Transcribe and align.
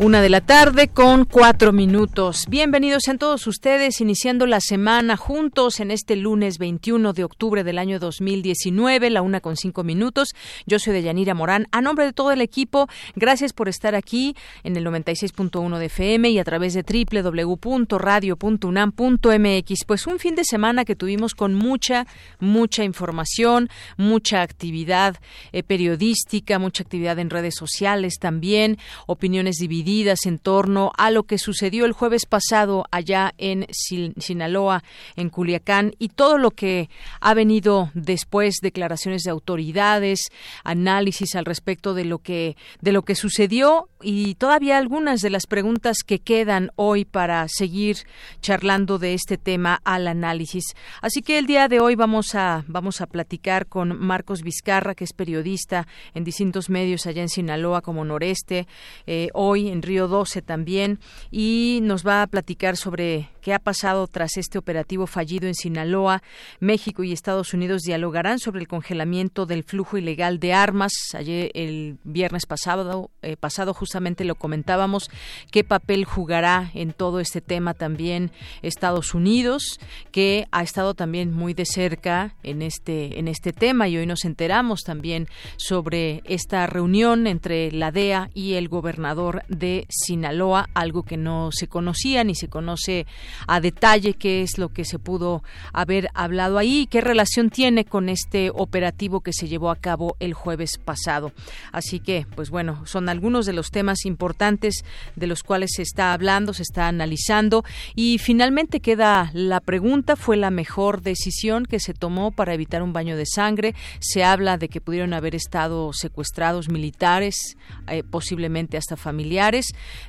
Una 0.00 0.22
de 0.22 0.28
la 0.28 0.40
tarde 0.40 0.86
con 0.86 1.24
cuatro 1.24 1.72
minutos. 1.72 2.44
Bienvenidos 2.48 3.08
a 3.08 3.16
todos 3.16 3.48
ustedes, 3.48 4.00
iniciando 4.00 4.46
la 4.46 4.60
semana 4.60 5.16
juntos 5.16 5.80
en 5.80 5.90
este 5.90 6.14
lunes 6.14 6.58
21 6.58 7.14
de 7.14 7.24
octubre 7.24 7.64
del 7.64 7.78
año 7.78 7.98
2019, 7.98 9.10
la 9.10 9.22
una 9.22 9.40
con 9.40 9.56
cinco 9.56 9.82
minutos. 9.82 10.28
Yo 10.66 10.78
soy 10.78 10.92
Deyanira 10.92 11.34
Morán. 11.34 11.66
A 11.72 11.80
nombre 11.80 12.04
de 12.04 12.12
todo 12.12 12.30
el 12.30 12.42
equipo, 12.42 12.86
gracias 13.16 13.52
por 13.52 13.68
estar 13.68 13.96
aquí 13.96 14.36
en 14.62 14.76
el 14.76 14.86
96.1 14.86 15.78
de 15.78 15.86
FM 15.86 16.30
y 16.30 16.38
a 16.38 16.44
través 16.44 16.74
de 16.74 16.84
www.radio.unam.mx. 16.84 19.84
Pues 19.84 20.06
un 20.06 20.20
fin 20.20 20.36
de 20.36 20.44
semana 20.44 20.84
que 20.84 20.94
tuvimos 20.94 21.34
con 21.34 21.54
mucha, 21.54 22.06
mucha 22.38 22.84
información, 22.84 23.68
mucha 23.96 24.42
actividad 24.42 25.16
eh, 25.50 25.64
periodística, 25.64 26.60
mucha 26.60 26.84
actividad 26.84 27.18
en 27.18 27.30
redes 27.30 27.56
sociales 27.56 28.18
también, 28.20 28.78
opiniones 29.08 29.56
divididas 29.56 29.87
en 30.24 30.38
torno 30.38 30.92
a 30.98 31.10
lo 31.10 31.22
que 31.22 31.38
sucedió 31.38 31.86
el 31.86 31.92
jueves 31.92 32.26
pasado 32.26 32.84
allá 32.90 33.32
en 33.38 33.66
Sinaloa, 33.70 34.84
en 35.16 35.30
Culiacán, 35.30 35.94
y 35.98 36.10
todo 36.10 36.36
lo 36.36 36.50
que 36.50 36.90
ha 37.20 37.32
venido 37.32 37.90
después, 37.94 38.56
declaraciones 38.60 39.22
de 39.22 39.30
autoridades, 39.30 40.20
análisis 40.62 41.34
al 41.34 41.46
respecto 41.46 41.94
de 41.94 42.04
lo 42.04 42.18
que 42.18 42.56
de 42.82 42.92
lo 42.92 43.02
que 43.02 43.14
sucedió 43.14 43.88
y 44.02 44.34
todavía 44.34 44.76
algunas 44.76 45.22
de 45.22 45.30
las 45.30 45.46
preguntas 45.46 45.98
que 46.06 46.18
quedan 46.18 46.70
hoy 46.76 47.06
para 47.06 47.46
seguir 47.48 47.96
charlando 48.42 48.98
de 48.98 49.14
este 49.14 49.38
tema 49.38 49.80
al 49.84 50.06
análisis. 50.06 50.64
Así 51.00 51.22
que 51.22 51.38
el 51.38 51.46
día 51.46 51.66
de 51.68 51.80
hoy 51.80 51.94
vamos 51.94 52.34
a 52.34 52.64
vamos 52.68 53.00
a 53.00 53.06
platicar 53.06 53.66
con 53.66 53.98
Marcos 53.98 54.42
Vizcarra, 54.42 54.94
que 54.94 55.04
es 55.04 55.14
periodista 55.14 55.86
en 56.12 56.24
distintos 56.24 56.68
medios 56.68 57.06
allá 57.06 57.22
en 57.22 57.30
Sinaloa 57.30 57.80
como 57.80 58.04
Noreste, 58.04 58.66
eh, 59.06 59.30
hoy 59.32 59.68
en 59.68 59.77
Río 59.82 60.08
12 60.08 60.42
también, 60.42 61.00
y 61.30 61.80
nos 61.82 62.06
va 62.06 62.22
a 62.22 62.26
platicar 62.26 62.76
sobre 62.76 63.30
qué 63.40 63.54
ha 63.54 63.58
pasado 63.58 64.06
tras 64.06 64.36
este 64.36 64.58
operativo 64.58 65.06
fallido 65.06 65.46
en 65.46 65.54
Sinaloa. 65.54 66.22
México 66.60 67.02
y 67.02 67.12
Estados 67.12 67.54
Unidos 67.54 67.82
dialogarán 67.82 68.38
sobre 68.38 68.60
el 68.60 68.68
congelamiento 68.68 69.46
del 69.46 69.64
flujo 69.64 69.96
ilegal 69.96 70.38
de 70.38 70.52
armas. 70.52 70.92
Ayer, 71.14 71.50
el 71.54 71.98
viernes 72.04 72.46
pasado, 72.46 73.10
eh, 73.22 73.36
pasado 73.36 73.74
justamente 73.74 74.24
lo 74.24 74.34
comentábamos, 74.34 75.10
qué 75.50 75.64
papel 75.64 76.04
jugará 76.04 76.70
en 76.74 76.92
todo 76.92 77.20
este 77.20 77.40
tema 77.40 77.74
también 77.74 78.30
Estados 78.62 79.14
Unidos, 79.14 79.80
que 80.12 80.46
ha 80.50 80.62
estado 80.62 80.94
también 80.94 81.32
muy 81.32 81.54
de 81.54 81.64
cerca 81.64 82.34
en 82.42 82.62
este, 82.62 83.18
en 83.18 83.28
este 83.28 83.52
tema 83.52 83.88
y 83.88 83.96
hoy 83.96 84.06
nos 84.06 84.24
enteramos 84.24 84.82
también 84.82 85.28
sobre 85.56 86.22
esta 86.24 86.66
reunión 86.66 87.26
entre 87.26 87.72
la 87.72 87.92
DEA 87.92 88.30
y 88.34 88.54
el 88.54 88.68
gobernador 88.68 89.42
de 89.48 89.67
Sinaloa, 89.88 90.68
algo 90.74 91.02
que 91.02 91.16
no 91.16 91.50
se 91.52 91.68
conocía 91.68 92.24
ni 92.24 92.34
se 92.34 92.48
conoce 92.48 93.06
a 93.46 93.60
detalle 93.60 94.14
qué 94.14 94.42
es 94.42 94.58
lo 94.58 94.70
que 94.70 94.84
se 94.84 94.98
pudo 94.98 95.42
haber 95.72 96.08
hablado 96.14 96.58
ahí 96.58 96.80
y 96.80 96.86
qué 96.86 97.00
relación 97.00 97.50
tiene 97.50 97.84
con 97.84 98.08
este 98.08 98.50
operativo 98.54 99.20
que 99.20 99.32
se 99.32 99.48
llevó 99.48 99.70
a 99.70 99.76
cabo 99.76 100.16
el 100.20 100.34
jueves 100.34 100.78
pasado. 100.78 101.32
Así 101.72 102.00
que, 102.00 102.26
pues 102.34 102.50
bueno, 102.50 102.86
son 102.86 103.08
algunos 103.08 103.46
de 103.46 103.52
los 103.52 103.70
temas 103.70 104.04
importantes 104.04 104.84
de 105.16 105.26
los 105.26 105.42
cuales 105.42 105.70
se 105.74 105.82
está 105.82 106.12
hablando, 106.12 106.52
se 106.54 106.62
está 106.62 106.88
analizando 106.88 107.64
y 107.94 108.18
finalmente 108.18 108.80
queda 108.80 109.30
la 109.34 109.60
pregunta, 109.60 110.16
¿fue 110.16 110.36
la 110.36 110.50
mejor 110.50 111.02
decisión 111.02 111.66
que 111.66 111.80
se 111.80 111.94
tomó 111.94 112.30
para 112.30 112.54
evitar 112.54 112.82
un 112.82 112.92
baño 112.92 113.16
de 113.16 113.26
sangre? 113.26 113.74
Se 114.00 114.24
habla 114.24 114.58
de 114.58 114.68
que 114.68 114.80
pudieron 114.80 115.12
haber 115.12 115.34
estado 115.34 115.92
secuestrados 115.92 116.68
militares, 116.68 117.56
eh, 117.88 118.02
posiblemente 118.02 118.76
hasta 118.76 118.96
familiares 118.96 119.57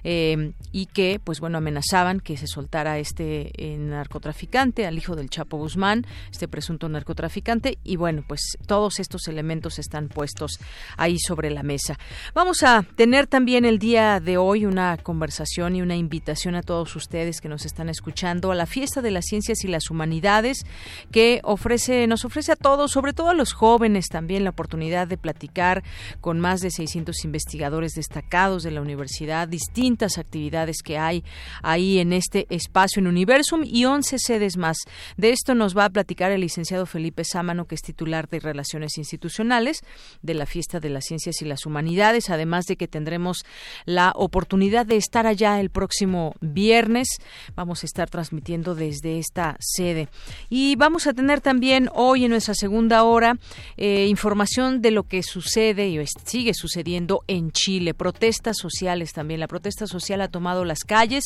eh, 0.04 0.54
y 0.72 0.86
que, 0.88 1.20
pues 1.24 1.40
bueno, 1.40 1.58
amenazaban 1.58 2.20
que 2.20 2.38
se 2.38 2.48
soltara 2.48 3.00
este 3.00 3.52
eh, 3.56 3.78
narcotraficante, 3.78 4.86
al 4.86 4.98
hijo 4.98 5.16
del 5.16 5.30
Chapo 5.30 5.58
Guzmán, 5.58 6.06
este 6.32 6.48
presunto 6.48 6.90
narcotraficante, 6.90 7.78
y 7.84 7.96
bueno, 7.96 8.24
pues 8.28 8.58
todos 8.66 9.00
estos 9.00 9.28
elementos 9.28 9.80
están 9.80 10.10
puestos 10.10 10.60
ahí 10.98 11.18
sobre 11.20 11.50
la 11.50 11.64
mesa. 11.64 11.98
Vamos 12.34 12.64
a 12.64 12.84
tener 12.96 13.28
también 13.28 13.66
el 13.66 13.80
día 13.80 14.20
de 14.20 14.38
hoy 14.38 14.66
una 14.66 14.98
conversación 14.98 15.76
y 15.76 15.82
una 15.82 15.96
invitación 15.96 16.56
a 16.56 16.64
todos 16.64 16.96
ustedes 16.96 17.42
que 17.42 17.50
nos 17.50 17.66
están 17.66 17.90
escuchando 17.90 18.52
a 18.52 18.56
la 18.56 18.66
fiesta 18.66 19.02
de 19.02 19.12
las 19.12 19.26
ciencias 19.26 19.64
y 19.64 19.68
las 19.68 19.90
humanidades 19.90 20.66
que 21.12 21.42
ofrece, 21.44 22.08
nos 22.08 22.26
ofrece 22.26 22.52
a 22.52 22.56
todos, 22.56 22.92
sobre 22.92 23.14
todo 23.14 23.30
a 23.30 23.34
los 23.34 23.54
jóvenes 23.54 24.08
también 24.08 24.44
la 24.44 24.52
oportunidad 24.52 25.08
de 25.08 25.18
platicar 25.18 25.84
con 26.22 26.40
más 26.40 26.62
de 26.62 26.72
600 26.72 27.24
investigadores 27.26 27.94
destacados 27.94 28.64
de 28.64 28.72
la 28.72 28.82
universidad 28.82 29.39
distintas 29.46 30.18
actividades 30.18 30.82
que 30.84 30.98
hay 30.98 31.24
ahí 31.64 32.00
en 32.00 32.14
este 32.14 32.48
espacio 32.50 33.00
en 33.00 33.08
Universum 33.08 33.64
y 33.64 33.86
11 33.86 34.18
sedes 34.20 34.58
más. 34.58 34.78
De 35.18 35.32
esto 35.32 35.56
nos 35.56 35.78
va 35.78 35.86
a 35.86 35.90
platicar 35.90 36.32
el 36.32 36.42
licenciado 36.42 36.86
Felipe 36.86 37.24
Sámano, 37.24 37.66
que 37.66 37.76
es 37.76 37.82
titular 37.82 38.28
de 38.30 38.40
Relaciones 38.40 38.98
Institucionales 38.98 39.82
de 40.22 40.34
la 40.34 40.46
Fiesta 40.46 40.80
de 40.80 40.90
las 40.90 41.06
Ciencias 41.06 41.42
y 41.42 41.46
las 41.46 41.66
Humanidades, 41.66 42.30
además 42.30 42.66
de 42.66 42.76
que 42.76 42.88
tendremos 42.88 43.46
la 43.86 44.12
oportunidad 44.16 44.86
de 44.86 44.98
estar 44.98 45.28
allá 45.28 45.60
el 45.60 45.70
próximo 45.70 46.36
viernes. 46.42 47.08
Vamos 47.56 47.84
a 47.84 47.86
estar 47.86 48.10
transmitiendo 48.10 48.76
desde 48.76 49.20
esta 49.20 49.58
sede. 49.60 50.10
Y 50.50 50.76
vamos 50.76 51.08
a 51.08 51.14
tener 51.14 51.42
también 51.42 51.90
hoy 51.94 52.26
en 52.26 52.32
nuestra 52.32 52.54
segunda 52.54 53.04
hora 53.04 53.38
eh, 53.78 54.08
información 54.08 54.82
de 54.82 54.92
lo 54.92 55.04
que 55.04 55.24
sucede 55.24 55.90
y 55.90 56.00
sigue 56.26 56.54
sucediendo 56.54 57.24
en 57.28 57.52
Chile, 57.52 57.94
protestas 57.94 58.58
sociales 58.58 59.14
también 59.14 59.29
la 59.38 59.48
protesta 59.48 59.88
social 59.88 60.22
ha 60.22 60.28
tomado 60.28 60.66
las 60.66 60.84
calles. 60.84 61.26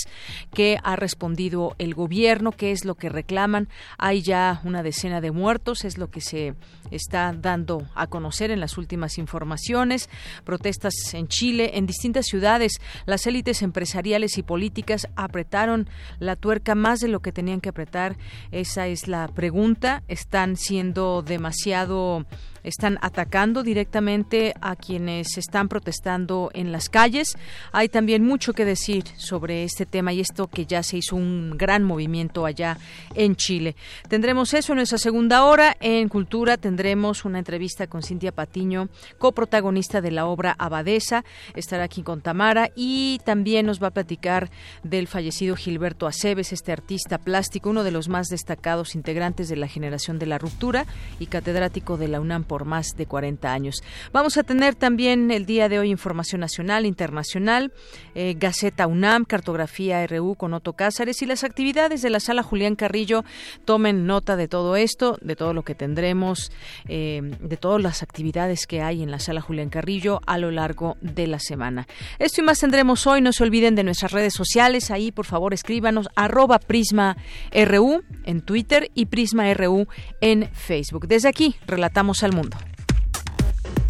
¿Qué 0.54 0.78
ha 0.84 0.96
respondido 0.96 1.76
el 1.78 1.94
gobierno? 1.94 2.52
¿Qué 2.52 2.72
es 2.72 2.86
lo 2.86 2.96
que 2.96 3.10
reclaman? 3.10 3.70
Hay 3.98 4.22
ya 4.22 4.62
una 4.64 4.84
decena 4.84 5.22
de 5.22 5.32
muertos, 5.32 5.86
es 5.86 5.98
lo 5.98 6.10
que 6.10 6.22
se 6.22 6.56
está 6.92 7.34
dando 7.34 7.88
a 7.96 8.08
conocer 8.08 8.52
en 8.52 8.60
las 8.60 8.78
últimas 8.78 9.18
informaciones. 9.18 10.10
Protestas 10.44 10.94
en 11.14 11.28
Chile, 11.28 11.72
en 11.76 11.86
distintas 11.86 12.26
ciudades. 12.26 12.74
Las 13.06 13.26
élites 13.28 13.62
empresariales 13.62 14.38
y 14.38 14.44
políticas 14.44 15.08
apretaron 15.16 15.90
la 16.20 16.36
tuerca 16.36 16.76
más 16.76 17.00
de 17.00 17.08
lo 17.08 17.22
que 17.22 17.32
tenían 17.32 17.62
que 17.62 17.70
apretar. 17.70 18.18
Esa 18.52 18.88
es 18.88 19.08
la 19.08 19.28
pregunta. 19.28 20.04
Están 20.08 20.56
siendo 20.58 21.22
demasiado 21.22 22.26
están 22.64 22.98
atacando 23.02 23.64
directamente 23.64 24.54
a 24.62 24.76
quienes 24.76 25.38
están 25.38 25.70
protestando 25.70 26.50
en 26.54 26.72
las 26.72 26.90
calles. 26.90 27.38
Hay 27.72 27.90
también 27.90 28.24
mucho 28.24 28.54
que 28.54 28.66
decir 28.66 29.04
sobre 29.18 29.64
este 29.64 29.86
tema 29.86 30.14
y 30.14 30.20
esto 30.20 30.48
que 30.48 30.66
ya 30.66 30.84
se 30.84 30.98
hizo 30.98 31.16
un 31.16 31.58
gran 31.58 31.84
movimiento 31.84 32.46
allá 32.46 32.78
en 33.16 33.36
Chile. 33.36 33.76
Tendremos 34.08 34.54
eso 34.54 34.74
en 34.74 34.78
nuestra 34.78 34.98
segunda 34.98 35.44
hora. 35.46 35.76
En 35.80 36.10
Cultura 36.10 36.58
tendremos 36.58 37.26
una 37.26 37.40
entrevista 37.40 37.88
con 37.88 38.04
Cintia 38.04 38.32
Patiño, 38.32 38.90
coprotagonista 39.18 40.02
de 40.02 40.12
la 40.12 40.26
obra 40.26 40.56
Abadesa. 40.58 41.24
Estará 41.56 41.84
aquí 41.84 42.04
con 42.04 42.22
Tamara 42.22 42.72
y 42.76 43.20
también 43.26 43.66
nos 43.66 43.82
va 43.82 43.88
a 43.88 43.92
platicar 43.92 44.50
del 44.84 45.08
fallecido 45.08 45.56
Gilberto 45.56 46.08
Aceves, 46.08 46.54
este 46.54 46.72
artista 46.72 47.18
plástico, 47.18 47.70
uno 47.70 47.84
de 47.84 47.92
los 47.92 48.10
más 48.10 48.28
destacados 48.28 48.96
integrantes 48.96 49.50
de 49.50 49.56
la 49.56 49.68
generación 49.68 50.20
de 50.20 50.26
la 50.26 50.38
ruptura 50.38 50.86
y 51.20 51.28
catedrático 51.28 51.98
de 51.98 52.08
la 52.08 52.22
UNAM 52.22 52.44
por 52.54 52.66
más 52.66 52.96
de 52.96 53.08
40 53.08 53.52
años. 53.52 53.82
Vamos 54.12 54.38
a 54.38 54.44
tener 54.44 54.76
también 54.76 55.32
el 55.32 55.48
día 55.48 55.70
de 55.70 55.80
hoy 55.80 55.90
información 55.90 56.42
nacional, 56.42 56.86
internacional, 56.86 57.74
eh, 58.14 58.36
Gaceta 58.38 58.86
UNAM, 58.86 59.26
Cartografía 59.26 60.06
RU 60.06 60.36
con 60.36 60.54
Otto 60.54 60.74
Cázares 60.74 61.24
y 61.24 61.26
las 61.26 61.44
actividades 61.44 62.04
de 62.04 62.12
la 62.12 62.20
Sala 62.20 62.44
Julián 62.44 62.76
Carrillo. 62.76 63.26
Tomen 63.66 64.06
nota 64.06 64.36
de 64.36 64.48
todo 64.48 64.76
esto, 64.76 65.18
de 65.24 65.36
todo 65.36 65.56
lo 65.56 65.64
que 65.64 65.74
tendremos, 65.74 66.52
eh, 66.88 67.22
de 67.24 67.58
todas 67.58 67.82
las 67.82 68.04
actividades 68.04 68.68
que 68.68 68.84
hay 68.84 69.02
en 69.02 69.10
la 69.10 69.18
Sala 69.18 69.42
Julián 69.42 69.70
Carrillo 69.70 70.22
a 70.28 70.38
lo 70.38 70.52
largo 70.52 70.96
de 71.02 71.26
la 71.26 71.40
semana. 71.40 71.88
Esto 72.20 72.42
y 72.42 72.44
más 72.44 72.60
tendremos 72.60 73.08
hoy. 73.08 73.22
No 73.22 73.34
se 73.34 73.42
olviden 73.42 73.74
de 73.74 73.84
nuestras 73.84 74.12
redes 74.12 74.36
sociales. 74.36 74.92
Ahí, 74.92 75.12
por 75.12 75.26
favor, 75.26 75.56
escríbanos 75.56 76.08
arroba 76.16 76.60
Prisma 76.60 77.18
RU 77.52 78.04
en 78.26 78.42
Twitter 78.42 78.92
y 78.94 79.08
Prisma 79.08 79.52
RU 79.56 79.88
en 80.22 80.52
Facebook. 80.54 81.08
Desde 81.08 81.30
aquí, 81.30 81.56
relatamos 81.66 82.22
al 82.22 82.34
mundo. 82.34 82.43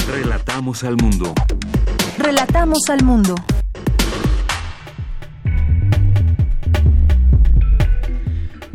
Relatamos 0.08 0.84
al 0.84 0.96
mundo. 0.98 1.34
Relatamos 2.18 2.80
al 2.90 3.04
mundo. 3.04 3.36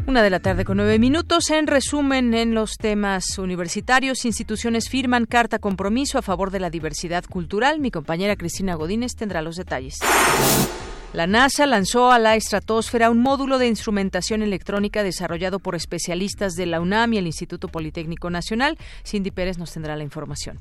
Una 0.06 0.22
de 0.22 0.30
la 0.30 0.40
tarde 0.40 0.64
con 0.64 0.78
nueve 0.78 0.98
minutos. 0.98 1.50
En 1.50 1.66
resumen, 1.66 2.32
en 2.32 2.54
los 2.54 2.78
temas 2.78 3.38
universitarios, 3.38 4.24
instituciones 4.24 4.88
firman 4.88 5.26
carta 5.26 5.58
compromiso 5.58 6.16
a 6.16 6.22
favor 6.22 6.50
de 6.50 6.60
la 6.60 6.70
diversidad 6.70 7.24
cultural. 7.26 7.78
Mi 7.78 7.90
compañera 7.90 8.34
Cristina 8.36 8.74
Godínez 8.74 9.14
tendrá 9.16 9.42
los 9.42 9.56
detalles. 9.56 9.98
La 11.14 11.26
NASA 11.26 11.64
lanzó 11.64 12.12
a 12.12 12.18
la 12.18 12.36
estratosfera 12.36 13.10
un 13.10 13.22
módulo 13.22 13.58
de 13.58 13.66
instrumentación 13.66 14.42
electrónica 14.42 15.02
desarrollado 15.02 15.58
por 15.58 15.74
especialistas 15.74 16.52
de 16.52 16.66
la 16.66 16.82
UNAM 16.82 17.14
y 17.14 17.18
el 17.18 17.26
Instituto 17.26 17.68
Politécnico 17.68 18.28
Nacional. 18.28 18.76
Cindy 19.06 19.30
Pérez 19.30 19.56
nos 19.56 19.72
tendrá 19.72 19.96
la 19.96 20.04
información. 20.04 20.58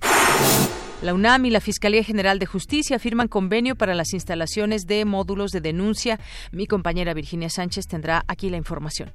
La 1.01 1.13
UNAM 1.13 1.45
y 1.45 1.49
la 1.49 1.59
Fiscalía 1.59 2.01
General 2.01 2.39
de 2.39 2.45
Justicia 2.45 2.97
firman 2.97 3.27
convenio 3.27 3.75
para 3.75 3.93
las 3.93 4.13
instalaciones 4.13 4.87
de 4.87 5.03
módulos 5.03 5.51
de 5.51 5.59
denuncia. 5.59 6.17
Mi 6.53 6.65
compañera 6.65 7.13
Virginia 7.13 7.49
Sánchez 7.49 7.85
tendrá 7.85 8.23
aquí 8.27 8.49
la 8.49 8.55
información. 8.55 9.11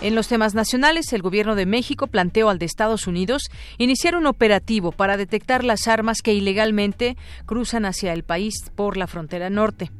En 0.00 0.14
los 0.14 0.28
temas 0.28 0.54
nacionales, 0.54 1.12
el 1.12 1.20
Gobierno 1.20 1.56
de 1.56 1.66
México 1.66 2.06
planteó 2.06 2.48
al 2.48 2.58
de 2.58 2.66
Estados 2.66 3.06
Unidos 3.06 3.50
iniciar 3.76 4.16
un 4.16 4.26
operativo 4.26 4.92
para 4.92 5.18
detectar 5.18 5.62
las 5.62 5.86
armas 5.88 6.22
que 6.22 6.32
ilegalmente 6.32 7.18
cruzan 7.44 7.84
hacia 7.84 8.14
el 8.14 8.24
país 8.24 8.54
por 8.74 8.96
la 8.96 9.06
frontera 9.06 9.50
norte. 9.50 9.90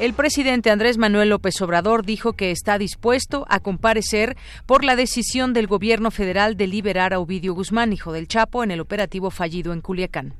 El 0.00 0.14
presidente 0.14 0.70
Andrés 0.70 0.96
Manuel 0.96 1.30
López 1.30 1.60
Obrador 1.60 2.06
dijo 2.06 2.34
que 2.34 2.52
está 2.52 2.78
dispuesto 2.78 3.44
a 3.48 3.58
comparecer 3.58 4.36
por 4.64 4.84
la 4.84 4.94
decisión 4.94 5.52
del 5.52 5.66
gobierno 5.66 6.12
federal 6.12 6.56
de 6.56 6.68
liberar 6.68 7.12
a 7.12 7.18
Ovidio 7.18 7.52
Guzmán, 7.52 7.92
hijo 7.92 8.12
del 8.12 8.28
Chapo, 8.28 8.62
en 8.62 8.70
el 8.70 8.80
operativo 8.80 9.32
fallido 9.32 9.72
en 9.72 9.80
Culiacán. 9.80 10.34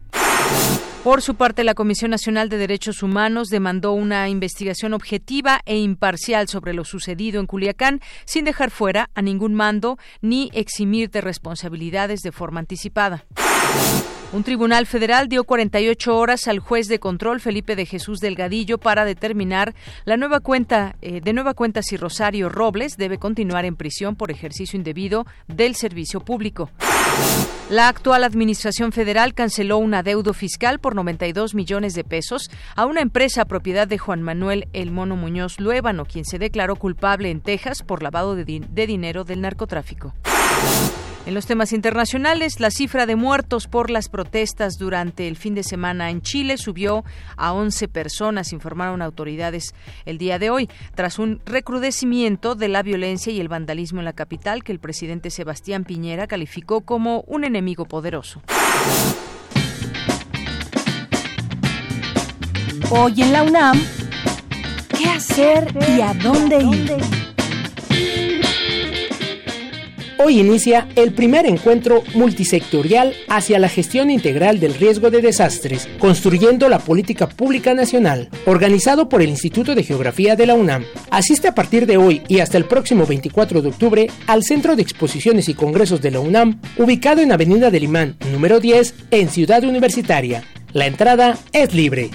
Por 1.02 1.22
su 1.22 1.34
parte, 1.34 1.64
la 1.64 1.74
Comisión 1.74 2.10
Nacional 2.10 2.48
de 2.48 2.58
Derechos 2.58 3.02
Humanos 3.02 3.48
demandó 3.48 3.92
una 3.92 4.28
investigación 4.28 4.94
objetiva 4.94 5.60
e 5.64 5.78
imparcial 5.78 6.48
sobre 6.48 6.72
lo 6.72 6.84
sucedido 6.84 7.40
en 7.40 7.46
Culiacán, 7.46 8.00
sin 8.26 8.44
dejar 8.44 8.70
fuera 8.70 9.10
a 9.14 9.22
ningún 9.22 9.54
mando 9.54 9.98
ni 10.20 10.50
eximir 10.52 11.10
de 11.10 11.20
responsabilidades 11.20 12.20
de 12.20 12.30
forma 12.30 12.60
anticipada. 12.60 13.24
Un 14.30 14.44
tribunal 14.44 14.84
federal 14.84 15.26
dio 15.30 15.44
48 15.44 16.14
horas 16.14 16.48
al 16.48 16.58
juez 16.58 16.86
de 16.86 16.98
control 16.98 17.40
Felipe 17.40 17.76
de 17.76 17.86
Jesús 17.86 18.20
Delgadillo 18.20 18.76
para 18.76 19.06
determinar 19.06 19.74
la 20.04 20.18
nueva 20.18 20.40
cuenta 20.40 20.96
eh, 21.00 21.22
de 21.22 21.32
nueva 21.32 21.54
cuenta 21.54 21.80
si 21.82 21.96
Rosario 21.96 22.50
Robles 22.50 22.98
debe 22.98 23.16
continuar 23.16 23.64
en 23.64 23.74
prisión 23.74 24.16
por 24.16 24.30
ejercicio 24.30 24.76
indebido 24.76 25.26
del 25.46 25.74
servicio 25.76 26.20
público. 26.20 26.70
La 27.70 27.88
actual 27.88 28.22
administración 28.22 28.92
federal 28.92 29.32
canceló 29.32 29.78
un 29.78 29.94
adeudo 29.94 30.34
fiscal 30.34 30.78
por 30.78 30.94
92 30.94 31.54
millones 31.54 31.94
de 31.94 32.04
pesos 32.04 32.50
a 32.76 32.84
una 32.84 33.00
empresa 33.00 33.46
propiedad 33.46 33.88
de 33.88 33.96
Juan 33.96 34.20
Manuel 34.20 34.68
El 34.74 34.90
Mono 34.90 35.16
Muñoz 35.16 35.58
Luébano, 35.58 36.04
quien 36.04 36.26
se 36.26 36.38
declaró 36.38 36.76
culpable 36.76 37.30
en 37.30 37.40
Texas 37.40 37.82
por 37.82 38.02
lavado 38.02 38.36
de, 38.36 38.44
de 38.44 38.86
dinero 38.86 39.24
del 39.24 39.40
narcotráfico. 39.40 40.12
En 41.28 41.34
los 41.34 41.44
temas 41.44 41.74
internacionales, 41.74 42.58
la 42.58 42.70
cifra 42.70 43.04
de 43.04 43.14
muertos 43.14 43.66
por 43.66 43.90
las 43.90 44.08
protestas 44.08 44.78
durante 44.78 45.28
el 45.28 45.36
fin 45.36 45.54
de 45.54 45.62
semana 45.62 46.08
en 46.08 46.22
Chile 46.22 46.56
subió 46.56 47.04
a 47.36 47.52
11 47.52 47.86
personas, 47.86 48.54
informaron 48.54 49.02
autoridades 49.02 49.74
el 50.06 50.16
día 50.16 50.38
de 50.38 50.48
hoy, 50.48 50.70
tras 50.94 51.18
un 51.18 51.42
recrudecimiento 51.44 52.54
de 52.54 52.68
la 52.68 52.82
violencia 52.82 53.30
y 53.30 53.40
el 53.40 53.48
vandalismo 53.48 53.98
en 53.98 54.06
la 54.06 54.14
capital 54.14 54.64
que 54.64 54.72
el 54.72 54.78
presidente 54.78 55.28
Sebastián 55.28 55.84
Piñera 55.84 56.26
calificó 56.26 56.80
como 56.80 57.20
un 57.26 57.44
enemigo 57.44 57.84
poderoso. 57.84 58.40
Hoy 62.88 63.20
en 63.20 63.32
la 63.34 63.42
UNAM, 63.42 63.78
¿qué 64.96 65.10
hacer 65.10 65.76
y 65.94 66.00
a 66.00 66.14
dónde 66.14 66.62
ir? 66.62 67.27
Hoy 70.20 70.40
inicia 70.40 70.88
el 70.96 71.12
primer 71.12 71.46
encuentro 71.46 72.02
multisectorial 72.14 73.14
hacia 73.28 73.60
la 73.60 73.68
gestión 73.68 74.10
integral 74.10 74.58
del 74.58 74.74
riesgo 74.74 75.10
de 75.10 75.22
desastres, 75.22 75.88
construyendo 76.00 76.68
la 76.68 76.80
política 76.80 77.28
pública 77.28 77.72
nacional, 77.72 78.28
organizado 78.44 79.08
por 79.08 79.22
el 79.22 79.28
Instituto 79.28 79.76
de 79.76 79.84
Geografía 79.84 80.34
de 80.34 80.46
la 80.46 80.54
UNAM. 80.54 80.84
Asiste 81.10 81.46
a 81.46 81.54
partir 81.54 81.86
de 81.86 81.98
hoy 81.98 82.22
y 82.26 82.40
hasta 82.40 82.58
el 82.58 82.64
próximo 82.64 83.06
24 83.06 83.62
de 83.62 83.68
octubre 83.68 84.10
al 84.26 84.42
Centro 84.42 84.74
de 84.74 84.82
Exposiciones 84.82 85.48
y 85.48 85.54
Congresos 85.54 86.02
de 86.02 86.10
la 86.10 86.18
UNAM, 86.18 86.60
ubicado 86.78 87.20
en 87.20 87.30
Avenida 87.30 87.70
del 87.70 87.84
Imán, 87.84 88.16
número 88.32 88.58
10, 88.58 88.94
en 89.12 89.28
Ciudad 89.28 89.62
Universitaria. 89.62 90.42
La 90.72 90.86
entrada 90.86 91.38
es 91.52 91.72
libre. 91.74 92.10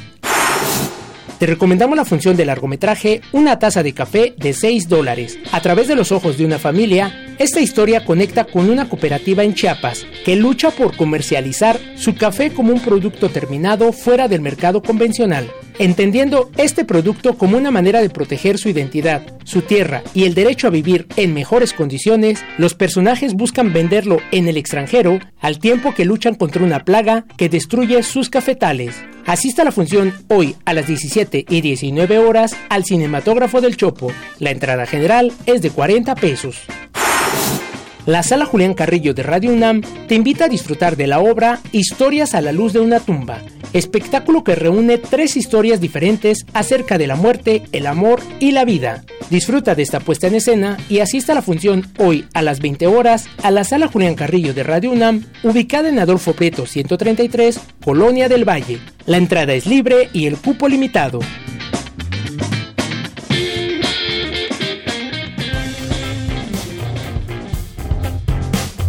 Te 1.44 1.48
recomendamos 1.48 1.98
la 1.98 2.06
función 2.06 2.38
de 2.38 2.46
largometraje 2.46 3.20
Una 3.34 3.60
taza 3.60 3.84
de 3.84 3.92
café 3.92 4.34
de 4.38 4.54
6 4.54 4.88
dólares. 4.88 5.38
A 5.52 5.60
través 5.60 5.90
de 5.90 5.96
los 5.96 6.14
ojos 6.14 6.38
de 6.38 6.46
una 6.46 6.58
familia, 6.58 7.36
esta 7.38 7.60
historia 7.60 8.06
conecta 8.06 8.46
con 8.46 8.70
una 8.70 8.88
cooperativa 8.88 9.44
en 9.44 9.54
Chiapas 9.54 10.06
que 10.24 10.38
lucha 10.38 10.72
por 10.72 10.96
comercializar 10.96 11.78
su 11.98 12.16
café 12.16 12.54
como 12.54 12.72
un 12.72 12.80
producto 12.80 13.28
terminado 13.28 13.92
fuera 13.92 14.30
del 14.30 14.40
mercado 14.40 14.82
convencional. 14.82 15.52
Entendiendo 15.80 16.52
este 16.58 16.86
producto 16.86 17.38
como 17.38 17.58
una 17.58 17.72
manera 17.72 18.02
de 18.02 18.10
proteger 18.10 18.58
su 18.58 18.70
identidad, 18.70 19.24
su 19.44 19.62
tierra 19.62 20.04
y 20.14 20.26
el 20.26 20.36
derecho 20.36 20.68
a 20.68 20.72
vivir 20.72 21.08
en 21.16 21.34
mejores 21.34 21.74
condiciones, 21.74 22.44
los 22.58 22.76
personajes 22.76 23.34
buscan 23.34 23.74
venderlo 23.74 24.20
en 24.32 24.48
el 24.48 24.58
extranjero 24.58 25.20
al 25.40 25.60
tiempo 25.60 25.94
que 25.94 26.06
luchan 26.06 26.36
contra 26.36 26.64
una 26.64 26.86
plaga 26.86 27.26
que 27.38 27.50
destruye 27.50 28.04
sus 28.04 28.30
cafetales. 28.30 28.96
Asista 29.26 29.62
a 29.62 29.66
la 29.66 29.72
función 29.72 30.14
hoy 30.28 30.56
a 30.66 30.74
las 30.74 30.88
17 30.88 31.46
y 31.48 31.62
19 31.62 32.20
horas 32.20 32.56
al 32.70 32.84
Cinematógrafo 32.84 33.62
del 33.62 33.78
Chopo. 33.78 34.12
La 34.40 34.52
entrada 34.52 34.86
general 34.86 35.32
es 35.46 35.62
de 35.62 35.70
40 35.70 36.16
pesos. 36.16 36.58
La 38.06 38.22
Sala 38.22 38.46
Julián 38.46 38.74
Carrillo 38.74 39.14
de 39.14 39.24
Radio 39.24 39.54
UNAM 39.54 39.82
te 40.10 40.16
invita 40.16 40.46
a 40.46 40.50
disfrutar 40.50 40.98
de 40.98 41.08
la 41.08 41.20
obra 41.20 41.62
Historias 41.72 42.36
a 42.36 42.42
la 42.42 42.52
luz 42.52 42.74
de 42.74 42.82
una 42.82 43.00
tumba, 43.00 43.42
espectáculo 43.72 44.44
que 44.44 44.56
reúne 44.56 44.98
tres 44.98 45.38
historias 45.38 45.80
diferentes 45.80 46.46
acerca 46.54 46.98
de 46.98 47.08
la 47.08 47.16
muerte, 47.16 47.64
el 47.72 47.88
amor 47.88 48.20
y 48.42 48.52
la 48.52 48.66
vida. 48.66 49.06
Disfruta 49.30 49.74
de 49.74 49.84
esta 49.84 50.02
puesta 50.02 50.28
en 50.28 50.36
escena 50.36 50.78
y 50.90 51.00
asista 51.00 51.32
a 51.32 51.36
la 51.36 51.42
función 51.42 51.88
hoy 51.98 52.26
a 52.34 52.42
las 52.42 52.60
20 52.60 52.88
horas 52.88 53.30
a 53.42 53.52
la 53.52 53.64
Sala 53.64 53.88
Julián 53.88 54.16
Carrillo 54.16 54.54
de 54.54 54.64
Radio 54.64 54.92
UNAM, 54.92 55.24
ubicada 55.42 55.88
en 55.88 56.00
Adolfo 56.00 56.34
Prieto 56.34 56.66
133, 56.66 57.58
Colonia 57.82 58.28
del 58.28 58.48
Valle. 58.48 58.80
La 59.06 59.16
entrada 59.16 59.54
es 59.54 59.66
libre 59.66 60.10
y 60.12 60.26
el 60.26 60.36
cupo 60.36 60.68
limitado. 60.68 61.22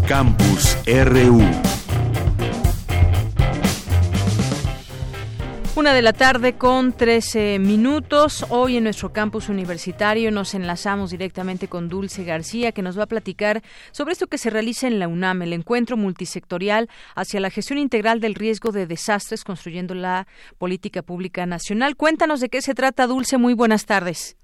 Campus 0.09 0.77
RU. 0.87 1.41
Una 5.77 5.95
de 5.95 6.03
la 6.03 6.13
tarde 6.13 6.59
con 6.59 6.93
13 6.93 7.59
minutos. 7.59 8.45
Hoy 8.51 8.77
en 8.77 8.85
nuestro 8.85 9.15
campus 9.15 9.49
universitario 9.49 10.31
nos 10.31 10.55
enlazamos 10.55 11.11
directamente 11.11 11.69
con 11.69 11.89
Dulce 11.89 12.23
García, 12.23 12.73
que 12.73 12.83
nos 12.83 12.99
va 12.99 13.05
a 13.05 13.07
platicar 13.07 13.63
sobre 13.93 14.13
esto 14.13 14.27
que 14.27 14.37
se 14.37 14.51
realiza 14.51 14.87
en 14.87 14.99
la 14.99 15.09
UNAM, 15.09 15.41
el 15.41 15.55
encuentro 15.55 15.97
multisectorial 15.97 16.91
hacia 17.15 17.41
la 17.41 17.49
gestión 17.49 17.79
integral 17.79 18.21
del 18.21 18.35
riesgo 18.35 18.73
de 18.73 18.87
desastres, 18.87 19.43
construyendo 19.43 19.95
la 19.95 20.27
política 20.59 21.01
pública 21.03 21.47
nacional. 21.47 21.97
Cuéntanos 21.97 22.41
de 22.41 22.51
qué 22.51 22.61
se 22.61 22.75
trata, 22.75 23.07
Dulce. 23.07 23.39
Muy 23.39 23.55
buenas 23.55 23.87
tardes. 23.87 24.37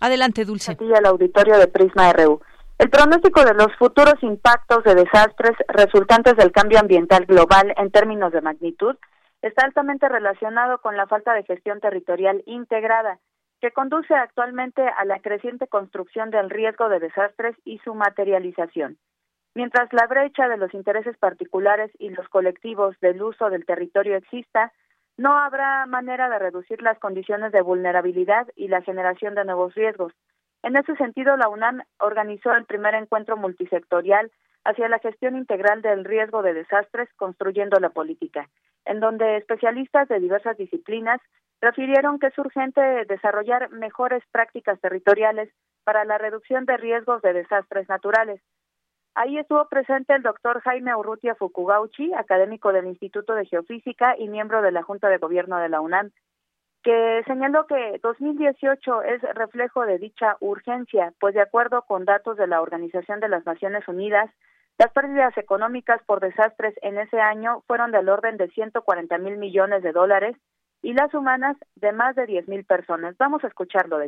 Adelante, 0.00 0.44
Dulce. 0.44 0.72
Aquí 0.72 0.92
al 0.92 1.06
auditorio 1.06 1.56
de 1.56 1.68
Prisma 1.68 2.12
RU. 2.12 2.40
El 2.78 2.90
pronóstico 2.90 3.42
de 3.42 3.54
los 3.54 3.74
futuros 3.76 4.22
impactos 4.22 4.84
de 4.84 4.94
desastres 4.94 5.56
resultantes 5.68 6.36
del 6.36 6.52
cambio 6.52 6.78
ambiental 6.78 7.24
global 7.24 7.72
en 7.78 7.90
términos 7.90 8.32
de 8.32 8.42
magnitud 8.42 8.96
está 9.40 9.64
altamente 9.64 10.08
relacionado 10.10 10.82
con 10.82 10.94
la 10.94 11.06
falta 11.06 11.32
de 11.32 11.44
gestión 11.44 11.80
territorial 11.80 12.42
integrada, 12.44 13.18
que 13.62 13.70
conduce 13.70 14.14
actualmente 14.14 14.82
a 14.86 15.06
la 15.06 15.20
creciente 15.20 15.66
construcción 15.68 16.30
del 16.30 16.50
riesgo 16.50 16.90
de 16.90 17.00
desastres 17.00 17.56
y 17.64 17.78
su 17.78 17.94
materialización. 17.94 18.98
Mientras 19.54 19.90
la 19.94 20.06
brecha 20.06 20.46
de 20.46 20.58
los 20.58 20.74
intereses 20.74 21.16
particulares 21.16 21.90
y 21.98 22.10
los 22.10 22.28
colectivos 22.28 22.94
del 23.00 23.22
uso 23.22 23.48
del 23.48 23.64
territorio 23.64 24.16
exista, 24.16 24.70
no 25.16 25.38
habrá 25.38 25.86
manera 25.86 26.28
de 26.28 26.38
reducir 26.38 26.82
las 26.82 26.98
condiciones 26.98 27.52
de 27.52 27.62
vulnerabilidad 27.62 28.48
y 28.54 28.68
la 28.68 28.82
generación 28.82 29.34
de 29.34 29.46
nuevos 29.46 29.74
riesgos. 29.74 30.12
En 30.62 30.76
ese 30.76 30.96
sentido, 30.96 31.36
la 31.36 31.48
UNAM 31.48 31.82
organizó 31.98 32.52
el 32.54 32.64
primer 32.64 32.94
encuentro 32.94 33.36
multisectorial 33.36 34.30
hacia 34.64 34.88
la 34.88 34.98
gestión 34.98 35.36
integral 35.36 35.82
del 35.82 36.04
riesgo 36.04 36.42
de 36.42 36.54
desastres 36.54 37.08
construyendo 37.16 37.78
la 37.78 37.90
política, 37.90 38.48
en 38.84 39.00
donde 39.00 39.36
especialistas 39.36 40.08
de 40.08 40.18
diversas 40.18 40.56
disciplinas 40.56 41.20
refirieron 41.60 42.18
que 42.18 42.26
es 42.26 42.38
urgente 42.38 42.80
desarrollar 43.06 43.70
mejores 43.70 44.22
prácticas 44.32 44.80
territoriales 44.80 45.50
para 45.84 46.04
la 46.04 46.18
reducción 46.18 46.64
de 46.64 46.76
riesgos 46.76 47.22
de 47.22 47.32
desastres 47.32 47.88
naturales. 47.88 48.40
Ahí 49.14 49.38
estuvo 49.38 49.66
presente 49.68 50.14
el 50.14 50.22
doctor 50.22 50.60
Jaime 50.60 50.94
Urrutia 50.94 51.34
Fukugauchi, 51.36 52.12
académico 52.12 52.72
del 52.72 52.86
Instituto 52.86 53.34
de 53.34 53.46
Geofísica 53.46 54.14
y 54.18 54.28
miembro 54.28 54.60
de 54.60 54.72
la 54.72 54.82
Junta 54.82 55.08
de 55.08 55.16
Gobierno 55.16 55.58
de 55.58 55.70
la 55.70 55.80
UNAM, 55.80 56.10
que 56.86 57.24
señaló 57.26 57.66
que 57.66 57.98
2018 58.00 59.02
es 59.02 59.20
reflejo 59.34 59.84
de 59.84 59.98
dicha 59.98 60.36
urgencia, 60.38 61.12
pues 61.18 61.34
de 61.34 61.40
acuerdo 61.40 61.82
con 61.82 62.04
datos 62.04 62.36
de 62.36 62.46
la 62.46 62.60
Organización 62.60 63.18
de 63.18 63.28
las 63.28 63.44
Naciones 63.44 63.88
Unidas, 63.88 64.30
las 64.78 64.92
pérdidas 64.92 65.36
económicas 65.36 66.00
por 66.06 66.20
desastres 66.20 66.74
en 66.82 66.96
ese 66.98 67.18
año 67.18 67.64
fueron 67.66 67.90
del 67.90 68.08
orden 68.08 68.36
de 68.36 68.48
140 68.50 69.18
mil 69.18 69.36
millones 69.36 69.82
de 69.82 69.90
dólares 69.90 70.36
y 70.80 70.92
las 70.92 71.12
humanas 71.12 71.56
de 71.74 71.90
más 71.90 72.14
de 72.14 72.24
10 72.24 72.46
mil 72.46 72.64
personas. 72.64 73.16
Vamos 73.18 73.42
a 73.42 73.48
escucharlo 73.48 73.98
de. 73.98 74.06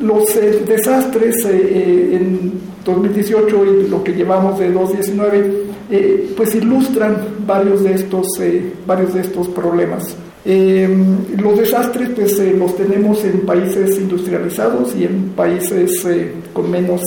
Los 0.00 0.36
eh, 0.36 0.64
desastres 0.64 1.44
eh, 1.46 1.50
eh, 1.50 2.16
en 2.16 2.84
2018 2.84 3.64
y 3.64 3.88
lo 3.88 4.04
que 4.04 4.12
llevamos 4.12 4.56
de 4.60 4.70
2019 4.70 6.34
pues 6.36 6.54
ilustran 6.54 7.44
varios 7.44 7.82
de 7.82 7.94
estos, 7.94 8.28
varios 8.86 9.14
de 9.14 9.22
estos 9.22 9.48
problemas. 9.48 10.27
Los 10.48 11.58
desastres 11.58 12.08
pues 12.16 12.38
los 12.56 12.74
tenemos 12.74 13.22
en 13.24 13.40
países 13.40 13.98
industrializados 13.98 14.96
y 14.96 15.04
en 15.04 15.30
países 15.36 16.06
con 16.54 16.70
menos 16.70 17.02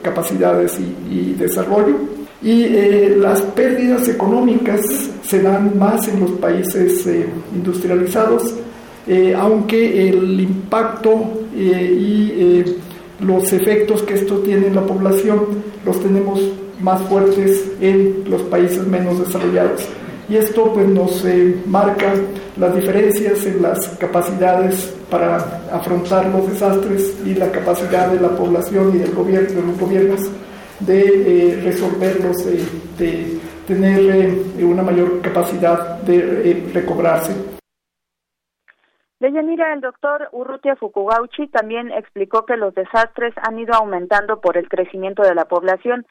capacidades 0.00 0.78
y, 1.10 1.32
desarrollo 1.32 1.96
y 2.44 2.62
eh, 2.64 3.16
las 3.18 3.40
pérdidas 3.40 4.06
económicas 4.06 4.80
se 5.24 5.42
dan 5.42 5.78
más 5.78 6.06
en 6.08 6.20
los 6.20 6.32
países 6.32 7.06
eh, 7.06 7.26
industrializados, 7.54 8.54
eh, 9.06 9.34
aunque 9.36 10.10
el 10.10 10.38
impacto 10.38 11.40
y 11.56 12.64
los 13.20 13.50
efectos 13.52 14.02
que 14.02 14.14
esto 14.14 14.38
tiene 14.38 14.66
en 14.66 14.74
la 14.74 14.82
población 14.82 15.46
los 15.86 16.00
tenemos 16.00 16.40
más 16.80 17.00
fuertes 17.08 17.64
en 17.80 18.24
los 18.28 18.42
países 18.42 18.86
menos 18.86 19.24
desarrollados. 19.24 19.88
Y 20.28 20.36
esto 20.36 20.72
pues 20.72 20.88
nos 20.88 21.24
marca 21.66 22.12
las 22.56 22.74
diferencias 22.74 23.44
en 23.46 23.62
las 23.62 23.88
capacidades 23.98 24.96
para 25.10 25.36
afrontar 25.70 26.26
los 26.26 26.48
desastres 26.48 27.20
y 27.26 27.34
la 27.34 27.50
capacidad 27.50 28.08
de 28.08 28.20
la 28.20 28.30
población 28.30 28.94
y 28.94 28.98
del 28.98 29.14
gobierno, 29.14 29.60
de 29.60 29.66
los 29.66 29.78
gobiernos 29.78 30.30
de 30.80 31.02
eh, 31.02 31.60
resolverlos, 31.62 32.44
de 32.98 33.38
tener 33.66 34.00
eh, 34.00 34.64
una 34.64 34.82
mayor 34.82 35.20
capacidad 35.22 36.00
de 36.02 36.50
eh, 36.50 36.70
recobrarse. 36.72 37.32
Deyanira, 39.20 39.72
el 39.72 39.80
doctor 39.80 40.28
Urrutia 40.32 40.76
Fukugauchi 40.76 41.48
también 41.48 41.90
explicó 41.92 42.44
que 42.44 42.56
los 42.56 42.74
desastres 42.74 43.32
han 43.40 43.58
ido 43.58 43.74
aumentando 43.74 44.40
por 44.40 44.58
el 44.58 44.68
crecimiento 44.68 45.22
de 45.22 45.34
la 45.34 45.46
población, 45.46 46.04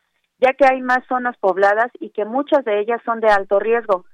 ya 0.43 0.53
que 0.53 0.65
hay 0.65 0.81
más 0.81 1.05
zonas 1.07 1.38
pobladas 1.38 1.89
y 2.00 2.09
que 2.09 2.25
muchas 2.25 2.65
de 2.65 2.79
ellas 2.81 3.01
son 3.05 3.21
de 3.21 3.29
alto 3.29 3.59
riesgo. 3.59 4.05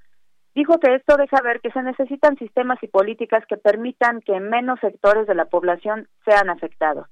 Dijo 0.54 0.80
que 0.80 0.94
esto 0.94 1.18
deja 1.18 1.42
ver 1.42 1.60
que 1.60 1.72
se 1.72 1.82
necesitan 1.82 2.38
sistemas 2.38 2.78
y 2.84 2.88
políticas 2.88 3.44
que 3.48 3.58
permitan 3.58 4.22
que 4.22 4.40
menos 4.40 4.80
sectores 4.80 5.26
de 5.26 5.34
la 5.34 5.46
población 5.46 6.08
sean 6.26 6.50
afectados. 6.50 7.08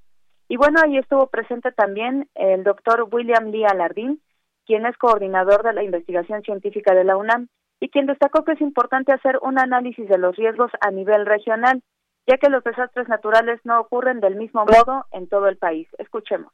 Y 0.50 0.57
bueno, 0.57 0.79
ahí 0.83 0.97
estuvo 0.97 1.27
presente 1.27 1.71
también 1.71 2.29
el 2.36 2.63
doctor 2.63 3.07
William 3.12 3.45
Lee 3.45 3.65
Alardín, 3.65 4.21
quien 4.65 4.86
es 4.86 4.95
coordinador 4.97 5.63
de 5.63 5.74
la 5.74 5.83
investigación 5.83 6.43
científica 6.43 6.93
de 6.93 7.03
la 7.03 7.17
UNAM 7.17 7.47
y 7.79 7.89
quien 7.89 8.05
destacó 8.05 8.43
que 8.43 8.53
es 8.53 8.62
importante 8.62 9.13
hacer 9.13 9.39
un 9.41 9.59
análisis 9.59 10.07
de 10.07 10.17
los 10.17 10.36
riesgos 10.36 10.71
a 10.81 10.91
nivel 10.91 11.25
regional, 11.25 11.81
ya 12.27 12.38
que 12.38 12.50
los 12.50 12.63
desastres 12.63 13.07
naturales 13.07 13.59
no 13.63 13.79
ocurren 13.79 14.19
del 14.19 14.36
mismo 14.36 14.65
modo 14.65 15.05
en 15.12 15.27
todo 15.27 15.47
el 15.47 15.57
país. 15.57 15.88
Escuchemos. 15.97 16.51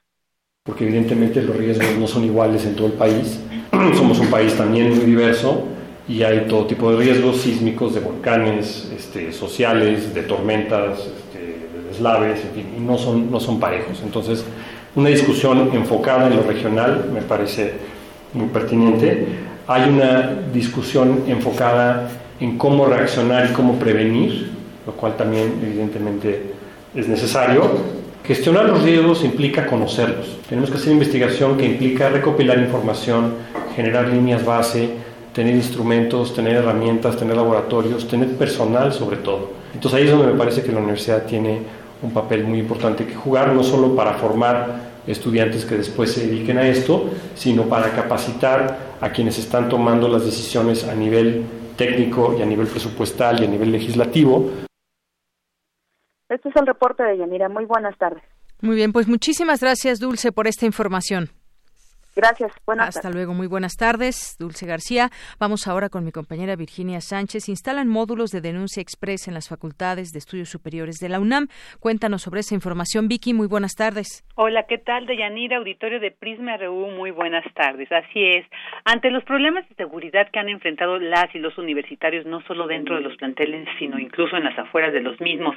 Porque 0.65 0.85
evidentemente 0.85 1.41
los 1.41 1.57
riesgos 1.57 1.97
no 1.99 2.07
son 2.07 2.23
iguales 2.23 2.65
en 2.65 2.73
todo 2.75 2.87
el 2.87 2.93
país. 2.93 3.37
Somos 3.97 4.17
un 4.19 4.27
país 4.27 4.55
también 4.55 4.95
muy 4.95 5.03
diverso 5.03 5.65
y 6.07 6.23
hay 6.23 6.45
todo 6.47 6.65
tipo 6.67 6.89
de 6.89 7.03
riesgos 7.03 7.41
sísmicos, 7.41 7.93
de 7.93 7.99
volcanes, 7.99 8.89
este, 8.95 9.33
sociales, 9.33 10.13
de 10.13 10.21
tormentas, 10.23 11.09
eslaves, 11.91 12.39
en 12.45 12.51
fin, 12.51 12.73
y 12.77 12.79
no 12.79 12.97
son, 12.97 13.29
no 13.29 13.41
son 13.41 13.59
parejos. 13.59 13.99
Entonces, 14.05 14.45
una 14.95 15.09
discusión 15.09 15.69
enfocada 15.73 16.27
en 16.27 16.37
lo 16.37 16.43
regional 16.43 17.09
me 17.13 17.21
parece 17.21 17.73
muy 18.31 18.47
pertinente. 18.47 19.27
Hay 19.67 19.89
una 19.89 20.33
discusión 20.53 21.23
enfocada 21.27 22.09
en 22.39 22.57
cómo 22.57 22.85
reaccionar 22.85 23.49
y 23.49 23.53
cómo 23.53 23.73
prevenir, 23.75 24.51
lo 24.85 24.93
cual 24.93 25.17
también 25.17 25.59
evidentemente 25.61 26.53
es 26.95 27.09
necesario. 27.09 28.02
Gestionar 28.25 28.69
los 28.69 28.83
riesgos 28.83 29.25
implica 29.25 29.67
conocerlos. 29.67 30.37
Tenemos 30.47 30.69
que 30.69 30.77
hacer 30.77 30.93
investigación 30.93 31.57
que 31.57 31.65
implica 31.65 32.07
recopilar 32.07 32.57
información, 32.57 33.33
generar 33.75 34.07
líneas 34.07 34.45
base, 34.45 34.91
tener 35.33 35.53
instrumentos, 35.53 36.33
tener 36.33 36.55
herramientas, 36.55 37.17
tener 37.17 37.35
laboratorios, 37.35 38.07
tener 38.07 38.29
personal 38.37 38.93
sobre 38.93 39.17
todo. 39.17 39.51
Entonces 39.73 39.99
ahí 39.99 40.05
es 40.05 40.11
donde 40.11 40.31
me 40.31 40.37
parece 40.37 40.63
que 40.63 40.71
la 40.71 40.79
universidad 40.79 41.25
tiene 41.25 41.59
un 42.01 42.11
papel 42.11 42.45
muy 42.45 42.59
importante 42.59 43.05
que 43.05 43.13
jugar, 43.13 43.49
no 43.49 43.61
solo 43.61 43.93
para 43.93 44.13
formar 44.13 44.93
estudiantes 45.05 45.65
que 45.65 45.75
después 45.75 46.13
se 46.13 46.25
dediquen 46.25 46.57
a 46.59 46.65
esto, 46.65 47.09
sino 47.35 47.63
para 47.63 47.91
capacitar 47.91 48.95
a 49.01 49.09
quienes 49.09 49.37
están 49.37 49.67
tomando 49.67 50.07
las 50.07 50.23
decisiones 50.23 50.85
a 50.85 50.95
nivel 50.95 51.43
técnico 51.75 52.37
y 52.39 52.41
a 52.41 52.45
nivel 52.45 52.67
presupuestal 52.67 53.41
y 53.41 53.45
a 53.45 53.49
nivel 53.49 53.73
legislativo. 53.73 54.49
Este 56.33 56.49
es 56.49 56.55
el 56.55 56.65
reporte 56.65 57.03
de 57.03 57.17
Yanira. 57.17 57.47
Muy 57.47 57.65
buenas 57.65 57.95
tardes. 57.97 58.23
Muy 58.61 58.75
bien, 58.75 58.91
pues 58.91 59.07
muchísimas 59.07 59.61
gracias, 59.61 59.99
Dulce, 59.99 60.31
por 60.31 60.47
esta 60.47 60.65
información. 60.65 61.29
Gracias. 62.15 62.51
Buenas 62.65 62.95
Hasta 62.95 63.09
luego. 63.09 63.33
Muy 63.33 63.47
buenas 63.47 63.75
tardes, 63.75 64.35
Dulce 64.39 64.65
García. 64.65 65.09
Vamos 65.39 65.67
ahora 65.67 65.89
con 65.89 66.03
mi 66.05 66.11
compañera 66.11 66.55
Virginia 66.55 67.01
Sánchez. 67.01 67.49
Instalan 67.49 67.87
módulos 67.87 68.29
de 68.29 68.41
denuncia 68.41 68.81
express 68.81 69.27
en 69.27 69.33
las 69.33 69.49
facultades 69.49 70.11
de 70.11 70.19
estudios 70.19 70.49
superiores 70.49 70.97
de 70.97 71.09
la 71.09 71.19
UNAM. 71.19 71.47
Cuéntanos 71.79 72.21
sobre 72.21 72.41
esa 72.41 72.53
información, 72.55 73.07
Vicky. 73.07 73.33
Muy 73.33 73.47
buenas 73.47 73.73
tardes. 73.75 74.23
Hola, 74.35 74.63
¿qué 74.63 74.77
tal? 74.77 75.07
Deyanira, 75.07 75.57
auditorio 75.57 75.99
de 75.99 76.11
Prisma 76.11 76.57
RU. 76.57 76.91
Muy 76.91 77.11
buenas 77.11 77.45
tardes. 77.55 77.91
Así 77.91 78.23
es. 78.23 78.45
Ante 78.85 79.09
los 79.09 79.23
problemas 79.23 79.67
de 79.69 79.75
seguridad 79.75 80.29
que 80.31 80.39
han 80.39 80.49
enfrentado 80.49 80.99
las 80.99 81.33
y 81.33 81.39
los 81.39 81.57
universitarios, 81.57 82.25
no 82.25 82.41
solo 82.47 82.67
dentro 82.67 82.95
de 82.95 83.01
los 83.01 83.17
planteles, 83.17 83.67
sino 83.79 83.97
incluso 83.97 84.37
en 84.37 84.43
las 84.43 84.57
afueras 84.57 84.93
de 84.93 85.01
los 85.01 85.19
mismos, 85.19 85.55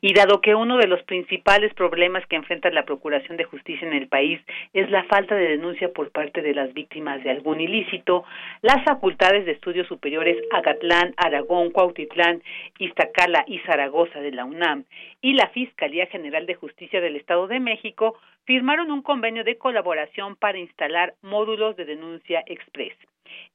y 0.00 0.14
dado 0.14 0.40
que 0.40 0.54
uno 0.54 0.76
de 0.76 0.86
los 0.86 1.02
principales 1.02 1.74
problemas 1.74 2.24
que 2.26 2.36
enfrenta 2.36 2.70
la 2.70 2.84
Procuración 2.84 3.36
de 3.36 3.44
Justicia 3.44 3.86
en 3.86 3.94
el 3.94 4.08
país 4.08 4.40
es 4.72 4.90
la 4.90 5.04
falta 5.04 5.34
de 5.34 5.48
denuncia 5.48 5.92
por 5.96 6.10
parte 6.12 6.42
de 6.42 6.52
las 6.52 6.74
víctimas 6.74 7.24
de 7.24 7.30
algún 7.30 7.58
ilícito, 7.58 8.24
las 8.60 8.84
facultades 8.84 9.46
de 9.46 9.52
estudios 9.52 9.88
superiores 9.88 10.36
Agatlán, 10.52 11.14
Aragón, 11.16 11.70
Cuautitlán, 11.70 12.42
Iztacala 12.78 13.44
y 13.46 13.60
Zaragoza 13.60 14.20
de 14.20 14.30
la 14.30 14.44
UNAM 14.44 14.84
y 15.22 15.32
la 15.32 15.48
Fiscalía 15.48 16.04
General 16.06 16.44
de 16.44 16.54
Justicia 16.54 17.00
del 17.00 17.16
Estado 17.16 17.48
de 17.48 17.60
México 17.60 18.18
firmaron 18.44 18.90
un 18.90 19.00
convenio 19.00 19.42
de 19.42 19.56
colaboración 19.56 20.36
para 20.36 20.58
instalar 20.58 21.14
módulos 21.22 21.76
de 21.76 21.86
denuncia 21.86 22.44
express 22.46 22.94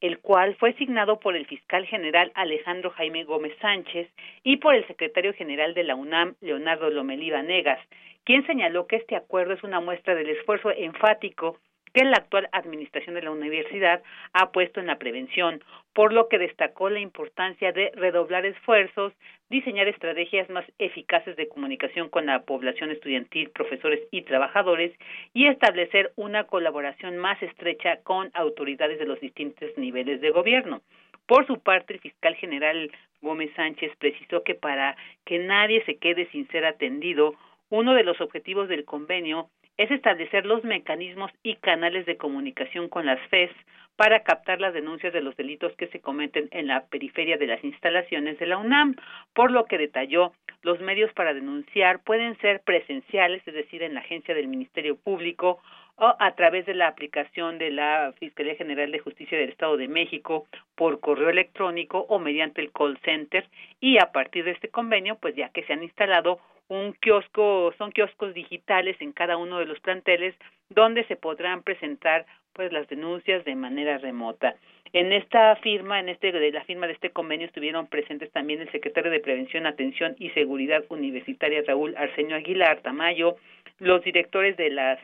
el 0.01 0.19
cual 0.19 0.55
fue 0.55 0.73
signado 0.73 1.19
por 1.19 1.35
el 1.35 1.45
fiscal 1.45 1.85
general 1.85 2.31
Alejandro 2.35 2.89
Jaime 2.89 3.23
Gómez 3.23 3.53
Sánchez 3.61 4.09
y 4.43 4.57
por 4.57 4.75
el 4.75 4.85
secretario 4.87 5.33
general 5.33 5.73
de 5.73 5.83
la 5.83 5.95
UNAM, 5.95 6.35
Leonardo 6.41 6.89
Lomelí 6.89 7.31
Vanegas, 7.31 7.79
quien 8.25 8.45
señaló 8.45 8.85
que 8.85 8.97
este 8.97 9.15
acuerdo 9.15 9.53
es 9.53 9.63
una 9.63 9.79
muestra 9.79 10.13
del 10.13 10.29
esfuerzo 10.29 10.71
enfático 10.71 11.57
que 11.93 12.03
la 12.05 12.17
actual 12.17 12.49
administración 12.51 13.15
de 13.15 13.21
la 13.21 13.31
universidad 13.31 14.01
ha 14.33 14.51
puesto 14.51 14.79
en 14.79 14.87
la 14.87 14.97
prevención, 14.97 15.63
por 15.93 16.13
lo 16.13 16.29
que 16.29 16.37
destacó 16.37 16.89
la 16.89 16.99
importancia 16.99 17.71
de 17.71 17.91
redoblar 17.95 18.45
esfuerzos, 18.45 19.13
diseñar 19.49 19.87
estrategias 19.87 20.49
más 20.49 20.65
eficaces 20.79 21.35
de 21.35 21.49
comunicación 21.49 22.09
con 22.09 22.25
la 22.25 22.43
población 22.43 22.91
estudiantil, 22.91 23.49
profesores 23.49 23.99
y 24.11 24.21
trabajadores 24.21 24.93
y 25.33 25.47
establecer 25.47 26.13
una 26.15 26.45
colaboración 26.45 27.17
más 27.17 27.41
estrecha 27.43 27.97
con 28.03 28.31
autoridades 28.33 28.99
de 28.99 29.05
los 29.05 29.19
distintos 29.19 29.69
niveles 29.77 30.21
de 30.21 30.31
gobierno. 30.31 30.81
Por 31.27 31.45
su 31.47 31.59
parte, 31.59 31.93
el 31.93 31.99
fiscal 31.99 32.35
general 32.35 32.91
Gómez 33.21 33.51
Sánchez 33.55 33.91
precisó 33.97 34.43
que 34.43 34.55
para 34.55 34.95
que 35.25 35.39
nadie 35.39 35.83
se 35.85 35.97
quede 35.97 36.27
sin 36.31 36.47
ser 36.49 36.65
atendido, 36.65 37.35
uno 37.69 37.93
de 37.93 38.03
los 38.03 38.19
objetivos 38.19 38.67
del 38.67 38.85
convenio 38.85 39.49
es 39.81 39.89
establecer 39.89 40.45
los 40.45 40.63
mecanismos 40.63 41.31
y 41.41 41.55
canales 41.55 42.05
de 42.05 42.15
comunicación 42.15 42.87
con 42.87 43.07
las 43.07 43.19
FES 43.29 43.49
para 43.95 44.21
captar 44.21 44.61
las 44.61 44.75
denuncias 44.75 45.11
de 45.11 45.21
los 45.21 45.35
delitos 45.35 45.75
que 45.75 45.87
se 45.87 45.99
cometen 45.99 46.49
en 46.51 46.67
la 46.67 46.85
periferia 46.85 47.37
de 47.37 47.47
las 47.47 47.63
instalaciones 47.63 48.37
de 48.37 48.45
la 48.45 48.59
UNAM, 48.59 48.95
por 49.33 49.49
lo 49.49 49.65
que 49.65 49.79
detalló 49.79 50.33
los 50.61 50.79
medios 50.81 51.11
para 51.13 51.33
denunciar 51.33 52.03
pueden 52.03 52.37
ser 52.41 52.61
presenciales, 52.61 53.41
es 53.47 53.55
decir, 53.55 53.81
en 53.81 53.95
la 53.95 54.01
agencia 54.01 54.35
del 54.35 54.47
Ministerio 54.47 54.97
Público 54.97 55.59
o 55.95 56.15
a 56.19 56.35
través 56.35 56.67
de 56.67 56.75
la 56.75 56.87
aplicación 56.87 57.57
de 57.57 57.71
la 57.71 58.13
Fiscalía 58.19 58.55
General 58.55 58.91
de 58.91 58.99
Justicia 58.99 59.37
del 59.37 59.49
Estado 59.49 59.77
de 59.77 59.87
México 59.87 60.45
por 60.75 60.99
correo 60.99 61.29
electrónico 61.29 62.05
o 62.07 62.19
mediante 62.19 62.61
el 62.61 62.71
call 62.71 62.99
center 63.03 63.47
y 63.79 63.97
a 63.97 64.11
partir 64.11 64.45
de 64.45 64.51
este 64.51 64.69
convenio, 64.69 65.15
pues 65.15 65.35
ya 65.35 65.49
que 65.49 65.63
se 65.63 65.73
han 65.73 65.81
instalado 65.81 66.39
un 66.71 66.93
kiosco, 66.93 67.73
son 67.77 67.91
kioscos 67.91 68.33
digitales 68.33 68.95
en 69.01 69.11
cada 69.11 69.35
uno 69.35 69.59
de 69.59 69.65
los 69.65 69.81
planteles 69.81 70.33
donde 70.69 71.03
se 71.03 71.17
podrán 71.17 71.63
presentar 71.63 72.25
pues 72.53 72.71
las 72.71 72.87
denuncias 72.87 73.43
de 73.43 73.55
manera 73.55 73.97
remota. 73.97 74.55
En 74.93 75.11
esta 75.11 75.57
firma, 75.57 75.99
en 75.99 76.07
este 76.07 76.31
de 76.31 76.51
la 76.51 76.63
firma 76.63 76.87
de 76.87 76.93
este 76.93 77.09
convenio 77.09 77.47
estuvieron 77.47 77.87
presentes 77.87 78.31
también 78.31 78.61
el 78.61 78.71
secretario 78.71 79.11
de 79.11 79.19
Prevención, 79.19 79.65
Atención 79.65 80.15
y 80.17 80.29
Seguridad 80.29 80.85
Universitaria 80.87 81.61
Raúl 81.67 81.93
Arceño 81.97 82.37
Aguilar 82.37 82.79
Tamayo, 82.81 83.35
los 83.79 84.01
directores 84.05 84.55
de 84.55 84.69
las 84.69 84.97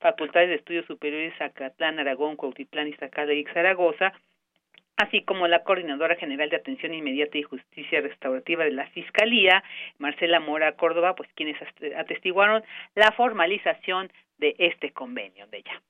facultades 0.00 0.50
de 0.50 0.56
estudios 0.56 0.84
superiores 0.84 1.32
Zacatlán, 1.38 1.98
Aragón, 1.98 2.36
Cuautitlán, 2.36 2.88
Iztacala 2.88 3.32
y 3.32 3.44
Zaragoza, 3.44 4.12
así 4.96 5.22
como 5.22 5.48
la 5.48 5.64
Coordinadora 5.64 6.16
General 6.16 6.48
de 6.48 6.56
Atención 6.56 6.94
Inmediata 6.94 7.38
y 7.38 7.42
Justicia 7.42 8.00
Restaurativa 8.00 8.64
de 8.64 8.72
la 8.72 8.86
Fiscalía, 8.88 9.62
Marcela 9.98 10.40
Mora 10.40 10.72
Córdoba, 10.72 11.14
pues 11.14 11.28
quienes 11.34 11.56
atestiguaron 11.96 12.62
la 12.94 13.12
formalización 13.12 14.10
de 14.38 14.54
este 14.58 14.92
convenio 14.92 15.46
de 15.48 15.58
ella. 15.58 15.82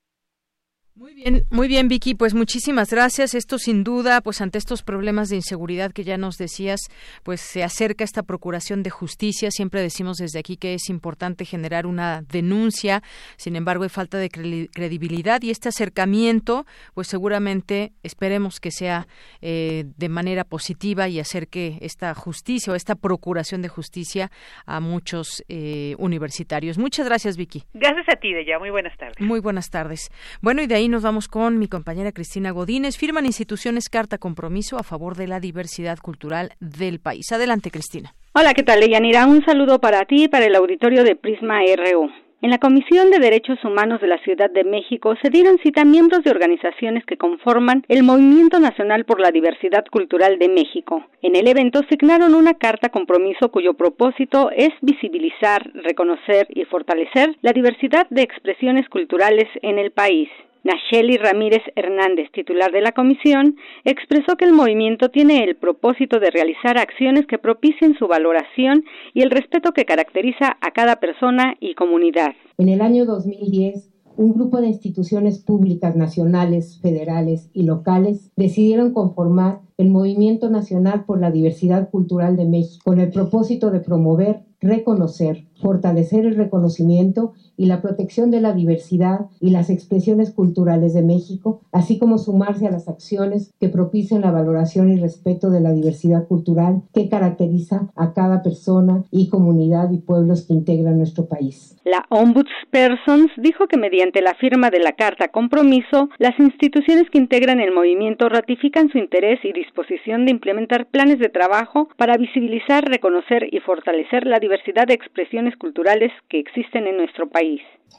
Muy 0.97 1.13
bien, 1.13 1.43
muy 1.51 1.67
bien, 1.67 1.89
Vicky. 1.89 2.15
Pues 2.15 2.33
muchísimas 2.33 2.89
gracias. 2.89 3.33
Esto 3.33 3.57
sin 3.57 3.83
duda, 3.83 4.21
pues 4.21 4.39
ante 4.39 4.57
estos 4.57 4.81
problemas 4.81 5.27
de 5.27 5.35
inseguridad 5.35 5.91
que 5.91 6.05
ya 6.05 6.17
nos 6.17 6.37
decías, 6.37 6.79
pues 7.23 7.41
se 7.41 7.63
acerca 7.63 8.05
esta 8.05 8.23
procuración 8.23 8.81
de 8.81 8.91
justicia. 8.91 9.51
Siempre 9.51 9.81
decimos 9.81 10.15
desde 10.15 10.39
aquí 10.39 10.55
que 10.55 10.73
es 10.73 10.87
importante 10.89 11.43
generar 11.43 11.85
una 11.85 12.21
denuncia. 12.21 13.03
Sin 13.35 13.57
embargo, 13.57 13.83
hay 13.83 13.89
falta 13.89 14.17
de 14.17 14.29
credibilidad 14.29 15.41
y 15.41 15.49
este 15.49 15.67
acercamiento, 15.67 16.65
pues 16.93 17.09
seguramente 17.09 17.91
esperemos 18.01 18.61
que 18.61 18.71
sea 18.71 19.05
eh, 19.41 19.83
de 19.97 20.07
manera 20.07 20.45
positiva 20.45 21.09
y 21.09 21.19
acerque 21.19 21.77
esta 21.81 22.13
justicia 22.13 22.71
o 22.71 22.75
esta 22.77 22.95
procuración 22.95 23.61
de 23.61 23.67
justicia 23.67 24.31
a 24.65 24.79
muchos 24.79 25.43
eh, 25.49 25.95
universitarios. 25.97 26.77
Muchas 26.77 27.05
gracias, 27.05 27.35
Vicky. 27.35 27.65
Gracias 27.73 28.05
a 28.07 28.15
ti, 28.15 28.31
Deya. 28.31 28.59
Muy 28.59 28.69
buenas 28.69 28.95
tardes. 28.97 29.19
Muy 29.19 29.41
buenas 29.41 29.69
tardes. 29.69 30.09
Bueno, 30.39 30.61
y 30.61 30.67
de 30.67 30.75
ahí 30.75 30.84
nos 30.89 31.03
vamos 31.03 31.27
con 31.27 31.57
mi 31.57 31.67
compañera 31.67 32.11
Cristina 32.11 32.51
Godínez. 32.51 32.97
Firman 32.97 33.25
instituciones 33.25 33.89
carta 33.89 34.17
compromiso 34.17 34.77
a 34.77 34.83
favor 34.83 35.15
de 35.15 35.27
la 35.27 35.39
diversidad 35.39 35.97
cultural 35.99 36.51
del 36.59 36.99
país. 36.99 37.31
Adelante, 37.31 37.71
Cristina. 37.71 38.13
Hola, 38.33 38.53
¿qué 38.53 38.63
tal, 38.63 38.79
Leyanira? 38.79 39.25
Un 39.25 39.43
saludo 39.45 39.79
para 39.79 40.05
ti 40.05 40.25
y 40.25 40.27
para 40.27 40.45
el 40.45 40.55
auditorio 40.55 41.03
de 41.03 41.15
Prisma 41.15 41.59
RU. 41.61 42.09
En 42.41 42.51
la 42.51 42.59
Comisión 42.59 43.09
de 43.09 43.17
Derechos 43.17 43.57
Humanos 43.63 44.01
de 44.01 44.07
la 44.07 44.19
Ciudad 44.19 44.51
de 44.51 44.63
México 44.63 45.15
se 45.23 45.31
dieron 45.31 45.57
cita 45.63 45.83
miembros 45.83 46.23
de 46.23 46.29
organizaciones 46.29 47.03
que 47.05 47.17
conforman 47.17 47.83
el 47.87 48.03
Movimiento 48.03 48.59
Nacional 48.59 49.05
por 49.05 49.19
la 49.19 49.31
Diversidad 49.31 49.83
Cultural 49.89 50.37
de 50.37 50.49
México. 50.49 51.03
En 51.23 51.35
el 51.35 51.47
evento 51.47 51.81
signaron 51.89 52.35
una 52.35 52.53
carta 52.53 52.89
compromiso 52.89 53.49
cuyo 53.49 53.73
propósito 53.73 54.51
es 54.55 54.69
visibilizar, 54.81 55.71
reconocer 55.73 56.47
y 56.49 56.65
fortalecer 56.65 57.35
la 57.41 57.51
diversidad 57.51 58.05
de 58.11 58.21
expresiones 58.21 58.87
culturales 58.89 59.47
en 59.63 59.79
el 59.79 59.91
país. 59.91 60.29
Nacheli 60.65 61.17
Ramírez 61.17 61.61
Hernández, 61.75 62.31
titular 62.33 62.71
de 62.71 62.81
la 62.81 62.91
comisión, 62.91 63.55
expresó 63.83 64.35
que 64.35 64.45
el 64.45 64.51
movimiento 64.51 65.09
tiene 65.09 65.43
el 65.43 65.55
propósito 65.55 66.19
de 66.19 66.31
realizar 66.31 66.79
acciones 66.79 67.27
que 67.27 67.37
propicien 67.37 67.93
su 67.99 68.07
valoración 68.07 68.83
y 69.13 69.21
el 69.21 69.29
respeto 69.29 69.73
que 69.73 69.85
caracteriza 69.85 70.57
a 70.59 70.71
cada 70.71 70.95
persona 70.95 71.55
y 71.59 71.75
comunidad. 71.75 72.33
En 72.57 72.69
el 72.69 72.81
año 72.81 73.05
2010, 73.05 73.91
un 74.17 74.33
grupo 74.33 74.59
de 74.59 74.67
instituciones 74.67 75.37
públicas 75.37 75.95
nacionales, 75.95 76.79
federales 76.81 77.51
y 77.53 77.63
locales 77.63 78.31
decidieron 78.35 78.91
conformar 78.91 79.59
el 79.77 79.89
Movimiento 79.89 80.49
Nacional 80.49 81.05
por 81.05 81.19
la 81.19 81.29
Diversidad 81.29 81.91
Cultural 81.91 82.37
de 82.37 82.45
México 82.45 82.81
con 82.85 82.99
el 82.99 83.11
propósito 83.11 83.69
de 83.69 83.81
promover, 83.81 84.45
reconocer, 84.61 85.45
fortalecer 85.61 86.25
el 86.25 86.35
reconocimiento 86.35 87.33
y 87.57 87.65
la 87.65 87.81
protección 87.81 88.31
de 88.31 88.41
la 88.41 88.53
diversidad 88.53 89.27
y 89.39 89.49
las 89.49 89.69
expresiones 89.69 90.31
culturales 90.31 90.93
de 90.93 91.03
México, 91.03 91.61
así 91.71 91.99
como 91.99 92.17
sumarse 92.17 92.67
a 92.67 92.71
las 92.71 92.87
acciones 92.87 93.53
que 93.59 93.69
propician 93.69 94.21
la 94.21 94.31
valoración 94.31 94.89
y 94.89 94.97
respeto 94.97 95.49
de 95.49 95.61
la 95.61 95.71
diversidad 95.71 96.27
cultural 96.27 96.81
que 96.93 97.09
caracteriza 97.09 97.91
a 97.95 98.13
cada 98.13 98.41
persona 98.41 99.03
y 99.11 99.29
comunidad 99.29 99.91
y 99.91 99.97
pueblos 99.97 100.45
que 100.45 100.53
integran 100.53 100.97
nuestro 100.97 101.25
país. 101.25 101.75
La 101.83 102.05
Ombudsperson 102.09 103.29
dijo 103.37 103.67
que 103.67 103.77
mediante 103.77 104.21
la 104.21 104.33
firma 104.35 104.69
de 104.69 104.79
la 104.79 104.93
Carta 104.93 105.27
Compromiso, 105.27 106.09
las 106.17 106.37
instituciones 106.39 107.09
que 107.09 107.19
integran 107.19 107.59
el 107.59 107.73
movimiento 107.73 108.27
ratifican 108.29 108.89
su 108.89 108.97
interés 108.97 109.39
y 109.43 109.53
disposición 109.53 110.25
de 110.25 110.31
implementar 110.31 110.87
planes 110.87 111.19
de 111.19 111.29
trabajo 111.29 111.89
para 111.97 112.17
visibilizar, 112.17 112.85
reconocer 112.85 113.47
y 113.51 113.59
fortalecer 113.59 114.25
la 114.25 114.39
diversidad 114.39 114.87
de 114.87 114.95
expresiones 114.95 115.55
culturales 115.57 116.11
que 116.29 116.39
existen 116.39 116.87
en 116.87 116.97
nuestro 116.97 117.29
país. 117.29 117.44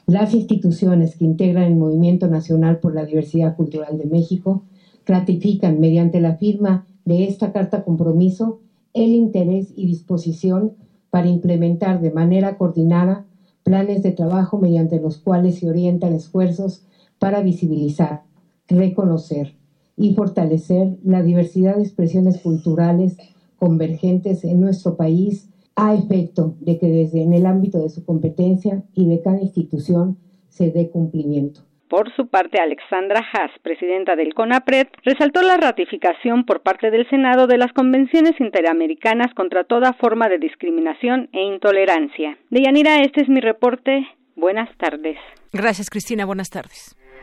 Las 0.07 0.33
instituciones 0.33 1.17
que 1.17 1.25
integran 1.25 1.65
el 1.65 1.75
Movimiento 1.75 2.27
Nacional 2.27 2.79
por 2.79 2.93
la 2.93 3.05
Diversidad 3.05 3.55
Cultural 3.55 3.97
de 3.97 4.05
México 4.05 4.63
ratifican 5.05 5.79
mediante 5.79 6.19
la 6.21 6.35
firma 6.35 6.85
de 7.05 7.25
esta 7.25 7.51
carta 7.51 7.83
compromiso 7.83 8.59
el 8.93 9.09
interés 9.09 9.73
y 9.75 9.85
disposición 9.85 10.73
para 11.09 11.27
implementar 11.27 11.99
de 11.99 12.11
manera 12.11 12.57
coordinada 12.57 13.25
planes 13.63 14.01
de 14.01 14.11
trabajo 14.11 14.57
mediante 14.57 14.99
los 14.99 15.17
cuales 15.17 15.59
se 15.59 15.69
orientan 15.69 16.13
esfuerzos 16.13 16.83
para 17.19 17.41
visibilizar, 17.41 18.23
reconocer 18.67 19.55
y 19.97 20.13
fortalecer 20.13 20.97
la 21.03 21.21
diversidad 21.21 21.75
de 21.75 21.83
expresiones 21.83 22.37
culturales 22.37 23.17
convergentes 23.57 24.43
en 24.45 24.61
nuestro 24.61 24.95
país 24.95 25.49
a 25.77 25.93
efecto 25.93 26.55
de 26.59 26.77
que 26.79 26.87
desde 26.87 27.21
en 27.21 27.33
el 27.33 27.45
ámbito 27.45 27.79
de 27.79 27.89
su 27.89 28.03
competencia 28.03 28.83
y 28.93 29.07
de 29.07 29.21
cada 29.21 29.39
institución 29.39 30.17
se 30.49 30.71
dé 30.71 30.89
cumplimiento. 30.89 31.61
Por 31.87 32.13
su 32.15 32.27
parte, 32.27 32.59
Alexandra 32.59 33.23
Haas, 33.31 33.51
presidenta 33.61 34.17
del 34.17 34.33
CONAPRED, 34.33 34.87
resaltó 35.03 35.41
la 35.41 35.55
ratificación 35.55 36.45
por 36.45 36.61
parte 36.61 36.91
del 36.91 37.07
Senado 37.09 37.47
de 37.47 37.57
las 37.57 37.71
convenciones 37.71 38.33
interamericanas 38.41 39.33
contra 39.35 39.63
toda 39.63 39.93
forma 39.93 40.27
de 40.27 40.39
discriminación 40.39 41.29
e 41.31 41.43
intolerancia. 41.43 42.37
Deyanira, 42.49 43.01
este 43.03 43.21
es 43.21 43.29
mi 43.29 43.39
reporte. 43.39 44.05
Buenas 44.35 44.69
tardes. 44.77 45.17
Gracias, 45.53 45.89
Cristina. 45.89 46.25
Buenas 46.25 46.49
tardes. 46.49 46.97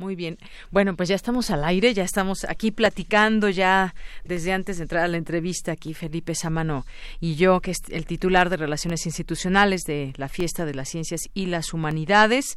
Muy 0.00 0.16
bien. 0.16 0.38
Bueno, 0.70 0.96
pues 0.96 1.10
ya 1.10 1.14
estamos 1.14 1.50
al 1.50 1.62
aire, 1.62 1.92
ya 1.92 2.04
estamos 2.04 2.44
aquí 2.44 2.70
platicando 2.70 3.50
ya 3.50 3.94
desde 4.24 4.54
antes 4.54 4.78
de 4.78 4.84
entrar 4.84 5.04
a 5.04 5.08
la 5.08 5.18
entrevista 5.18 5.72
aquí 5.72 5.92
Felipe 5.92 6.34
Samano 6.34 6.86
y 7.20 7.34
yo, 7.34 7.60
que 7.60 7.72
es 7.72 7.82
el 7.90 8.06
titular 8.06 8.48
de 8.48 8.56
Relaciones 8.56 9.04
Institucionales 9.04 9.82
de 9.82 10.14
la 10.16 10.30
Fiesta 10.30 10.64
de 10.64 10.72
las 10.72 10.88
Ciencias 10.88 11.28
y 11.34 11.46
las 11.46 11.74
Humanidades. 11.74 12.56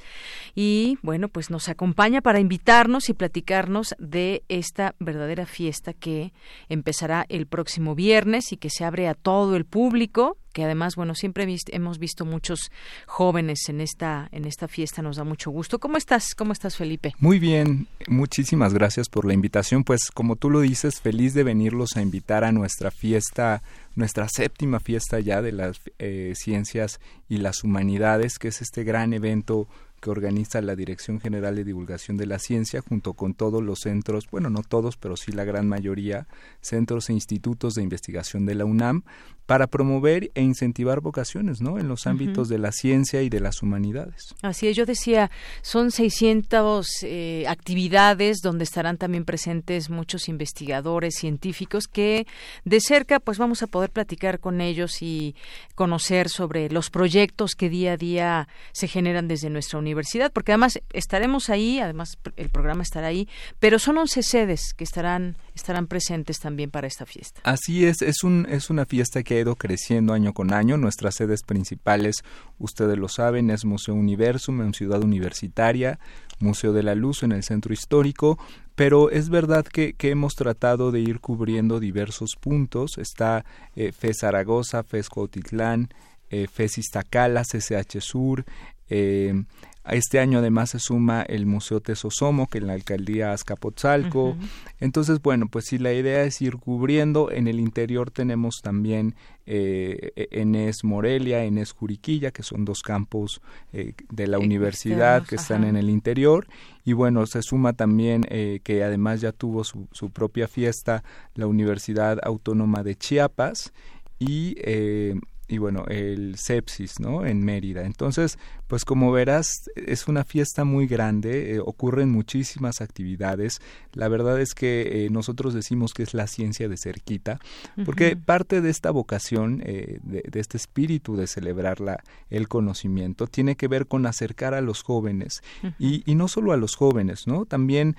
Y 0.55 0.97
bueno, 1.01 1.27
pues 1.27 1.49
nos 1.49 1.67
acompaña 1.67 2.21
para 2.21 2.39
invitarnos 2.39 3.09
y 3.09 3.13
platicarnos 3.13 3.93
de 3.99 4.43
esta 4.47 4.95
verdadera 4.99 5.45
fiesta 5.45 5.91
que 5.91 6.31
empezará 6.69 7.25
el 7.27 7.45
próximo 7.45 7.93
viernes 7.93 8.53
y 8.53 8.57
que 8.57 8.69
se 8.69 8.85
abre 8.85 9.09
a 9.09 9.15
todo 9.15 9.57
el 9.57 9.65
público 9.65 10.37
que 10.53 10.63
además, 10.63 10.95
bueno, 10.95 11.15
siempre 11.15 11.45
hemos 11.71 11.99
visto 11.99 12.25
muchos 12.25 12.71
jóvenes 13.05 13.67
en 13.67 13.81
esta, 13.81 14.29
en 14.31 14.45
esta 14.45 14.67
fiesta, 14.67 15.01
nos 15.01 15.17
da 15.17 15.23
mucho 15.23 15.51
gusto. 15.51 15.79
¿Cómo 15.79 15.97
estás? 15.97 16.35
¿Cómo 16.35 16.53
estás, 16.53 16.77
Felipe? 16.77 17.13
Muy 17.19 17.39
bien, 17.39 17.87
muchísimas 18.07 18.73
gracias 18.73 19.09
por 19.09 19.25
la 19.25 19.33
invitación. 19.33 19.83
Pues 19.83 20.11
como 20.13 20.35
tú 20.35 20.49
lo 20.49 20.61
dices, 20.61 21.01
feliz 21.01 21.33
de 21.33 21.43
venirlos 21.43 21.97
a 21.97 22.01
invitar 22.01 22.43
a 22.43 22.51
nuestra 22.51 22.91
fiesta, 22.91 23.61
nuestra 23.95 24.29
séptima 24.29 24.79
fiesta 24.79 25.19
ya 25.19 25.41
de 25.41 25.51
las 25.51 25.81
eh, 25.99 26.33
ciencias 26.35 26.99
y 27.27 27.37
las 27.37 27.63
humanidades, 27.63 28.37
que 28.37 28.49
es 28.49 28.61
este 28.61 28.83
gran 28.83 29.13
evento 29.13 29.67
que 30.03 30.09
organiza 30.09 30.61
la 30.61 30.75
Dirección 30.75 31.21
General 31.21 31.55
de 31.55 31.63
Divulgación 31.63 32.17
de 32.17 32.25
la 32.25 32.37
Ciencia 32.37 32.81
junto 32.81 33.13
con 33.13 33.33
todos 33.33 33.63
los 33.63 33.79
centros, 33.79 34.27
bueno, 34.29 34.49
no 34.49 34.61
todos, 34.61 34.97
pero 34.97 35.15
sí 35.15 35.31
la 35.31 35.45
gran 35.45 35.69
mayoría, 35.69 36.27
centros 36.59 37.09
e 37.09 37.13
institutos 37.13 37.73
de 37.75 37.83
investigación 37.83 38.45
de 38.45 38.55
la 38.55 38.65
UNAM 38.65 39.03
para 39.45 39.67
promover 39.67 40.31
e 40.35 40.41
incentivar 40.41 41.01
vocaciones, 41.01 41.61
¿no? 41.61 41.77
En 41.77 41.87
los 41.87 42.07
ámbitos 42.07 42.47
de 42.47 42.57
la 42.57 42.71
ciencia 42.71 43.21
y 43.23 43.29
de 43.29 43.41
las 43.41 43.61
humanidades. 43.61 44.35
Así 44.41 44.67
es, 44.67 44.75
yo 44.75 44.85
decía, 44.85 45.31
son 45.61 45.91
600 45.91 46.87
eh, 47.03 47.45
actividades 47.47 48.37
donde 48.41 48.63
estarán 48.63 48.97
también 48.97 49.25
presentes 49.25 49.89
muchos 49.89 50.29
investigadores, 50.29 51.15
científicos 51.15 51.87
que 51.87 52.25
de 52.63 52.79
cerca 52.79 53.19
pues 53.19 53.37
vamos 53.37 53.63
a 53.63 53.67
poder 53.67 53.89
platicar 53.89 54.39
con 54.39 54.61
ellos 54.61 55.01
y 55.01 55.35
conocer 55.75 56.29
sobre 56.29 56.69
los 56.69 56.89
proyectos 56.89 57.55
que 57.55 57.69
día 57.69 57.93
a 57.93 57.97
día 57.97 58.47
se 58.71 58.87
generan 58.87 59.27
desde 59.27 59.49
nuestra 59.49 59.79
universidad, 59.79 59.92
porque 60.31 60.51
además 60.51 60.79
estaremos 60.91 61.49
ahí, 61.49 61.79
además 61.79 62.17
el 62.37 62.49
programa 62.49 62.83
estará 62.83 63.07
ahí, 63.07 63.27
pero 63.59 63.79
son 63.79 63.97
11 63.97 64.23
sedes 64.23 64.73
que 64.73 64.83
estarán 64.83 65.37
estarán 65.55 65.87
presentes 65.87 66.39
también 66.39 66.71
para 66.71 66.87
esta 66.87 67.05
fiesta. 67.05 67.41
Así 67.43 67.85
es, 67.85 68.01
es 68.01 68.23
un 68.23 68.47
es 68.49 68.69
una 68.69 68.85
fiesta 68.85 69.23
que 69.23 69.35
ha 69.35 69.39
ido 69.39 69.55
creciendo 69.55 70.13
año 70.13 70.33
con 70.33 70.53
año. 70.53 70.77
Nuestras 70.77 71.15
sedes 71.15 71.43
principales, 71.43 72.23
ustedes 72.59 72.97
lo 72.97 73.07
saben, 73.07 73.49
es 73.49 73.65
Museo 73.65 73.95
Universum 73.95 74.61
en 74.61 74.73
Ciudad 74.73 75.03
Universitaria, 75.03 75.99
Museo 76.39 76.73
de 76.73 76.83
la 76.83 76.95
Luz 76.95 77.23
en 77.23 77.31
el 77.31 77.43
Centro 77.43 77.73
Histórico, 77.73 78.37
pero 78.75 79.11
es 79.11 79.29
verdad 79.29 79.65
que, 79.65 79.95
hemos 79.99 80.35
tratado 80.35 80.91
de 80.91 80.99
ir 80.99 81.19
cubriendo 81.19 81.79
diversos 81.79 82.35
puntos. 82.39 82.97
Está 82.97 83.45
eh, 83.75 83.91
FES 83.91 84.19
Zaragoza, 84.21 84.83
FES 84.83 85.09
Cuautitlán, 85.09 85.89
eh, 86.29 86.47
FES 86.51 86.79
Iztacala, 86.79 87.43
CCH 87.43 87.99
Sur, 88.01 88.45
eh, 88.89 89.43
este 89.85 90.19
año 90.19 90.39
además 90.39 90.71
se 90.71 90.79
suma 90.79 91.23
el 91.23 91.45
Museo 91.45 91.81
Tesosomo, 91.81 92.47
que 92.47 92.59
en 92.59 92.67
la 92.67 92.73
alcaldía 92.73 93.33
Azcapotzalco. 93.33 94.37
Entonces, 94.79 95.21
bueno, 95.21 95.47
pues 95.47 95.65
si 95.65 95.77
la 95.77 95.91
idea 95.93 96.23
es 96.23 96.41
ir 96.41 96.55
cubriendo, 96.57 97.31
en 97.31 97.47
el 97.47 97.59
interior 97.59 98.09
tenemos 98.09 98.61
también 98.61 99.15
eh, 99.45 100.11
Enes 100.31 100.83
Morelia, 100.83 101.43
Enes 101.43 101.73
Juriquilla, 101.73 102.31
que 102.31 102.43
son 102.43 102.63
dos 102.63 102.81
campos 102.81 103.41
eh, 103.73 103.93
de 104.09 104.27
la 104.27 104.39
universidad 104.39 105.25
que 105.25 105.35
están 105.35 105.65
en 105.65 105.75
el 105.75 105.89
interior. 105.89 106.47
Y 106.85 106.93
bueno, 106.93 107.25
se 107.25 107.41
suma 107.41 107.73
también 107.73 108.25
eh, 108.29 108.61
que 108.63 108.83
además 108.83 109.19
ya 109.19 109.33
tuvo 109.33 109.63
su, 109.63 109.87
su, 109.91 110.11
propia 110.11 110.47
fiesta 110.47 111.03
la 111.35 111.47
Universidad 111.47 112.19
Autónoma 112.23 112.83
de 112.83 112.95
Chiapas 112.95 113.73
y 114.19 114.55
eh, 114.59 115.15
y 115.47 115.57
bueno, 115.57 115.85
el 115.87 116.35
sepsis, 116.37 116.99
¿no? 116.99 117.25
En 117.25 117.43
Mérida. 117.43 117.83
Entonces, 117.85 118.39
pues 118.67 118.85
como 118.85 119.11
verás, 119.11 119.69
es 119.75 120.07
una 120.07 120.23
fiesta 120.23 120.63
muy 120.63 120.87
grande, 120.87 121.55
eh, 121.55 121.59
ocurren 121.59 122.09
muchísimas 122.09 122.81
actividades. 122.81 123.61
La 123.91 124.07
verdad 124.07 124.39
es 124.39 124.55
que 124.55 125.05
eh, 125.05 125.09
nosotros 125.11 125.53
decimos 125.53 125.93
que 125.93 126.03
es 126.03 126.13
la 126.13 126.27
ciencia 126.27 126.69
de 126.69 126.77
cerquita, 126.77 127.39
porque 127.85 128.15
parte 128.15 128.61
de 128.61 128.69
esta 128.69 128.89
vocación, 128.91 129.61
eh, 129.65 129.99
de, 130.03 130.23
este 130.33 130.57
espíritu 130.57 131.15
de 131.17 131.27
celebrar 131.27 131.81
la, 131.81 132.03
el 132.29 132.47
conocimiento, 132.47 133.27
tiene 133.27 133.55
que 133.55 133.67
ver 133.67 133.85
con 133.85 134.05
acercar 134.05 134.53
a 134.53 134.61
los 134.61 134.81
jóvenes, 134.81 135.43
y, 135.77 136.09
y, 136.09 136.15
no 136.15 136.27
solo 136.27 136.53
a 136.53 136.57
los 136.57 136.75
jóvenes, 136.75 137.27
¿no? 137.27 137.45
También 137.45 137.95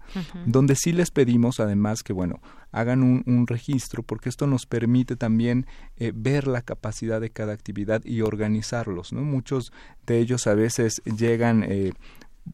donde 0.46 0.76
sí 0.76 0.92
les 0.92 1.10
pedimos 1.10 1.58
además 1.60 2.02
que, 2.02 2.12
bueno, 2.12 2.40
hagan 2.72 3.02
un, 3.02 3.46
registro 3.46 4.02
porque 4.02 4.28
esto 4.28 4.46
nos 4.46 4.66
permite 4.66 5.16
también 5.16 5.66
eh, 5.96 6.12
ver 6.14 6.46
la 6.46 6.62
capacidad 6.62 7.20
de 7.20 7.30
cada 7.30 7.52
actividad 7.52 8.04
y 8.04 8.20
organizarlos, 8.20 9.12
¿no? 9.12 9.22
Muchos 9.22 9.72
de 10.06 10.18
ellos 10.18 10.46
a 10.46 10.54
veces 10.54 11.02
llegan 11.04 11.64
eh, 11.64 11.92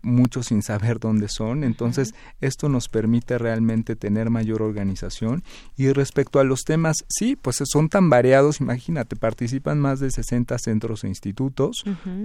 muchos 0.02 0.46
sin 0.46 0.62
saber 0.62 0.98
dónde 0.98 1.28
son. 1.28 1.64
Entonces, 1.64 2.14
esto 2.40 2.68
nos 2.68 2.88
permite 2.88 3.38
realmente 3.38 3.96
tener 3.96 4.30
mayor 4.30 4.62
organización. 4.62 5.42
Y 5.76 5.90
respecto 5.92 6.40
a 6.40 6.44
los 6.44 6.62
temas, 6.62 7.04
sí, 7.08 7.36
pues 7.36 7.58
son 7.64 7.88
tan 7.88 8.10
variados, 8.10 8.60
imagínate, 8.60 9.16
participan 9.16 9.78
más 9.78 10.00
de 10.00 10.10
60 10.10 10.58
centros 10.58 11.04
e 11.04 11.08
institutos, 11.08 11.84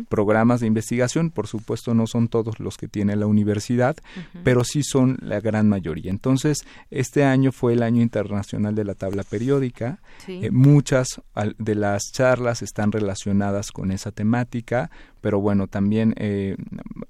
programas 0.09 0.59
de 0.59 0.67
investigación, 0.67 1.29
por 1.31 1.47
supuesto 1.47 1.93
no 1.93 2.07
son 2.07 2.27
todos 2.27 2.59
los 2.59 2.77
que 2.77 2.87
tiene 2.87 3.15
la 3.15 3.25
universidad, 3.25 3.95
pero 4.43 4.63
sí 4.63 4.83
son 4.83 5.17
la 5.21 5.39
gran 5.39 5.67
mayoría. 5.69 6.11
Entonces, 6.11 6.65
este 6.89 7.23
año 7.23 7.51
fue 7.51 7.73
el 7.73 7.83
año 7.83 8.01
internacional 8.01 8.75
de 8.75 8.85
la 8.85 8.95
tabla 8.95 9.23
periódica. 9.23 9.99
Eh, 10.27 10.51
muchas 10.51 11.21
de 11.57 11.75
las 11.75 12.03
charlas 12.11 12.61
están 12.61 12.91
relacionadas 12.91 13.71
con 13.71 13.91
esa 13.91 14.11
temática 14.11 14.91
pero 15.21 15.39
bueno, 15.39 15.67
también, 15.67 16.13
eh, 16.17 16.57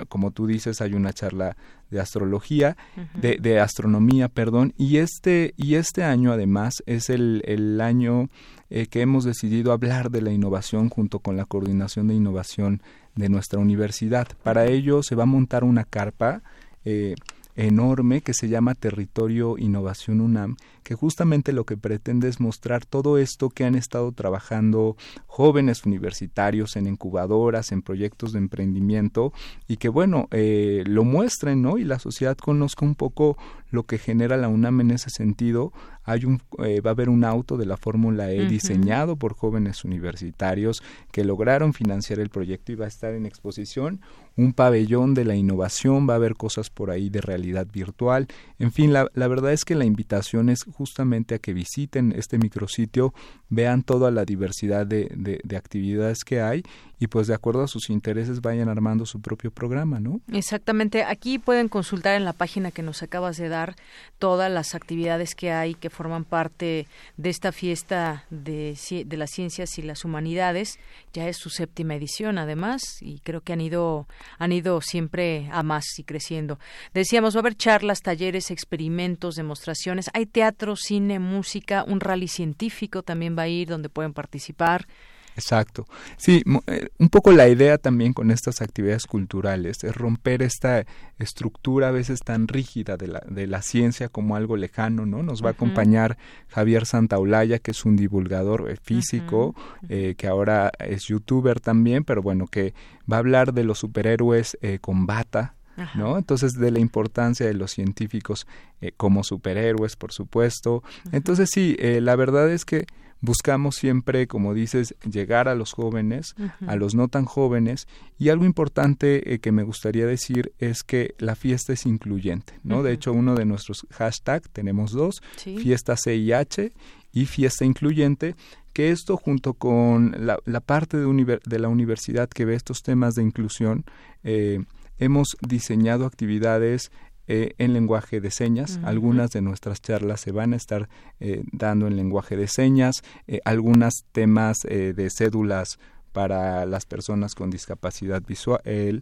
como 0.09 0.31
tú 0.31 0.45
dices, 0.45 0.81
hay 0.81 0.93
una 0.93 1.13
charla 1.13 1.55
de 1.89 1.99
astrología, 1.99 2.77
de, 3.15 3.37
de, 3.37 3.59
astronomía, 3.59 4.29
perdón, 4.29 4.73
y 4.77 4.97
este, 4.97 5.53
y 5.57 5.75
este 5.75 6.03
año 6.03 6.31
además 6.31 6.83
es 6.85 7.09
el, 7.09 7.41
el 7.45 7.81
año 7.81 8.29
eh, 8.69 8.87
que 8.87 9.01
hemos 9.01 9.25
decidido 9.25 9.73
hablar 9.73 10.11
de 10.11 10.21
la 10.21 10.31
innovación 10.31 10.89
junto 10.89 11.19
con 11.19 11.35
la 11.35 11.43
coordinación 11.45 12.07
de 12.07 12.15
innovación 12.15 12.81
de 13.15 13.27
nuestra 13.27 13.59
universidad. 13.59 14.27
Para 14.43 14.65
ello 14.65 15.03
se 15.03 15.15
va 15.15 15.23
a 15.23 15.25
montar 15.25 15.65
una 15.65 15.83
carpa 15.83 16.41
eh, 16.85 17.15
enorme 17.55 18.21
que 18.21 18.33
se 18.33 18.47
llama 18.47 18.75
Territorio 18.75 19.57
Innovación 19.57 20.21
UNAM, 20.21 20.55
que 20.83 20.95
justamente 20.95 21.53
lo 21.53 21.65
que 21.65 21.77
pretende 21.77 22.27
es 22.27 22.39
mostrar 22.39 22.85
todo 22.85 23.17
esto 23.17 23.49
que 23.49 23.65
han 23.65 23.75
estado 23.75 24.11
trabajando 24.11 24.95
jóvenes 25.27 25.85
universitarios 25.85 26.75
en 26.75 26.87
incubadoras, 26.87 27.71
en 27.71 27.81
proyectos 27.81 28.33
de 28.33 28.39
emprendimiento 28.39 29.33
y 29.67 29.77
que 29.77 29.89
bueno, 29.89 30.27
eh, 30.31 30.83
lo 30.85 31.03
muestren, 31.03 31.61
¿no? 31.61 31.77
Y 31.77 31.83
la 31.83 31.99
sociedad 31.99 32.37
conozca 32.37 32.85
un 32.85 32.95
poco 32.95 33.37
lo 33.71 33.83
que 33.83 33.97
genera 33.97 34.37
la 34.37 34.49
UNAM 34.49 34.81
en 34.81 34.91
ese 34.91 35.09
sentido. 35.09 35.71
Hay 36.03 36.25
un, 36.25 36.41
eh, 36.63 36.81
va 36.81 36.91
a 36.91 36.93
haber 36.93 37.09
un 37.09 37.23
auto 37.23 37.57
de 37.57 37.65
la 37.65 37.77
Fórmula 37.77 38.31
E 38.31 38.45
diseñado 38.47 39.15
por 39.15 39.33
jóvenes 39.33 39.85
universitarios 39.85 40.83
que 41.11 41.23
lograron 41.23 41.73
financiar 41.73 42.19
el 42.19 42.29
proyecto 42.29 42.71
y 42.71 42.75
va 42.75 42.85
a 42.85 42.89
estar 42.89 43.13
en 43.13 43.25
exposición. 43.25 44.01
Un 44.35 44.53
pabellón 44.53 45.13
de 45.13 45.25
la 45.25 45.35
innovación, 45.35 46.07
va 46.09 46.13
a 46.13 46.15
haber 46.17 46.35
cosas 46.35 46.69
por 46.69 46.91
ahí 46.91 47.09
de 47.09 47.21
realidad 47.21 47.67
virtual. 47.71 48.27
En 48.59 48.71
fin, 48.71 48.93
la, 48.93 49.07
la 49.13 49.27
verdad 49.27 49.53
es 49.53 49.63
que 49.63 49.75
la 49.75 49.85
invitación 49.85 50.49
es 50.49 50.65
justamente 50.71 51.35
a 51.35 51.39
que 51.39 51.53
visiten 51.53 52.13
este 52.15 52.37
micrositio, 52.37 53.13
vean 53.49 53.83
toda 53.83 54.11
la 54.11 54.25
diversidad 54.25 54.85
de, 54.85 55.11
de, 55.15 55.57
actividades 55.57 56.23
que 56.23 56.41
hay 56.41 56.63
y 56.99 57.07
pues 57.07 57.27
de 57.27 57.33
acuerdo 57.33 57.63
a 57.63 57.67
sus 57.67 57.89
intereses 57.89 58.41
vayan 58.41 58.69
armando 58.69 59.05
su 59.05 59.21
propio 59.21 59.51
programa, 59.51 59.99
¿no? 59.99 60.21
Exactamente. 60.31 61.03
Aquí 61.03 61.39
pueden 61.39 61.67
consultar 61.67 62.15
en 62.15 62.25
la 62.25 62.33
página 62.33 62.71
que 62.71 62.83
nos 62.83 63.03
acabas 63.03 63.37
de 63.37 63.49
dar 63.49 63.75
todas 64.19 64.51
las 64.51 64.75
actividades 64.75 65.35
que 65.35 65.51
hay 65.51 65.73
que 65.73 65.89
forman 65.89 66.23
parte 66.23 66.87
de 67.17 67.29
esta 67.29 67.51
fiesta 67.51 68.25
de, 68.29 68.77
de 69.05 69.17
las 69.17 69.31
ciencias 69.31 69.77
y 69.77 69.81
las 69.81 70.05
humanidades. 70.05 70.79
Ya 71.13 71.27
es 71.27 71.37
su 71.37 71.49
séptima 71.49 71.95
edición, 71.95 72.37
además, 72.37 72.81
y 73.01 73.19
creo 73.19 73.41
que 73.41 73.53
han 73.53 73.61
ido 73.61 74.07
han 74.37 74.51
ido 74.51 74.81
siempre 74.81 75.49
a 75.51 75.63
más 75.63 75.85
y 75.97 76.03
creciendo. 76.03 76.59
Decíamos, 76.93 77.35
va 77.35 77.39
a 77.39 77.41
haber 77.41 77.55
charlas, 77.55 78.01
talleres, 78.01 78.51
experimentos, 78.51 79.35
demostraciones. 79.35 80.09
Hay 80.13 80.25
teatro 80.25 80.60
cine, 80.75 81.19
música, 81.19 81.83
un 81.87 81.99
rally 81.99 82.27
científico 82.27 83.03
también 83.03 83.37
va 83.37 83.43
a 83.43 83.47
ir 83.47 83.67
donde 83.67 83.89
pueden 83.89 84.13
participar. 84.13 84.87
Exacto. 85.35 85.87
Sí, 86.17 86.43
eh, 86.67 86.89
un 86.97 87.09
poco 87.09 87.31
la 87.31 87.47
idea 87.47 87.77
también 87.77 88.13
con 88.13 88.31
estas 88.31 88.61
actividades 88.61 89.05
culturales 89.05 89.83
es 89.83 89.95
romper 89.95 90.41
esta 90.41 90.85
estructura 91.19 91.89
a 91.89 91.91
veces 91.91 92.19
tan 92.19 92.47
rígida 92.47 92.97
de 92.97 93.07
la, 93.07 93.23
de 93.27 93.47
la 93.47 93.61
ciencia 93.61 94.09
como 94.09 94.35
algo 94.35 94.57
lejano, 94.57 95.05
¿no? 95.05 95.23
Nos 95.23 95.43
va 95.43 95.49
a 95.49 95.51
acompañar 95.53 96.17
Javier 96.49 96.85
Santaolalla, 96.85 97.59
que 97.59 97.71
es 97.71 97.85
un 97.85 97.95
divulgador 97.95 98.69
eh, 98.69 98.77
físico, 98.81 99.55
eh, 99.89 100.15
que 100.17 100.27
ahora 100.27 100.71
es 100.79 101.05
youtuber 101.05 101.59
también, 101.59 102.03
pero 102.03 102.21
bueno, 102.21 102.47
que 102.47 102.73
va 103.11 103.17
a 103.17 103.19
hablar 103.19 103.53
de 103.53 103.63
los 103.63 103.79
superhéroes 103.79 104.57
con 104.81 105.05
bata, 105.05 105.55
¿no? 105.95 106.17
Entonces, 106.17 106.53
de 106.53 106.71
la 106.71 106.79
importancia 106.79 107.45
de 107.45 107.53
los 107.53 107.71
científicos 107.71 108.47
eh, 108.81 108.91
como 108.95 109.23
superhéroes, 109.23 109.95
por 109.95 110.11
supuesto. 110.11 110.83
Entonces, 111.11 111.49
sí, 111.51 111.75
eh, 111.79 112.01
la 112.01 112.15
verdad 112.15 112.51
es 112.51 112.65
que 112.65 112.85
buscamos 113.21 113.75
siempre, 113.75 114.27
como 114.27 114.53
dices, 114.53 114.95
llegar 115.09 115.47
a 115.47 115.55
los 115.55 115.73
jóvenes, 115.73 116.35
a 116.65 116.75
los 116.75 116.95
no 116.95 117.07
tan 117.07 117.25
jóvenes, 117.25 117.87
y 118.17 118.29
algo 118.29 118.45
importante 118.45 119.33
eh, 119.33 119.39
que 119.39 119.51
me 119.51 119.63
gustaría 119.63 120.05
decir 120.05 120.53
es 120.57 120.83
que 120.83 121.13
la 121.19 121.35
fiesta 121.35 121.71
es 121.73 121.85
incluyente, 121.85 122.59
¿no? 122.63 122.83
De 122.83 122.91
hecho, 122.91 123.13
uno 123.13 123.35
de 123.35 123.45
nuestros 123.45 123.85
hashtags, 123.91 124.49
tenemos 124.49 124.91
dos, 124.91 125.21
fiesta 125.37 125.95
CIH 125.95 126.73
y 127.13 127.25
fiesta 127.25 127.63
incluyente, 127.63 128.35
que 128.73 128.89
esto 128.89 129.17
junto 129.17 129.53
con 129.53 130.15
la, 130.17 130.59
parte 130.61 130.97
de, 130.97 131.39
de, 131.45 131.59
la 131.59 131.67
universidad 131.67 132.29
que 132.29 132.45
ve 132.45 132.55
estos 132.55 132.81
temas 132.81 133.15
de 133.15 133.23
inclusión, 133.23 133.85
eh, 134.23 134.63
hemos 135.01 135.35
diseñado 135.45 136.05
actividades 136.05 136.91
eh, 137.27 137.53
en 137.57 137.73
lenguaje 137.73 138.21
de 138.21 138.31
señas. 138.31 138.79
Algunas 138.83 139.31
de 139.31 139.41
nuestras 139.41 139.81
charlas 139.81 140.21
se 140.21 140.31
van 140.31 140.53
a 140.53 140.55
estar 140.55 140.89
eh, 141.19 141.43
dando 141.51 141.87
en 141.87 141.95
lenguaje 141.95 142.37
de 142.37 142.47
señas, 142.47 143.01
eh, 143.27 143.41
algunos 143.43 144.05
temas 144.11 144.57
de 144.63 145.09
cédulas 145.09 145.79
para 146.11 146.65
las 146.65 146.85
personas 146.85 147.35
con 147.35 147.49
discapacidad 147.49 148.21
visual, 148.21 149.01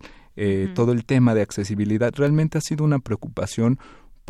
todo 0.73 0.91
el 0.91 1.05
tema 1.05 1.33
de 1.33 1.41
accesibilidad. 1.41 2.13
Realmente 2.15 2.57
ha 2.57 2.61
sido 2.61 2.85
una 2.85 2.99
preocupación 2.99 3.79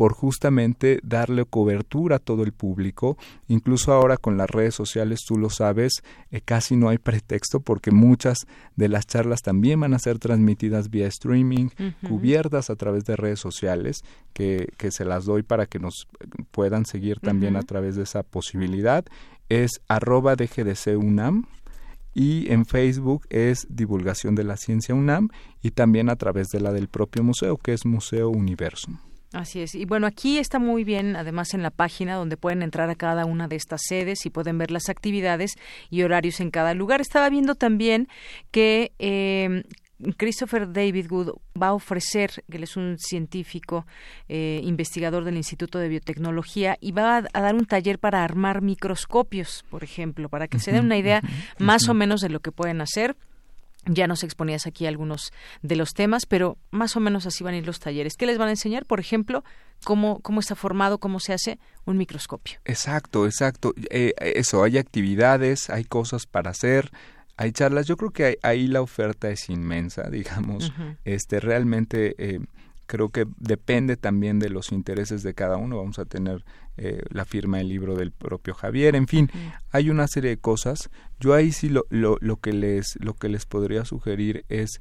por 0.00 0.14
justamente 0.14 0.98
darle 1.02 1.44
cobertura 1.44 2.16
a 2.16 2.18
todo 2.20 2.42
el 2.42 2.52
público. 2.52 3.18
Incluso 3.48 3.92
ahora 3.92 4.16
con 4.16 4.38
las 4.38 4.48
redes 4.48 4.74
sociales, 4.74 5.20
tú 5.28 5.36
lo 5.36 5.50
sabes, 5.50 6.02
eh, 6.30 6.40
casi 6.40 6.74
no 6.74 6.88
hay 6.88 6.96
pretexto 6.96 7.60
porque 7.60 7.90
muchas 7.90 8.46
de 8.76 8.88
las 8.88 9.06
charlas 9.06 9.42
también 9.42 9.78
van 9.78 9.92
a 9.92 9.98
ser 9.98 10.18
transmitidas 10.18 10.88
vía 10.88 11.06
streaming, 11.06 11.68
cubiertas 12.08 12.70
a 12.70 12.76
través 12.76 13.04
de 13.04 13.14
redes 13.14 13.40
sociales, 13.40 14.00
que, 14.32 14.72
que, 14.78 14.90
se 14.90 15.04
las 15.04 15.26
doy 15.26 15.42
para 15.42 15.66
que 15.66 15.78
nos 15.78 16.08
puedan 16.50 16.86
seguir 16.86 17.20
también 17.20 17.56
a 17.56 17.62
través 17.62 17.94
de 17.96 18.04
esa 18.04 18.22
posibilidad. 18.22 19.04
Es 19.50 19.82
arroba 19.86 20.34
DGDC 20.34 20.96
UNAM 20.96 21.44
y 22.14 22.50
en 22.50 22.64
Facebook 22.64 23.26
es 23.28 23.66
Divulgación 23.68 24.34
de 24.34 24.44
la 24.44 24.56
Ciencia 24.56 24.94
UNAM 24.94 25.28
y 25.60 25.72
también 25.72 26.08
a 26.08 26.16
través 26.16 26.48
de 26.48 26.60
la 26.60 26.72
del 26.72 26.88
propio 26.88 27.22
museo, 27.22 27.58
que 27.58 27.74
es 27.74 27.84
Museo 27.84 28.30
Universum. 28.30 28.96
Así 29.32 29.60
es. 29.60 29.76
Y 29.76 29.84
bueno, 29.84 30.08
aquí 30.08 30.38
está 30.38 30.58
muy 30.58 30.82
bien, 30.82 31.14
además 31.14 31.54
en 31.54 31.62
la 31.62 31.70
página 31.70 32.16
donde 32.16 32.36
pueden 32.36 32.62
entrar 32.62 32.90
a 32.90 32.96
cada 32.96 33.24
una 33.26 33.46
de 33.46 33.56
estas 33.56 33.82
sedes 33.86 34.26
y 34.26 34.30
pueden 34.30 34.58
ver 34.58 34.72
las 34.72 34.88
actividades 34.88 35.54
y 35.88 36.02
horarios 36.02 36.40
en 36.40 36.50
cada 36.50 36.74
lugar. 36.74 37.00
Estaba 37.00 37.30
viendo 37.30 37.54
también 37.54 38.08
que 38.50 38.92
eh, 38.98 39.62
Christopher 40.16 40.72
David 40.72 41.06
Good 41.08 41.30
va 41.60 41.68
a 41.68 41.74
ofrecer, 41.74 42.42
que 42.50 42.56
él 42.56 42.64
es 42.64 42.76
un 42.76 42.96
científico, 42.98 43.86
eh, 44.28 44.60
investigador 44.64 45.24
del 45.24 45.36
Instituto 45.36 45.78
de 45.78 45.88
Biotecnología, 45.88 46.76
y 46.80 46.92
va 46.92 47.18
a, 47.18 47.40
dar 47.40 47.54
un 47.54 47.66
taller 47.66 47.98
para 47.98 48.24
armar 48.24 48.62
microscopios, 48.62 49.64
por 49.70 49.84
ejemplo, 49.84 50.28
para 50.28 50.48
que 50.48 50.58
se 50.58 50.72
den 50.72 50.86
una 50.86 50.98
idea 50.98 51.22
más 51.58 51.88
o 51.88 51.94
menos 51.94 52.20
de 52.20 52.30
lo 52.30 52.40
que 52.40 52.52
pueden 52.52 52.80
hacer 52.80 53.16
ya 53.86 54.06
nos 54.06 54.22
exponías 54.24 54.66
aquí 54.66 54.86
algunos 54.86 55.32
de 55.62 55.76
los 55.76 55.94
temas, 55.94 56.26
pero 56.26 56.58
más 56.70 56.96
o 56.96 57.00
menos 57.00 57.26
así 57.26 57.42
van 57.44 57.54
a 57.54 57.56
ir 57.58 57.66
los 57.66 57.80
talleres. 57.80 58.16
¿Qué 58.16 58.26
les 58.26 58.38
van 58.38 58.48
a 58.48 58.52
enseñar? 58.52 58.84
Por 58.84 59.00
ejemplo, 59.00 59.42
cómo, 59.84 60.20
cómo 60.20 60.40
está 60.40 60.54
formado, 60.54 60.98
cómo 60.98 61.20
se 61.20 61.32
hace 61.32 61.58
un 61.84 61.96
microscopio. 61.96 62.58
Exacto, 62.64 63.26
exacto. 63.26 63.72
Eh, 63.90 64.12
eso, 64.18 64.62
hay 64.62 64.78
actividades, 64.78 65.70
hay 65.70 65.84
cosas 65.84 66.26
para 66.26 66.50
hacer, 66.50 66.90
hay 67.36 67.52
charlas. 67.52 67.86
Yo 67.86 67.96
creo 67.96 68.10
que 68.10 68.38
ahí 68.42 68.66
la 68.66 68.82
oferta 68.82 69.30
es 69.30 69.48
inmensa, 69.48 70.02
digamos. 70.10 70.72
Este 71.04 71.40
realmente 71.40 72.14
eh, 72.18 72.40
creo 72.90 73.10
que 73.10 73.24
depende 73.38 73.96
también 73.96 74.40
de 74.40 74.50
los 74.50 74.72
intereses 74.72 75.22
de 75.22 75.32
cada 75.32 75.58
uno. 75.58 75.76
Vamos 75.76 76.00
a 76.00 76.06
tener 76.06 76.44
eh, 76.76 77.00
la 77.10 77.24
firma 77.24 77.58
del 77.58 77.68
libro 77.68 77.94
del 77.94 78.10
propio 78.10 78.52
Javier, 78.52 78.96
en 78.96 79.06
fin, 79.06 79.30
hay 79.70 79.90
una 79.90 80.08
serie 80.08 80.30
de 80.30 80.38
cosas. 80.38 80.90
Yo 81.20 81.34
ahí 81.34 81.52
sí 81.52 81.68
lo, 81.68 81.84
lo, 81.88 82.16
lo, 82.20 82.38
que 82.38 82.52
les, 82.52 82.98
lo 83.00 83.14
que 83.14 83.28
les 83.28 83.46
podría 83.46 83.84
sugerir 83.84 84.44
es 84.48 84.80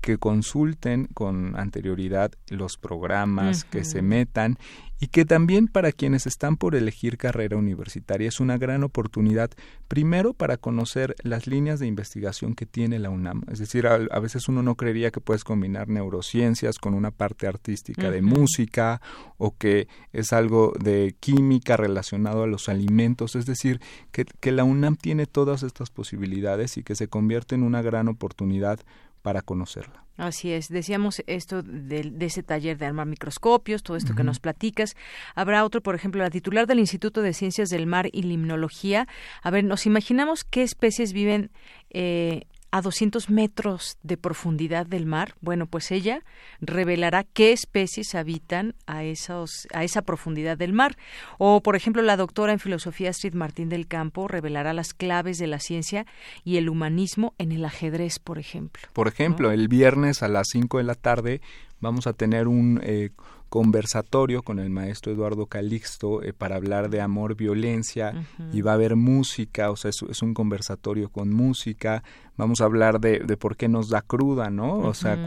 que 0.00 0.16
consulten 0.16 1.06
con 1.12 1.54
anterioridad 1.54 2.32
los 2.48 2.78
programas, 2.78 3.64
que 3.64 3.84
se 3.84 4.00
metan 4.00 4.56
y 5.00 5.08
que 5.08 5.24
también 5.24 5.66
para 5.66 5.92
quienes 5.92 6.26
están 6.26 6.58
por 6.58 6.74
elegir 6.74 7.16
carrera 7.16 7.56
universitaria 7.56 8.28
es 8.28 8.38
una 8.38 8.58
gran 8.58 8.84
oportunidad, 8.84 9.50
primero 9.88 10.34
para 10.34 10.58
conocer 10.58 11.16
las 11.22 11.46
líneas 11.46 11.80
de 11.80 11.86
investigación 11.86 12.54
que 12.54 12.66
tiene 12.66 12.98
la 12.98 13.08
UNAM. 13.08 13.42
Es 13.50 13.58
decir, 13.58 13.86
a, 13.86 14.20
veces 14.20 14.46
uno 14.48 14.62
no 14.62 14.74
creería 14.74 15.10
que 15.10 15.20
puedes 15.20 15.42
combinar 15.42 15.88
neurociencias 15.88 16.78
con 16.78 16.92
una 16.92 17.10
parte 17.10 17.46
artística 17.46 18.10
de 18.10 18.20
música 18.20 19.00
o 19.38 19.56
que 19.56 19.88
es 20.12 20.34
algo 20.34 20.74
de 20.78 21.16
química 21.18 21.78
relacionado 21.78 22.42
a 22.42 22.46
los 22.46 22.68
alimentos. 22.68 23.36
Es 23.36 23.46
decir, 23.46 23.80
que, 24.12 24.26
que 24.26 24.52
la 24.52 24.64
UNAM 24.64 24.96
tiene 24.96 25.24
todas 25.24 25.62
estas 25.62 25.88
posibilidades 25.88 26.76
y 26.76 26.82
que 26.82 26.94
se 26.94 27.08
convierte 27.08 27.54
en 27.54 27.62
una 27.62 27.80
gran 27.80 28.08
oportunidad 28.08 28.80
para 29.22 29.42
conocerla. 29.42 30.04
Así 30.16 30.52
es, 30.52 30.68
decíamos 30.68 31.22
esto 31.26 31.62
de, 31.62 32.12
ese 32.20 32.42
taller 32.42 32.76
de 32.76 32.84
armar 32.84 33.06
microscopios, 33.06 33.82
todo 33.82 33.96
esto 33.96 34.14
que 34.14 34.22
nos 34.22 34.38
platicas. 34.38 34.94
Habrá 35.34 35.64
otro, 35.64 35.82
por 35.82 35.94
ejemplo, 35.94 36.22
la 36.22 36.28
titular 36.28 36.66
del 36.66 36.78
Instituto 36.78 37.22
de 37.22 37.32
Ciencias 37.32 37.70
del 37.70 37.86
Mar 37.86 38.08
y 38.12 38.22
Limnología. 38.22 39.08
A 39.42 39.50
ver, 39.50 39.64
nos 39.64 39.86
imaginamos 39.86 40.44
qué 40.44 40.62
especies 40.62 41.14
viven 41.14 41.50
eh, 41.88 42.42
a 42.70 42.82
200 42.82 43.30
metros 43.30 43.98
de 44.02 44.16
profundidad 44.16 44.86
del 44.86 45.06
mar, 45.06 45.34
bueno, 45.40 45.66
pues 45.66 45.90
ella 45.90 46.22
revelará 46.60 47.24
qué 47.24 47.52
especies 47.52 48.14
habitan 48.14 48.74
a, 48.86 49.04
esos, 49.04 49.66
a 49.72 49.84
esa 49.84 50.02
profundidad 50.02 50.56
del 50.56 50.72
mar. 50.72 50.96
O, 51.38 51.62
por 51.62 51.76
ejemplo, 51.76 52.02
la 52.02 52.16
doctora 52.16 52.52
en 52.52 52.58
filosofía 52.58 53.10
Astrid 53.10 53.34
Martín 53.34 53.68
del 53.68 53.86
Campo 53.86 54.28
revelará 54.28 54.72
las 54.72 54.94
claves 54.94 55.38
de 55.38 55.46
la 55.46 55.58
ciencia 55.58 56.06
y 56.44 56.56
el 56.56 56.68
humanismo 56.68 57.34
en 57.38 57.52
el 57.52 57.64
ajedrez, 57.64 58.18
por 58.18 58.38
ejemplo. 58.38 58.82
Por 58.92 59.08
ejemplo, 59.08 59.50
el 59.50 59.68
viernes 59.68 60.22
a 60.22 60.28
las 60.28 60.48
5 60.50 60.78
de 60.78 60.84
la 60.84 60.94
tarde 60.94 61.40
vamos 61.80 62.06
a 62.06 62.12
tener 62.12 62.46
un 62.46 62.80
eh, 62.82 63.10
conversatorio 63.50 64.42
con 64.42 64.60
el 64.60 64.70
maestro 64.70 65.12
Eduardo 65.12 65.46
Calixto 65.46 66.22
eh, 66.22 66.32
para 66.32 66.56
hablar 66.56 66.88
de 66.88 67.00
amor, 67.00 67.34
violencia 67.34 68.14
y 68.52 68.62
va 68.62 68.70
a 68.70 68.74
haber 68.74 68.94
música, 68.96 69.70
o 69.70 69.76
sea, 69.76 69.90
es, 69.90 70.22
un 70.22 70.34
conversatorio 70.34 71.10
con 71.10 71.30
música, 71.30 72.04
vamos 72.36 72.60
a 72.60 72.64
hablar 72.64 73.00
de, 73.00 73.18
de 73.18 73.36
por 73.36 73.56
qué 73.56 73.68
nos 73.68 73.90
da 73.90 74.02
cruda, 74.02 74.50
¿no? 74.50 74.78
O 74.78 74.94
sea, 74.94 75.18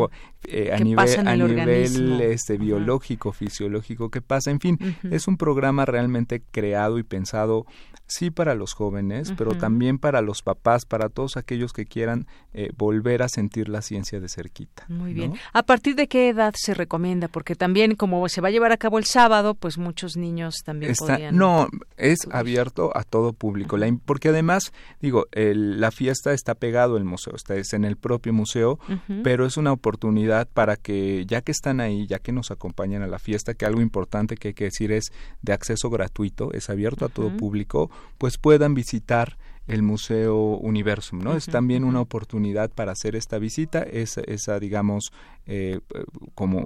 eh, 0.46 0.72
a 0.74 0.80
nivel, 0.80 1.28
a 1.28 1.36
nivel 1.36 2.22
este, 2.22 2.58
biológico, 2.58 3.34
fisiológico, 3.34 4.10
¿qué 4.10 4.22
pasa? 4.22 4.52
En 4.52 4.62
fin, 4.62 4.80
es 5.12 5.28
un 5.28 5.36
programa 5.36 5.86
realmente 5.86 6.42
creado 6.52 7.00
y 7.00 7.04
pensado 7.04 7.66
sí 8.08 8.32
para 8.32 8.54
los 8.56 8.74
jóvenes, 8.74 9.34
pero 9.38 9.56
también 9.58 9.98
para 9.98 10.22
los 10.22 10.42
papás, 10.42 10.86
para 10.86 11.10
todos 11.10 11.38
aquellos 11.38 11.74
que 11.74 11.86
quieran 11.86 12.28
eh, 12.54 12.70
volver 12.78 13.24
a 13.24 13.30
sentir 13.30 13.70
la 13.70 13.82
ciencia 13.82 14.20
de 14.20 14.30
cerquita. 14.30 14.86
Muy 14.88 15.14
bien. 15.14 15.34
¿A 15.52 15.64
partir 15.64 15.96
de 15.96 16.08
qué 16.08 16.30
edad 16.30 16.54
se 16.56 16.74
recomienda? 16.74 17.28
Porque 17.28 17.56
también 17.56 17.96
como 17.96 18.13
se 18.28 18.42
va 18.42 18.48
a 18.48 18.52
llevar 18.52 18.72
a 18.72 18.78
cabo 18.78 18.98
el 18.98 19.06
sábado, 19.06 19.56
pues 19.56 19.78
muchos 19.78 20.18
niños 20.18 20.56
también 20.64 20.94
podrían... 20.98 21.38
No, 21.38 21.68
es 21.98 22.20
abierto 22.32 22.96
a 22.96 23.04
todo 23.04 23.34
público, 23.34 23.78
porque 24.06 24.30
además, 24.30 24.72
digo, 25.02 25.28
la 25.34 25.92
fiesta 25.92 26.34
está 26.34 26.56
pegado 26.56 26.98
al 26.98 27.04
museo, 27.04 27.36
está 27.36 27.56
es 27.56 27.74
en 27.74 27.86
el 27.86 27.98
propio 27.98 28.34
museo, 28.34 28.80
pero 29.24 29.46
es 29.46 29.58
una 29.58 29.72
oportunidad 29.72 30.48
para 30.48 30.76
que, 30.76 31.26
ya 31.28 31.42
que 31.42 31.52
están 31.52 31.80
ahí, 31.80 32.08
ya 32.08 32.20
que 32.20 32.32
nos 32.32 32.52
acompañan 32.52 33.02
a 33.02 33.08
la 33.08 33.20
fiesta, 33.20 33.54
que 33.54 33.66
algo 33.66 33.82
importante 33.82 34.36
que 34.38 34.50
hay 34.50 34.54
que 34.54 34.66
decir 34.66 34.92
es 34.92 35.12
de 35.42 35.54
acceso 35.54 35.90
gratuito, 35.90 36.52
es 36.54 36.70
abierto 36.70 37.06
a 37.06 37.10
todo 37.10 37.36
público, 37.36 37.90
pues 38.18 38.38
puedan 38.38 38.74
visitar 38.74 39.38
el 39.68 39.82
Museo 39.82 40.58
Universum, 40.58 41.20
¿no? 41.20 41.36
es 41.36 41.46
también 41.46 41.84
una 41.84 42.02
oportunidad 42.02 42.70
para 42.70 42.92
hacer 42.92 43.16
esta 43.16 43.40
visita, 43.40 43.84
esa, 43.84 44.22
esa 44.22 44.60
digamos, 44.60 45.14
eh, 45.46 45.80
como 46.36 46.66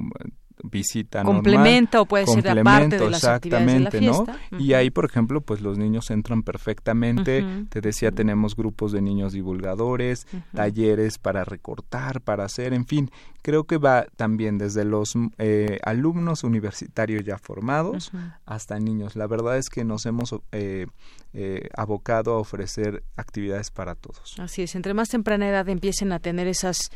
visita 0.63 1.23
complementa 1.23 2.01
o 2.01 2.05
puede 2.05 2.25
ser 2.27 2.47
aparte 2.49 2.97
de 2.97 3.09
las 3.09 3.23
actividades 3.23 3.67
de 3.67 3.79
la 3.79 3.91
fiesta. 3.91 4.37
¿no? 4.51 4.59
Y 4.59 4.73
ahí, 4.73 4.89
por 4.89 5.05
ejemplo, 5.05 5.41
pues 5.41 5.61
los 5.61 5.77
niños 5.77 6.09
entran 6.11 6.43
perfectamente. 6.43 7.45
Te 7.69 7.81
decía, 7.81 8.11
tenemos 8.11 8.55
grupos 8.55 8.91
de 8.91 9.01
niños 9.01 9.33
divulgadores, 9.33 10.27
talleres 10.53 11.17
para 11.17 11.43
recortar, 11.43 12.21
para 12.21 12.45
hacer, 12.45 12.73
en 12.73 12.85
fin, 12.85 13.11
creo 13.47 13.63
que 13.63 13.77
va 13.77 14.07
también 14.17 14.57
desde 14.57 14.83
los 14.83 15.13
eh, 15.37 15.79
alumnos 15.83 16.43
universitarios 16.43 17.23
ya 17.23 17.37
formados 17.37 18.11
hasta 18.45 18.77
niños. 18.77 19.15
La 19.15 19.25
verdad 19.25 19.57
es 19.57 19.69
que 19.69 19.85
nos 19.85 20.05
hemos 20.05 20.35
eh, 20.51 20.87
eh, 21.31 21.69
abocado 21.73 22.33
a 22.33 22.39
ofrecer 22.39 23.03
actividades 23.15 23.71
para 23.71 23.95
todos. 23.95 24.37
Así 24.37 24.63
es, 24.63 24.75
entre 24.75 24.93
más 24.93 25.07
temprana 25.07 25.47
edad 25.47 25.69
empiecen 25.69 26.11
a 26.11 26.19
tener 26.19 26.45
esas 26.49 26.89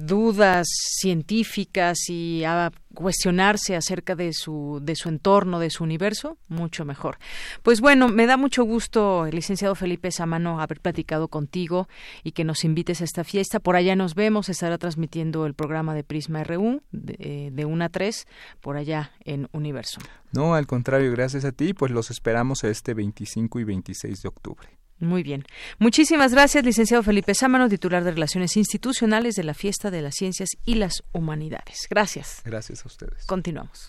dudas 0.00 0.66
científicas 0.98 1.98
y 2.08 2.42
a 2.42 2.72
cuestionarse 2.94 3.76
acerca 3.76 4.16
de 4.16 4.32
su, 4.32 4.80
de 4.82 4.96
su 4.96 5.08
entorno, 5.08 5.58
de 5.58 5.70
su 5.70 5.84
universo, 5.84 6.38
mucho 6.48 6.84
mejor. 6.84 7.18
Pues 7.62 7.80
bueno, 7.80 8.08
me 8.08 8.26
da 8.26 8.36
mucho 8.36 8.64
gusto, 8.64 9.26
licenciado 9.30 9.74
Felipe 9.74 10.10
Samano, 10.10 10.60
haber 10.60 10.80
platicado 10.80 11.28
contigo 11.28 11.88
y 12.24 12.32
que 12.32 12.44
nos 12.44 12.64
invites 12.64 13.00
a 13.00 13.04
esta 13.04 13.24
fiesta. 13.24 13.60
Por 13.60 13.76
allá 13.76 13.96
nos 13.96 14.14
vemos, 14.14 14.48
estará 14.48 14.78
transmitiendo 14.78 15.46
el 15.46 15.54
programa 15.54 15.94
de 15.94 16.04
Prisma 16.04 16.44
RU 16.44 16.82
de, 16.90 17.50
de 17.52 17.64
1 17.64 17.84
a 17.84 17.88
3 17.88 18.26
por 18.60 18.76
allá 18.76 19.12
en 19.24 19.48
Universo. 19.52 20.00
No, 20.32 20.54
al 20.54 20.66
contrario, 20.66 21.10
gracias 21.12 21.44
a 21.44 21.52
ti, 21.52 21.74
pues 21.74 21.90
los 21.92 22.10
esperamos 22.10 22.64
este 22.64 22.94
25 22.94 23.60
y 23.60 23.64
26 23.64 24.22
de 24.22 24.28
octubre. 24.28 24.68
Muy 25.00 25.22
bien. 25.22 25.44
Muchísimas 25.78 26.32
gracias, 26.32 26.64
licenciado 26.64 27.02
Felipe 27.02 27.34
Sámano, 27.34 27.68
titular 27.68 28.04
de 28.04 28.12
Relaciones 28.12 28.56
Institucionales 28.56 29.34
de 29.34 29.44
la 29.44 29.52
Fiesta 29.54 29.90
de 29.90 30.02
las 30.02 30.14
Ciencias 30.14 30.50
y 30.66 30.74
las 30.74 31.02
Humanidades. 31.12 31.86
Gracias. 31.88 32.42
Gracias 32.44 32.84
a 32.84 32.88
ustedes. 32.88 33.24
Continuamos. 33.26 33.88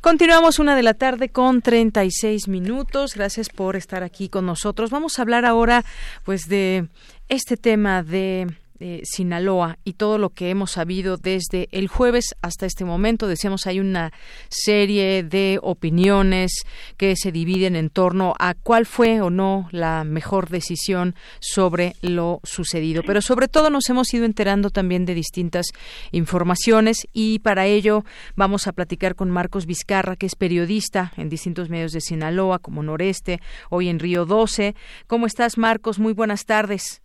Continuamos 0.00 0.58
una 0.58 0.76
de 0.76 0.82
la 0.82 0.94
tarde 0.94 1.30
con 1.30 1.62
36 1.62 2.48
minutos. 2.48 3.14
Gracias 3.14 3.48
por 3.48 3.76
estar 3.76 4.02
aquí 4.02 4.28
con 4.28 4.44
nosotros. 4.44 4.90
Vamos 4.90 5.18
a 5.18 5.22
hablar 5.22 5.46
ahora, 5.46 5.84
pues, 6.24 6.48
de 6.48 6.88
este 7.28 7.56
tema 7.56 8.02
de 8.02 8.54
Sinaloa 9.04 9.78
y 9.84 9.94
todo 9.94 10.18
lo 10.18 10.30
que 10.30 10.50
hemos 10.50 10.72
sabido 10.72 11.16
desde 11.16 11.68
el 11.72 11.88
jueves 11.88 12.34
hasta 12.42 12.66
este 12.66 12.84
momento. 12.84 13.26
Decíamos, 13.26 13.66
hay 13.66 13.80
una 13.80 14.12
serie 14.48 15.22
de 15.22 15.58
opiniones 15.62 16.64
que 16.96 17.16
se 17.16 17.32
dividen 17.32 17.76
en 17.76 17.90
torno 17.90 18.34
a 18.38 18.54
cuál 18.54 18.86
fue 18.86 19.20
o 19.20 19.30
no 19.30 19.68
la 19.70 20.04
mejor 20.04 20.50
decisión 20.50 21.14
sobre 21.40 21.94
lo 22.02 22.40
sucedido. 22.42 23.02
Pero 23.06 23.22
sobre 23.22 23.48
todo 23.48 23.70
nos 23.70 23.88
hemos 23.88 24.12
ido 24.12 24.24
enterando 24.24 24.70
también 24.70 25.04
de 25.04 25.14
distintas 25.14 25.66
informaciones 26.12 27.06
y 27.12 27.38
para 27.40 27.66
ello 27.66 28.04
vamos 28.36 28.66
a 28.66 28.72
platicar 28.72 29.14
con 29.14 29.30
Marcos 29.30 29.66
Vizcarra, 29.66 30.16
que 30.16 30.26
es 30.26 30.36
periodista 30.36 31.12
en 31.16 31.28
distintos 31.28 31.68
medios 31.68 31.92
de 31.92 32.00
Sinaloa, 32.00 32.58
como 32.58 32.82
Noreste, 32.82 33.40
hoy 33.70 33.88
en 33.88 33.98
Río 33.98 34.26
12. 34.26 34.74
¿Cómo 35.06 35.26
estás, 35.26 35.58
Marcos? 35.58 35.98
Muy 35.98 36.12
buenas 36.12 36.44
tardes. 36.44 37.03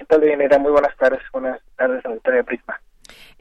¿Qué 0.00 0.06
tal, 0.06 0.22
Dianera? 0.22 0.58
Muy 0.58 0.72
buenas 0.72 0.96
tardes. 0.96 1.20
Buenas 1.30 1.60
tardes, 1.76 2.02
Auditoría 2.06 2.42
Prisma. 2.42 2.80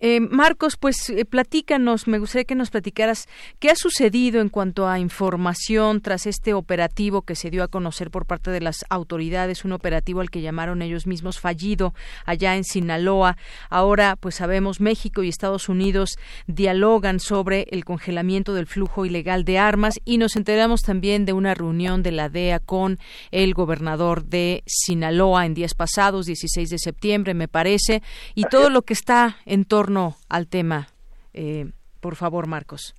Eh, 0.02 0.22
Marcos, 0.22 0.78
pues 0.78 1.10
eh, 1.10 1.26
platícanos, 1.26 2.08
me 2.08 2.20
gustaría 2.20 2.46
que 2.46 2.56
nos 2.56 2.70
platicaras 2.70 3.28
qué 3.60 3.70
ha 3.70 3.76
sucedido 3.76 4.40
en 4.40 4.48
cuanto 4.48 4.88
a 4.88 4.98
información 4.98 6.00
tras 6.00 6.26
este 6.26 6.54
operativo 6.54 7.24
que 7.24 7.36
se 7.36 7.50
dio 7.50 7.64
a 7.64 7.68
conocer 7.68 8.10
por 8.10 8.26
parte 8.26 8.50
de 8.50 8.62
las 8.62 8.86
autoridades, 8.90 9.66
un 9.66 9.74
operativo 9.74 10.22
al 10.22 10.30
que 10.30 10.42
llamaron 10.42 10.82
ellos 10.82 11.06
mismos 11.06 11.40
fallido 11.40 11.94
allá 12.26 12.56
en 12.56 12.64
Sinaloa. 12.64 13.36
Ahora, 13.70 14.16
pues 14.16 14.36
sabemos, 14.36 14.80
México 14.80 15.22
y 15.22 15.28
Estados 15.28 15.68
Unidos 15.68 16.18
dialogan 16.48 17.20
sobre 17.20 17.68
el 17.72 17.84
congelamiento 17.84 18.54
del 18.54 18.68
flujo 18.68 19.06
ilegal 19.06 19.44
de 19.44 19.60
armas 19.60 20.00
y 20.06 20.18
nos 20.18 20.38
enteramos 20.38 20.82
también 20.82 21.26
de 21.26 21.34
una 21.34 21.56
reunión 21.56 22.04
de 22.04 22.14
la 22.14 22.30
DEA 22.30 22.60
con 22.60 23.00
el 23.32 23.54
gobernador 23.54 24.24
de 24.24 24.64
Sinaloa 24.66 25.46
en 25.46 25.56
días 25.56 25.74
pasados, 25.74 26.26
16 26.26 26.70
de 26.70 26.80
septiembre, 26.80 27.34
me 27.34 27.50
parece, 27.50 28.02
y 28.34 28.44
todo 28.44 28.70
lo 28.70 28.84
que 28.84 28.94
está 28.94 29.38
en 29.46 29.66
torno 29.66 29.89
al 30.30 30.48
tema. 30.48 30.88
Eh, 31.34 31.66
por 32.00 32.16
favor, 32.16 32.48
Marcos. 32.48 32.96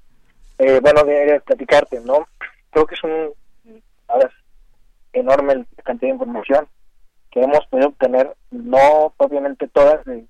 Eh, 0.58 0.80
bueno, 0.82 1.04
de 1.04 1.40
platicarte, 1.44 2.00
¿no? 2.00 2.26
Creo 2.70 2.86
que 2.86 2.94
es 2.94 3.04
un 3.04 3.30
ahora 4.08 4.30
enorme 5.12 5.54
la 5.54 5.82
cantidad 5.84 6.08
de 6.08 6.14
información 6.14 6.68
que 7.30 7.40
hemos 7.40 7.64
podido 7.68 7.88
obtener, 7.88 8.34
no 8.50 9.14
obviamente 9.16 9.68
todas 9.68 10.04
de, 10.04 10.26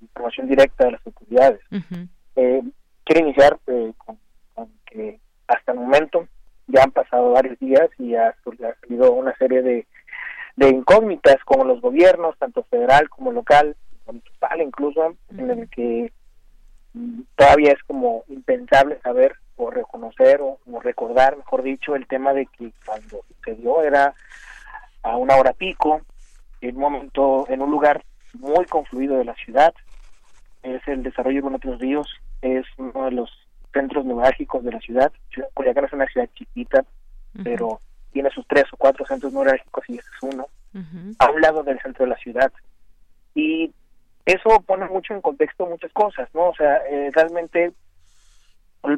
información 0.00 0.48
directa 0.48 0.84
de 0.84 0.92
las 0.92 1.06
autoridades. 1.06 1.60
eh, 2.36 2.62
quiero 3.04 3.26
iniciar 3.26 3.58
eh, 3.66 3.92
con, 3.96 4.18
que 4.86 5.18
hasta 5.48 5.72
el 5.72 5.78
momento 5.78 6.28
ya 6.66 6.82
han 6.82 6.90
pasado 6.90 7.32
varios 7.32 7.58
días 7.58 7.88
y 7.98 8.14
ha, 8.14 8.28
ha 8.28 8.80
salido 8.80 9.12
una 9.12 9.34
serie 9.36 9.62
de, 9.62 9.86
de 10.56 10.68
incógnitas 10.68 11.36
como 11.44 11.64
los 11.64 11.80
gobiernos, 11.80 12.38
tanto 12.38 12.64
federal 12.64 13.08
como 13.08 13.32
local, 13.32 13.76
municipal 14.12 14.60
incluso, 14.60 15.16
en 15.30 15.50
el 15.50 15.68
que 15.68 16.12
todavía 17.36 17.72
es 17.72 17.82
como 17.84 18.24
impensable 18.28 19.00
saber 19.00 19.36
o 19.56 19.70
reconocer 19.70 20.40
o, 20.40 20.58
recordar, 20.80 21.36
mejor 21.36 21.62
dicho, 21.62 21.94
el 21.94 22.06
tema 22.06 22.32
de 22.32 22.46
que 22.46 22.72
cuando 22.84 23.24
se 23.44 23.54
dio 23.54 23.82
era 23.82 24.14
a 25.02 25.16
una 25.16 25.36
hora 25.36 25.52
pico, 25.52 26.00
en 26.60 26.76
un 26.76 26.82
momento, 26.82 27.46
en 27.48 27.62
un 27.62 27.70
lugar 27.70 28.02
muy 28.34 28.64
confluido 28.66 29.18
de 29.18 29.24
la 29.24 29.34
ciudad, 29.34 29.74
es 30.62 30.86
el 30.88 31.02
desarrollo 31.02 31.42
de 31.42 31.56
otros 31.56 31.78
ríos, 31.78 32.08
es 32.42 32.64
uno 32.76 33.04
de 33.04 33.12
los 33.12 33.30
centros 33.72 34.04
neurálgicos 34.04 34.64
de 34.64 34.72
la 34.72 34.80
ciudad, 34.80 35.12
Culiacán 35.54 35.84
es 35.84 35.92
una 35.92 36.06
ciudad 36.06 36.28
chiquita, 36.34 36.84
pero 37.44 37.80
tiene 38.12 38.30
sus 38.30 38.46
tres 38.46 38.64
o 38.72 38.76
cuatro 38.76 39.06
centros 39.06 39.32
neurálgicos 39.32 39.84
y 39.88 39.98
este 39.98 40.10
es 40.16 40.34
uno, 40.34 40.46
a 41.18 41.30
un 41.30 41.40
lado 41.40 41.62
del 41.62 41.80
centro 41.80 42.04
de 42.04 42.10
la 42.10 42.18
ciudad. 42.18 42.52
Y 43.34 43.72
eso 44.26 44.60
pone 44.66 44.86
mucho 44.86 45.14
en 45.14 45.20
contexto 45.20 45.66
muchas 45.66 45.92
cosas, 45.92 46.28
¿no? 46.34 46.48
O 46.48 46.54
sea, 46.54 46.76
eh, 46.88 47.10
realmente 47.14 47.72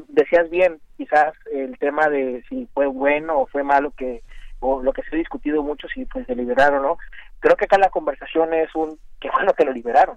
decías 0.08 0.48
bien, 0.50 0.80
quizás 0.96 1.34
el 1.52 1.76
tema 1.78 2.08
de 2.08 2.44
si 2.48 2.66
fue 2.72 2.86
bueno 2.86 3.40
o 3.40 3.46
fue 3.46 3.62
malo 3.62 3.92
que 3.96 4.22
o 4.60 4.80
lo 4.80 4.92
que 4.92 5.02
se 5.02 5.16
ha 5.16 5.18
discutido 5.18 5.62
mucho 5.62 5.88
si 5.88 6.04
pues 6.04 6.24
se 6.26 6.36
liberaron 6.36 6.84
o 6.84 6.88
no 6.90 6.98
creo 7.40 7.56
que 7.56 7.64
acá 7.64 7.78
la 7.78 7.90
conversación 7.90 8.54
es 8.54 8.72
un 8.76 8.96
que 9.20 9.28
bueno 9.28 9.52
que 9.54 9.64
lo 9.64 9.72
liberaron 9.72 10.16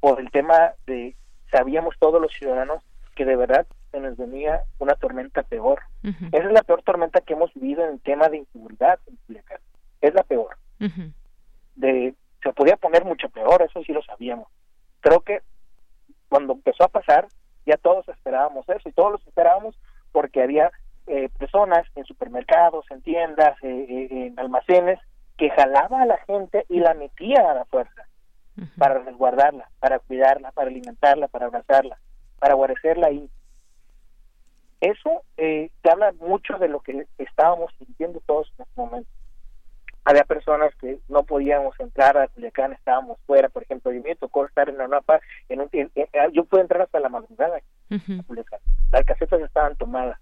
por 0.00 0.20
el 0.20 0.30
tema 0.30 0.72
de 0.86 1.16
sabíamos 1.50 1.94
todos 1.98 2.20
los 2.20 2.30
ciudadanos 2.32 2.84
que 3.14 3.24
de 3.24 3.36
verdad 3.36 3.66
se 3.90 4.00
nos 4.00 4.16
venía 4.16 4.62
una 4.78 4.94
tormenta 4.94 5.42
peor. 5.42 5.80
Esa 6.02 6.46
es 6.46 6.52
la 6.52 6.62
peor 6.62 6.82
tormenta 6.82 7.20
que 7.20 7.32
hemos 7.32 7.52
vivido 7.54 7.84
en 7.84 7.94
el 7.94 8.00
tema 8.00 8.28
de 8.28 8.38
inseguridad 8.38 9.00
es 10.00 10.14
la 10.14 10.22
peor. 10.22 10.56
De 11.74 12.14
se 12.42 12.52
podía 12.52 12.76
poner 12.76 13.04
mucho 13.04 13.28
peor 13.28 13.62
eso 13.62 13.82
sí 13.84 13.92
lo 13.92 14.02
sabíamos 14.02 14.48
creo 15.00 15.20
que 15.20 15.40
cuando 16.28 16.54
empezó 16.54 16.84
a 16.84 16.88
pasar 16.88 17.28
ya 17.66 17.76
todos 17.76 18.08
esperábamos 18.08 18.68
eso 18.68 18.88
y 18.88 18.92
todos 18.92 19.12
los 19.12 19.26
esperábamos 19.26 19.78
porque 20.12 20.42
había 20.42 20.70
eh, 21.06 21.28
personas 21.38 21.86
en 21.94 22.04
supermercados, 22.04 22.84
en 22.90 23.02
tiendas, 23.02 23.56
eh, 23.62 23.86
eh, 23.88 24.26
en 24.26 24.38
almacenes 24.38 24.98
que 25.36 25.50
jalaba 25.50 26.02
a 26.02 26.06
la 26.06 26.18
gente 26.18 26.66
y 26.68 26.80
la 26.80 26.94
metía 26.94 27.50
a 27.50 27.54
la 27.54 27.64
fuerza 27.66 28.06
para 28.76 28.98
resguardarla, 28.98 29.70
para 29.78 30.00
cuidarla, 30.00 30.50
para 30.52 30.68
alimentarla, 30.68 31.28
para 31.28 31.46
abrazarla, 31.46 31.98
para 32.38 32.54
guarecerla 32.54 33.06
ahí. 33.06 33.30
Eso 34.80 35.22
eh, 35.36 35.70
te 35.82 35.90
habla 35.90 36.12
mucho 36.20 36.58
de 36.58 36.68
lo 36.68 36.80
que 36.80 37.06
estábamos 37.18 37.72
sintiendo 37.78 38.20
todos 38.26 38.52
en 38.58 38.62
ese 38.64 38.80
momento. 38.80 39.10
Había 40.08 40.24
personas 40.24 40.74
que 40.76 41.00
no 41.08 41.22
podíamos 41.24 41.78
entrar 41.78 42.16
a 42.16 42.28
Culiacán, 42.28 42.72
estábamos 42.72 43.18
fuera, 43.26 43.50
por 43.50 43.62
ejemplo, 43.62 43.92
y 43.92 44.00
me 44.00 44.16
tocó 44.16 44.46
estar 44.46 44.66
en 44.70 44.78
la 44.78 44.88
NAPA, 44.88 45.20
en 45.50 45.60
un, 45.60 45.70
yo 46.32 46.46
pude 46.46 46.62
entrar 46.62 46.80
hasta 46.80 46.98
la 46.98 47.10
madrugada 47.10 47.60
Las 48.90 49.04
casetas 49.04 49.42
estaban 49.42 49.76
tomadas, 49.76 50.18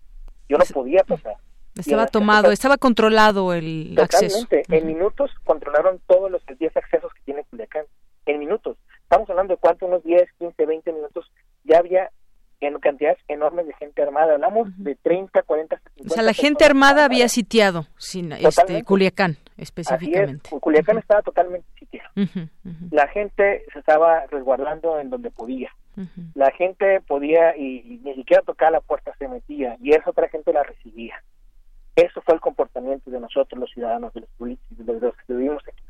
yo 0.49 0.59
no 0.59 0.65
podía 0.75 1.05
pasar. 1.05 1.37
Estaba 1.77 2.09
tomado, 2.09 2.51
estaba 2.51 2.79
controlado 2.79 3.55
el 3.55 3.95
Totalmente. 3.95 4.65
En 4.71 4.89
minutos 4.89 5.31
controlaron 5.45 6.01
todos 6.09 6.33
los 6.33 6.43
10 6.45 6.77
accesos 6.77 7.15
que 7.15 7.21
tiene 7.23 7.45
Culiacán. 7.45 7.85
En 8.25 8.41
minutos. 8.41 8.77
Estamos 9.03 9.31
hablando 9.31 9.55
de 9.55 9.61
cuánto, 9.61 9.87
unos 9.87 10.03
10, 10.03 10.33
15, 10.41 10.67
20 10.67 10.93
minutos. 10.95 11.31
Ya 11.63 11.79
había 11.79 12.11
en 12.61 12.79
cantidades 12.79 13.19
enormes 13.29 13.67
de 13.67 13.75
gente 13.75 14.03
armada. 14.03 14.35
Hablamos 14.35 14.69
de 14.79 14.95
30, 14.97 15.43
40, 15.43 15.79
50. 15.79 16.13
O 16.13 16.15
sea, 16.15 16.23
la 16.23 16.33
gente 16.33 16.65
armada 16.65 17.05
había 17.05 17.29
sitiado 17.29 17.87
sin, 17.99 18.33
este, 18.33 18.83
Culiacán 18.85 19.37
específicamente. 19.57 20.51
Culiacán 20.61 20.99
estaba 20.99 21.23
totalmente 21.23 21.67
sitiado. 21.79 22.11
La 22.91 23.09
gente 23.09 23.65
se 23.73 23.79
estaba 23.79 24.27
resguardando 24.27 24.99
en 25.01 25.11
donde 25.11 25.31
podía. 25.31 25.71
La 26.35 26.51
gente 26.51 27.01
podía 27.01 27.57
y, 27.57 28.01
ni 28.05 28.15
siquiera 28.15 28.43
tocar 28.43 28.71
la 28.71 28.81
puerta 28.81 29.15
se 29.19 29.29
metía 29.29 29.77
y 29.81 29.93
esa 29.93 30.11
otra 30.11 30.29
gente 30.29 30.53
la 30.53 30.63
recibía. 30.63 31.23
Eso 31.95 32.21
fue 32.21 32.35
el 32.35 32.41
comportamiento 32.41 33.11
de 33.11 33.19
nosotros, 33.19 33.59
los 33.59 33.71
ciudadanos, 33.71 34.13
de 34.13 34.21
los, 34.21 34.59
de 34.69 35.01
los 35.01 35.17
que 35.17 35.33
vivimos 35.33 35.63
aquí. 35.67 35.83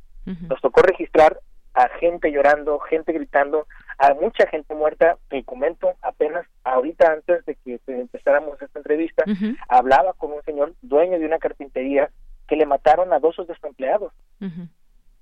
Nos 0.49 0.61
tocó 0.61 0.83
registrar 0.83 1.41
a 1.75 1.89
gente 2.01 2.31
llorando, 2.31 2.79
gente 2.79 3.13
gritando, 3.13 3.67
a 3.99 4.15
mucha 4.15 4.47
gente 4.49 4.75
muerta. 4.75 5.17
Te 5.29 5.43
comento, 5.45 5.93
apenas 6.03 6.47
ahorita 6.65 7.13
antes 7.13 7.45
de 7.47 7.55
que 7.57 7.81
empezáramos 7.87 8.61
esta 8.61 8.79
entrevista, 8.79 9.25
hablaba 9.69 10.13
con 10.15 10.33
un 10.33 10.43
señor 10.43 10.75
dueño 10.83 11.19
de 11.19 11.27
una 11.27 11.39
carpintería 11.39 12.11
que 12.49 12.57
le 12.57 12.67
mataron 12.67 13.13
a 13.13 13.19
dos 13.19 13.37
de 13.37 13.55
sus 13.55 13.65
empleados. 13.65 14.13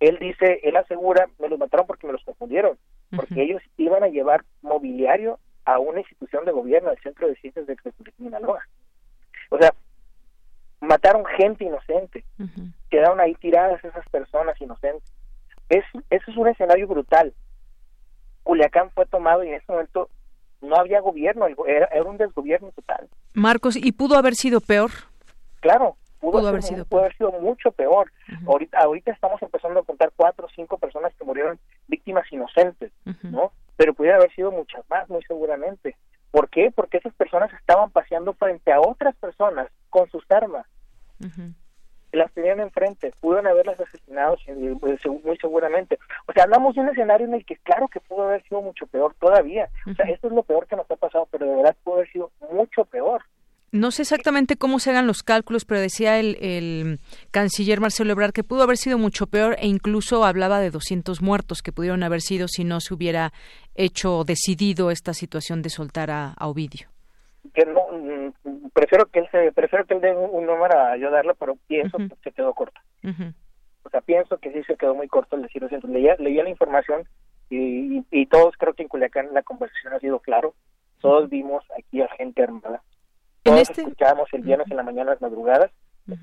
Él 0.00 0.18
dice, 0.20 0.60
él 0.62 0.76
asegura, 0.76 1.28
me 1.38 1.48
los 1.48 1.58
mataron 1.58 1.86
porque 1.86 2.06
me 2.06 2.12
los 2.12 2.24
confundieron, 2.24 2.76
porque 3.14 3.42
ellos 3.42 3.62
iban 3.76 4.02
a 4.02 4.08
llevar 4.08 4.44
mobiliario 4.62 5.38
a 5.64 5.78
una 5.78 6.00
institución 6.00 6.44
de 6.44 6.52
gobierno, 6.52 6.90
al 6.90 6.98
Centro 6.98 7.26
de 7.26 7.36
Ciencias 7.36 7.66
de 7.66 7.76
Minaloa. 8.18 8.60
O 9.50 9.58
sea, 9.58 9.72
mataron 10.80 11.24
gente 11.24 11.64
inocente, 11.64 12.24
quedaron 12.90 13.20
ahí 13.20 13.34
tiradas 13.36 13.82
esas 13.84 14.06
personas 14.10 14.60
inocentes 14.60 15.10
es, 15.68 15.84
eso 16.10 16.30
es 16.30 16.36
un 16.36 16.48
escenario 16.48 16.86
brutal. 16.86 17.32
Culiacán 18.44 18.90
fue 18.90 19.06
tomado 19.06 19.42
y 19.42 19.48
en 19.48 19.54
ese 19.54 19.72
momento 19.72 20.08
no 20.60 20.76
había 20.76 21.00
gobierno, 21.00 21.46
era, 21.66 21.88
un 22.04 22.16
desgobierno 22.16 22.70
total. 22.72 23.08
Marcos, 23.34 23.76
¿y 23.76 23.92
pudo 23.92 24.16
haber 24.16 24.34
sido 24.34 24.60
peor? 24.60 24.90
Claro, 25.60 25.96
pudo, 26.20 26.46
haber, 26.46 26.62
sido 26.62 26.84
pudo 26.84 27.00
haber 27.00 27.16
sido 27.16 27.32
mucho 27.32 27.72
peor. 27.72 28.10
ahorita, 28.46 28.78
ahorita 28.78 29.12
estamos 29.12 29.42
empezando 29.42 29.80
a 29.80 29.84
contar 29.84 30.12
cuatro 30.14 30.46
o 30.46 30.50
cinco 30.54 30.78
personas 30.78 31.12
que 31.14 31.24
murieron 31.24 31.58
víctimas 31.88 32.30
inocentes, 32.32 32.92
¿no? 33.22 33.52
Pero 33.76 33.92
pudiera 33.92 34.16
haber 34.16 34.32
sido 34.34 34.52
muchas 34.52 34.88
más, 34.88 35.08
muy 35.08 35.22
seguramente. 35.24 35.96
¿Por 36.30 36.48
qué? 36.48 36.70
Porque 36.74 36.98
esas 36.98 37.14
personas 37.14 37.52
estaban 37.52 37.90
paseando 37.90 38.32
frente 38.34 38.72
a 38.72 38.80
otras 38.80 39.14
personas 39.16 39.68
con 39.90 40.08
sus 40.10 40.24
armas 40.30 40.66
las 42.14 42.30
pudieron 43.20 43.46
haberlas 43.46 43.78
asesinado 43.80 44.36
pues, 44.80 45.00
muy 45.24 45.36
seguramente. 45.38 45.98
O 46.26 46.32
sea, 46.32 46.44
hablamos 46.44 46.74
de 46.74 46.82
un 46.82 46.88
escenario 46.88 47.26
en 47.26 47.34
el 47.34 47.44
que 47.44 47.56
claro 47.56 47.88
que 47.88 48.00
pudo 48.00 48.24
haber 48.24 48.42
sido 48.44 48.62
mucho 48.62 48.86
peor 48.86 49.14
todavía. 49.20 49.68
O 49.90 49.94
sea, 49.94 50.06
esto 50.06 50.28
es 50.28 50.32
lo 50.32 50.42
peor 50.42 50.66
que 50.66 50.76
nos 50.76 50.90
ha 50.90 50.96
pasado, 50.96 51.28
pero 51.30 51.46
de 51.46 51.56
verdad 51.56 51.76
pudo 51.84 51.96
haber 51.96 52.10
sido 52.10 52.30
mucho 52.50 52.84
peor. 52.84 53.22
No 53.72 53.90
sé 53.90 54.02
exactamente 54.02 54.56
cómo 54.56 54.78
se 54.78 54.90
hagan 54.90 55.08
los 55.08 55.24
cálculos, 55.24 55.64
pero 55.64 55.80
decía 55.80 56.20
el, 56.20 56.36
el, 56.40 57.00
canciller 57.32 57.80
Marcelo 57.80 58.12
Ebrard 58.12 58.32
que 58.32 58.44
pudo 58.44 58.62
haber 58.62 58.76
sido 58.76 58.98
mucho 58.98 59.26
peor 59.26 59.56
e 59.58 59.66
incluso 59.66 60.24
hablaba 60.24 60.60
de 60.60 60.70
200 60.70 61.20
muertos 61.22 61.60
que 61.60 61.72
pudieron 61.72 62.04
haber 62.04 62.20
sido 62.20 62.46
si 62.46 62.62
no 62.62 62.78
se 62.78 62.94
hubiera 62.94 63.32
hecho 63.74 64.22
decidido 64.22 64.92
esta 64.92 65.12
situación 65.12 65.62
de 65.62 65.70
soltar 65.70 66.12
a 66.12 66.36
Ovidio 66.40 66.94
que 67.52 67.64
no 67.66 67.80
mm, 67.92 68.68
prefiero 68.72 69.06
que 69.06 69.20
él 69.20 69.28
se 69.30 69.52
prefiero 69.52 69.84
que 69.84 69.94
él 69.94 70.00
dé 70.00 70.14
un, 70.14 70.46
número 70.46 70.78
a 70.78 70.92
ayudarle 70.92 71.34
pero 71.38 71.56
pienso 71.66 71.98
que 71.98 72.16
se 72.22 72.32
quedó 72.32 72.54
corto 72.54 72.80
o 73.82 73.90
sea 73.90 74.00
pienso 74.00 74.38
que 74.38 74.52
sí 74.52 74.62
se 74.64 74.76
quedó 74.76 74.94
muy 74.94 75.08
corto 75.08 75.36
el 75.36 75.42
decir 75.42 75.62
leía 75.84 76.16
leía 76.18 76.42
la 76.42 76.50
información 76.50 77.06
y, 77.50 78.02
y, 78.10 78.26
todos 78.26 78.54
creo 78.58 78.72
que 78.72 78.82
en 78.82 78.88
Culiacán 78.88 79.28
la 79.34 79.42
conversación 79.42 79.92
ha 79.92 80.00
sido 80.00 80.18
claro. 80.18 80.54
Todos 81.00 81.28
vimos 81.28 81.62
aquí 81.78 82.00
a 82.00 82.08
gente 82.16 82.42
armada. 82.42 82.82
Todos 83.42 83.60
este 83.60 83.82
escuchábamos 83.82 84.28
el 84.32 84.42
viernes 84.42 84.66
en 84.70 84.78
la 84.78 84.82
mañana 84.82 85.10
las 85.10 85.20
madrugadas 85.20 85.70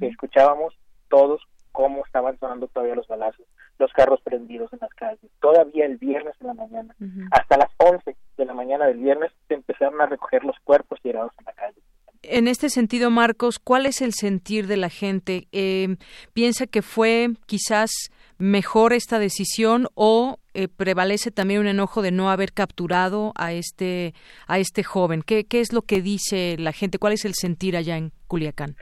escuchábamos 0.01 0.73
todos 1.09 1.41
cómo 1.71 2.03
estaban 2.05 2.37
sonando 2.39 2.67
todavía 2.67 2.95
los 2.95 3.07
balazos, 3.07 3.45
los 3.79 3.91
carros 3.93 4.21
prendidos 4.21 4.71
en 4.73 4.79
las 4.81 4.93
calles. 4.93 5.31
Todavía 5.39 5.85
el 5.85 5.97
viernes 5.97 6.35
en 6.41 6.47
la 6.47 6.53
mañana, 6.53 6.95
hasta 7.31 7.57
las 7.57 7.69
11 7.77 8.15
de 8.37 8.45
la 8.45 8.53
mañana 8.53 8.85
del 8.87 8.97
viernes, 8.97 9.31
se 9.47 9.53
empezaron 9.55 9.99
a 10.01 10.05
recoger 10.05 10.43
los 10.43 10.57
cuerpos 10.63 10.99
tirados 11.01 11.31
en 11.39 11.45
la 11.45 11.53
calle. 11.53 11.81
En 12.23 12.47
este 12.47 12.69
sentido, 12.69 13.09
Marcos, 13.09 13.57
¿cuál 13.57 13.85
es 13.85 14.01
el 14.01 14.13
sentir 14.13 14.67
de 14.67 14.77
la 14.77 14.89
gente? 14.89 15.47
Eh, 15.51 15.95
¿Piensa 16.33 16.67
que 16.67 16.81
fue 16.81 17.29
quizás 17.47 17.91
mejor 18.37 18.93
esta 18.93 19.17
decisión 19.17 19.87
o 19.95 20.37
eh, 20.53 20.67
prevalece 20.67 21.31
también 21.31 21.61
un 21.61 21.67
enojo 21.67 22.01
de 22.01 22.11
no 22.11 22.29
haber 22.29 22.53
capturado 22.53 23.33
a 23.35 23.53
este 23.53 24.13
a 24.47 24.59
este 24.59 24.83
joven? 24.83 25.23
¿Qué, 25.23 25.45
¿Qué 25.45 25.61
es 25.61 25.73
lo 25.73 25.81
que 25.81 26.01
dice 26.01 26.57
la 26.59 26.73
gente? 26.73 26.99
¿Cuál 26.99 27.13
es 27.13 27.25
el 27.25 27.33
sentir 27.33 27.75
allá 27.75 27.97
en 27.97 28.11
Culiacán? 28.27 28.75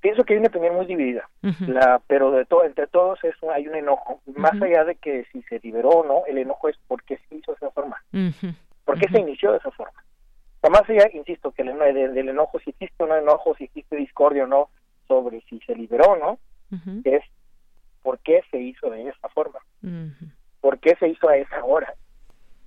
pienso 0.00 0.24
que 0.24 0.34
hay 0.34 0.38
una 0.38 0.48
opinión 0.48 0.74
muy 0.76 0.86
dividida, 0.86 1.28
la, 1.66 2.00
pero 2.06 2.30
de 2.30 2.44
todo, 2.46 2.64
entre 2.64 2.86
todos 2.86 3.22
es, 3.22 3.34
hay 3.54 3.68
un 3.68 3.76
enojo, 3.76 4.20
más 4.34 4.60
allá 4.60 4.84
de 4.84 4.96
que 4.96 5.26
si 5.30 5.42
se 5.42 5.60
liberó 5.62 5.90
o 5.90 6.06
no, 6.06 6.22
el 6.26 6.38
enojo 6.38 6.68
es 6.68 6.76
por 6.88 7.02
qué 7.04 7.18
se 7.28 7.36
hizo 7.36 7.52
de 7.52 7.56
esa 7.56 7.70
forma, 7.70 8.02
por 8.84 8.98
qué 8.98 9.08
se 9.08 9.20
inició 9.20 9.52
de 9.52 9.58
esa 9.58 9.70
forma. 9.70 10.02
O 10.62 10.70
más 10.70 10.88
allá, 10.88 11.08
insisto, 11.12 11.52
que 11.52 11.62
el, 11.62 11.78
del, 12.14 12.28
enojo, 12.28 12.58
si 12.60 12.70
existe 12.70 13.02
o 13.02 13.06
no 13.06 13.16
enojo, 13.16 13.54
si 13.56 13.64
existe 13.64 13.96
discordia 13.96 14.44
o 14.44 14.46
no, 14.46 14.68
sobre 15.08 15.40
si 15.42 15.58
se 15.60 15.74
liberó 15.74 16.12
o 16.12 16.16
no, 16.16 16.38
es 17.04 17.22
por 18.02 18.18
qué 18.20 18.42
se 18.50 18.58
hizo 18.58 18.90
de 18.90 19.08
esa 19.08 19.28
forma, 19.30 19.58
por 20.60 20.78
qué 20.78 20.96
se 20.96 21.08
hizo 21.08 21.28
a 21.28 21.36
esa 21.36 21.64
hora, 21.64 21.94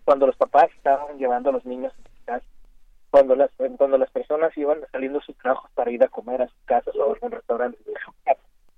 cuando 0.05 0.27
los 0.27 0.35
papás 0.35 0.69
estaban 0.75 1.17
llevando 1.17 1.49
a 1.49 1.53
los 1.53 1.65
niños 1.65 1.93
a 2.27 2.41
cuando 3.09 3.35
las 3.35 3.51
cuando 3.77 3.99
las 3.99 4.09
personas 4.09 4.57
iban 4.57 4.79
saliendo 4.91 5.19
de 5.19 5.25
sus 5.25 5.37
trabajos 5.37 5.69
para 5.75 5.91
ir 5.91 6.03
a 6.03 6.07
comer 6.07 6.41
a 6.41 6.47
sus 6.47 6.57
casas 6.65 6.95
o 6.95 7.03
a 7.03 7.13
algún 7.13 7.31
restaurante. 7.31 7.77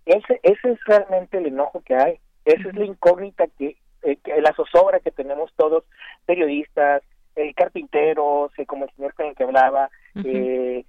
Ese 0.05 0.41
ese 0.43 0.71
es 0.71 0.79
realmente 0.85 1.37
el 1.37 1.47
enojo 1.47 1.81
que 1.81 1.95
hay. 1.95 2.19
Esa 2.43 2.67
es 2.67 2.75
la 2.75 2.85
incógnita 2.85 3.47
que, 3.57 3.77
eh, 4.03 4.17
la 4.41 4.53
zozobra 4.53 4.99
que 4.99 5.11
tenemos 5.11 5.53
todos 5.55 5.85
periodistas 6.25 7.01
eh, 7.35 7.53
carpinteros 7.53 8.51
eh, 8.57 8.65
como 8.65 8.85
el 8.85 8.91
señor 8.95 9.13
con 9.13 9.27
el 9.27 9.35
que 9.35 9.43
hablaba 9.43 9.89
eh, 10.23 10.85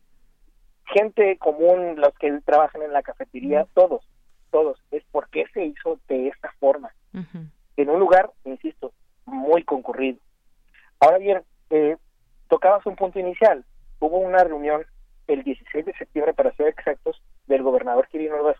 gente 0.92 1.36
común 1.38 1.94
los 1.96 2.14
que 2.14 2.30
trabajan 2.44 2.82
en 2.82 2.92
la 2.92 3.02
cafetería 3.02 3.66
todos 3.74 4.06
todos 4.50 4.78
es 4.90 5.04
por 5.10 5.28
qué 5.28 5.44
se 5.52 5.64
hizo 5.66 5.98
de 6.08 6.28
esta 6.28 6.52
forma. 6.58 6.90
En 7.76 7.90
un 7.90 8.00
lugar 8.00 8.30
insisto 8.44 8.92
muy 9.26 9.64
concurrido. 9.64 10.18
Ahora 11.00 11.18
bien 11.18 11.42
eh, 11.70 11.96
tocabas 12.48 12.86
un 12.86 12.96
punto 12.96 13.18
inicial. 13.18 13.64
Hubo 14.00 14.18
una 14.18 14.44
reunión 14.44 14.86
el 15.26 15.42
16 15.42 15.84
de 15.84 15.92
septiembre, 15.94 16.34
para 16.34 16.54
ser 16.54 16.68
exactos, 16.68 17.20
del 17.46 17.62
gobernador 17.62 18.06
Quirino 18.08 18.36
Ordaz 18.36 18.56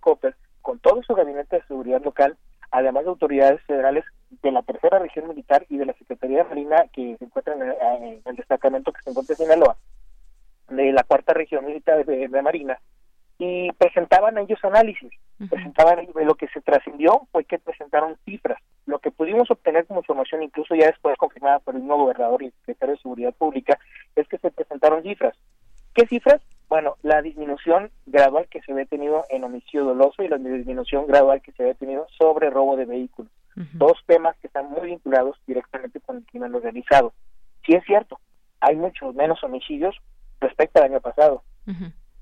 con 0.61 0.79
todo 0.81 1.03
su 1.03 1.15
gabinete 1.15 1.57
de 1.57 1.67
seguridad 1.67 2.03
local, 2.03 2.37
además 2.71 3.05
de 3.05 3.11
autoridades 3.11 3.61
federales 3.63 4.05
de 4.43 4.53
la 4.53 4.63
tercera 4.63 4.99
región 4.99 5.29
militar 5.29 5.65
y 5.69 5.79
de 5.79 5.87
la 5.87 5.95
Secretaría 5.95 6.39
de 6.39 6.49
Marina 6.49 6.85
que 6.93 7.17
se 7.19 7.25
encuentra 7.25 7.55
en 7.55 8.23
el, 8.25 8.37
destacamento 8.37 8.93
que 8.93 9.03
se 9.03 9.11
encuentra 9.11 9.35
en 9.35 9.39
Sinaloa. 9.39 9.77
de 10.69 10.93
la 10.93 11.05
cuarta 11.05 11.33
región 11.33 11.65
militar 11.65 12.05
de, 12.05 12.43
Marina 12.43 12.79
y 13.39 13.71
presentaban 13.73 14.39
ellos 14.39 14.59
análisis, 14.63 15.13
presentaban 15.51 16.07
lo 16.15 16.35
que 16.37 16.49
se 16.49 16.63
trascendió 16.63 17.29
fue 17.31 17.45
que 17.45 17.59
presentaron 17.59 18.17
cifras, 18.25 18.59
lo 18.87 18.99
que 18.99 19.11
pudimos 19.11 19.51
obtener 19.51 19.87
como 19.87 20.01
información, 20.01 20.43
incluso 20.43 20.75
ya 20.75 20.87
después 20.87 21.19
confirmada 21.19 21.59
por 21.59 21.77
el 21.77 21.87
nuevo 21.87 22.05
gobernador 22.05 22.43
y 22.43 22.51
secretario 22.51 22.95
de 22.95 23.03
Seguridad 23.03 23.35
Pública, 23.35 23.79
es 24.15 24.27
que 24.29 24.39
se 24.39 24.51
presentaron 24.51 25.03
cifras. 25.03 25.37
¿Qué 25.95 26.07
cifras? 26.07 26.41
Bueno, 26.69 26.97
la 27.03 27.23
disminución 27.23 27.91
gradual 28.07 28.49
que 28.49 28.61
se 28.63 28.73
había 28.73 28.87
tenido 28.87 29.25
en 29.31 29.45
homicidio 29.45 29.85
doloso 29.85 30.23
y 30.23 30.29
la 30.29 30.37
disminución 30.39 31.07
gradual 31.07 31.41
que 31.41 31.53
se 31.53 31.63
había 31.63 31.75
tenido 31.75 32.07
sobre 32.19 32.51
robo 32.51 32.77
de 32.77 32.87
vehículos. 32.87 33.31
Dos 33.73 33.99
temas 34.07 34.37
que 34.39 34.49
están 34.49 34.69
muy 34.71 34.89
vinculados 34.89 35.39
directamente 35.47 35.99
con 36.01 36.19
el 36.19 36.27
crimen 36.27 36.55
organizado. 36.55 37.15
Sí 37.65 37.73
es 37.73 37.83
cierto, 37.85 38.21
hay 38.61 38.77
muchos 38.77 39.15
menos 39.15 39.43
homicidios 39.43 39.97
respecto 40.41 40.79
al 40.79 40.91
año 40.91 41.01
pasado 41.01 41.43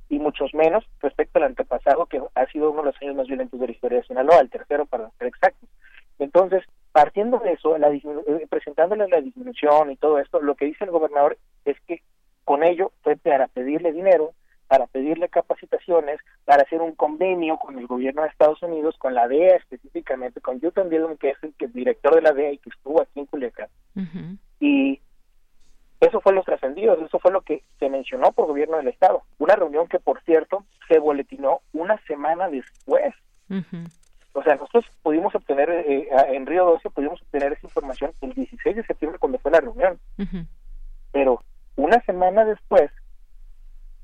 y 0.08 0.18
muchos 0.18 0.54
menos 0.54 0.84
respecto 1.00 1.38
al 1.38 1.44
antepasado 1.44 2.06
que 2.06 2.22
ha 2.34 2.46
sido 2.46 2.70
uno 2.70 2.82
de 2.82 2.92
los 2.92 3.02
años 3.02 3.16
más 3.16 3.26
violentos 3.26 3.58
de 3.58 3.66
la 3.66 3.72
historia 3.72 3.98
de 3.98 4.04
Sinaloa, 4.04 4.40
el 4.40 4.50
tercero 4.50 4.86
para 4.86 5.10
ser 5.18 5.26
exactos. 5.26 5.68
Entonces, 6.18 6.62
partiendo 6.92 7.38
de 7.38 7.52
eso, 7.52 7.76
la 7.78 7.88
eh, 7.90 8.46
presentándole 8.48 9.08
la 9.08 9.20
disminución 9.20 9.90
y 9.90 9.96
todo 9.96 10.18
esto, 10.18 10.40
lo 10.40 10.54
que 10.54 10.66
dice 10.66 10.84
el 10.84 10.90
gobernador 10.90 11.36
es 11.64 11.76
que 11.86 12.02
con 12.44 12.62
ello 12.62 12.92
fue 13.02 13.16
para 13.16 13.48
pedirle 13.48 13.92
dinero, 13.92 14.32
para 14.68 14.86
pedirle 14.86 15.28
capacitaciones, 15.28 16.20
para 16.44 16.62
hacer 16.62 16.80
un 16.80 16.92
convenio 16.94 17.58
con 17.58 17.78
el 17.78 17.86
gobierno 17.86 18.22
de 18.22 18.28
Estados 18.28 18.62
Unidos, 18.62 18.96
con 18.98 19.14
la 19.14 19.28
DEA 19.28 19.56
específicamente, 19.56 20.40
con 20.40 20.64
Utah 20.64 20.84
Dillon, 20.84 21.16
que 21.16 21.30
es 21.30 21.42
el, 21.42 21.54
que 21.54 21.68
director 21.68 22.14
de 22.14 22.22
la 22.22 22.32
DEA 22.32 22.52
y 22.52 22.58
que 22.58 22.70
estuvo 22.70 23.00
aquí 23.00 23.20
en 23.20 23.26
Culiacán. 23.26 23.68
Y 24.60 25.00
eso 26.00 26.20
fue 26.20 26.32
los 26.32 26.44
trascendidos, 26.44 27.00
eso 27.00 27.18
fue 27.18 27.30
lo 27.30 27.42
que 27.42 27.62
se 27.78 27.88
mencionó 27.88 28.32
por 28.32 28.46
gobierno 28.46 28.76
del 28.78 28.88
Estado. 28.88 29.22
Una 29.38 29.56
reunión 29.56 29.86
que, 29.86 29.98
por 29.98 30.20
cierto, 30.22 30.64
se 30.88 30.98
boletinó 30.98 31.60
una 31.72 31.98
semana 32.06 32.48
después. 32.48 33.14
O 34.32 34.42
sea, 34.42 34.56
nosotros 34.56 34.84
pudimos 35.02 35.34
obtener, 35.34 35.70
eh, 35.70 36.08
en 36.32 36.46
Río 36.46 36.64
12, 36.64 36.90
pudimos 36.90 37.22
obtener 37.22 37.52
esa 37.52 37.66
información 37.66 38.12
el 38.20 38.32
16 38.32 38.76
de 38.76 38.84
septiembre 38.84 39.18
cuando 39.20 39.38
fue 39.38 39.52
la 39.52 39.60
reunión. 39.60 39.98
Pero 41.12 41.43
una 41.76 42.00
semana 42.02 42.44
después, 42.44 42.90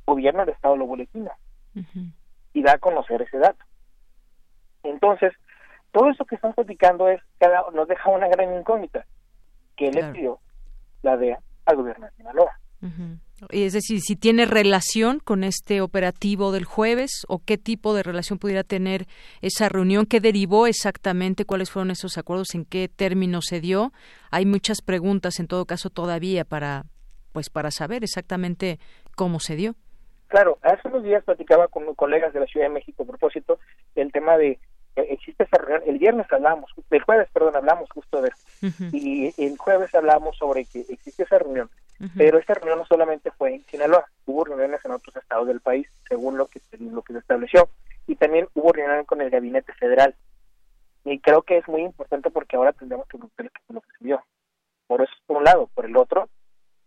gobierno 0.06 0.44
del 0.44 0.54
Estado 0.54 0.76
lo 0.76 0.86
boletina 0.86 1.32
y 2.52 2.62
da 2.62 2.72
a 2.72 2.78
conocer 2.78 3.22
ese 3.22 3.38
dato. 3.38 3.64
Entonces, 4.82 5.32
todo 5.92 6.10
eso 6.10 6.24
que 6.24 6.34
están 6.34 6.52
platicando 6.54 7.08
es 7.08 7.20
cada, 7.38 7.64
nos 7.72 7.88
deja 7.88 8.10
una 8.10 8.28
gran 8.28 8.52
incógnita. 8.58 9.04
que 9.76 9.90
le 9.90 10.04
pidió 10.12 10.38
la 11.02 11.16
DEA 11.16 11.38
al 11.64 11.76
gobierno 11.76 12.06
de 12.06 12.12
Sinaloa? 12.12 12.58
Es 13.48 13.72
decir, 13.72 14.00
si 14.00 14.16
tiene 14.16 14.44
relación 14.44 15.18
con 15.18 15.44
este 15.44 15.80
operativo 15.80 16.52
del 16.52 16.64
jueves 16.64 17.24
o 17.28 17.38
qué 17.38 17.56
tipo 17.56 17.94
de 17.94 18.02
relación 18.02 18.38
pudiera 18.38 18.64
tener 18.64 19.06
esa 19.40 19.68
reunión, 19.68 20.06
qué 20.06 20.20
derivó 20.20 20.66
exactamente, 20.66 21.46
cuáles 21.46 21.70
fueron 21.70 21.90
esos 21.90 22.18
acuerdos, 22.18 22.54
en 22.54 22.64
qué 22.66 22.88
términos 22.88 23.46
se 23.48 23.60
dio. 23.60 23.92
Hay 24.30 24.44
muchas 24.44 24.82
preguntas 24.82 25.40
en 25.40 25.46
todo 25.46 25.64
caso 25.64 25.88
todavía 25.88 26.44
para 26.44 26.84
pues 27.33 27.51
para 27.51 27.70
saber 27.70 28.05
exactamente 28.05 28.78
cómo 29.16 29.41
se 29.41 29.57
dio. 29.57 29.74
Claro, 30.28 30.59
hace 30.62 30.87
unos 30.87 31.03
días 31.03 31.24
platicaba 31.24 31.68
con 31.68 31.95
colegas 31.95 32.33
de 32.33 32.41
la 32.41 32.47
Ciudad 32.47 32.66
de 32.66 32.74
México 32.74 33.03
a 33.03 33.07
propósito 33.07 33.59
del 33.95 34.12
tema 34.12 34.37
de 34.37 34.61
eh, 34.97 35.07
existe 35.11 35.45
esa 35.45 35.59
reunión, 35.59 35.83
el 35.87 35.99
viernes 35.99 36.26
hablamos, 36.33 36.70
el 36.91 37.03
jueves, 37.03 37.28
perdón, 37.33 37.57
hablamos 37.57 37.89
justo 37.91 38.22
de 38.22 38.31
eso, 38.31 38.87
y 38.93 39.33
el 39.43 39.57
jueves 39.57 39.95
hablamos 39.95 40.37
sobre 40.37 40.64
que 40.64 40.81
existe 40.89 41.22
esa 41.22 41.39
reunión, 41.39 41.70
pero 42.16 42.39
esta 42.39 42.55
reunión 42.55 42.78
no 42.78 42.87
solamente 42.87 43.31
fue 43.31 43.55
en 43.55 43.64
Sinaloa, 43.66 44.05
hubo 44.26 44.45
reuniones 44.45 44.85
en 44.85 44.91
otros 44.91 45.14
estados 45.16 45.47
del 45.47 45.61
país, 45.61 45.87
según 46.09 46.39
lo 46.39 46.47
que, 46.47 46.61
lo 46.78 47.03
que 47.03 47.12
se 47.12 47.20
estableció, 47.20 47.68
y 48.07 48.16
también 48.16 48.49
hubo 48.55 48.72
reunión 48.72 49.05
con 49.05 49.20
el 49.20 49.31
gabinete 49.31 49.72
federal, 49.74 50.14
y 51.05 51.18
creo 51.20 51.43
que 51.43 51.59
es 51.59 51.68
muy 51.68 51.83
importante 51.83 52.31
porque 52.31 52.57
ahora 52.57 52.72
tendremos 52.72 53.07
que 53.07 53.18
ver 53.18 53.51
lo 53.68 53.81
que 53.81 53.89
se 53.99 54.05
vio. 54.05 54.22
Por 54.87 55.03
eso, 55.03 55.12
por 55.26 55.39
un 55.39 55.45
lado, 55.45 55.70
por 55.72 55.87
el 55.87 55.97
otro, 55.97 56.28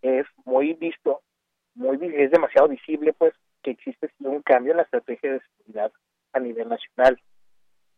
es 0.03 0.27
muy 0.45 0.73
visto, 0.73 1.21
muy 1.73 1.97
es 2.15 2.29
demasiado 2.29 2.67
visible, 2.67 3.13
pues, 3.13 3.33
que 3.63 3.71
existe 3.71 4.11
un 4.19 4.41
cambio 4.41 4.71
en 4.71 4.77
la 4.77 4.83
estrategia 4.83 5.33
de 5.33 5.41
seguridad 5.41 5.91
a 6.33 6.39
nivel 6.39 6.69
nacional. 6.69 7.19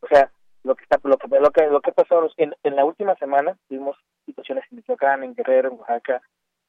O 0.02 0.08
sea, 0.08 0.32
lo 0.64 0.76
que 0.76 0.84
está 0.84 1.00
lo 1.04 1.18
que 1.18 1.28
lo 1.28 1.52
que, 1.52 1.68
lo 1.68 1.82
que 1.82 1.90
ha 1.90 1.94
pasado 1.94 2.30
en, 2.38 2.56
en 2.64 2.76
la 2.76 2.86
última 2.86 3.16
semana 3.16 3.58
tuvimos 3.68 3.98
situaciones 4.26 4.64
en 4.70 4.78
Michoacán, 4.78 5.24
en 5.24 5.36
Guerrero, 5.36 5.70
en 5.70 5.80
Oaxaca, 5.80 6.22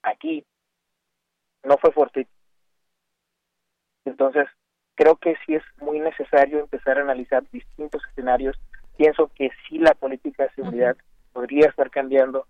aquí 0.02 0.44
no 1.64 1.76
fue 1.78 1.92
fuerte. 1.92 2.26
Entonces, 4.04 4.46
creo 4.94 5.16
que 5.16 5.34
sí 5.44 5.54
es 5.54 5.62
muy 5.78 6.00
necesario 6.00 6.60
empezar 6.60 6.98
a 6.98 7.02
analizar 7.02 7.42
distintos 7.50 8.02
escenarios. 8.10 8.56
Pienso 8.96 9.30
que 9.34 9.50
sí 9.68 9.78
la 9.78 9.94
política 9.94 10.44
de 10.44 10.54
seguridad 10.54 10.96
podría 11.32 11.68
estar 11.68 11.90
cambiando. 11.90 12.46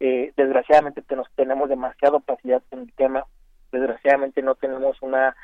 Eh, 0.00 0.32
desgraciadamente 0.36 1.02
tenemos 1.34 1.68
demasiada 1.68 2.16
opacidad 2.16 2.62
en 2.70 2.80
el 2.80 2.92
tema. 2.92 3.24
Desgraciadamente 3.72 4.42
no 4.42 4.54
tenemos 4.54 5.00
una 5.02 5.34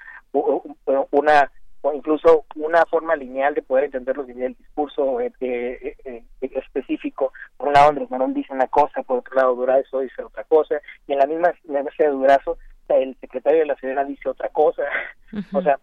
una 1.11 1.51
o 1.85 1.93
incluso 1.93 2.47
una 2.57 2.87
forma 2.87 3.15
lineal 3.15 3.55
de 3.55 3.61
poder 3.61 3.85
entenderlo 3.85 4.25
desde 4.25 4.47
el 4.47 4.55
discurso 4.55 5.21
eh, 5.21 5.33
eh, 5.41 5.97
eh, 6.07 6.25
específico. 6.41 7.33
Por 7.59 7.69
un 7.69 7.75
lado, 7.75 7.91
Andrés 7.91 8.11
Manuel 8.11 8.33
dice 8.33 8.55
una 8.55 8.69
cosa, 8.69 9.03
por 9.03 9.19
otro 9.19 9.35
lado, 9.35 9.55
Durazo 9.55 10.01
dice 10.01 10.23
otra 10.23 10.45
cosa, 10.45 10.77
y 11.07 11.13
en 11.13 11.19
la 11.19 11.27
misma 11.27 11.53
mesa 11.67 12.05
de 12.05 12.09
Durazo, 12.09 12.57
el 12.89 13.15
secretario 13.21 13.61
de 13.61 13.67
la 13.67 13.77
Sedena 13.77 14.05
dice 14.05 14.29
otra 14.29 14.49
cosa. 14.49 14.83
O 15.53 15.61
sea, 15.63 15.81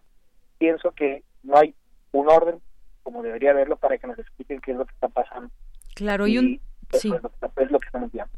pienso 0.58 0.92
que 0.92 1.22
no 1.42 1.58
hay 1.58 1.74
un 2.12 2.28
orden 2.28 2.58
como 3.02 3.22
debería 3.22 3.50
haberlo 3.50 3.76
para 3.76 3.98
que 3.98 4.06
nos 4.06 4.18
expliquen 4.18 4.60
qué 4.60 4.72
es 4.72 4.78
lo 4.78 4.86
que 4.86 4.94
está 4.94 5.08
pasando. 5.08 5.50
Claro, 5.94 6.26
y, 6.26 6.38
un, 6.38 6.60
Sí. 6.92 7.12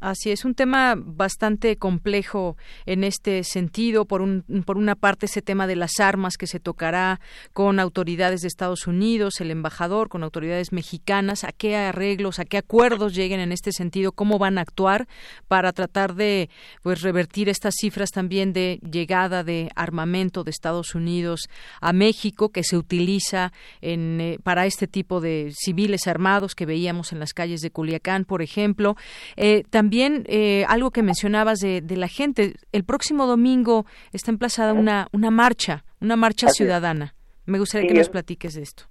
Así 0.01 0.31
es, 0.31 0.45
un 0.45 0.55
tema 0.55 0.95
bastante 0.97 1.77
complejo 1.77 2.57
en 2.85 3.05
este 3.05 3.43
sentido. 3.43 4.05
Por, 4.05 4.21
un, 4.21 4.45
por 4.67 4.77
una 4.77 4.97
parte, 4.97 5.27
ese 5.27 5.41
tema 5.41 5.67
de 5.67 5.77
las 5.77 5.99
armas 5.99 6.37
que 6.37 6.47
se 6.47 6.61
tocará 6.61 7.21
con 7.53 7.81
autoridades 7.81 8.43
de 8.43 8.49
Estados 8.49 8.87
Unidos, 8.87 9.41
el 9.41 9.51
embajador, 9.51 10.09
con 10.09 10.23
autoridades 10.23 10.73
mexicanas, 10.73 11.43
a 11.45 11.53
qué 11.53 11.77
arreglos, 11.77 12.39
a 12.39 12.45
qué 12.45 12.59
acuerdos 12.59 13.15
lleguen 13.15 13.41
en 13.41 13.51
este 13.51 13.73
sentido, 13.73 14.13
cómo 14.13 14.39
van 14.39 14.59
a 14.59 14.61
actuar 14.61 15.09
para 15.49 15.73
tratar 15.73 16.15
de 16.15 16.51
pues 16.83 17.01
revertir 17.01 17.49
estas 17.49 17.75
cifras 17.81 18.11
también 18.11 18.53
de 18.53 18.81
llegada 18.83 19.43
de 19.43 19.71
armamento 19.75 20.45
de 20.45 20.51
Estados 20.51 20.95
Unidos 20.95 21.49
a 21.81 21.93
México 21.93 22.51
que 22.51 22.63
se 22.63 22.77
utiliza 22.77 23.53
en, 23.81 24.21
eh, 24.21 24.39
para 24.43 24.67
este 24.67 24.87
tipo 24.87 25.21
de 25.21 25.53
civiles 25.57 26.07
armados 26.07 26.55
que 26.55 26.67
veíamos 26.67 27.13
en 27.13 27.21
las 27.21 27.33
calles 27.33 27.63
de 27.63 27.71
Culiacán, 27.71 28.25
por 28.25 28.43
ejemplo. 28.45 28.97
Eh, 29.37 29.65
también 29.71 30.25
eh, 30.29 30.65
algo 30.69 30.91
que 30.91 31.03
mencionabas 31.03 31.59
de, 31.61 31.83
la 31.97 32.09
gente. 32.09 32.55
El 32.73 32.85
próximo 32.85 33.27
domingo 33.27 33.87
está 34.13 34.31
emplazada 34.31 34.73
una, 34.73 35.09
una 35.13 35.31
marcha, 35.31 35.85
una 36.01 36.17
marcha 36.17 36.49
ciudadana. 36.49 37.15
Me 37.47 37.59
gustaría 37.59 37.89
que 37.89 37.95
nos 37.95 38.09
platiques 38.09 38.55
de 38.55 38.63
esto. 38.63 38.85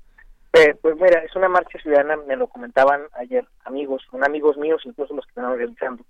Eh, 0.54 0.76
pues 0.82 0.96
mira, 0.98 1.20
es 1.24 1.36
una 1.36 1.50
marcha 1.50 1.80
ciudadana, 1.80 2.16
me 2.28 2.36
lo 2.36 2.48
comentaban 2.48 3.02
ayer 3.14 3.44
amigos, 3.66 4.04
son 4.12 4.24
amigos 4.24 4.56
míos, 4.58 4.82
incluso 4.86 5.16
los 5.16 5.26
que 5.26 5.32
están 5.32 5.46
organizando. 5.46 6.06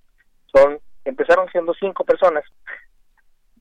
Son, 0.53 0.79
empezaron 1.05 1.47
siendo 1.49 1.73
cinco 1.73 2.03
personas, 2.03 2.43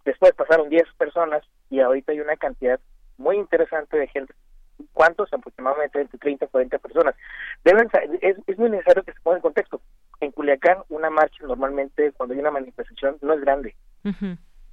después 0.05 0.33
pasaron 0.35 0.69
diez 0.69 0.89
personas 0.99 1.45
y 1.71 1.79
ahorita 1.79 2.11
hay 2.11 2.21
una 2.21 2.37
cantidad 2.37 2.81
muy 3.17 3.37
interesante 3.37 3.97
de 3.97 4.09
gente 4.09 4.35
¿Cuántos? 4.93 5.33
Aproximadamente 5.33 6.01
entre 6.01 6.19
30 6.19 6.45
y 6.45 6.49
40 6.49 6.79
personas. 6.79 7.15
Deben, 7.65 7.89
es, 8.21 8.37
es 8.47 8.59
muy 8.59 8.71
necesario 8.71 9.03
que 9.03 9.13
se 9.13 9.21
ponga 9.21 9.37
en 9.37 9.43
contexto. 9.43 9.81
En 10.21 10.33
Culiacán, 10.33 10.79
una 10.89 11.11
marcha 11.11 11.45
normalmente, 11.47 12.13
cuando 12.13 12.35
hay 12.35 12.41
una 12.41 12.51
manifestación, 12.51 13.17
no 13.23 13.35
es 13.35 13.41
grande. 13.41 13.75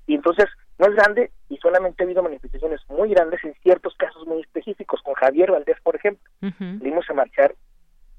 Y 0.08 0.16
entonces, 0.16 0.46
no 0.78 0.88
es 0.88 0.96
grande 0.96 1.32
y 1.50 1.58
solamente 1.58 2.04
ha 2.04 2.06
habido 2.06 2.24
manifestaciones 2.24 2.82
muy 2.90 3.10
grandes 3.10 3.44
en 3.44 3.54
ciertos 3.62 3.96
casos 3.96 4.26
muy 4.26 4.42
específicos. 4.42 5.02
Con 5.04 5.14
Javier 5.14 5.52
Valdés, 5.52 5.80
por 5.82 5.96
ejemplo, 5.96 6.30
uh 6.42 7.00
a 7.10 7.14
marchar 7.14 7.56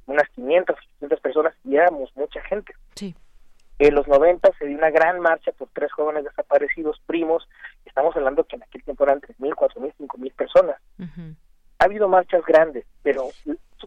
unas 0.06 0.28
500, 0.30 0.76
800 0.76 1.20
personas 1.20 1.54
y 1.64 1.76
éramos 1.76 2.10
mucha 2.16 2.40
gente. 2.42 2.74
Sí. 2.94 3.14
En 3.78 3.94
los 3.94 4.06
90 4.08 4.50
se 4.58 4.66
dio 4.66 4.76
una 4.76 4.90
gran 4.90 5.20
marcha 5.20 5.52
por 5.52 5.68
tres 5.72 5.90
jóvenes 5.92 6.24
desaparecidos, 6.24 7.00
primos. 7.06 7.48
Estamos 7.86 8.14
hablando 8.14 8.44
que 8.44 8.56
en 8.56 8.62
aquel 8.62 8.84
tiempo 8.84 9.04
eran 9.04 9.20
3.000, 9.20 9.54
4.000, 9.54 9.94
5.000 9.98 10.32
personas 10.34 10.76
ha 11.80 11.86
habido 11.86 12.08
marchas 12.08 12.44
grandes, 12.46 12.84
pero 13.02 13.30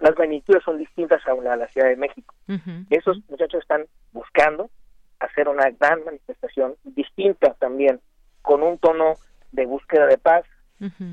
las 0.01 0.17
magnitudes 0.17 0.63
son 0.63 0.79
distintas 0.79 1.21
a 1.27 1.35
la 1.35 1.51
de 1.51 1.57
la 1.57 1.67
Ciudad 1.67 1.87
de 1.87 1.95
México. 1.95 2.33
Esos 2.89 3.17
muchachos 3.29 3.61
están 3.61 3.85
buscando 4.11 4.69
hacer 5.19 5.47
una 5.47 5.69
gran 5.69 6.03
manifestación 6.03 6.75
distinta 6.83 7.53
también, 7.59 8.01
con 8.41 8.63
un 8.63 8.77
tono 8.79 9.13
de 9.51 9.65
búsqueda 9.67 10.07
de 10.07 10.17
paz, 10.17 10.43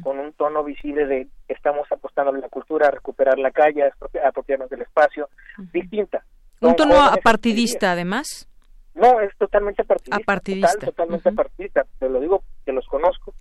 con 0.02 0.18
un 0.18 0.32
tono 0.32 0.64
visible 0.64 1.06
de 1.06 1.28
estamos 1.48 1.86
apostando 1.92 2.32
a 2.32 2.38
la 2.38 2.48
cultura, 2.48 2.88
a 2.88 2.90
recuperar 2.90 3.38
la 3.38 3.50
calle, 3.50 3.84
a 3.84 3.92
apropiarnos 4.28 4.70
del 4.70 4.82
espacio, 4.82 5.28
distinta. 5.72 6.24
¿Un 6.60 6.74
tono 6.76 7.00
apartidista 7.02 7.92
además? 7.92 8.48
No, 8.94 9.20
es 9.20 9.36
totalmente 9.36 9.84
partidista. 9.84 10.86
Totalmente 10.86 11.30
partidista. 11.32 11.86
Te 11.98 12.08
lo 12.08 12.20
digo 12.20 12.42
que 12.64 12.72
los 12.72 12.86
conozco 12.86 13.34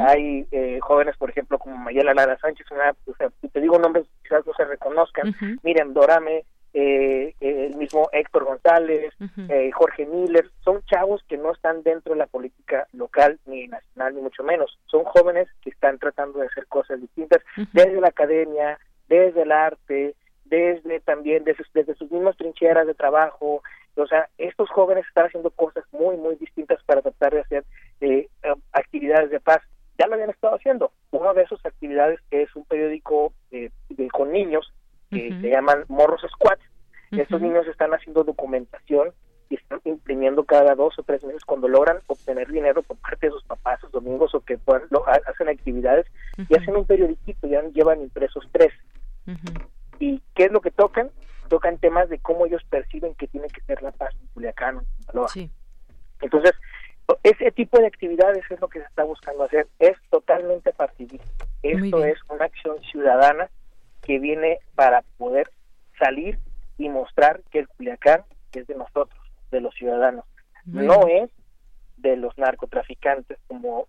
Hay 0.00 0.46
eh, 0.50 0.78
jóvenes, 0.80 1.16
por 1.16 1.30
ejemplo, 1.30 1.58
como 1.58 1.76
Mayela 1.76 2.14
Lara 2.14 2.38
Sánchez, 2.38 2.66
una, 2.70 2.94
o 3.06 3.14
sea, 3.16 3.30
te 3.52 3.60
digo 3.60 3.78
nombres 3.78 4.06
quizás 4.22 4.46
no 4.46 4.52
se 4.54 4.64
reconozcan, 4.64 5.34
Miren 5.62 5.94
Dorame, 5.94 6.44
eh, 6.72 7.34
el 7.40 7.74
mismo 7.76 8.08
Héctor 8.12 8.44
González, 8.44 9.12
eh, 9.48 9.70
Jorge 9.72 10.06
Miller, 10.06 10.48
son 10.64 10.82
chavos 10.84 11.22
que 11.28 11.36
no 11.36 11.52
están 11.52 11.82
dentro 11.82 12.12
de 12.12 12.18
la 12.18 12.26
política 12.26 12.86
local 12.92 13.40
ni 13.46 13.66
nacional, 13.66 14.14
ni 14.14 14.20
mucho 14.20 14.44
menos. 14.44 14.78
Son 14.86 15.04
jóvenes 15.04 15.48
que 15.62 15.70
están 15.70 15.98
tratando 15.98 16.38
de 16.38 16.46
hacer 16.46 16.66
cosas 16.66 17.00
distintas 17.00 17.42
desde 17.72 18.00
la 18.00 18.08
academia, 18.08 18.78
desde 19.08 19.42
el 19.42 19.50
arte, 19.50 20.14
desde 20.44 21.00
también 21.00 21.44
desde, 21.44 21.64
desde 21.74 21.94
sus 21.94 22.10
mismas 22.10 22.36
trincheras 22.36 22.86
de 22.86 22.94
trabajo. 22.94 23.62
O 24.02 24.06
sea, 24.06 24.28
estos 24.38 24.68
jóvenes 24.70 25.06
están 25.06 25.26
haciendo 25.26 25.50
cosas 25.50 25.84
muy, 25.92 26.16
muy 26.16 26.36
distintas 26.36 26.82
para 26.84 27.02
tratar 27.02 27.34
de 27.34 27.40
hacer 27.40 27.64
eh, 28.00 28.28
actividades 28.72 29.30
de 29.30 29.40
paz. 29.40 29.60
Ya 29.98 30.06
lo 30.06 30.14
habían 30.14 30.30
estado 30.30 30.56
haciendo. 30.56 30.92
Una 31.10 31.32
de 31.34 31.42
esas 31.42 31.64
actividades 31.64 32.20
es 32.30 32.54
un 32.56 32.64
periódico 32.64 33.32
de, 33.50 33.70
con 34.12 34.32
niños 34.32 34.72
que 35.10 35.28
se 35.40 35.50
llaman 35.50 35.84
Morros 35.88 36.22
Squats. 36.30 36.62
Estos 37.10 37.40
niños 37.40 37.66
están 37.66 37.92
haciendo 37.92 38.22
documentación 38.22 39.12
y 39.50 39.56
están 39.56 39.80
imprimiendo 39.84 40.44
cada 40.44 40.76
dos 40.76 40.96
o 40.98 41.02
tres 41.02 41.24
meses 41.24 41.44
cuando 41.44 41.66
logran 41.66 41.98
obtener 42.06 42.50
dinero 42.50 42.82
por 42.82 42.96
parte 42.98 43.26
de 43.26 43.32
sus 43.32 43.42
papás 43.42 43.80
sus 43.80 43.90
domingos 43.90 44.32
o 44.34 44.40
que 44.40 44.56
puedan, 44.56 44.84
lo, 44.90 45.04
hacen 45.08 45.48
actividades 45.48 46.06
y 46.48 46.56
hacen 46.56 46.76
un 46.76 46.86
periodiquito, 46.86 47.48
ya 47.48 47.62
llevan 47.62 48.00
impresos 48.00 48.48
tres. 48.52 48.72
¿Y 49.98 50.22
qué 50.34 50.44
es 50.44 50.52
lo 50.52 50.60
que 50.60 50.70
tocan? 50.70 51.10
Tocan 51.50 51.78
temas 51.78 52.08
de 52.08 52.20
cómo 52.20 52.46
ellos 52.46 52.62
perciben 52.70 53.14
que 53.16 53.26
tiene 53.26 53.48
que 53.48 53.60
ser 53.62 53.82
la 53.82 53.90
paz 53.90 54.14
en 54.20 54.26
Culiacán 54.28 54.78
en 54.78 55.28
Sí. 55.28 55.50
Entonces, 56.22 56.52
ese 57.24 57.50
tipo 57.50 57.80
de 57.80 57.88
actividades 57.88 58.44
es 58.48 58.60
lo 58.60 58.68
que 58.68 58.78
se 58.78 58.86
está 58.86 59.02
buscando 59.02 59.42
hacer. 59.42 59.66
Es 59.80 59.96
totalmente 60.10 60.72
partidista. 60.72 61.44
Esto 61.62 62.04
es 62.04 62.18
una 62.28 62.44
acción 62.44 62.80
ciudadana 62.82 63.50
que 64.00 64.20
viene 64.20 64.60
para 64.76 65.02
poder 65.18 65.50
salir 65.98 66.38
y 66.78 66.88
mostrar 66.88 67.42
que 67.50 67.58
el 67.58 67.68
Culiacán 67.68 68.22
es 68.52 68.68
de 68.68 68.76
nosotros, 68.76 69.20
de 69.50 69.60
los 69.60 69.74
ciudadanos. 69.74 70.24
no 70.64 71.08
es 71.08 71.30
de 71.96 72.16
los 72.16 72.38
narcotraficantes 72.38 73.38
como 73.48 73.88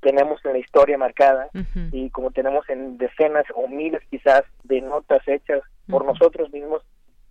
tenemos 0.00 0.42
en 0.44 0.52
la 0.52 0.58
historia 0.58 0.96
marcada 0.96 1.50
y 1.92 2.10
como 2.10 2.30
tenemos 2.30 2.68
en 2.70 2.96
decenas 2.96 3.44
o 3.54 3.68
miles 3.68 4.02
quizás 4.08 4.44
de 4.64 4.80
notas 4.80 5.20
hechas 5.26 5.60
por 5.88 6.04
nosotros 6.04 6.50
mismos 6.52 6.82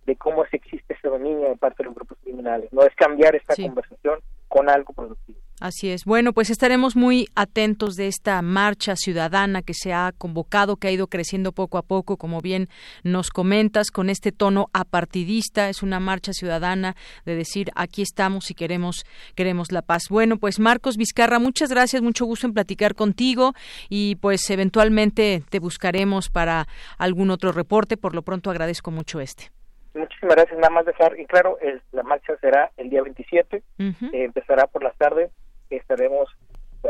de 0.06 0.16
cómo 0.16 0.44
existe 0.44 0.94
ese 0.94 1.08
dominio 1.08 1.48
de 1.48 1.56
parte 1.56 1.82
de 1.82 1.86
los 1.86 1.94
grupos 1.94 2.18
criminales. 2.22 2.72
No 2.72 2.82
es 2.82 2.94
cambiar 2.94 3.34
esta 3.34 3.54
conversación 3.56 4.20
con 4.48 4.68
algo 4.68 4.92
productivo. 4.92 5.38
Así 5.58 5.88
es. 5.88 6.04
Bueno, 6.04 6.34
pues 6.34 6.50
estaremos 6.50 6.96
muy 6.96 7.28
atentos 7.34 7.96
de 7.96 8.08
esta 8.08 8.42
marcha 8.42 8.94
ciudadana 8.94 9.62
que 9.62 9.72
se 9.72 9.94
ha 9.94 10.12
convocado, 10.12 10.76
que 10.76 10.88
ha 10.88 10.90
ido 10.90 11.06
creciendo 11.06 11.52
poco 11.52 11.78
a 11.78 11.82
poco, 11.82 12.18
como 12.18 12.42
bien 12.42 12.68
nos 13.04 13.30
comentas, 13.30 13.90
con 13.90 14.10
este 14.10 14.32
tono 14.32 14.68
apartidista. 14.74 15.70
Es 15.70 15.82
una 15.82 15.98
marcha 15.98 16.34
ciudadana 16.34 16.94
de 17.24 17.36
decir 17.36 17.70
aquí 17.74 18.02
estamos 18.02 18.50
y 18.50 18.54
queremos 18.54 19.06
queremos 19.34 19.72
la 19.72 19.80
paz. 19.80 20.04
Bueno, 20.10 20.36
pues 20.36 20.58
Marcos 20.58 20.98
Vizcarra, 20.98 21.38
muchas 21.38 21.70
gracias, 21.70 22.02
mucho 22.02 22.26
gusto 22.26 22.46
en 22.46 22.52
platicar 22.52 22.94
contigo 22.94 23.54
y 23.88 24.16
pues 24.16 24.50
eventualmente 24.50 25.42
te 25.48 25.58
buscaremos 25.58 26.28
para 26.28 26.68
algún 26.98 27.30
otro 27.30 27.52
reporte. 27.52 27.96
Por 27.96 28.14
lo 28.14 28.20
pronto 28.20 28.50
agradezco 28.50 28.90
mucho 28.90 29.20
este. 29.20 29.50
Muchísimas 29.96 30.36
gracias. 30.36 30.58
Nada 30.58 30.70
más 30.70 30.86
dejar, 30.86 31.18
y 31.18 31.26
claro, 31.26 31.58
la 31.92 32.02
marcha 32.02 32.36
será 32.40 32.70
el 32.76 32.90
día 32.90 33.02
27, 33.02 33.62
eh, 33.78 33.92
empezará 34.12 34.66
por 34.66 34.82
las 34.82 34.96
tardes 34.96 35.30
estaremos, 35.70 36.28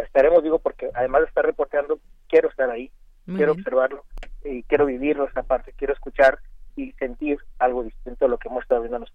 estaremos 0.04 0.42
digo 0.42 0.58
porque 0.58 0.90
además 0.94 1.22
de 1.22 1.28
estar 1.28 1.44
reporteando, 1.44 1.98
quiero 2.28 2.48
estar 2.48 2.70
ahí, 2.70 2.90
quiero 3.24 3.52
observarlo 3.52 4.04
y 4.44 4.62
quiero 4.64 4.86
vivirlo 4.86 5.26
esta 5.26 5.42
parte, 5.42 5.72
quiero 5.76 5.92
escuchar 5.94 6.38
y 6.76 6.92
sentir 6.92 7.38
algo 7.58 7.82
distinto 7.82 8.26
a 8.26 8.28
lo 8.28 8.38
que 8.38 8.48
hemos 8.48 8.62
estado 8.62 8.82
viendo 8.82 8.98
en 8.98 9.02
los 9.02 9.12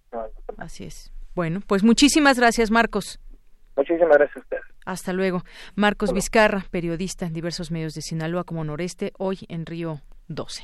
Así 0.57 0.85
es. 0.85 1.13
Bueno, 1.35 1.59
pues 1.65 1.83
muchísimas 1.83 2.39
gracias, 2.39 2.71
Marcos. 2.71 3.19
Muchísimas 3.77 4.17
gracias 4.17 4.37
a 4.37 4.39
ustedes. 4.39 4.63
Hasta 4.85 5.13
luego. 5.13 5.43
Marcos 5.75 6.11
Vizcarra, 6.11 6.65
periodista 6.71 7.25
en 7.25 7.33
diversos 7.33 7.71
medios 7.71 7.93
de 7.93 8.01
Sinaloa 8.01 8.43
como 8.43 8.63
Noreste, 8.63 9.13
hoy 9.17 9.39
en 9.47 9.65
Río 9.65 10.01
12. 10.27 10.63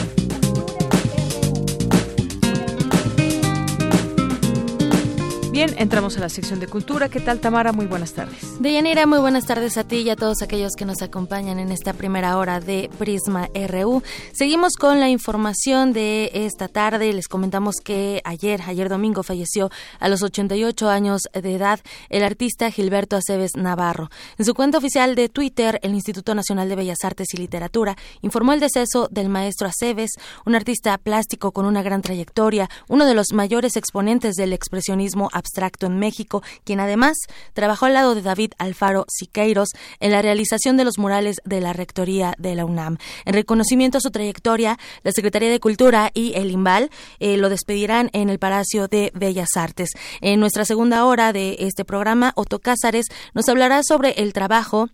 Entramos 5.61 6.17
a 6.17 6.21
la 6.21 6.29
sección 6.29 6.59
de 6.59 6.65
cultura. 6.65 7.07
¿Qué 7.07 7.19
tal, 7.19 7.39
Tamara? 7.39 7.71
Muy 7.71 7.85
buenas 7.85 8.13
tardes. 8.13 8.59
Deyanira, 8.59 9.05
muy 9.05 9.19
buenas 9.19 9.45
tardes 9.45 9.77
a 9.77 9.83
ti 9.83 9.97
y 9.97 10.09
a 10.09 10.15
todos 10.15 10.41
aquellos 10.41 10.71
que 10.75 10.85
nos 10.85 11.03
acompañan 11.03 11.59
en 11.59 11.71
esta 11.71 11.93
primera 11.93 12.35
hora 12.39 12.59
de 12.59 12.89
Prisma 12.97 13.47
RU. 13.67 14.01
Seguimos 14.33 14.73
con 14.73 14.99
la 14.99 15.09
información 15.09 15.93
de 15.93 16.31
esta 16.33 16.67
tarde. 16.67 17.13
Les 17.13 17.27
comentamos 17.27 17.75
que 17.75 18.21
ayer, 18.23 18.59
ayer 18.65 18.89
domingo, 18.89 19.21
falleció 19.21 19.69
a 19.99 20.09
los 20.09 20.23
88 20.23 20.89
años 20.89 21.21
de 21.31 21.53
edad 21.53 21.79
el 22.09 22.23
artista 22.23 22.71
Gilberto 22.71 23.15
Aceves 23.15 23.51
Navarro. 23.55 24.09
En 24.39 24.45
su 24.45 24.55
cuenta 24.55 24.79
oficial 24.79 25.13
de 25.13 25.29
Twitter, 25.29 25.79
el 25.83 25.93
Instituto 25.93 26.33
Nacional 26.33 26.69
de 26.69 26.75
Bellas 26.75 27.03
Artes 27.03 27.27
y 27.35 27.37
Literatura 27.37 27.95
informó 28.21 28.53
el 28.53 28.61
deceso 28.61 29.09
del 29.11 29.29
maestro 29.29 29.67
Aceves, 29.67 30.09
un 30.43 30.55
artista 30.55 30.97
plástico 30.97 31.51
con 31.51 31.67
una 31.67 31.83
gran 31.83 32.01
trayectoria, 32.01 32.67
uno 32.87 33.05
de 33.05 33.13
los 33.13 33.27
mayores 33.31 33.75
exponentes 33.75 34.33
del 34.33 34.53
expresionismo 34.53 35.29
abstracto 35.31 35.50
abstracto 35.51 35.87
en 35.87 35.99
México, 35.99 36.41
quien 36.63 36.79
además 36.79 37.17
trabajó 37.53 37.85
al 37.85 37.93
lado 37.93 38.15
de 38.15 38.21
David 38.21 38.53
Alfaro 38.57 39.05
Siqueiros 39.09 39.69
en 39.99 40.11
la 40.11 40.21
realización 40.21 40.77
de 40.77 40.85
los 40.85 40.97
murales 40.97 41.37
de 41.43 41.59
la 41.59 41.73
Rectoría 41.73 42.33
de 42.37 42.55
la 42.55 42.63
UNAM. 42.63 42.97
En 43.25 43.33
reconocimiento 43.33 43.97
a 43.97 44.01
su 44.01 44.11
trayectoria, 44.11 44.79
la 45.03 45.11
Secretaría 45.11 45.49
de 45.49 45.59
Cultura 45.59 46.09
y 46.13 46.33
el 46.35 46.51
IMBAL 46.51 46.89
eh, 47.19 47.35
lo 47.35 47.49
despedirán 47.49 48.09
en 48.13 48.29
el 48.29 48.39
Palacio 48.39 48.87
de 48.87 49.11
Bellas 49.13 49.49
Artes. 49.55 49.89
En 50.21 50.39
nuestra 50.39 50.63
segunda 50.63 51.05
hora 51.05 51.33
de 51.33 51.57
este 51.59 51.83
programa, 51.83 52.31
Otto 52.35 52.59
Cázares 52.59 53.07
nos 53.33 53.49
hablará 53.49 53.81
sobre 53.83 54.11
el 54.11 54.31
trabajo 54.31 54.89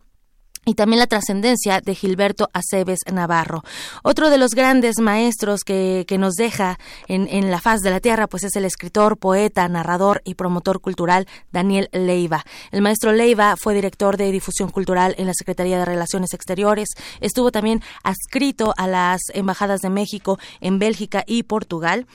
y 0.67 0.75
también 0.75 0.99
la 0.99 1.07
trascendencia 1.07 1.79
de 1.79 1.95
Gilberto 1.95 2.49
Aceves 2.51 2.99
Navarro. 3.11 3.63
Otro 4.03 4.29
de 4.29 4.37
los 4.37 4.51
grandes 4.51 4.99
maestros 4.99 5.61
que, 5.61 6.03
que 6.07 6.17
nos 6.17 6.33
deja 6.33 6.77
en, 7.07 7.27
en, 7.29 7.49
la 7.49 7.61
faz 7.61 7.79
de 7.79 7.89
la 7.89 8.01
tierra, 8.01 8.27
pues 8.27 8.43
es 8.43 8.53
el 8.57 8.65
escritor, 8.65 9.17
poeta, 9.17 9.67
narrador 9.69 10.21
y 10.25 10.35
promotor 10.35 10.81
cultural 10.81 11.25
Daniel 11.53 11.87
Leiva. 11.93 12.43
El 12.71 12.81
maestro 12.81 13.13
Leiva 13.13 13.55
fue 13.57 13.73
director 13.73 14.17
de 14.17 14.29
difusión 14.29 14.69
cultural 14.69 15.15
en 15.17 15.27
la 15.27 15.33
Secretaría 15.33 15.79
de 15.79 15.85
Relaciones 15.85 16.33
Exteriores, 16.33 16.89
estuvo 17.21 17.49
también 17.49 17.81
adscrito 18.03 18.73
a 18.75 18.87
las 18.87 19.21
embajadas 19.33 19.79
de 19.79 19.89
México 19.89 20.37
en 20.59 20.79
Bélgica 20.79 21.23
y 21.25 21.43
Portugal 21.43 22.07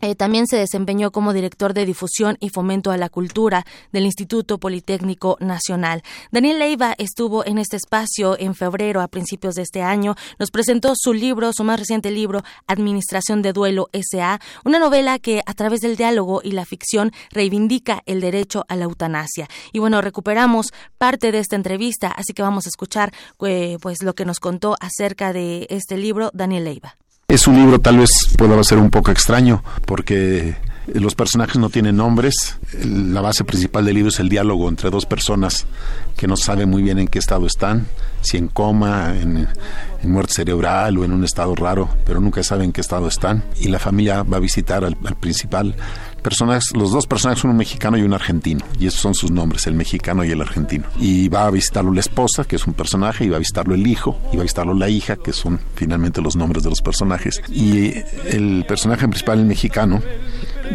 eh, 0.00 0.14
también 0.14 0.46
se 0.46 0.56
desempeñó 0.56 1.10
como 1.10 1.32
director 1.32 1.74
de 1.74 1.86
difusión 1.86 2.36
y 2.40 2.48
fomento 2.48 2.90
a 2.90 2.96
la 2.96 3.08
cultura 3.08 3.64
del 3.92 4.04
Instituto 4.04 4.58
Politécnico 4.58 5.36
Nacional. 5.40 6.02
Daniel 6.30 6.58
Leiva 6.58 6.94
estuvo 6.98 7.44
en 7.44 7.58
este 7.58 7.76
espacio 7.76 8.38
en 8.38 8.54
febrero 8.54 9.00
a 9.00 9.08
principios 9.08 9.54
de 9.54 9.62
este 9.62 9.82
año. 9.82 10.14
Nos 10.38 10.50
presentó 10.50 10.92
su 10.96 11.12
libro, 11.12 11.52
su 11.52 11.64
más 11.64 11.78
reciente 11.78 12.10
libro, 12.10 12.42
Administración 12.66 13.42
de 13.42 13.52
Duelo 13.52 13.88
S.A., 13.92 14.40
una 14.64 14.78
novela 14.78 15.18
que 15.18 15.42
a 15.46 15.54
través 15.54 15.80
del 15.80 15.96
diálogo 15.96 16.40
y 16.42 16.52
la 16.52 16.64
ficción 16.64 17.12
reivindica 17.30 18.02
el 18.06 18.20
derecho 18.20 18.64
a 18.68 18.76
la 18.76 18.84
eutanasia. 18.84 19.48
Y 19.72 19.78
bueno, 19.78 20.00
recuperamos 20.00 20.72
parte 20.98 21.32
de 21.32 21.38
esta 21.38 21.56
entrevista, 21.56 22.08
así 22.08 22.32
que 22.32 22.42
vamos 22.42 22.66
a 22.66 22.70
escuchar 22.70 23.12
eh, 23.46 23.78
pues 23.80 24.02
lo 24.02 24.14
que 24.14 24.24
nos 24.24 24.40
contó 24.40 24.76
acerca 24.80 25.32
de 25.32 25.66
este 25.70 25.96
libro 25.96 26.30
Daniel 26.32 26.64
Leiva. 26.64 26.96
Es 27.30 27.46
un 27.46 27.54
libro 27.54 27.78
tal 27.78 27.98
vez 27.98 28.10
pueda 28.36 28.60
ser 28.64 28.78
un 28.78 28.90
poco 28.90 29.12
extraño 29.12 29.62
porque 29.86 30.56
los 30.92 31.14
personajes 31.14 31.58
no 31.58 31.70
tienen 31.70 31.96
nombres. 31.96 32.58
La 32.84 33.20
base 33.20 33.44
principal 33.44 33.84
del 33.84 33.94
libro 33.94 34.08
es 34.08 34.18
el 34.18 34.28
diálogo 34.28 34.68
entre 34.68 34.90
dos 34.90 35.06
personas 35.06 35.64
que 36.16 36.26
no 36.26 36.36
saben 36.36 36.68
muy 36.68 36.82
bien 36.82 36.98
en 36.98 37.06
qué 37.06 37.20
estado 37.20 37.46
están, 37.46 37.86
si 38.20 38.36
en 38.36 38.48
coma, 38.48 39.14
en, 39.16 39.46
muerte 40.02 40.32
cerebral 40.32 40.98
o 40.98 41.04
en 41.04 41.12
un 41.12 41.22
estado 41.22 41.54
raro, 41.54 41.88
pero 42.04 42.18
nunca 42.18 42.42
saben 42.42 42.66
en 42.66 42.72
qué 42.72 42.80
estado 42.80 43.06
están. 43.06 43.44
Y 43.60 43.68
la 43.68 43.78
familia 43.78 44.24
va 44.24 44.38
a 44.38 44.40
visitar 44.40 44.84
al, 44.84 44.96
principal, 44.96 45.76
personajes, 46.20 46.72
los 46.74 46.92
dos 46.92 47.06
personajes 47.06 47.42
son 47.42 47.52
un 47.52 47.56
mexicano 47.56 47.96
y 47.98 48.02
un 48.02 48.14
argentino, 48.14 48.64
y 48.78 48.86
esos 48.86 49.00
son 49.00 49.14
sus 49.14 49.30
nombres, 49.30 49.66
el 49.66 49.74
mexicano 49.74 50.24
y 50.24 50.30
el 50.30 50.40
argentino. 50.40 50.84
Y 50.98 51.28
va 51.28 51.46
a 51.46 51.50
visitarlo 51.50 51.92
la 51.92 52.00
esposa, 52.00 52.44
que 52.44 52.56
es 52.56 52.66
un 52.66 52.74
personaje, 52.74 53.24
y 53.24 53.28
va 53.28 53.36
a 53.36 53.38
visitarlo 53.38 53.74
el 53.74 53.86
hijo, 53.86 54.18
y 54.32 54.36
va 54.36 54.42
a 54.42 54.44
visitarlo 54.44 54.74
la 54.74 54.88
hija, 54.88 55.16
que 55.16 55.32
son 55.32 55.60
finalmente 55.74 56.20
los 56.20 56.36
nombres 56.36 56.62
de 56.62 56.70
los 56.70 56.80
personajes. 56.80 57.42
Y 57.48 57.94
el 58.26 58.64
personaje 58.66 59.06
principal, 59.08 59.40
el 59.40 59.46
mexicano, 59.46 60.02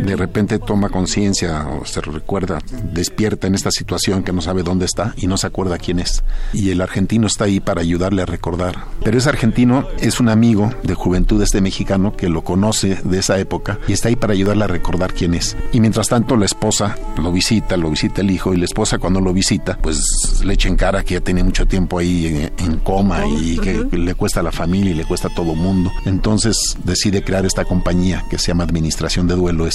de 0.04 0.16
repente 0.16 0.60
toma 0.60 0.90
conciencia 0.90 1.68
o 1.68 1.86
se 1.86 2.02
recuerda, 2.02 2.60
despierta 2.92 3.48
en 3.48 3.56
esta 3.56 3.72
situación 3.72 4.24
que 4.24 4.34
no 4.34 4.42
sabe 4.42 4.64
dónde 4.64 4.86
está 4.86 5.14
y 5.18 5.28
no 5.28 5.38
se 5.38 5.48
acuerda 5.48 5.78
quién 5.78 6.00
es. 6.00 6.24
Y 6.54 6.70
el 6.70 6.82
argentino 6.82 7.28
está 7.28 7.46
ahí 7.46 7.60
para 7.60 7.82
ayudarle 7.82 8.22
a 8.22 8.26
recordar. 8.26 8.86
Pero 9.04 9.18
ese 9.18 9.30
argentino 9.30 9.88
es 10.00 10.20
un 10.20 10.30
amigo 10.30 10.72
de 10.84 10.94
juventud 10.94 11.42
este 11.42 11.62
mexicano 11.62 12.16
que 12.16 12.30
lo 12.30 12.44
conoce 12.44 13.00
de 13.04 13.20
esa 13.20 13.40
época 13.40 13.80
y 13.88 13.94
está 13.94 14.10
ahí 14.10 14.16
para 14.16 14.34
ayudarle 14.34 14.64
a 14.64 14.68
recordar 14.68 15.14
quién 15.14 15.34
es. 15.34 15.56
Y 15.72 15.80
mientras 15.80 16.08
tanto 16.08 16.38
la 16.38 16.46
esposa 16.46 16.98
lo 17.18 17.32
visita, 17.32 17.78
lo 17.78 17.90
visita 17.90 18.22
el 18.22 18.32
hijo 18.32 18.54
y 18.54 18.58
la 18.58 18.66
esposa 18.66 18.98
cuando 18.98 19.22
lo 19.22 19.34
visita 19.34 19.78
pues 19.82 20.42
le 20.44 20.54
echa 20.54 20.70
en 20.70 20.76
cara 20.76 21.04
que 21.04 21.16
ya 21.16 21.22
tiene 21.22 21.44
mucho 21.44 21.66
tiempo 21.66 22.00
ahí 22.00 22.50
en, 22.58 22.78
coma 22.80 23.26
y 23.28 23.58
que 23.58 23.88
le 23.92 24.16
cuesta 24.16 24.42
a 24.42 24.44
la 24.44 24.52
familia 24.52 24.92
y 24.92 24.96
le 24.96 25.06
cuesta 25.06 25.28
a 25.28 25.34
todo 25.34 25.56
mundo. 25.56 25.92
Entonces 26.06 26.56
decide 26.84 27.24
crear 27.24 27.46
esta 27.46 27.66
compañía 27.66 28.24
que 28.30 28.38
se 28.38 28.48
llama 28.48 28.64
Administración 28.64 29.28
de 29.28 29.36
Duelo 29.36 29.66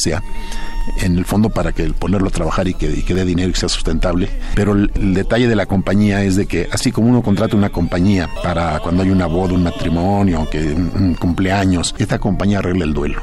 En 0.99 1.19
el 1.19 1.25
fondo 1.25 1.51
para 1.51 1.73
que 1.73 1.85
ponerlo 1.93 2.29
a 2.29 2.31
trabajar 2.31 2.67
y 2.67 2.75
que, 2.75 2.89
dé 2.89 3.25
dinero 3.25 3.51
y 3.51 3.55
sea 3.55 3.69
sustentable. 3.69 4.29
Pero 4.55 4.73
el, 4.73 4.91
detalle 5.15 5.47
de 5.47 5.55
la 5.55 5.67
compañía 5.67 6.25
es 6.25 6.37
de 6.37 6.47
que 6.47 6.69
así 6.73 6.91
como 6.91 7.09
uno 7.09 7.23
contrata 7.23 7.57
una 7.57 7.71
compañía 7.71 8.29
para 8.43 8.81
cuando 8.81 9.03
hay 9.03 9.11
una 9.11 9.27
boda, 9.27 9.55
un 9.55 9.63
matrimonio, 9.63 10.49
que 10.51 10.59
un 10.59 11.15
cumpleaños, 11.19 11.95
esta 11.99 12.19
compañía 12.19 12.59
arregla 12.59 12.85
el 12.85 12.95
duelo. 12.95 13.23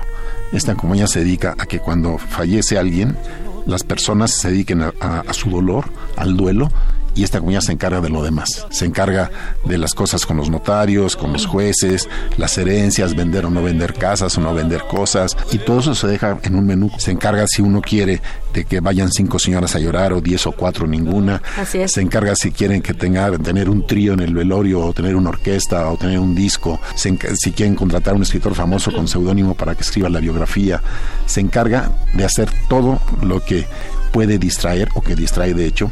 Esta 0.54 0.76
compañía 0.76 1.08
se 1.08 1.20
dedica 1.20 1.56
a 1.58 1.66
que 1.66 1.80
cuando 1.80 2.18
fallece 2.18 2.78
alguien, 2.78 3.18
las 3.66 3.84
personas 3.84 4.32
se 4.32 4.50
dediquen 4.50 4.82
a, 4.82 5.34
su 5.34 5.50
dolor, 5.50 5.86
al 6.16 6.38
duelo, 6.38 6.72
y 7.18 7.24
esta 7.24 7.40
compañía 7.40 7.62
se 7.62 7.72
encarga 7.72 8.00
de 8.00 8.10
lo 8.10 8.24
demás. 8.24 8.68
Se 8.70 8.86
encarga 8.86 9.32
de 9.66 9.78
las 9.78 9.94
cosas 9.94 10.26
con 10.26 10.38
los 10.38 10.50
notarios, 10.50 11.16
con 11.16 11.34
los 11.34 11.48
jueces, 11.48 12.08
las 12.38 12.58
herencias, 12.60 13.16
vender 13.16 13.46
o 13.46 13.50
no 13.50 13.64
vender 13.64 13.96
casas 13.96 14.38
o 14.38 14.42
no 14.42 14.54
vender 14.54 14.84
cosas 14.88 15.36
y 15.52 15.58
todo 15.58 15.80
eso 15.80 15.96
se 15.96 16.08
deja 16.08 16.38
en 16.44 16.56
un 16.56 16.66
menú. 16.66 16.92
Se 17.00 17.12
encarga 17.12 17.46
si 17.48 17.64
uno 17.64 17.82
quiere 17.82 18.22
de 18.54 18.66
que 18.66 18.80
vayan 18.80 19.12
cinco 19.12 19.40
señoras 19.40 19.76
a 19.76 19.80
llorar 19.80 20.14
o 20.14 20.22
diez 20.22 20.46
o 20.46 20.52
cuatro 20.52 20.86
ninguna. 20.86 21.42
Se 21.88 22.02
encarga 22.02 22.36
si 22.36 22.52
quieren 22.52 22.84
que 22.84 22.94
tenga, 22.94 23.36
tener 23.40 23.68
un 23.68 23.88
trío 23.88 24.14
en 24.14 24.20
el 24.20 24.36
velorio 24.36 24.82
o 24.82 24.94
tener 24.94 25.16
una 25.16 25.30
orquesta 25.30 25.90
o 25.90 25.98
tener 25.98 26.20
un 26.20 26.36
disco. 26.36 26.80
si 26.96 27.52
quieren 27.52 27.76
contratar 27.76 28.14
a 28.14 28.18
un 28.18 28.24
escritor 28.24 28.54
famoso 28.54 28.92
con 28.94 29.08
seudónimo 29.08 29.56
para 29.56 29.74
que 29.74 29.82
escriba 29.82 30.08
la 30.10 30.20
biografía. 30.20 30.82
Se 31.26 31.42
encarga 31.42 31.92
de 32.14 32.26
hacer 32.26 32.50
todo 32.70 33.02
lo 33.24 33.44
que 33.44 33.66
puede 34.12 34.38
distraer 34.38 34.90
o 34.94 35.02
que 35.02 35.16
distrae 35.16 35.54
de 35.54 35.66
hecho 35.66 35.92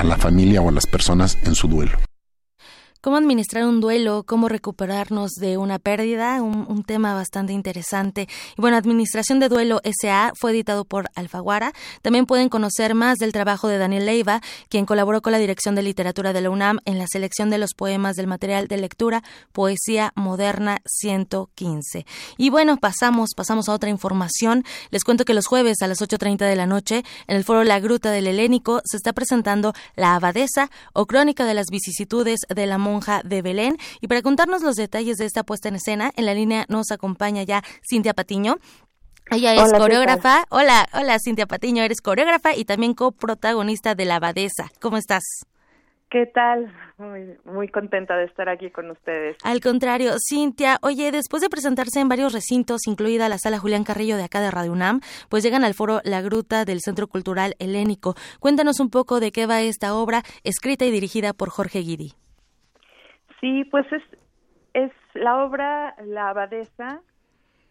a 0.00 0.04
la 0.04 0.16
familia 0.16 0.62
o 0.62 0.68
a 0.68 0.72
las 0.72 0.86
personas 0.86 1.38
en 1.44 1.54
su 1.54 1.68
duelo 1.68 1.98
cómo 3.00 3.16
administrar 3.16 3.66
un 3.66 3.80
duelo, 3.80 4.24
cómo 4.26 4.48
recuperarnos 4.48 5.32
de 5.32 5.56
una 5.56 5.78
pérdida, 5.78 6.42
un, 6.42 6.80
tema 6.84 7.14
bastante 7.14 7.52
interesante. 7.52 8.26
Y 8.56 8.60
bueno, 8.60 8.76
Administración 8.76 9.38
de 9.38 9.48
Duelo 9.48 9.80
SA 9.84 10.32
fue 10.34 10.52
editado 10.52 10.84
por 10.84 11.10
Alfaguara. 11.14 11.72
También 12.02 12.26
pueden 12.26 12.48
conocer 12.48 12.94
más 12.94 13.18
del 13.18 13.32
trabajo 13.32 13.68
de 13.68 13.78
Daniel 13.78 14.06
Leiva, 14.06 14.40
quien 14.68 14.86
colaboró 14.86 15.20
con 15.20 15.32
la 15.32 15.38
Dirección 15.38 15.74
de 15.74 15.82
Literatura 15.82 16.32
de 16.32 16.40
la 16.40 16.50
UNAM 16.50 16.78
en 16.86 16.98
la 16.98 17.06
selección 17.06 17.50
de 17.50 17.58
los 17.58 17.74
poemas 17.74 18.16
del 18.16 18.26
material 18.26 18.66
de 18.66 18.78
lectura 18.78 19.22
Poesía 19.52 20.12
Moderna 20.16 20.78
115. 20.86 22.06
Y 22.38 22.50
bueno, 22.50 22.78
pasamos, 22.78 23.30
pasamos 23.36 23.68
a 23.68 23.72
otra 23.72 23.90
información. 23.90 24.64
Les 24.90 25.04
cuento 25.04 25.24
que 25.24 25.34
los 25.34 25.46
jueves 25.46 25.82
a 25.82 25.86
las 25.86 26.00
8.30 26.00 26.38
de 26.38 26.56
la 26.56 26.66
noche, 26.66 27.04
en 27.26 27.36
el 27.36 27.44
foro 27.44 27.62
La 27.62 27.78
Gruta 27.78 28.10
del 28.10 28.26
Helénico, 28.26 28.80
se 28.84 28.96
está 28.96 29.12
presentando 29.12 29.74
La 29.96 30.14
Abadesa 30.14 30.70
o 30.92 31.06
Crónica 31.06 31.44
de 31.44 31.54
las 31.54 31.66
Vicisitudes 31.70 32.40
de 32.48 32.66
la 32.66 32.78
monja 32.90 33.22
de 33.24 33.42
Belén. 33.42 33.76
Y 34.00 34.08
para 34.08 34.22
contarnos 34.22 34.62
los 34.62 34.76
detalles 34.76 35.16
de 35.16 35.26
esta 35.26 35.42
puesta 35.42 35.68
en 35.68 35.76
escena, 35.76 36.10
en 36.16 36.26
la 36.26 36.34
línea 36.34 36.66
nos 36.68 36.90
acompaña 36.90 37.42
ya 37.42 37.62
Cintia 37.88 38.14
Patiño. 38.14 38.56
Ella 39.30 39.54
es 39.54 39.72
coreógrafa. 39.72 40.44
Hola, 40.50 40.88
hola 40.92 41.18
Cintia 41.18 41.46
Patiño, 41.46 41.84
eres 41.84 42.00
coreógrafa 42.00 42.56
y 42.56 42.64
también 42.64 42.94
coprotagonista 42.94 43.94
de 43.94 44.04
La 44.04 44.16
Abadesa. 44.16 44.70
¿Cómo 44.80 44.96
estás? 44.96 45.22
¿Qué 46.10 46.26
tal? 46.26 46.74
Muy, 46.98 47.38
muy 47.44 47.68
contenta 47.68 48.16
de 48.16 48.24
estar 48.24 48.48
aquí 48.48 48.70
con 48.70 48.90
ustedes. 48.90 49.36
Al 49.44 49.60
contrario, 49.60 50.14
Cintia, 50.18 50.78
oye, 50.82 51.12
después 51.12 51.40
de 51.40 51.48
presentarse 51.48 52.00
en 52.00 52.08
varios 52.08 52.32
recintos, 52.32 52.88
incluida 52.88 53.28
la 53.28 53.38
sala 53.38 53.60
Julián 53.60 53.84
Carrillo 53.84 54.16
de 54.16 54.24
acá 54.24 54.40
de 54.40 54.50
Radio 54.50 54.72
UNAM, 54.72 55.00
pues 55.28 55.44
llegan 55.44 55.62
al 55.62 55.74
foro 55.74 56.00
La 56.02 56.20
Gruta 56.20 56.64
del 56.64 56.80
Centro 56.80 57.06
Cultural 57.06 57.54
Helénico. 57.60 58.16
Cuéntanos 58.40 58.80
un 58.80 58.90
poco 58.90 59.20
de 59.20 59.30
qué 59.30 59.46
va 59.46 59.60
esta 59.60 59.94
obra, 59.94 60.24
escrita 60.42 60.84
y 60.84 60.90
dirigida 60.90 61.32
por 61.32 61.48
Jorge 61.48 61.78
Guidi. 61.78 62.14
Sí, 63.40 63.64
pues 63.64 63.90
es, 63.92 64.02
es 64.74 64.92
la 65.14 65.42
obra 65.42 65.94
La 66.04 66.28
Abadesa, 66.28 67.00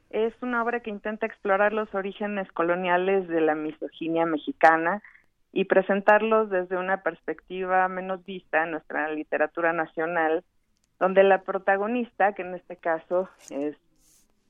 es 0.09 0.33
una 0.41 0.63
obra 0.63 0.79
que 0.79 0.89
intenta 0.89 1.27
explorar 1.27 1.73
los 1.73 1.93
orígenes 1.93 2.51
coloniales 2.51 3.27
de 3.27 3.41
la 3.41 3.53
misoginia 3.53 4.25
mexicana 4.25 5.03
y 5.51 5.65
presentarlos 5.65 6.49
desde 6.49 6.77
una 6.77 7.03
perspectiva 7.03 7.87
menos 7.87 8.25
vista 8.25 8.63
en 8.63 8.71
nuestra 8.71 9.11
literatura 9.11 9.71
nacional, 9.71 10.43
donde 10.99 11.23
la 11.23 11.43
protagonista, 11.43 12.33
que 12.33 12.41
en 12.41 12.55
este 12.55 12.75
caso 12.75 13.29
es 13.51 13.75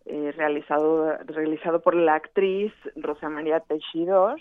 eh, 0.06 0.34
realizado, 0.38 1.18
realizado 1.26 1.82
por 1.82 1.96
la 1.96 2.16
actriz 2.16 2.74
Rosa 2.96 3.30
María 3.30 3.60
Teixidor, 3.60 4.40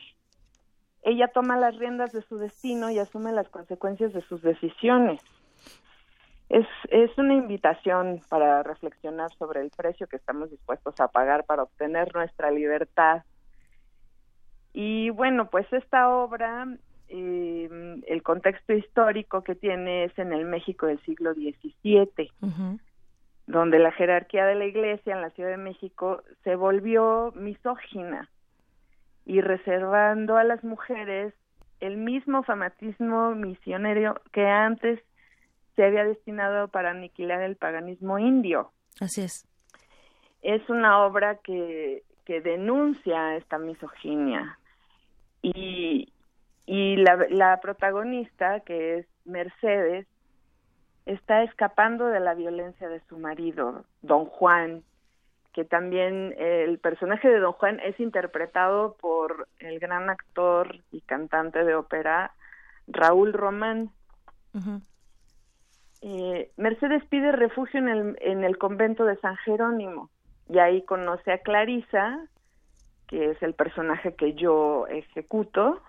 ella 1.03 1.29
toma 1.29 1.57
las 1.57 1.77
riendas 1.77 2.13
de 2.13 2.23
su 2.23 2.39
destino 2.39 2.91
y 2.91 2.99
asume 2.99 3.33
las 3.33 3.49
consecuencias 3.49 4.13
de 4.13 4.21
sus 4.23 4.43
decisiones 4.43 5.21
es, 6.49 6.67
es 6.91 7.17
una 7.19 7.35
invitación 7.35 8.21
para 8.29 8.63
reflexionar 8.63 9.31
sobre 9.35 9.61
el 9.61 9.71
precio 9.71 10.07
que 10.07 10.17
estamos 10.17 10.51
dispuestos 10.51 10.99
a 11.01 11.09
pagar 11.09 11.45
para 11.45 11.65
obtener 11.65 12.15
nuestra 12.15 12.51
libertad. 12.51 13.23
Y 14.73 15.11
bueno, 15.11 15.51
pues 15.51 15.71
esta 15.73 16.09
obra, 16.09 16.67
eh, 17.09 18.01
el 18.07 18.23
contexto 18.23 18.73
histórico 18.73 19.43
que 19.43 19.55
tiene 19.55 20.05
es 20.05 20.19
en 20.19 20.33
el 20.33 20.47
México 20.47 20.87
del 20.87 21.01
siglo 21.05 21.35
XVII, 21.35 22.31
donde 23.47 23.79
la 23.79 23.93
jerarquía 23.93 24.47
de 24.47 24.55
la 24.55 24.67
Iglesia 24.67 25.15
en 25.15 25.23
la 25.23 25.31
Ciudad 25.31 25.51
de 25.51 25.57
México 25.59 26.23
se 26.45 26.55
volvió 26.55 27.33
misógina 27.35 28.31
y 29.27 29.43
reservando 29.43 30.39
a 30.39 30.45
las 30.45 30.65
mujeres 30.65 31.35
el 31.81 31.99
mismo 31.99 32.43
fanatismo 32.43 33.35
misionero 33.35 34.21
que 34.33 34.47
antes 34.47 35.01
se 35.79 35.85
había 35.85 36.05
destinado 36.05 36.67
para 36.67 36.91
aniquilar 36.91 37.41
el 37.41 37.55
paganismo 37.55 38.19
indio. 38.19 38.73
Así 39.01 39.23
es. 39.23 39.47
Es 40.43 40.69
una 40.69 41.07
obra 41.07 41.37
que, 41.37 42.03
que 42.25 42.41
denuncia 42.41 43.37
esta 43.37 43.59
misoginia 43.59 44.59
y, 45.41 46.13
y 46.67 46.97
la, 46.97 47.25
la 47.31 47.61
protagonista, 47.61 48.59
que 48.59 48.99
es 48.99 49.07
Mercedes, 49.25 50.09
está 51.07 51.45
escapando 51.45 52.09
de 52.09 52.19
la 52.19 52.35
violencia 52.35 52.89
de 52.89 53.01
su 53.09 53.17
marido, 53.17 53.85
don 54.03 54.25
Juan, 54.25 54.83
que 55.53 55.65
también 55.65 56.35
el 56.39 56.81
personaje 56.81 57.29
de 57.29 57.39
don 57.39 57.53
Juan 57.53 57.79
es 57.85 58.01
interpretado 58.01 58.97
por 59.01 59.47
el 59.61 59.79
gran 59.79 60.11
actor 60.11 60.81
y 60.91 61.03
cantante 61.03 61.63
de 61.63 61.77
ópera 61.77 62.33
Raúl 62.89 63.33
Román. 63.33 63.93
Eh, 66.03 66.51
Mercedes 66.57 67.05
pide 67.07 67.33
refugio 67.33 67.81
en 67.81 67.89
el, 67.89 68.17
en 68.21 68.45
el 68.45 68.57
convento 68.59 69.05
de 69.05 69.17
San 69.17 69.37
Jerónimo 69.39 70.11
y 70.49 70.59
ahí 70.59 70.83
conoce 70.83 71.33
a 71.33 71.39
Clarisa, 71.39 72.27
que 73.09 73.31
es 73.31 73.43
el 73.43 73.55
personaje 73.55 74.15
que 74.15 74.35
yo 74.35 74.87
ejecuto, 74.87 75.83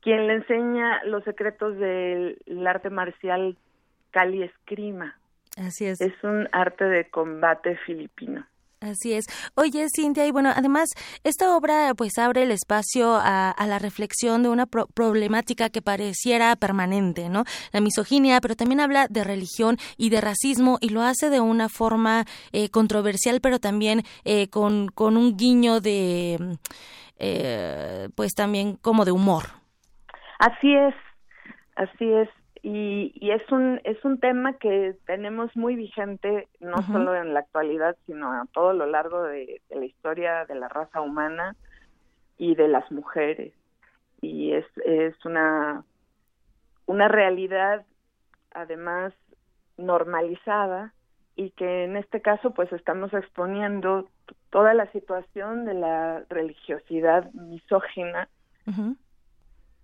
quien 0.00 0.26
le 0.26 0.34
enseña 0.34 1.02
los 1.04 1.24
secretos 1.24 1.76
del 1.78 2.36
arte 2.66 2.90
marcial 2.90 3.56
Cali 4.10 4.42
Escrima. 4.42 5.16
Así 5.56 5.86
es. 5.86 6.00
Es 6.00 6.12
un 6.22 6.48
arte 6.52 6.84
de 6.84 7.08
combate 7.10 7.76
filipino. 7.86 8.44
Así 8.82 9.12
es. 9.12 9.26
Oye, 9.54 9.86
Cintia, 9.94 10.26
y 10.26 10.32
bueno, 10.32 10.50
además, 10.54 10.88
esta 11.22 11.56
obra 11.56 11.94
pues 11.96 12.18
abre 12.18 12.42
el 12.42 12.50
espacio 12.50 13.14
a, 13.14 13.54
la 13.64 13.78
reflexión 13.78 14.42
de 14.42 14.48
una 14.48 14.66
problemática 14.66 15.70
que 15.70 15.80
pareciera 15.80 16.56
permanente, 16.56 17.28
¿no? 17.28 17.44
La 17.72 17.80
misoginia, 17.80 18.40
pero 18.40 18.56
también 18.56 18.80
habla 18.80 19.06
de 19.08 19.22
religión 19.22 19.76
y 19.96 20.10
de 20.10 20.20
racismo 20.20 20.78
y 20.80 20.88
lo 20.88 21.02
hace 21.02 21.30
de 21.30 21.40
una 21.40 21.68
forma 21.68 22.24
eh, 22.50 22.70
controversial, 22.70 23.40
pero 23.40 23.60
también 23.60 24.02
eh, 24.24 24.48
con, 24.48 24.88
con, 24.88 25.16
un 25.16 25.36
guiño 25.36 25.80
de, 25.80 26.58
eh, 27.18 28.08
pues 28.16 28.34
también 28.34 28.74
como 28.76 29.04
de 29.04 29.12
humor. 29.12 29.44
Así 30.40 30.74
es, 30.74 30.94
así 31.76 32.12
es. 32.12 32.28
Y, 32.62 33.12
y, 33.16 33.32
es 33.32 33.42
un 33.50 33.80
es 33.82 34.04
un 34.04 34.20
tema 34.20 34.52
que 34.52 34.94
tenemos 35.06 35.54
muy 35.56 35.74
vigente 35.74 36.48
no 36.60 36.80
solo 36.82 37.14
en 37.16 37.34
la 37.34 37.40
actualidad 37.40 37.96
sino 38.06 38.30
a 38.30 38.46
todo 38.52 38.72
lo 38.72 38.86
largo 38.86 39.24
de, 39.24 39.60
la 39.68 39.84
historia 39.84 40.44
de 40.44 40.54
la 40.54 40.68
raza 40.68 41.00
humana 41.00 41.56
y 42.38 42.54
de 42.54 42.68
las 42.68 42.90
mujeres. 42.92 43.52
Y 44.20 44.52
es 44.52 44.64
es 44.84 45.16
una 45.24 45.84
una 46.86 47.08
realidad 47.08 47.84
además 48.52 49.12
normalizada 49.76 50.94
y 51.34 51.50
que 51.50 51.84
en 51.84 51.96
este 51.96 52.20
caso 52.20 52.52
pues 52.52 52.72
estamos 52.72 53.12
exponiendo 53.12 54.08
toda 54.50 54.72
la 54.72 54.86
situación 54.92 55.64
de 55.64 55.74
la 55.74 56.22
religiosidad 56.28 57.32
misógina 57.32 58.28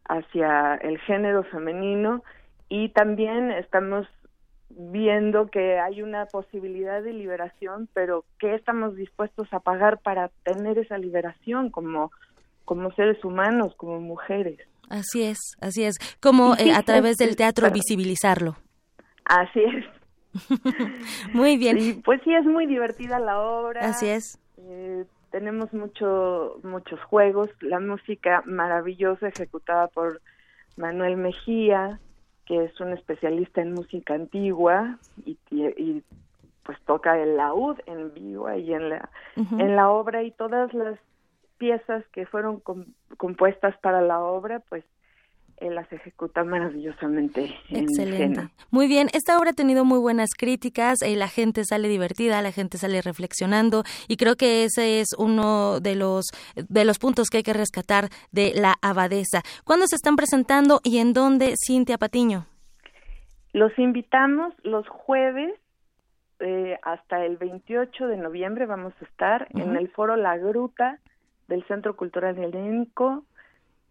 hacia 0.04 0.76
el 0.76 0.98
género 1.00 1.42
femenino 1.42 2.22
y 2.68 2.90
también 2.90 3.50
estamos 3.50 4.06
viendo 4.70 5.48
que 5.48 5.78
hay 5.78 6.02
una 6.02 6.26
posibilidad 6.26 7.02
de 7.02 7.12
liberación, 7.12 7.88
pero 7.94 8.24
¿qué 8.38 8.54
estamos 8.54 8.96
dispuestos 8.96 9.48
a 9.52 9.60
pagar 9.60 9.98
para 9.98 10.30
tener 10.44 10.78
esa 10.78 10.98
liberación 10.98 11.70
como, 11.70 12.10
como 12.64 12.92
seres 12.92 13.24
humanos, 13.24 13.74
como 13.76 14.00
mujeres? 14.00 14.58
Así 14.88 15.22
es, 15.22 15.38
así 15.60 15.84
es, 15.84 15.96
como 16.20 16.54
eh, 16.56 16.72
a 16.72 16.82
través 16.82 17.16
del 17.16 17.36
teatro 17.36 17.70
visibilizarlo. 17.70 18.56
Así 19.24 19.60
es. 19.60 19.84
muy 21.34 21.56
bien. 21.56 22.02
Pues 22.02 22.20
sí, 22.24 22.34
es 22.34 22.44
muy 22.44 22.66
divertida 22.66 23.18
la 23.18 23.40
obra. 23.40 23.80
Así 23.80 24.08
es. 24.08 24.38
Eh, 24.58 25.04
tenemos 25.30 25.72
mucho, 25.72 26.58
muchos 26.62 27.00
juegos, 27.04 27.50
la 27.60 27.80
música 27.80 28.42
maravillosa 28.46 29.28
ejecutada 29.28 29.88
por 29.88 30.20
Manuel 30.76 31.16
Mejía, 31.16 32.00
que 32.48 32.64
es 32.64 32.80
un 32.80 32.94
especialista 32.94 33.60
en 33.60 33.74
música 33.74 34.14
antigua 34.14 34.98
y, 35.26 35.36
y 35.50 36.02
pues 36.64 36.78
toca 36.86 37.18
el 37.18 37.36
laúd 37.36 37.78
en 37.84 38.14
vivo 38.14 38.50
y 38.54 38.72
en 38.72 38.88
la 38.88 39.10
en 39.36 39.76
la 39.76 39.90
obra 39.90 40.22
y 40.22 40.30
todas 40.30 40.72
las 40.72 40.98
piezas 41.58 42.06
que 42.08 42.24
fueron 42.24 42.62
compuestas 43.18 43.76
para 43.78 44.00
la 44.00 44.20
obra 44.20 44.60
pues 44.70 44.82
él 45.60 45.74
las 45.74 45.90
ejecuta 45.92 46.44
maravillosamente. 46.44 47.54
Excelente. 47.70 48.48
Muy 48.70 48.86
bien, 48.86 49.08
esta 49.12 49.38
obra 49.38 49.50
ha 49.50 49.54
tenido 49.54 49.84
muy 49.84 49.98
buenas 49.98 50.30
críticas, 50.36 51.02
eh, 51.02 51.16
la 51.16 51.28
gente 51.28 51.64
sale 51.64 51.88
divertida, 51.88 52.42
la 52.42 52.52
gente 52.52 52.78
sale 52.78 53.02
reflexionando 53.02 53.84
y 54.08 54.16
creo 54.16 54.36
que 54.36 54.64
ese 54.64 55.00
es 55.00 55.08
uno 55.18 55.80
de 55.80 55.96
los 55.96 56.26
de 56.54 56.84
los 56.84 56.98
puntos 56.98 57.28
que 57.28 57.38
hay 57.38 57.42
que 57.42 57.52
rescatar 57.52 58.08
de 58.32 58.52
la 58.54 58.74
abadesa. 58.82 59.42
¿Cuándo 59.64 59.86
se 59.86 59.96
están 59.96 60.16
presentando 60.16 60.80
y 60.84 60.98
en 60.98 61.12
dónde, 61.12 61.54
Cintia 61.56 61.98
Patiño? 61.98 62.46
Los 63.52 63.76
invitamos 63.78 64.54
los 64.62 64.86
jueves 64.88 65.54
eh, 66.40 66.78
hasta 66.82 67.24
el 67.24 67.36
28 67.36 68.06
de 68.06 68.16
noviembre 68.16 68.66
vamos 68.66 68.92
a 69.00 69.04
estar 69.04 69.48
en 69.50 69.74
el 69.74 69.90
foro 69.90 70.14
La 70.14 70.38
Gruta 70.38 71.00
del 71.48 71.64
Centro 71.64 71.96
Cultural 71.96 72.38
Helénico 72.38 73.24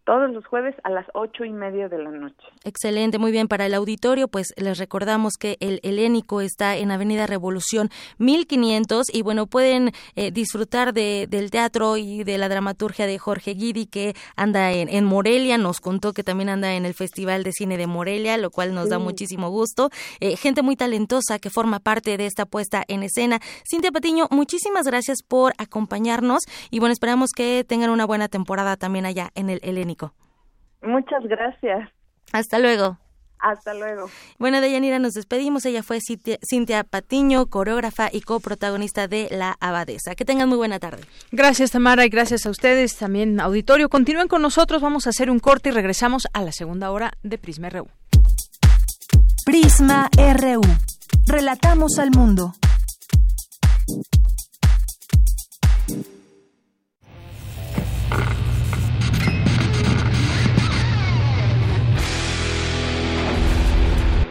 todos 0.08 0.30
los 0.30 0.46
jueves 0.46 0.74
a 0.84 0.90
las 0.90 1.04
ocho 1.12 1.44
y 1.44 1.50
media 1.50 1.90
de 1.90 1.98
la 1.98 2.10
noche. 2.10 2.46
Excelente, 2.64 3.18
muy 3.18 3.30
bien. 3.30 3.46
Para 3.46 3.66
el 3.66 3.74
auditorio, 3.74 4.26
pues 4.26 4.54
les 4.56 4.78
recordamos 4.78 5.34
que 5.34 5.58
el 5.60 5.80
Helénico 5.82 6.40
está 6.40 6.78
en 6.78 6.90
Avenida 6.90 7.26
Revolución 7.26 7.90
1500 8.16 9.14
y 9.14 9.20
bueno, 9.20 9.46
pueden 9.46 9.92
eh, 10.16 10.30
disfrutar 10.30 10.94
de, 10.94 11.26
del 11.28 11.50
teatro 11.50 11.98
y 11.98 12.24
de 12.24 12.38
la 12.38 12.48
dramaturgia 12.48 13.06
de 13.06 13.18
Jorge 13.18 13.50
Guidi 13.52 13.84
que 13.84 14.14
anda 14.34 14.72
en, 14.72 15.04
Morelia, 15.04 15.58
nos 15.58 15.78
contó 15.78 16.14
que 16.14 16.24
también 16.24 16.48
anda 16.48 16.72
en 16.72 16.86
el 16.86 16.94
Festival 16.94 17.44
de 17.44 17.52
Cine 17.52 17.76
de 17.76 17.86
Morelia, 17.86 18.38
lo 18.38 18.50
cual 18.50 18.74
nos 18.74 18.88
da 18.88 18.98
muchísimo 18.98 19.50
gusto. 19.50 19.90
Eh, 20.20 20.36
gente 20.36 20.62
muy 20.62 20.76
talentosa 20.76 21.38
que 21.38 21.50
forma 21.50 21.80
parte 21.80 22.16
de 22.16 22.24
esta 22.24 22.46
puesta 22.46 22.82
en 22.88 23.02
escena. 23.02 23.40
Cintia 23.70 23.92
Patiño, 23.92 24.26
muchísimas 24.30 24.86
gracias 24.86 25.18
por 25.22 25.52
acompañarnos 25.58 26.44
y 26.70 26.78
bueno, 26.78 26.94
esperamos 26.94 27.32
que 27.36 27.62
tengan 27.68 27.90
una 27.90 28.06
buena 28.06 28.28
temporada 28.28 28.78
también 28.78 29.04
allá 29.04 29.32
en 29.34 29.50
el 29.50 29.60
Helénico. 29.62 29.97
Muchas 30.82 31.24
gracias. 31.24 31.90
Hasta 32.32 32.58
luego. 32.58 32.98
Hasta 33.40 33.72
luego. 33.72 34.10
Bueno, 34.38 34.60
de 34.60 34.72
Yanira 34.72 34.98
nos 34.98 35.14
despedimos. 35.14 35.64
Ella 35.64 35.82
fue 35.82 36.00
Cintia, 36.00 36.84
Patiño, 36.84 37.46
coreógrafa 37.46 38.08
y 38.12 38.20
coprotagonista 38.22 39.06
de 39.06 39.28
La 39.30 39.56
Abadesa. 39.60 40.14
Que 40.14 40.24
tengan 40.24 40.48
muy 40.48 40.58
buena 40.58 40.78
tarde. 40.80 41.04
Gracias, 41.30 41.70
Tamara, 41.70 42.04
y 42.04 42.08
gracias 42.08 42.46
a 42.46 42.50
ustedes 42.50 42.96
también, 42.96 43.40
auditorio. 43.40 43.88
Continúen 43.88 44.28
con 44.28 44.42
nosotros. 44.42 44.82
Vamos 44.82 45.06
a 45.06 45.10
hacer 45.10 45.30
un 45.30 45.38
corte 45.38 45.68
y 45.68 45.72
regresamos 45.72 46.26
a 46.32 46.42
la 46.42 46.52
segunda 46.52 46.90
hora 46.90 47.12
de 47.22 47.38
Prisma 47.38 47.70
RU. 47.70 47.86
Prisma 49.44 50.10
RU. 50.16 50.60
Relatamos 51.26 51.98
al 51.98 52.10
mundo. 52.10 52.54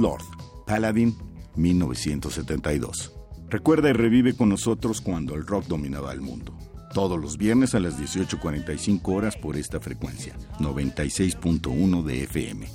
Lord, 0.00 0.22
Paladin, 0.66 1.16
1972. 1.56 3.12
Recuerda 3.48 3.90
y 3.90 3.92
revive 3.92 4.34
con 4.34 4.48
nosotros 4.48 5.00
cuando 5.00 5.34
el 5.34 5.46
rock 5.46 5.66
dominaba 5.66 6.12
el 6.12 6.20
mundo. 6.20 6.56
Todos 6.92 7.20
los 7.20 7.36
viernes 7.36 7.74
a 7.74 7.80
las 7.80 7.98
18.45 7.98 9.00
horas 9.14 9.36
por 9.36 9.56
esta 9.56 9.80
frecuencia, 9.80 10.34
96.1 10.58 12.02
de 12.02 12.22
FM. 12.24 12.68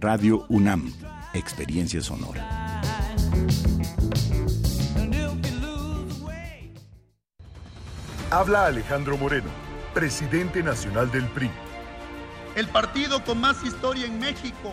Radio 0.00 0.44
UNAM, 0.48 0.92
Experiencia 1.34 2.00
Sonora. 2.02 2.82
Habla 8.30 8.66
Alejandro 8.66 9.16
Moreno, 9.16 9.50
presidente 9.94 10.62
nacional 10.62 11.10
del 11.10 11.26
PRI. 11.28 11.50
El 12.56 12.66
partido 12.68 13.24
con 13.24 13.40
más 13.40 13.64
historia 13.64 14.06
en 14.06 14.18
México 14.18 14.72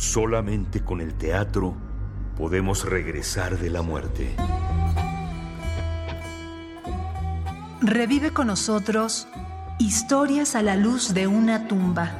Solamente 0.00 0.80
con 0.80 1.02
el 1.02 1.12
teatro 1.12 1.74
podemos 2.34 2.88
regresar 2.88 3.58
de 3.58 3.68
la 3.68 3.82
muerte. 3.82 4.34
Revive 7.82 8.30
con 8.30 8.46
nosotros 8.46 9.28
Historias 9.78 10.54
a 10.54 10.62
la 10.62 10.76
luz 10.76 11.12
de 11.12 11.26
una 11.26 11.68
tumba. 11.68 12.12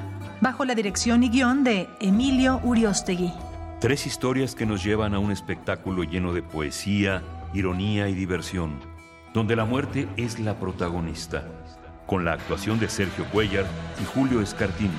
bajo 0.43 0.67
la 0.67 0.75
dirección 0.75 1.23
y 1.23 1.31
guion 1.31 1.65
de 1.65 1.89
Emilio 2.01 2.61
Uriostegui. 2.63 3.33
Tres 3.81 4.07
historias 4.07 4.55
que 4.55 4.67
nos 4.67 4.85
llevan 4.85 5.15
a 5.15 5.19
un 5.19 5.33
espectáculo 5.33 6.03
lleno 6.03 6.35
de 6.35 6.43
poesía, 6.43 7.23
ironía 7.55 8.11
y 8.11 8.15
diversión, 8.15 8.79
donde 9.33 9.57
la 9.57 9.65
muerte 9.65 10.07
es 10.19 10.39
la 10.39 10.61
protagonista, 10.61 11.49
con 12.07 12.27
la 12.27 12.35
actuación 12.35 12.79
de 12.79 12.91
Sergio 12.91 13.25
Cuellar 13.33 13.65
y 14.03 14.05
Julio 14.05 14.43
Escartini. 14.43 14.91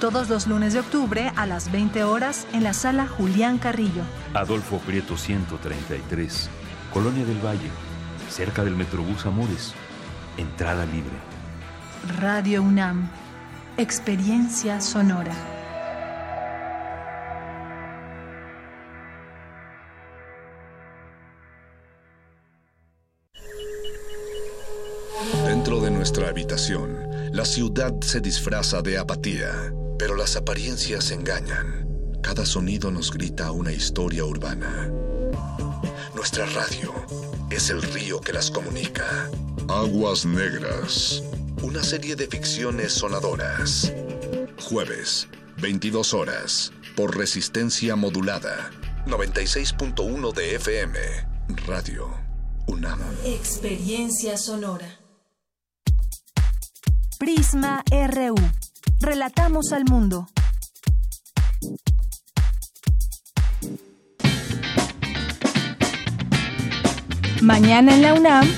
Todos 0.00 0.28
los 0.28 0.46
lunes 0.46 0.74
de 0.74 0.78
octubre 0.78 1.32
a 1.34 1.44
las 1.44 1.72
20 1.72 2.04
horas 2.04 2.46
en 2.52 2.62
la 2.62 2.72
sala 2.72 3.08
Julián 3.08 3.58
Carrillo. 3.58 4.02
Adolfo 4.32 4.78
Prieto 4.78 5.16
133, 5.16 6.48
Colonia 6.92 7.24
del 7.24 7.44
Valle, 7.44 7.68
cerca 8.30 8.62
del 8.62 8.76
Metrobús 8.76 9.26
Amores. 9.26 9.74
Entrada 10.36 10.86
libre. 10.86 11.16
Radio 12.20 12.62
UNAM. 12.62 13.10
Experiencia 13.76 14.80
sonora. 14.80 15.34
Dentro 25.44 25.80
de 25.80 25.90
nuestra 25.90 26.28
habitación, 26.28 27.08
la 27.32 27.44
ciudad 27.44 27.92
se 28.00 28.20
disfraza 28.20 28.80
de 28.80 28.96
apatía, 28.96 29.72
pero 29.98 30.14
las 30.14 30.36
apariencias 30.36 31.10
engañan. 31.10 31.86
Cada 32.22 32.46
sonido 32.46 32.90
nos 32.90 33.12
grita 33.12 33.50
una 33.52 33.72
historia 33.72 34.24
urbana. 34.24 34.90
Nuestra 36.14 36.46
radio 36.46 36.92
es 37.50 37.70
el 37.70 37.82
río 37.82 38.20
que 38.20 38.32
las 38.32 38.50
comunica. 38.50 39.30
Aguas 39.68 40.24
Negras. 40.24 41.22
Una 41.62 41.82
serie 41.82 42.16
de 42.16 42.26
ficciones 42.26 42.92
sonadoras. 42.92 43.92
Jueves, 44.60 45.28
22 45.60 46.14
horas, 46.14 46.72
por 46.96 47.16
resistencia 47.16 47.96
modulada. 47.96 48.70
96.1 49.06 50.34
de 50.34 50.54
FM. 50.56 50.98
Radio 51.66 52.10
UNAM. 52.66 53.00
Experiencia 53.24 54.36
sonora. 54.36 55.00
Prisma 57.18 57.82
RU. 57.90 58.36
Relatamos 59.00 59.72
al 59.72 59.84
mundo. 59.84 60.28
Mañana 67.40 67.94
en 67.94 68.02
la 68.02 68.14
UNAM, 68.14 68.48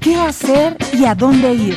¿qué 0.00 0.16
hacer 0.16 0.76
y 0.92 1.06
a 1.06 1.14
dónde 1.14 1.54
ir? 1.54 1.76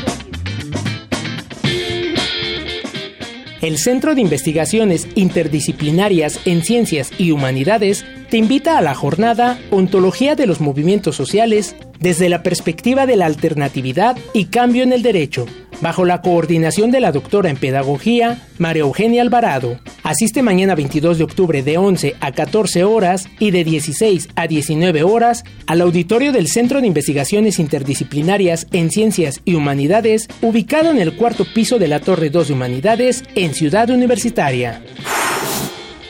El 3.61 3.77
Centro 3.77 4.13
de 4.13 4.19
Investigaciones 4.19 5.07
Interdisciplinarias 5.15 6.41
en 6.45 6.63
Ciencias 6.63 7.11
y 7.17 7.31
Humanidades 7.31 8.03
te 8.29 8.35
invita 8.35 8.77
a 8.77 8.81
la 8.81 8.93
jornada 8.93 9.57
Ontología 9.71 10.35
de 10.35 10.47
los 10.47 10.59
Movimientos 10.59 11.15
Sociales 11.15 11.77
desde 11.97 12.27
la 12.27 12.43
perspectiva 12.43 13.05
de 13.05 13.15
la 13.15 13.25
alternatividad 13.27 14.17
y 14.33 14.45
cambio 14.45 14.83
en 14.83 14.91
el 14.91 15.01
derecho, 15.01 15.45
bajo 15.83 16.05
la 16.05 16.21
coordinación 16.21 16.89
de 16.91 17.01
la 17.01 17.11
doctora 17.11 17.49
en 17.49 17.57
Pedagogía, 17.57 18.41
María 18.57 18.83
Eugenia 18.83 19.21
Alvarado. 19.21 19.77
Asiste 20.01 20.41
mañana 20.41 20.75
22 20.75 21.17
de 21.17 21.25
octubre 21.25 21.61
de 21.61 21.77
11 21.77 22.15
a 22.21 22.31
14 22.31 22.85
horas 22.85 23.27
y 23.37 23.51
de 23.51 23.63
16 23.63 24.29
a 24.35 24.47
19 24.47 25.03
horas 25.03 25.43
al 25.67 25.81
auditorio 25.81 26.31
del 26.31 26.47
Centro 26.47 26.79
de 26.79 26.87
Investigaciones 26.87 27.59
Interdisciplinarias 27.59 28.67
en 28.71 28.89
Ciencias 28.89 29.41
y 29.43 29.55
Humanidades, 29.55 30.29
ubicado 30.41 30.89
en 30.89 30.99
el 30.99 31.15
cuarto 31.17 31.45
piso 31.53 31.77
de 31.77 31.89
la 31.89 31.99
Torre 31.99 32.29
2 32.29 32.47
de 32.47 32.53
Humanidades 32.53 33.23
en 33.35 33.53
Ciudad 33.53 33.89
Universitaria. 33.89 34.81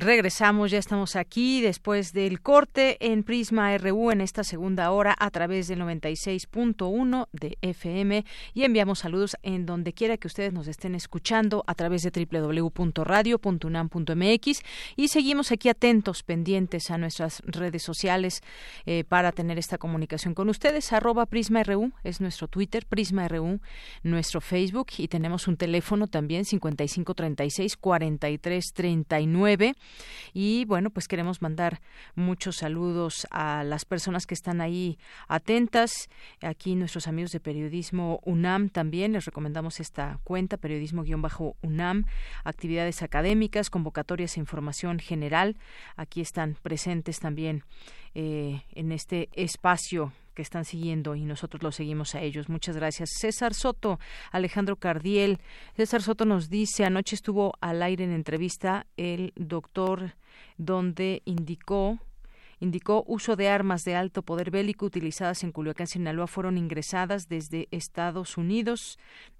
Regresamos, 0.00 0.70
ya 0.70 0.78
estamos 0.78 1.16
aquí 1.16 1.60
después 1.60 2.12
del 2.12 2.40
corte 2.40 2.98
en 3.00 3.24
Prisma 3.24 3.76
RU 3.78 4.12
en 4.12 4.20
esta 4.20 4.44
segunda 4.44 4.92
hora 4.92 5.12
a 5.18 5.28
través 5.32 5.66
del 5.66 5.80
96.1 5.80 7.26
de 7.32 7.58
FM 7.62 8.24
y 8.54 8.62
enviamos 8.62 9.00
saludos 9.00 9.36
en 9.42 9.66
donde 9.66 9.92
quiera 9.92 10.16
que 10.16 10.28
ustedes 10.28 10.52
nos 10.52 10.68
estén 10.68 10.94
escuchando 10.94 11.64
a 11.66 11.74
través 11.74 12.04
de 12.04 12.12
www.radio.unam.mx 12.12 14.62
y 14.94 15.08
seguimos 15.08 15.50
aquí 15.50 15.68
atentos, 15.68 16.22
pendientes 16.22 16.92
a 16.92 16.98
nuestras 16.98 17.42
redes 17.44 17.82
sociales 17.82 18.42
eh, 18.86 19.02
para 19.02 19.32
tener 19.32 19.58
esta 19.58 19.78
comunicación 19.78 20.32
con 20.32 20.48
ustedes. 20.48 20.92
Arroba 20.92 21.26
Prisma 21.26 21.64
RU 21.64 21.90
es 22.04 22.20
nuestro 22.20 22.46
Twitter, 22.46 22.86
Prisma 22.86 23.26
RU, 23.26 23.58
nuestro 24.04 24.40
Facebook 24.40 24.90
y 24.96 25.08
tenemos 25.08 25.48
un 25.48 25.56
teléfono 25.56 26.06
también 26.06 26.44
5536 26.44 27.76
4339 27.76 29.74
y 30.32 30.64
bueno, 30.66 30.90
pues 30.90 31.08
queremos 31.08 31.42
mandar 31.42 31.80
muchos 32.14 32.56
saludos 32.56 33.26
a 33.30 33.64
las 33.64 33.84
personas 33.84 34.26
que 34.26 34.34
están 34.34 34.60
ahí 34.60 34.98
atentas. 35.26 36.08
Aquí 36.42 36.74
nuestros 36.74 37.08
amigos 37.08 37.32
de 37.32 37.40
Periodismo 37.40 38.20
UNAM 38.24 38.68
también 38.68 39.12
les 39.12 39.24
recomendamos 39.24 39.80
esta 39.80 40.20
cuenta, 40.24 40.56
periodismo-UNAM, 40.56 42.04
actividades 42.44 43.02
académicas, 43.02 43.70
convocatorias 43.70 44.36
e 44.36 44.40
información 44.40 44.98
general. 44.98 45.56
Aquí 45.96 46.20
están 46.20 46.56
presentes 46.62 47.20
también 47.20 47.64
eh, 48.14 48.62
en 48.74 48.92
este 48.92 49.28
espacio 49.34 50.12
que 50.38 50.42
están 50.42 50.64
siguiendo 50.64 51.16
y 51.16 51.24
nosotros 51.24 51.64
los 51.64 51.74
seguimos 51.74 52.14
a 52.14 52.20
ellos. 52.20 52.48
Muchas 52.48 52.76
gracias. 52.76 53.10
César 53.18 53.54
Soto, 53.54 53.98
Alejandro 54.30 54.76
Cardiel. 54.76 55.40
César 55.74 56.00
Soto 56.00 56.24
nos 56.26 56.48
dice, 56.48 56.84
anoche 56.84 57.16
estuvo 57.16 57.54
al 57.60 57.82
aire 57.82 58.04
en 58.04 58.12
entrevista 58.12 58.86
el 58.96 59.32
doctor 59.34 60.14
donde 60.56 61.22
indicó 61.24 61.98
indicó 62.60 63.04
uso 63.06 63.34
de 63.34 63.48
armas 63.48 63.82
de 63.82 63.96
alto 63.96 64.22
poder 64.22 64.52
bélico 64.52 64.86
utilizadas 64.86 65.42
en 65.42 65.50
Culiacán, 65.50 65.86
Sinaloa, 65.88 66.26
fueron 66.28 66.56
ingresadas 66.56 67.28
desde 67.28 67.66
Estados 67.72 68.36
Unidos. 68.36 68.98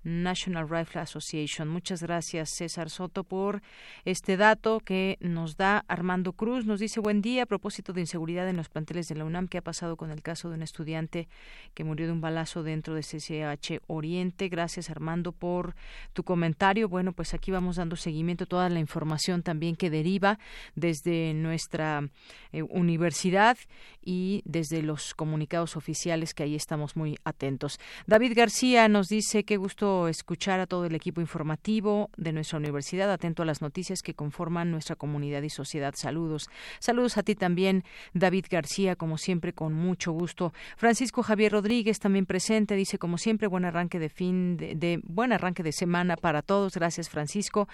National 0.08 0.68
Rifle 0.68 1.00
Association. 1.00 1.68
Muchas 1.68 2.02
gracias, 2.02 2.50
César 2.50 2.90
Soto, 2.90 3.24
por 3.24 3.62
este 4.04 4.36
dato 4.36 4.80
que 4.80 5.18
nos 5.20 5.56
da 5.56 5.84
Armando 5.88 6.32
Cruz. 6.32 6.64
Nos 6.64 6.80
dice 6.80 7.00
buen 7.00 7.22
día 7.22 7.44
a 7.44 7.46
propósito 7.46 7.92
de 7.92 8.00
inseguridad 8.00 8.48
en 8.48 8.56
los 8.56 8.68
planteles 8.68 9.08
de 9.08 9.16
la 9.16 9.24
UNAM. 9.24 9.48
¿Qué 9.48 9.58
ha 9.58 9.62
pasado 9.62 9.96
con 9.96 10.10
el 10.10 10.22
caso 10.22 10.48
de 10.48 10.56
un 10.56 10.62
estudiante 10.62 11.28
que 11.74 11.84
murió 11.84 12.06
de 12.06 12.12
un 12.12 12.20
balazo 12.20 12.62
dentro 12.62 12.94
de 12.94 13.02
CCH 13.02 13.82
Oriente? 13.86 14.48
Gracias, 14.48 14.90
Armando, 14.90 15.32
por 15.32 15.74
tu 16.12 16.24
comentario. 16.24 16.88
Bueno, 16.88 17.12
pues 17.12 17.34
aquí 17.34 17.50
vamos 17.50 17.76
dando 17.76 17.96
seguimiento 17.96 18.44
a 18.44 18.46
toda 18.46 18.68
la 18.70 18.80
información 18.80 19.42
también 19.42 19.76
que 19.76 19.90
deriva 19.90 20.38
desde 20.74 21.34
nuestra 21.34 22.08
eh, 22.52 22.62
universidad 22.62 23.56
y 24.02 24.42
desde 24.44 24.82
los 24.82 25.14
comunicados 25.14 25.76
oficiales 25.76 26.32
que 26.32 26.44
ahí 26.44 26.54
estamos 26.54 26.96
muy 26.96 27.18
atentos. 27.24 27.78
David 28.06 28.32
García 28.34 28.88
nos 28.88 29.08
dice 29.08 29.44
qué 29.44 29.56
gusto 29.56 29.97
escuchar 30.06 30.60
a 30.60 30.66
todo 30.66 30.84
el 30.84 30.94
equipo 30.94 31.20
informativo 31.20 32.10
de 32.16 32.32
nuestra 32.32 32.58
universidad, 32.58 33.10
atento 33.10 33.42
a 33.42 33.46
las 33.46 33.62
noticias 33.62 34.02
que 34.02 34.14
conforman 34.14 34.70
nuestra 34.70 34.94
comunidad 34.94 35.42
y 35.42 35.50
sociedad. 35.50 35.94
Saludos. 35.96 36.48
Saludos 36.78 37.16
a 37.18 37.24
ti 37.24 37.34
también, 37.34 37.82
David 38.14 38.46
García, 38.48 38.94
como 38.94 39.18
siempre, 39.18 39.52
con 39.52 39.72
mucho 39.72 40.12
gusto. 40.12 40.52
Francisco 40.76 41.22
Javier 41.22 41.52
Rodríguez 41.52 41.98
también 41.98 42.26
presente, 42.26 42.76
dice 42.76 42.98
como 42.98 43.18
siempre, 43.18 43.48
buen 43.48 43.64
arranque 43.64 43.98
de 43.98 44.10
fin 44.10 44.56
de, 44.56 44.76
de 44.76 45.00
buen 45.02 45.32
arranque 45.32 45.64
de 45.64 45.72
semana 45.72 46.16
para 46.16 46.42
todos. 46.42 46.74
Gracias, 46.74 47.08
Francisco. 47.08 47.68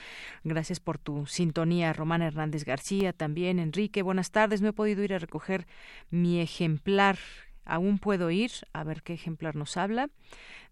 Gracias 0.44 0.80
por 0.80 0.96
tu 0.96 1.26
sintonía. 1.26 1.92
Román 1.92 2.22
Hernández 2.22 2.64
García 2.64 3.12
también. 3.12 3.58
Enrique, 3.58 4.02
buenas 4.02 4.30
tardes. 4.30 4.62
No 4.62 4.68
he 4.68 4.72
podido 4.72 5.02
ir 5.02 5.12
a 5.12 5.18
recoger 5.18 5.66
mi 6.10 6.40
ejemplar 6.40 7.18
aún 7.64 7.98
puedo 7.98 8.30
ir 8.30 8.50
a 8.72 8.84
ver 8.84 9.02
qué 9.02 9.14
ejemplar 9.14 9.56
nos 9.56 9.76
habla 9.76 10.08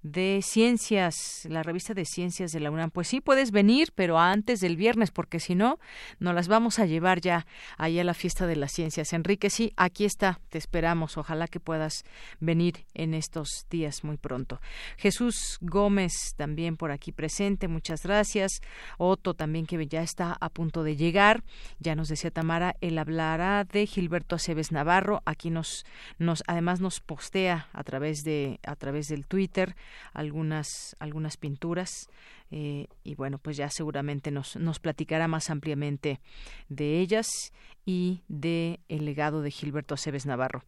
de 0.02 0.40
ciencias, 0.42 1.46
la 1.48 1.62
revista 1.62 1.94
de 1.94 2.04
ciencias 2.04 2.52
de 2.52 2.60
la 2.60 2.70
UNAM. 2.70 2.90
Pues 2.90 3.08
sí, 3.08 3.20
puedes 3.20 3.52
venir, 3.52 3.92
pero 3.94 4.18
antes 4.18 4.60
del 4.60 4.76
viernes, 4.76 5.10
porque 5.10 5.40
si 5.40 5.54
no, 5.54 5.78
nos 6.18 6.34
las 6.34 6.48
vamos 6.48 6.78
a 6.78 6.86
llevar 6.86 7.20
ya 7.20 7.46
allá 7.78 8.00
a 8.00 8.04
la 8.04 8.14
fiesta 8.14 8.46
de 8.46 8.56
las 8.56 8.72
ciencias. 8.72 9.12
Enrique, 9.12 9.50
sí, 9.50 9.72
aquí 9.76 10.04
está, 10.04 10.40
te 10.48 10.58
esperamos. 10.58 11.16
Ojalá 11.16 11.46
que 11.46 11.60
puedas 11.60 12.04
venir 12.40 12.84
en 12.94 13.14
estos 13.14 13.66
días 13.70 14.02
muy 14.02 14.16
pronto. 14.16 14.60
Jesús 14.96 15.58
Gómez 15.60 16.34
también 16.36 16.76
por 16.76 16.90
aquí 16.90 17.12
presente, 17.12 17.68
muchas 17.68 18.02
gracias. 18.02 18.60
Otto 18.98 19.34
también 19.34 19.66
que 19.66 19.86
ya 19.86 20.02
está 20.02 20.36
a 20.40 20.48
punto 20.48 20.82
de 20.82 20.96
llegar. 20.96 21.44
Ya 21.78 21.94
nos 21.94 22.08
decía 22.08 22.30
Tamara, 22.30 22.76
él 22.80 22.98
hablará 22.98 23.64
de 23.64 23.86
Gilberto 23.86 24.36
Aceves 24.36 24.72
Navarro. 24.72 25.22
Aquí 25.24 25.50
nos, 25.50 25.84
nos, 26.18 26.42
además 26.46 26.80
nos 26.80 27.00
postea 27.00 27.68
a 27.72 27.84
través 27.84 28.24
de, 28.24 28.58
a 28.64 28.76
través 28.76 29.08
del 29.08 29.26
Twitter 29.26 29.74
algunas, 30.12 30.96
algunas 30.98 31.36
pinturas 31.36 32.08
eh, 32.50 32.86
y 33.02 33.14
bueno, 33.14 33.38
pues 33.38 33.56
ya 33.56 33.70
seguramente 33.70 34.30
nos, 34.30 34.56
nos 34.56 34.78
platicará 34.78 35.26
más 35.28 35.50
ampliamente 35.50 36.20
de 36.68 37.00
ellas 37.00 37.52
y 37.86 38.22
de 38.28 38.80
el 38.88 39.04
legado 39.04 39.42
de 39.42 39.50
Gilberto 39.50 39.94
Aceves 39.94 40.26
Navarro. 40.26 40.62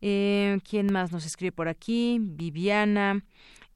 Eh, 0.00 0.60
¿Quién 0.68 0.92
más 0.92 1.12
nos 1.12 1.24
escribe 1.24 1.52
por 1.52 1.68
aquí? 1.68 2.18
Viviana 2.20 3.24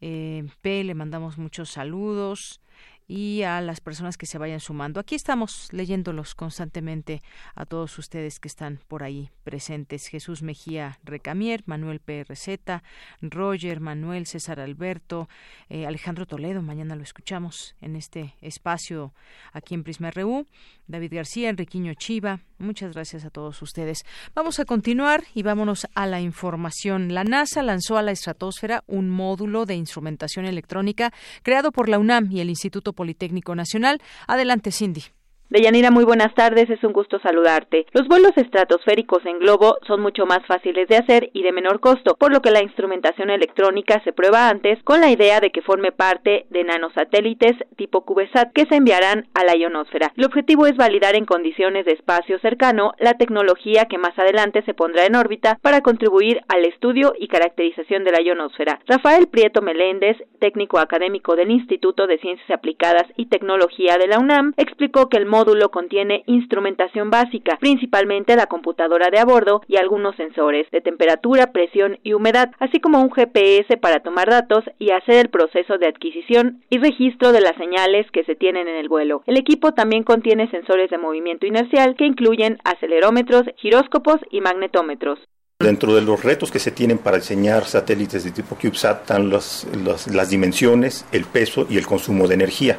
eh, 0.01 0.47
P, 0.61 0.85
le 0.85 0.95
mandamos 0.95 1.39
muchos 1.39 1.71
saludos 1.71 2.61
y 3.07 3.43
a 3.43 3.61
las 3.61 3.81
personas 3.81 4.17
que 4.17 4.27
se 4.27 4.39
vayan 4.39 4.61
sumando. 4.61 4.99
Aquí 4.99 5.15
estamos 5.15 5.69
leyéndolos 5.73 6.35
constantemente 6.35 7.23
a 7.55 7.67
todos 7.67 7.99
ustedes 7.99 8.41
que 8.41 8.49
están 8.49 8.81
por 8.89 9.03
ahí 9.03 9.31
presentes. 9.45 10.09
Jesús 10.09 10.43
Mejía 10.43 10.99
Recamier, 11.05 11.63
Manuel 11.67 12.01
PRZ, 12.01 12.83
Roger, 13.21 13.81
Manuel, 13.81 14.27
César 14.27 14.61
Alberto, 14.61 15.29
eh, 15.69 15.87
Alejandro 15.87 16.27
Toledo, 16.27 16.63
mañana 16.63 16.97
lo 16.97 17.03
escuchamos 17.03 17.77
en 17.81 17.97
este 17.97 18.35
espacio 18.41 19.13
aquí 19.53 19.75
en 19.75 19.85
Prisma 19.85 20.11
RU, 20.11 20.47
David 20.87 21.15
García, 21.15 21.51
Enriquiño 21.51 21.95
Chiva, 21.95 22.41
muchas 22.59 22.95
gracias 22.95 23.25
a 23.25 23.31
todos 23.31 23.61
ustedes. 23.63 24.05
Vamos 24.35 24.59
a 24.61 24.65
continuar 24.65 25.25
y 25.35 25.43
vámonos 25.43 25.87
a 25.95 26.07
la 26.07 26.21
información. 26.21 27.13
La 27.13 27.25
NASA 27.25 27.63
lanzó 27.63 27.99
a 27.99 28.03
la 28.03 28.13
estratosfera 28.13 28.85
un 28.87 29.11
módulo 29.11 29.67
de 29.67 29.75
instrumentación 29.75 30.47
electrónica 30.47 31.13
creado 31.43 31.73
por 31.73 31.89
la 31.89 31.99
UNAM 31.99 32.31
y 32.31 32.41
el 32.41 32.51
Instituto 32.51 32.94
Politécnico 32.95 33.55
Nacional. 33.55 34.01
Adelante, 34.27 34.71
Cindy. 34.71 35.14
Deyanira, 35.51 35.91
muy 35.91 36.05
buenas 36.05 36.35
tardes, 36.35 36.71
es 36.71 36.83
un 36.83 36.93
gusto 36.93 37.21
saludarte. 37.21 37.87
Los 37.93 38.09
vuelos 38.09 38.33
estratosféricos 38.35 39.25
en 39.27 39.39
globo 39.39 39.77
son 39.87 40.01
mucho 40.01 40.25
más 40.25 40.45
fáciles 40.47 40.89
de 40.89 40.97
hacer 40.97 41.31
y 41.35 41.43
de 41.43 41.53
menor 41.53 41.81
costo, 41.81 42.17
por 42.19 42.33
lo 42.33 42.41
que 42.41 42.51
la 42.51 42.63
instrumentación 42.63 43.29
electrónica 43.29 44.03
se 44.05 44.15
prueba 44.15 44.49
antes 44.49 44.83
con 44.85 45.03
la 45.03 45.11
idea 45.11 45.41
de 45.41 45.51
que 45.51 45.61
forme 45.61 45.93
parte 45.93 46.47
de 46.49 46.65
nanosatélites 46.65 47.57
tipo 47.77 48.07
CubeSat 48.07 48.53
que 48.55 48.65
se 48.67 48.77
enviarán 48.77 49.29
a 49.35 49.45
la 49.45 49.55
ionosfera. 49.55 50.13
El 50.17 50.25
objetivo 50.25 50.67
es 50.67 50.77
validar 50.77 51.15
en 51.15 51.27
condiciones 51.27 51.85
de 51.85 51.93
espacio 51.93 52.39
cercano 52.39 52.93
la 52.99 53.15
tecnología 53.15 53.85
que 53.85 53.99
más 53.99 54.19
adelante 54.19 54.63
se 54.63 54.75
pondrá 54.75 55.05
en 55.05 55.15
órbita 55.15 55.59
para 55.61 55.83
contribuir 55.83 56.41
al 56.49 56.65
estudio 56.65 57.13
y 57.19 57.29
caracterización 57.29 58.03
de 58.03 58.13
la 58.13 58.23
ionosfera. 58.23 58.81
Rafael 58.87 59.29
Prieto 59.29 59.61
Meléndez, 59.61 60.17
técnico 60.41 60.79
académico 60.79 61.37
del 61.37 61.51
Instituto 61.51 62.07
de 62.07 62.19
Ciencias 62.19 62.51
Aplicadas 62.51 63.05
y 63.17 63.27
Tecnología 63.27 63.99
de 63.99 64.09
la 64.09 64.19
UNAM, 64.19 64.55
explicó 64.57 65.09
que 65.09 65.19
el 65.19 65.27
módulo 65.35 65.71
contiene 65.71 66.23
instrumentación 66.29 67.11
básica, 67.11 67.59
principalmente 67.59 68.37
la 68.37 68.47
computadora 68.47 69.11
de 69.11 69.19
a 69.19 69.25
bordo 69.25 69.63
y 69.67 69.79
algunos 69.79 70.15
sensores 70.15 70.71
de 70.71 70.81
temperatura, 70.81 71.51
presión 71.51 71.99
y 72.05 72.13
humedad, 72.13 72.53
así 72.61 72.79
como 72.79 73.01
un 73.03 73.11
GPS 73.11 73.77
para 73.79 73.99
tomar 73.99 74.31
datos 74.31 74.63
y 74.79 74.93
hacer 74.93 75.17
el 75.17 75.29
proceso 75.31 75.77
de 75.77 75.89
adquisición 75.89 76.63
y 76.71 76.79
registro 76.79 77.33
de 77.33 77.41
las 77.41 77.57
señales 77.57 78.09
que 78.13 78.23
se 78.23 78.37
tienen 78.37 78.69
en 78.69 78.77
el 78.77 78.89
vuelo. 78.89 79.25
El 79.27 79.37
equipo 79.37 79.73
también 79.73 80.05
contiene 80.05 80.49
sensores 80.53 80.89
de 80.91 80.99
movimiento 80.99 81.47
inercial 81.47 81.97
que 81.97 82.07
incluyen 82.07 82.59
acelerómetros, 82.63 83.43
giróscopos 83.57 84.21
y 84.31 84.41
magnetómetros. 84.41 85.19
Dentro 85.59 85.95
de 85.95 86.03
los 86.03 86.23
retos 86.23 86.53
que 86.53 86.59
se 86.61 86.71
tienen 86.71 86.99
para 86.99 87.17
diseñar 87.17 87.65
satélites 87.65 88.23
de 88.23 88.31
tipo 88.31 88.55
CubeSat 88.55 89.01
están 89.01 89.31
las 89.31 90.31
dimensiones, 90.31 91.07
el 91.11 91.25
peso 91.25 91.67
y 91.69 91.77
el 91.77 91.87
consumo 91.87 92.29
de 92.29 92.35
energía. 92.35 92.79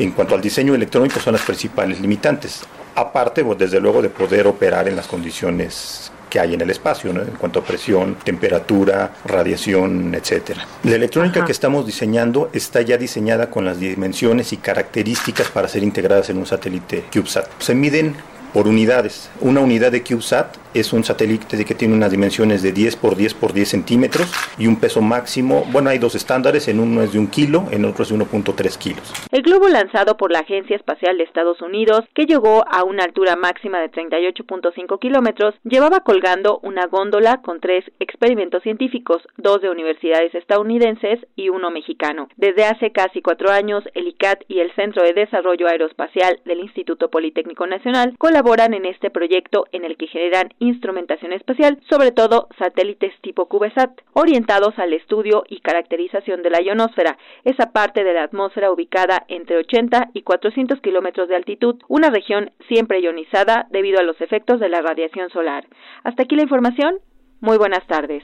En 0.00 0.12
cuanto 0.12 0.34
al 0.34 0.40
diseño 0.40 0.74
electrónico 0.74 1.20
son 1.20 1.34
las 1.34 1.42
principales 1.42 2.00
limitantes, 2.00 2.62
aparte 2.94 3.44
pues, 3.44 3.58
desde 3.58 3.78
luego 3.80 4.00
de 4.00 4.08
poder 4.08 4.46
operar 4.46 4.88
en 4.88 4.96
las 4.96 5.06
condiciones 5.06 6.10
que 6.30 6.40
hay 6.40 6.54
en 6.54 6.60
el 6.62 6.70
espacio, 6.70 7.10
en 7.10 7.32
cuanto 7.38 7.58
a 7.58 7.64
presión, 7.64 8.16
temperatura, 8.24 9.12
radiación, 9.26 10.14
etcétera. 10.14 10.66
La 10.84 10.94
electrónica 10.94 11.44
que 11.44 11.52
estamos 11.52 11.84
diseñando 11.84 12.48
está 12.54 12.80
ya 12.80 12.96
diseñada 12.96 13.50
con 13.50 13.66
las 13.66 13.78
dimensiones 13.78 14.54
y 14.54 14.56
características 14.56 15.48
para 15.48 15.68
ser 15.68 15.82
integradas 15.82 16.30
en 16.30 16.38
un 16.38 16.46
satélite 16.46 17.04
CubeSat. 17.12 17.46
Se 17.58 17.74
miden 17.74 18.16
por 18.54 18.68
unidades. 18.68 19.28
Una 19.42 19.60
unidad 19.60 19.92
de 19.92 20.02
CubeSat 20.02 20.56
es 20.74 20.92
un 20.92 21.04
satélite 21.04 21.64
que 21.64 21.74
tiene 21.74 21.94
unas 21.94 22.10
dimensiones 22.10 22.62
de 22.62 22.72
10 22.72 22.96
por 22.96 23.16
10 23.16 23.34
por 23.34 23.52
10 23.52 23.68
centímetros 23.68 24.32
y 24.58 24.66
un 24.66 24.78
peso 24.78 25.00
máximo, 25.00 25.64
bueno, 25.70 25.90
hay 25.90 25.98
dos 25.98 26.14
estándares, 26.14 26.68
en 26.68 26.80
uno 26.80 27.02
es 27.02 27.12
de 27.12 27.18
un 27.18 27.28
kilo, 27.28 27.64
en 27.70 27.84
otro 27.84 28.02
es 28.02 28.10
de 28.10 28.16
1.3 28.16 28.78
kilos. 28.78 29.12
El 29.30 29.42
globo 29.42 29.68
lanzado 29.68 30.16
por 30.16 30.32
la 30.32 30.40
Agencia 30.40 30.76
Espacial 30.76 31.18
de 31.18 31.24
Estados 31.24 31.60
Unidos, 31.60 32.04
que 32.14 32.26
llegó 32.26 32.64
a 32.68 32.84
una 32.84 33.04
altura 33.04 33.36
máxima 33.36 33.80
de 33.80 33.90
38.5 33.90 34.98
kilómetros, 34.98 35.54
llevaba 35.64 36.00
colgando 36.00 36.60
una 36.62 36.86
góndola 36.86 37.40
con 37.42 37.60
tres 37.60 37.84
experimentos 37.98 38.62
científicos, 38.62 39.22
dos 39.36 39.60
de 39.62 39.70
universidades 39.70 40.34
estadounidenses 40.34 41.20
y 41.36 41.48
uno 41.48 41.70
mexicano. 41.70 42.28
Desde 42.36 42.64
hace 42.64 42.92
casi 42.92 43.22
cuatro 43.22 43.50
años, 43.50 43.84
el 43.94 44.08
ICAT 44.08 44.44
y 44.48 44.60
el 44.60 44.74
Centro 44.74 45.02
de 45.02 45.12
Desarrollo 45.12 45.68
Aeroespacial 45.68 46.40
del 46.44 46.60
Instituto 46.60 47.10
Politécnico 47.10 47.66
Nacional 47.66 48.14
colaboran 48.18 48.74
en 48.74 48.86
este 48.86 49.10
proyecto 49.10 49.66
en 49.72 49.84
el 49.84 49.96
que 49.96 50.06
generan 50.06 50.52
instrumentación 50.60 51.32
espacial, 51.32 51.80
sobre 51.90 52.12
todo 52.12 52.48
satélites 52.58 53.12
tipo 53.22 53.46
CubeSat, 53.48 53.90
orientados 54.12 54.78
al 54.78 54.92
estudio 54.92 55.42
y 55.48 55.60
caracterización 55.60 56.42
de 56.42 56.50
la 56.50 56.62
ionosfera, 56.62 57.18
esa 57.44 57.72
parte 57.72 58.04
de 58.04 58.12
la 58.12 58.22
atmósfera 58.22 58.70
ubicada 58.70 59.24
entre 59.28 59.56
80 59.56 60.10
y 60.14 60.22
400 60.22 60.80
kilómetros 60.80 61.28
de 61.28 61.36
altitud, 61.36 61.76
una 61.88 62.10
región 62.10 62.52
siempre 62.68 63.00
ionizada 63.00 63.66
debido 63.70 63.98
a 63.98 64.04
los 64.04 64.20
efectos 64.20 64.60
de 64.60 64.68
la 64.68 64.82
radiación 64.82 65.30
solar. 65.30 65.66
Hasta 66.04 66.22
aquí 66.22 66.36
la 66.36 66.42
información. 66.42 66.98
Muy 67.40 67.56
buenas 67.56 67.86
tardes. 67.86 68.22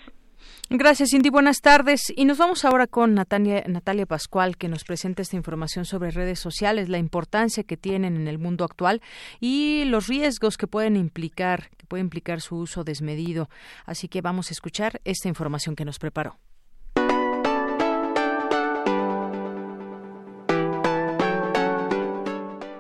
Gracias, 0.69 1.11
Cindy. 1.11 1.31
Buenas 1.31 1.61
tardes. 1.61 2.13
Y 2.17 2.25
nos 2.25 2.39
vamos 2.39 2.65
ahora 2.65 2.89
con 2.89 3.15
Natalia, 3.15 3.63
Natalia 3.69 4.05
Pascual, 4.05 4.57
que 4.57 4.69
nos 4.69 4.83
presenta 4.83 5.23
esta 5.23 5.37
información 5.37 5.85
sobre 5.85 6.11
redes 6.11 6.41
sociales, 6.41 6.89
la 6.89 6.99
importancia 6.99 7.63
que 7.63 7.77
tienen 7.77 8.17
en 8.17 8.27
el 8.27 8.39
mundo 8.39 8.65
actual 8.65 9.01
y 9.39 9.85
los 9.85 10.09
riesgos 10.09 10.57
que 10.57 10.67
pueden 10.67 10.97
implicar, 10.97 11.71
que 11.77 11.87
puede 11.87 12.01
implicar 12.01 12.41
su 12.41 12.57
uso 12.57 12.83
desmedido. 12.83 13.49
Así 13.85 14.09
que 14.09 14.23
vamos 14.23 14.51
a 14.51 14.55
escuchar 14.55 15.01
esta 15.05 15.29
información 15.29 15.77
que 15.77 15.85
nos 15.85 16.01
preparó. 16.01 16.37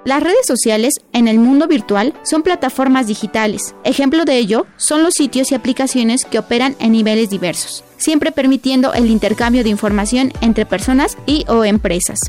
Las 0.06 0.22
redes 0.22 0.46
sociales 0.46 1.00
en 1.12 1.26
el 1.26 1.40
mundo 1.40 1.66
virtual 1.66 2.14
son 2.22 2.44
plataformas 2.44 3.08
digitales. 3.08 3.74
Ejemplo 3.82 4.24
de 4.24 4.38
ello 4.38 4.64
son 4.76 5.02
los 5.02 5.14
sitios 5.14 5.50
y 5.50 5.56
aplicaciones 5.56 6.24
que 6.24 6.38
operan 6.38 6.76
en 6.78 6.92
niveles 6.92 7.28
diversos, 7.28 7.82
siempre 7.96 8.30
permitiendo 8.30 8.94
el 8.94 9.10
intercambio 9.10 9.64
de 9.64 9.70
información 9.70 10.32
entre 10.42 10.64
personas 10.64 11.18
y 11.26 11.44
o 11.48 11.64
empresas. 11.64 12.20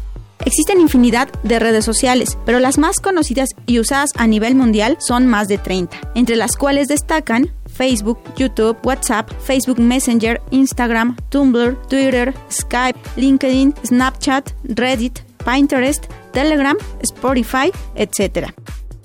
Existen 0.43 0.81
infinidad 0.81 1.27
de 1.43 1.59
redes 1.59 1.85
sociales, 1.85 2.39
pero 2.47 2.59
las 2.59 2.79
más 2.79 2.99
conocidas 2.99 3.49
y 3.67 3.77
usadas 3.77 4.09
a 4.15 4.25
nivel 4.25 4.55
mundial 4.55 4.97
son 4.99 5.27
más 5.27 5.47
de 5.47 5.59
30, 5.59 5.99
entre 6.15 6.35
las 6.35 6.57
cuales 6.57 6.87
destacan 6.87 7.51
Facebook, 7.67 8.17
YouTube, 8.35 8.75
WhatsApp, 8.83 9.29
Facebook 9.45 9.79
Messenger, 9.79 10.41
Instagram, 10.49 11.15
Tumblr, 11.29 11.77
Twitter, 11.89 12.33
Skype, 12.51 12.97
LinkedIn, 13.17 13.75
Snapchat, 13.85 14.49
Reddit, 14.63 15.26
Pinterest, 15.47 16.05
Telegram, 16.33 16.77
Spotify, 17.01 17.71
etc. 17.95 18.51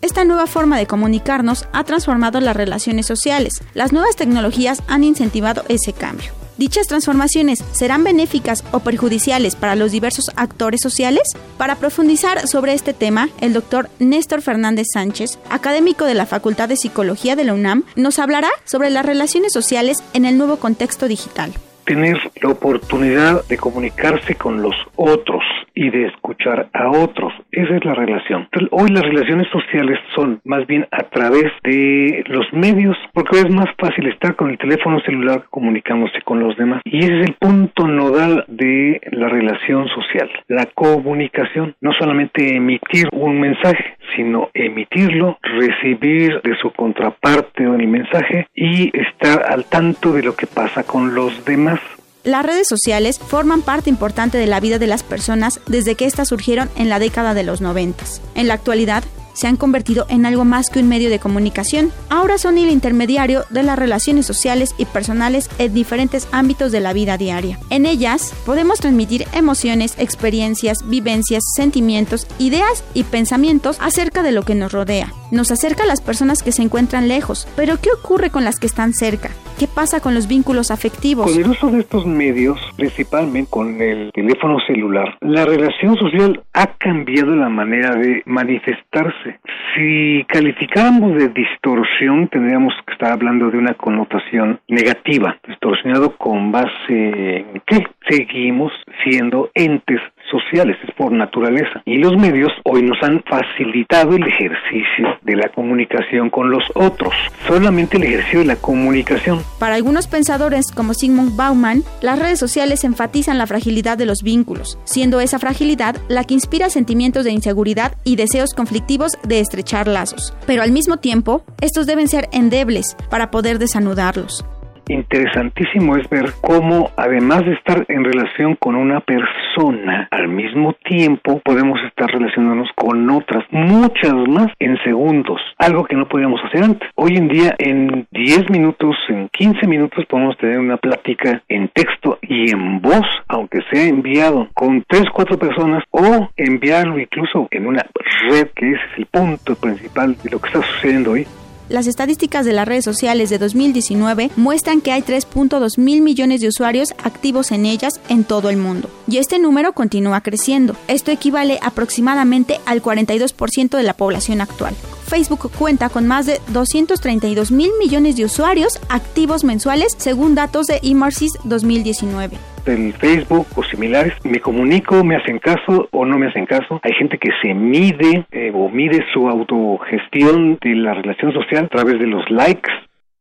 Esta 0.01 0.25
nueva 0.25 0.49
forma 0.49 0.79
de 0.79 0.87
comunicarnos 0.87 1.69
ha 1.73 1.85
transformado 1.85 2.41
las 2.41 2.57
relaciones 2.57 3.07
sociales. 3.07 3.63
Las 3.73 3.93
nuevas 3.93 4.17
tecnologías 4.17 4.83
han 4.89 5.05
incentivado 5.05 5.63
ese 5.69 5.93
cambio. 5.93 6.33
¿Dichas 6.59 6.87
transformaciones 6.87 7.65
serán 7.73 8.05
benéficas 8.05 8.63
o 8.73 8.81
perjudiciales 8.81 9.57
para 9.57 9.75
los 9.75 9.91
diversos 9.91 10.31
actores 10.37 10.81
sociales? 10.83 11.23
Para 11.57 11.77
profundizar 11.77 12.47
sobre 12.47 12.75
este 12.75 12.93
tema, 12.93 13.31
el 13.41 13.53
doctor 13.53 13.89
Néstor 14.01 14.43
Fernández 14.43 14.89
Sánchez, 14.93 15.39
académico 15.49 16.05
de 16.05 16.15
la 16.15 16.27
Facultad 16.27 16.69
de 16.69 16.77
Psicología 16.77 17.37
de 17.37 17.45
la 17.45 17.55
UNAM, 17.55 17.85
nos 17.97 18.19
hablará 18.19 18.51
sobre 18.65 18.91
las 18.91 19.07
relaciones 19.07 19.53
sociales 19.53 20.03
en 20.13 20.25
el 20.25 20.37
nuevo 20.37 20.57
contexto 20.57 21.09
digital 21.09 21.53
tener 21.85 22.19
la 22.41 22.51
oportunidad 22.51 23.47
de 23.49 23.57
comunicarse 23.57 24.35
con 24.35 24.63
los 24.63 24.75
otros 24.97 25.43
y 25.75 25.91
de 25.91 26.07
escuchar 26.07 26.69
a 26.73 26.91
otros. 26.91 27.33
Esa 27.53 27.77
es 27.77 27.85
la 27.85 27.95
relación. 27.95 28.49
hoy 28.71 28.89
las 28.89 29.03
relaciones 29.05 29.47
sociales 29.49 29.99
son 30.15 30.41
más 30.43 30.67
bien 30.67 30.87
a 30.91 31.03
través 31.03 31.53
de 31.63 32.25
los 32.29 32.51
medios, 32.55 32.97
porque 33.13 33.41
es 33.41 33.51
más 33.51 33.69
fácil 33.79 34.09
estar 34.09 34.37
con 34.37 34.49
el 34.49 34.57
teléfono 34.57 35.01
celular 35.01 35.45
comunicándose 35.51 36.23
con 36.25 36.41
los 36.41 36.57
demás. 36.57 36.81
Y 36.87 37.01
ese 37.01 37.21
es 37.21 37.29
el 37.29 37.35
punto 37.35 37.87
nodal 37.87 38.47
de 38.49 39.03
la 39.11 39.29
relación 39.29 39.87
social, 39.89 40.31
la 40.49 40.65
comunicación. 40.65 41.77
No 41.83 41.93
solamente 41.93 42.57
emitir 42.57 43.09
un 43.13 43.39
mensaje, 43.39 43.99
sino 44.17 44.49
emitirlo, 44.55 45.39
recibir 45.43 46.41
de 46.41 46.57
su 46.57 46.71
contraparte 46.71 47.65
el 47.65 47.87
mensaje 47.87 48.47
y 48.55 48.91
estar 48.99 49.45
al 49.47 49.67
tanto 49.67 50.15
de 50.15 50.23
lo 50.23 50.35
que 50.35 50.47
pasa 50.47 50.85
con 50.85 51.15
los 51.15 51.45
demás. 51.45 51.81
Las 52.25 52.47
redes 52.47 52.69
sociales 52.69 53.19
forman 53.19 53.63
parte 53.63 53.91
importante 53.91 54.39
de 54.39 54.47
la 54.47 54.61
vida 54.61 54.79
de 54.79 54.87
las 54.87 55.03
personas 55.03 55.59
desde 55.67 55.97
que 55.97 56.07
éstas 56.07 56.29
surgieron 56.29 56.71
en 56.77 56.89
la 56.89 57.01
década 57.01 57.35
de 57.35 57.43
los 57.43 57.61
90. 57.61 58.05
En 58.37 58.47
la 58.47 58.55
actualidad, 58.55 59.03
se 59.35 59.49
han 59.49 59.57
convertido 59.57 60.07
en 60.09 60.25
algo 60.27 60.45
más 60.45 60.71
que 60.71 60.79
un 60.79 60.89
medio 60.89 61.11
de 61.11 61.19
comunicación. 61.19 61.91
Ahora 62.11 62.39
son 62.39 62.59
el 62.59 62.71
intermediario 62.71 63.45
de 63.51 63.63
las 63.63 63.79
relaciones 63.79 64.27
sociales 64.27 64.75
y 64.79 64.85
personales 64.85 65.49
en 65.59 65.75
diferentes 65.75 66.29
ámbitos 66.33 66.71
de 66.71 66.81
la 66.81 66.93
vida 66.93 67.17
diaria. 67.17 67.59
En 67.71 67.87
ellas 67.87 68.33
podemos 68.47 68.79
transmitir 68.79 69.27
emociones, 69.33 69.95
experiencias, 69.99 70.87
vivencias, 70.89 71.43
sentimientos, 71.57 72.27
ideas 72.39 72.85
y 72.95 73.05
pensamientos 73.05 73.79
acerca 73.81 74.23
de 74.23 74.33
lo 74.33 74.45
que 74.45 74.55
nos 74.55 74.71
rodea. 74.71 75.13
Nos 75.31 75.51
acerca 75.51 75.85
a 75.85 75.87
las 75.87 76.01
personas 76.01 76.43
que 76.43 76.53
se 76.53 76.63
encuentran 76.63 77.09
lejos, 77.09 77.49
pero 77.57 77.81
¿qué 77.81 77.91
ocurre 77.91 78.31
con 78.31 78.45
las 78.45 78.59
que 78.59 78.67
están 78.67 78.93
cerca? 78.93 79.31
¿Qué 79.59 79.69
pasa 79.69 80.01
con 80.01 80.15
los 80.15 80.27
vínculos 80.27 80.71
afectivos? 80.71 81.31
Con 81.31 81.41
el 81.41 81.49
uso 81.49 81.71
de 81.71 81.81
estos 81.81 82.07
medios, 82.07 82.59
principalmente 82.77 83.51
con 83.51 83.81
el 83.81 84.11
teléfono 84.13 84.59
celular, 84.67 85.17
la 85.21 85.45
relación 85.45 85.97
social 85.97 86.43
ha 86.53 86.67
cambiado 86.79 87.37
la 87.37 87.49
manera 87.49 87.95
de 87.95 88.23
manifestarse. 88.27 89.39
Si 89.75 90.25
calificáramos 90.29 91.15
de 91.17 91.29
distorsión, 91.29 92.29
tendríamos 92.29 92.75
que 92.87 92.93
estar 92.93 93.13
hablando 93.13 93.51
de 93.51 93.59
una 93.59 93.75
connotación 93.75 94.61
negativa, 94.69 95.39
distorsionado 95.47 96.17
con 96.17 96.51
base 96.51 96.73
en 96.89 97.63
que 97.67 97.87
seguimos 98.09 98.73
siendo 99.05 99.51
entes 99.55 100.01
sociales, 100.33 100.77
es 100.83 100.95
por 100.95 101.13
naturaleza. 101.13 101.83
Y 101.85 101.99
los 101.99 102.17
medios 102.17 102.51
hoy 102.65 102.83
nos 102.83 102.99
han 103.03 103.23
facilitado 103.23 104.17
el 104.17 104.27
ejercicio 104.27 105.19
de 105.23 105.37
la 105.37 105.49
comunicación 105.51 106.31
con 106.31 106.51
los 106.51 106.65
otros, 106.75 107.15
solamente 107.47 107.99
el 107.99 108.05
ejercicio 108.05 108.41
de 108.41 108.47
la 108.47 108.57
comunicación. 108.57 109.41
Para 109.59 109.75
algunos 109.75 110.09
pensadores 110.09 110.73
como 110.73 110.95
Sigmund 110.95 111.37
Bauman, 111.37 111.83
las 112.01 112.19
redes 112.19 112.39
sociales 112.39 112.85
enfatizan 112.85 113.39
la 113.39 113.47
fragilidad 113.47 113.99
de 113.99 114.07
los 114.07 114.23
vínculos, 114.23 114.79
siendo 114.85 115.21
esa 115.21 115.39
fragilidad 115.39 115.97
la 116.09 116.25
que 116.25 116.35
inspira 116.35 116.71
sentimientos 116.71 117.25
de 117.25 117.33
inseguridad 117.33 117.93
y 118.05 118.17
deseos 118.17 118.55
conflictivos 118.55 119.13
de 119.23 119.41
estrechar 119.41 119.87
lazos. 119.87 120.35
Pero 120.47 120.63
al 120.63 120.73
mismo 120.73 120.97
tiempo, 120.97 121.45
estos 121.61 121.87
deben 121.87 122.09
ser 122.09 122.29
endebles 122.33 122.97
para 123.11 123.31
poder 123.31 123.59
desanudarlos 123.59 124.45
interesantísimo 124.93 125.97
es 125.97 126.09
ver 126.09 126.27
cómo, 126.41 126.91
además 126.97 127.45
de 127.45 127.55
estar 127.55 127.85
en 127.89 128.05
relación 128.05 128.57
con 128.57 128.77
una 128.77 129.01
persona, 129.01 130.09
al 130.11 130.29
mismo 130.29 130.75
tiempo 130.85 131.41
podemos 131.45 131.79
estar 131.87 132.11
relacionándonos 132.11 132.71
con 132.75 133.09
otras, 133.11 133.45
muchas 133.51 134.15
más 134.29 134.49
en 134.59 134.77
segundos, 134.85 135.41
algo 135.59 135.85
que 135.85 135.97
no 135.97 136.09
podíamos 136.09 136.41
hacer 136.45 136.65
antes. 136.65 136.89
Hoy 136.95 137.17
en 137.17 137.29
día, 137.29 137.55
en 137.59 138.07
10 138.11 138.51
minutos, 138.51 138.97
en 139.09 139.29
15 139.29 139.67
minutos, 139.67 140.05
podemos 140.07 140.37
tener 140.39 140.59
una 140.59 140.77
plática 140.77 141.43
en 141.49 141.69
texto 141.69 142.19
y 142.23 142.51
en 142.51 142.81
voz, 142.81 143.07
aunque 143.29 143.61
sea 143.71 143.89
enviado 143.89 144.49
con 144.55 144.85
3, 144.87 145.05
4 145.13 145.39
personas, 145.39 145.85
o 145.91 146.29
enviarlo 146.37 146.99
incluso 146.99 147.49
en 147.51 147.67
una 147.67 147.85
red, 148.29 148.49
que 148.55 148.73
ese 148.73 148.83
es 148.93 148.99
el 148.99 149.07
punto 149.07 149.55
principal 149.57 150.17
de 150.23 150.31
lo 150.31 150.41
que 150.41 150.49
está 150.49 150.63
sucediendo 150.63 151.13
hoy, 151.13 151.27
las 151.69 151.87
estadísticas 151.87 152.45
de 152.45 152.53
las 152.53 152.67
redes 152.67 152.85
sociales 152.85 153.31
de 153.31 153.39
2019 153.39 154.31
muestran 154.37 154.81
que 154.81 154.93
hay 154.93 155.03
3.2 155.03 155.79
mil 155.79 156.03
millones 156.03 156.41
de 156.41 156.49
usuarios 156.49 156.93
activos 157.03 157.53
en 157.53 157.67
ellas 157.67 158.01
en 158.09 158.25
todo 158.25 158.51
el 158.51 158.57
mundo. 158.57 158.89
Y 159.07 159.19
este 159.19 159.39
número 159.39 159.73
continúa 159.73 160.21
creciendo. 160.21 160.77
Esto 160.89 161.11
equivale 161.11 161.59
aproximadamente 161.63 162.61
al 162.67 162.83
42% 162.83 163.77
de 163.77 163.83
la 163.83 163.95
población 163.95 164.41
actual. 164.41 164.75
Facebook 165.03 165.51
cuenta 165.59 165.89
con 165.89 166.07
más 166.07 166.27
de 166.27 166.41
232 166.49 167.51
mil 167.51 167.71
millones 167.79 168.17
de 168.17 168.25
usuarios 168.25 168.81
activos 168.89 169.45
mensuales 169.45 169.95
según 169.99 170.35
datos 170.35 170.67
de 170.67 170.81
Emersis 170.83 171.33
2019 171.45 172.37
el 172.67 172.93
Facebook 172.93 173.47
o 173.57 173.63
similares, 173.65 174.15
me 174.25 174.41
comunico, 174.41 175.03
me 175.05 175.17
hacen 175.17 175.39
caso 175.39 175.89
o 175.91 176.05
no 176.05 176.19
me 176.19 176.29
hacen 176.29 176.47
caso. 176.47 176.81
Hay 176.83 176.93
gente 176.93 177.19
que 177.19 177.31
se 177.43 177.55
mide 177.55 178.25
eh, 178.31 178.53
o 178.55 178.69
mide 178.69 179.05
su 179.13 179.29
autogestión 179.29 180.59
de 180.61 180.75
la 180.77 180.95
relación 180.95 181.33
social 181.33 181.65
a 181.65 181.69
través 181.69 181.99
de 181.99 182.07
los 182.07 182.29
likes, 182.31 182.71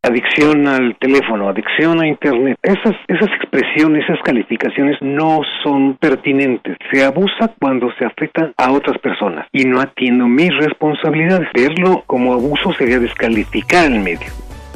adicción 0.04 0.68
al 0.68 0.96
teléfono, 1.00 1.50
adicción 1.50 2.02
a 2.02 2.08
internet. 2.08 2.58
Esas, 2.64 2.96
esas 3.08 3.30
expresiones, 3.40 4.04
esas 4.04 4.22
calificaciones 4.24 4.98
no 5.02 5.42
son 5.64 5.98
pertinentes. 5.98 6.78
Se 6.92 7.04
abusa 7.04 7.54
cuando 7.60 7.92
se 7.98 8.06
afecta 8.06 8.52
a 8.58 8.72
otras 8.72 8.98
personas 9.00 9.48
y 9.52 9.66
no 9.66 9.80
atiendo 9.80 10.28
mis 10.28 10.52
responsabilidades. 10.58 11.48
Verlo 11.54 12.04
como 12.08 12.34
abuso 12.34 12.74
sería 12.74 13.00
descalificar 13.00 13.86
el 13.86 14.00
medio. 14.00 14.28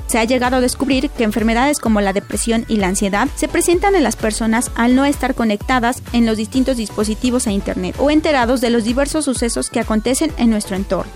Se 0.07 0.19
ha 0.19 0.23
llegado 0.23 0.57
a 0.57 0.61
descubrir 0.61 1.10
que 1.10 1.23
enfermedades 1.23 1.80
como 1.80 1.99
la 1.99 2.14
depresión 2.14 2.64
y 2.68 2.77
la 2.77 2.88
ansiedad 2.88 3.27
se 3.35 3.47
presentan 3.47 3.95
en 3.95 4.03
las 4.03 4.15
personas 4.15 4.72
al 4.77 4.95
no 4.95 5.03
estar 5.03 5.34
conectadas 5.34 6.03
en 6.14 6.27
los 6.27 6.38
distintos 6.38 6.77
dispositivos 6.77 7.47
a 7.47 7.52
Internet 7.52 7.95
o 7.97 8.11
enterados 8.11 8.61
de 8.61 8.69
los 8.69 8.85
diversos 8.85 9.26
sucesos 9.26 9.72
que 9.72 9.80
acontecen 9.80 10.30
en 10.38 10.52
nuestro 10.52 10.76
entorno. 10.76 11.11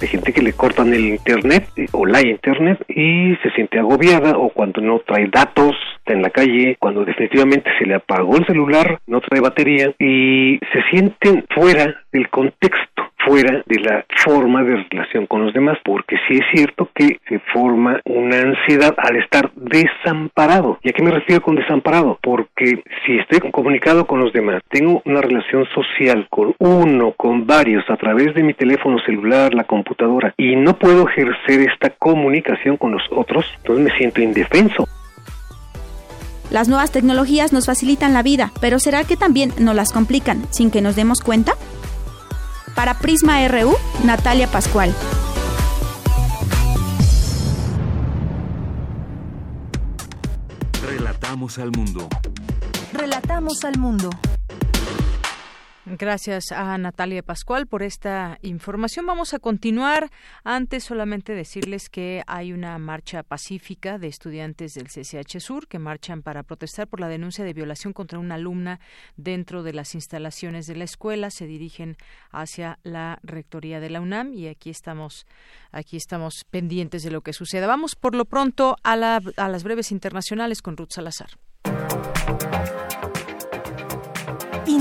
Hay 0.00 0.08
gente 0.08 0.32
que 0.32 0.42
le 0.42 0.52
cortan 0.52 0.92
el 0.92 1.06
internet 1.06 1.68
o 1.92 2.04
la 2.04 2.20
internet 2.20 2.84
y 2.88 3.34
se 3.42 3.50
siente 3.54 3.78
agobiada 3.78 4.36
o 4.36 4.50
cuando 4.50 4.80
no 4.80 4.98
trae 5.00 5.28
datos 5.28 5.74
está 5.98 6.12
en 6.12 6.22
la 6.22 6.30
calle, 6.30 6.76
cuando 6.78 7.04
definitivamente 7.04 7.70
se 7.78 7.86
le 7.86 7.94
apagó 7.94 8.36
el 8.36 8.46
celular, 8.46 9.00
no 9.06 9.20
trae 9.20 9.40
batería 9.40 9.92
y 9.98 10.58
se 10.72 10.82
sienten 10.90 11.44
fuera 11.54 12.02
del 12.12 12.28
contexto 12.28 13.02
fuera 13.26 13.62
de 13.66 13.80
la 13.80 14.04
forma 14.24 14.62
de 14.62 14.84
relación 14.90 15.26
con 15.26 15.44
los 15.44 15.52
demás, 15.52 15.78
porque 15.84 16.16
sí 16.28 16.36
es 16.36 16.44
cierto 16.52 16.88
que 16.94 17.18
se 17.28 17.40
forma 17.52 18.00
una 18.04 18.38
ansiedad 18.38 18.94
al 18.96 19.16
estar 19.16 19.50
desamparado. 19.54 20.78
¿Y 20.82 20.90
a 20.90 20.92
qué 20.92 21.02
me 21.02 21.10
refiero 21.10 21.42
con 21.42 21.56
desamparado? 21.56 22.18
Porque 22.22 22.82
si 23.04 23.18
estoy 23.18 23.50
comunicado 23.50 24.06
con 24.06 24.20
los 24.20 24.32
demás, 24.32 24.62
tengo 24.68 25.02
una 25.04 25.20
relación 25.20 25.66
social 25.74 26.26
con 26.30 26.54
uno, 26.58 27.12
con 27.12 27.46
varios, 27.46 27.84
a 27.90 27.96
través 27.96 28.34
de 28.34 28.42
mi 28.42 28.54
teléfono 28.54 28.98
celular, 29.00 29.54
la 29.54 29.64
computadora, 29.64 30.32
y 30.36 30.54
no 30.56 30.78
puedo 30.78 31.08
ejercer 31.08 31.68
esta 31.68 31.90
comunicación 31.90 32.76
con 32.76 32.92
los 32.92 33.02
otros, 33.10 33.44
entonces 33.58 33.84
me 33.84 33.98
siento 33.98 34.22
indefenso. 34.22 34.86
Las 36.50 36.68
nuevas 36.68 36.92
tecnologías 36.92 37.52
nos 37.52 37.66
facilitan 37.66 38.14
la 38.14 38.22
vida, 38.22 38.52
pero 38.60 38.78
¿será 38.78 39.02
que 39.02 39.16
también 39.16 39.50
nos 39.58 39.74
las 39.74 39.92
complican 39.92 40.44
sin 40.50 40.70
que 40.70 40.80
nos 40.80 40.94
demos 40.94 41.20
cuenta? 41.20 41.54
Para 42.76 42.98
Prisma 42.98 43.48
RU, 43.48 43.74
Natalia 44.04 44.48
Pascual. 44.48 44.94
Relatamos 50.86 51.58
al 51.58 51.72
mundo. 51.72 52.06
Relatamos 52.92 53.64
al 53.64 53.78
mundo. 53.78 54.10
Gracias 55.88 56.50
a 56.50 56.76
Natalia 56.78 57.22
Pascual 57.22 57.68
por 57.68 57.84
esta 57.84 58.40
información. 58.42 59.06
Vamos 59.06 59.34
a 59.34 59.38
continuar. 59.38 60.10
Antes 60.42 60.82
solamente 60.82 61.32
decirles 61.32 61.88
que 61.88 62.24
hay 62.26 62.52
una 62.52 62.76
marcha 62.78 63.22
pacífica 63.22 63.96
de 63.96 64.08
estudiantes 64.08 64.74
del 64.74 64.88
CCH 64.88 65.38
Sur 65.38 65.68
que 65.68 65.78
marchan 65.78 66.22
para 66.22 66.42
protestar 66.42 66.88
por 66.88 66.98
la 66.98 67.06
denuncia 67.06 67.44
de 67.44 67.52
violación 67.52 67.92
contra 67.92 68.18
una 68.18 68.34
alumna 68.34 68.80
dentro 69.16 69.62
de 69.62 69.74
las 69.74 69.94
instalaciones 69.94 70.66
de 70.66 70.74
la 70.74 70.82
escuela. 70.82 71.30
Se 71.30 71.46
dirigen 71.46 71.96
hacia 72.32 72.80
la 72.82 73.20
rectoría 73.22 73.78
de 73.78 73.90
la 73.90 74.00
UNAM 74.00 74.34
y 74.34 74.48
aquí 74.48 74.70
estamos, 74.70 75.24
aquí 75.70 75.96
estamos 75.96 76.44
pendientes 76.50 77.04
de 77.04 77.12
lo 77.12 77.20
que 77.20 77.32
suceda. 77.32 77.68
Vamos 77.68 77.94
por 77.94 78.16
lo 78.16 78.24
pronto 78.24 78.76
a, 78.82 78.94
a 78.94 79.48
las 79.48 79.62
breves 79.62 79.92
internacionales 79.92 80.62
con 80.62 80.76
Ruth 80.76 80.90
Salazar. 80.90 81.30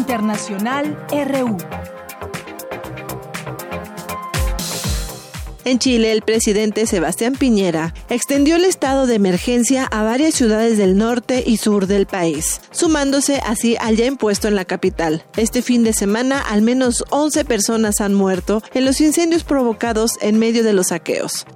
Internacional 0.06 0.96
RU. 1.10 1.58
En 5.64 5.80
Chile, 5.80 6.12
el 6.12 6.22
presidente 6.22 6.86
Sebastián 6.86 7.34
Piñera 7.34 7.92
extendió 8.08 8.58
el 8.58 8.66
estado 8.66 9.08
de 9.08 9.16
emergencia 9.16 9.86
a 9.86 10.04
varias 10.04 10.36
ciudades 10.36 10.78
del 10.78 10.96
norte 10.96 11.44
y 11.44 11.58
sur 11.58 11.88
del 11.88 12.06
país, 12.06 12.62
sumándose 12.70 13.42
así 13.44 13.78
al 13.80 13.96
ya 13.96 14.06
impuesto 14.06 14.48
en 14.48 14.54
la 14.54 14.66
capital. 14.66 15.26
Este 15.38 15.64
fin 15.64 15.84
de 15.84 15.94
semana, 15.94 16.40
al 16.40 16.62
menos 16.62 17.04
11 17.10 17.44
personas 17.44 18.00
han 18.00 18.14
muerto 18.14 18.62
en 18.76 18.86
los 18.86 19.02
incendios 19.02 19.44
provocados 19.44 20.20
en 20.22 20.38
medio 20.38 20.64
de 20.64 20.74
los 20.74 20.90
saqueos. 20.90 21.48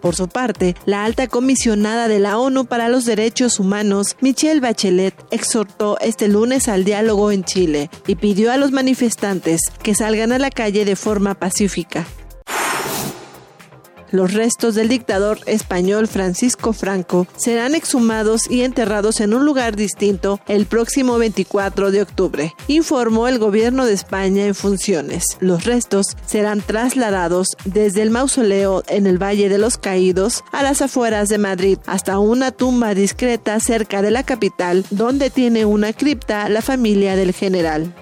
Por 0.00 0.14
su 0.14 0.28
parte, 0.28 0.74
la 0.86 1.04
alta 1.04 1.26
comisionada 1.26 2.08
de 2.08 2.20
la 2.20 2.38
ONU 2.38 2.66
para 2.66 2.88
los 2.88 3.04
Derechos 3.04 3.58
Humanos, 3.58 4.16
Michelle 4.20 4.60
Bachelet, 4.60 5.14
exhortó 5.30 5.98
este 6.00 6.28
lunes 6.28 6.68
al 6.68 6.84
diálogo 6.84 7.32
en 7.32 7.44
Chile 7.44 7.90
y 8.06 8.16
pidió 8.16 8.52
a 8.52 8.56
los 8.56 8.72
manifestantes 8.72 9.60
que 9.82 9.94
salgan 9.94 10.32
a 10.32 10.38
la 10.38 10.50
calle 10.50 10.84
de 10.84 10.96
forma 10.96 11.34
pacífica. 11.34 12.06
Los 14.10 14.32
restos 14.32 14.74
del 14.74 14.88
dictador 14.88 15.38
español 15.46 16.08
Francisco 16.08 16.72
Franco 16.72 17.26
serán 17.36 17.74
exhumados 17.74 18.50
y 18.50 18.62
enterrados 18.62 19.20
en 19.20 19.34
un 19.34 19.44
lugar 19.44 19.76
distinto 19.76 20.40
el 20.48 20.66
próximo 20.66 21.18
24 21.18 21.90
de 21.90 22.02
octubre, 22.02 22.54
informó 22.68 23.28
el 23.28 23.38
gobierno 23.38 23.84
de 23.84 23.92
España 23.92 24.46
en 24.46 24.54
funciones. 24.54 25.36
Los 25.40 25.64
restos 25.64 26.16
serán 26.26 26.62
trasladados 26.62 27.48
desde 27.64 28.02
el 28.02 28.10
mausoleo 28.10 28.82
en 28.88 29.06
el 29.06 29.22
Valle 29.22 29.48
de 29.48 29.58
los 29.58 29.76
Caídos 29.76 30.42
a 30.52 30.62
las 30.62 30.80
afueras 30.80 31.28
de 31.28 31.38
Madrid 31.38 31.78
hasta 31.86 32.18
una 32.18 32.50
tumba 32.50 32.94
discreta 32.94 33.60
cerca 33.60 34.00
de 34.00 34.10
la 34.10 34.22
capital 34.22 34.84
donde 34.90 35.30
tiene 35.30 35.64
una 35.66 35.92
cripta 35.92 36.48
la 36.48 36.62
familia 36.62 37.14
del 37.16 37.32
general. 37.32 37.94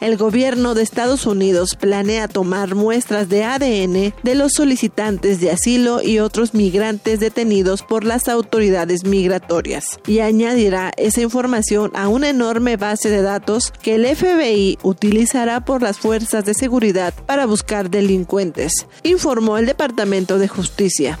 El 0.00 0.16
gobierno 0.16 0.74
de 0.74 0.82
Estados 0.82 1.26
Unidos 1.26 1.74
planea 1.74 2.28
tomar 2.28 2.76
muestras 2.76 3.28
de 3.28 3.42
ADN 3.42 4.14
de 4.22 4.34
los 4.36 4.52
solicitantes 4.52 5.40
de 5.40 5.50
asilo 5.50 6.00
y 6.02 6.20
otros 6.20 6.54
migrantes 6.54 7.18
detenidos 7.18 7.82
por 7.82 8.04
las 8.04 8.28
autoridades 8.28 9.04
migratorias 9.04 9.98
y 10.06 10.20
añadirá 10.20 10.92
esa 10.96 11.20
información 11.20 11.90
a 11.94 12.06
una 12.06 12.28
enorme 12.28 12.76
base 12.76 13.10
de 13.10 13.22
datos 13.22 13.72
que 13.82 13.96
el 13.96 14.06
FBI 14.06 14.78
utilizará 14.84 15.64
por 15.64 15.82
las 15.82 15.98
fuerzas 15.98 16.44
de 16.44 16.54
seguridad 16.54 17.12
para 17.26 17.46
buscar 17.46 17.90
delincuentes, 17.90 18.86
informó 19.02 19.58
el 19.58 19.66
Departamento 19.66 20.38
de 20.38 20.46
Justicia. 20.46 21.18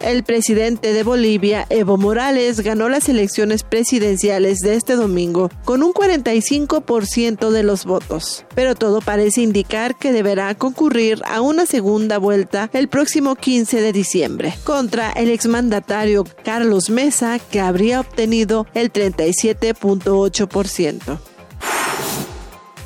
El 0.00 0.24
presidente 0.24 0.92
de 0.92 1.02
Bolivia, 1.02 1.66
Evo 1.70 1.96
Morales, 1.96 2.60
ganó 2.60 2.88
las 2.88 3.08
elecciones 3.08 3.62
presidenciales 3.62 4.58
de 4.58 4.74
este 4.74 4.96
domingo 4.96 5.50
con 5.64 5.82
un 5.82 5.92
45% 5.92 7.50
de 7.50 7.62
los 7.62 7.84
votos, 7.84 8.44
pero 8.54 8.74
todo 8.74 9.00
parece 9.00 9.42
indicar 9.42 9.96
que 9.96 10.12
deberá 10.12 10.54
concurrir 10.54 11.22
a 11.26 11.40
una 11.40 11.66
segunda 11.66 12.18
vuelta 12.18 12.70
el 12.72 12.88
próximo 12.88 13.36
15 13.36 13.80
de 13.80 13.92
diciembre 13.92 14.54
contra 14.64 15.12
el 15.12 15.30
exmandatario 15.30 16.24
Carlos 16.44 16.90
Mesa, 16.90 17.38
que 17.38 17.60
habría 17.60 18.00
obtenido 18.00 18.66
el 18.74 18.92
37.8%. 18.92 21.35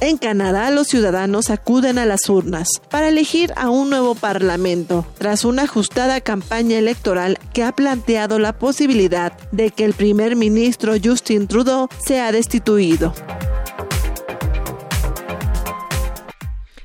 En 0.02 0.16
Canadá, 0.16 0.70
los 0.70 0.86
ciudadanos 0.86 1.50
acuden 1.50 1.98
a 1.98 2.06
las 2.06 2.30
urnas 2.30 2.68
para 2.90 3.10
elegir 3.10 3.52
a 3.56 3.68
un 3.68 3.90
nuevo 3.90 4.14
parlamento, 4.14 5.06
tras 5.18 5.44
una 5.44 5.64
ajustada 5.64 6.22
campaña 6.22 6.78
electoral 6.78 7.38
que 7.52 7.64
ha 7.64 7.72
planteado 7.72 8.38
la 8.38 8.58
posibilidad 8.58 9.38
de 9.50 9.70
que 9.70 9.84
el 9.84 9.92
primer 9.92 10.36
ministro 10.36 10.94
Justin 11.04 11.46
Trudeau 11.46 11.86
sea 11.98 12.32
destituido. 12.32 13.12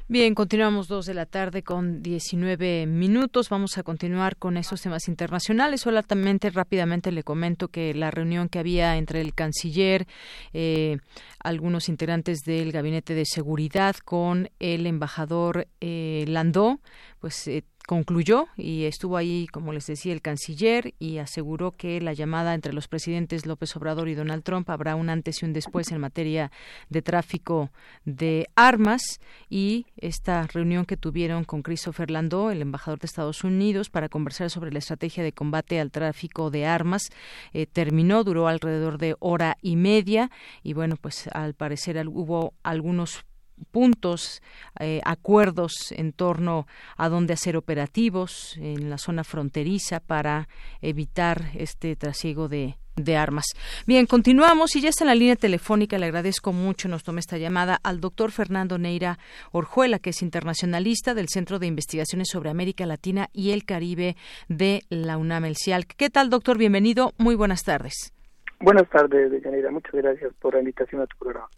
Bien, 0.08 0.36
continuamos 0.36 0.88
dos 0.88 1.08
de 1.08 1.16
la 1.16 1.26
tarde 1.26 1.64
con 1.64 2.04
19 2.04 2.86
minutos. 2.86 3.50
Vamos 3.50 3.78
a 3.80 3.84
continuar 3.84 4.38
con 4.38 4.56
esos 4.56 4.82
temas 4.82 5.08
internacionales. 5.08 5.82
Solamente 5.82 6.52
rápidamente 6.52 7.12
le 7.12 7.24
comento 7.24 7.70
que 7.70 7.94
la 7.96 8.12
reunión 8.12 8.48
que 8.48 8.60
había 8.60 8.98
entre 8.98 9.20
el 9.20 9.34
canciller, 9.34 10.06
eh, 10.54 11.00
algunos 11.46 11.90
integrantes 11.90 12.44
del 12.44 12.72
gabinete 12.72 13.14
de 13.14 13.26
seguridad 13.26 13.96
con 14.04 14.50
el 14.60 14.88
embajador 14.88 15.68
eh, 15.80 16.26
Landó, 16.28 16.80
pues 17.20 17.48
eh, 17.48 17.64
concluyó 17.86 18.48
y 18.58 18.86
estuvo 18.86 19.18
ahí, 19.18 19.48
como 19.52 19.74
les 19.74 19.88
decía, 19.88 20.14
el 20.14 20.22
canciller 20.22 20.94
y 21.00 21.18
aseguró 21.18 21.72
que 21.72 22.02
la 22.02 22.14
llamada 22.14 22.54
entre 22.54 22.74
los 22.74 22.88
presidentes 22.88 23.46
López 23.46 23.76
Obrador 23.76 24.10
y 24.10 24.16
Donald 24.16 24.44
Trump 24.44 24.70
habrá 24.70 24.96
un 24.96 25.10
antes 25.10 25.42
y 25.42 25.46
un 25.46 25.54
después 25.54 25.92
en 25.92 26.00
materia 26.00 26.52
de 26.90 27.02
tráfico 27.02 27.72
de 28.04 28.48
armas 28.56 29.02
y 29.50 29.86
esta 29.98 30.48
reunión 30.48 30.86
que 30.86 30.98
tuvieron 30.98 31.44
con 31.44 31.62
Christopher 31.62 32.12
Landó, 32.12 32.52
el 32.52 32.62
embajador 32.62 33.00
de 33.00 33.06
Estados 33.06 33.44
Unidos, 33.44 33.90
para 33.90 34.10
conversar 34.10 34.50
sobre 34.50 34.72
la 34.72 34.80
estrategia 34.80 35.24
de 35.24 35.32
combate 35.32 35.80
al 35.80 35.92
tráfico 35.92 36.52
de 36.52 36.66
armas, 36.66 37.10
eh, 37.54 37.66
terminó, 37.66 38.24
duró 38.24 38.48
alrededor 38.48 38.98
de 38.98 39.16
hora 39.20 39.58
y 39.62 39.76
media 39.76 40.30
y 40.64 40.74
bueno, 40.74 40.98
pues 40.98 41.28
al 41.34 41.54
parecer 41.54 41.96
hubo 42.08 42.54
algunos 42.64 43.26
puntos, 43.72 44.42
eh, 44.80 45.02
acuerdos 45.06 45.92
en 45.92 46.14
torno 46.14 46.68
a 46.98 47.10
dónde 47.10 47.34
hacer 47.34 47.58
operativos 47.58 48.58
en 48.58 48.90
la 48.90 48.98
zona 48.98 49.24
fronteriza 49.24 50.00
para 50.00 50.48
evitar 50.82 51.52
este 51.56 51.96
trasiego 51.96 52.48
de, 52.48 52.76
de 52.96 53.18
armas. 53.18 53.46
Bien, 53.86 54.06
continuamos 54.06 54.76
y 54.76 54.82
ya 54.82 54.90
está 54.90 55.04
en 55.04 55.10
la 55.10 55.16
línea 55.16 55.36
telefónica. 55.36 55.98
Le 55.98 56.06
agradezco 56.06 56.54
mucho, 56.54 56.88
nos 56.88 57.04
tome 57.04 57.20
esta 57.20 57.38
llamada 57.38 57.80
al 57.84 58.00
doctor 58.00 58.32
Fernando 58.32 58.78
Neira 58.78 59.20
Orjuela, 59.52 60.00
que 60.00 60.12
es 60.12 60.22
internacionalista 60.22 61.14
del 61.14 61.30
Centro 61.30 61.60
de 61.60 61.68
Investigaciones 61.68 62.30
sobre 62.30 62.50
América 62.50 62.86
Latina 62.86 63.30
y 63.34 63.52
el 63.52 63.66
Caribe 63.66 64.16
de 64.48 64.82
la 64.90 65.18
UNAM 65.18 65.46
El 65.46 65.56
¿Qué 65.98 66.10
tal, 66.10 66.30
doctor? 66.30 66.58
Bienvenido. 66.58 67.14
Muy 67.18 67.36
buenas 67.36 67.64
tardes. 67.64 68.14
Buenas 68.60 68.90
tardes, 68.90 69.44
Yanira. 69.44 69.70
Muchas 69.70 69.94
gracias 69.94 70.34
por 70.40 70.54
la 70.54 70.60
invitación 70.60 71.02
a 71.02 71.08
tu 71.08 71.18
programa. 71.18 71.50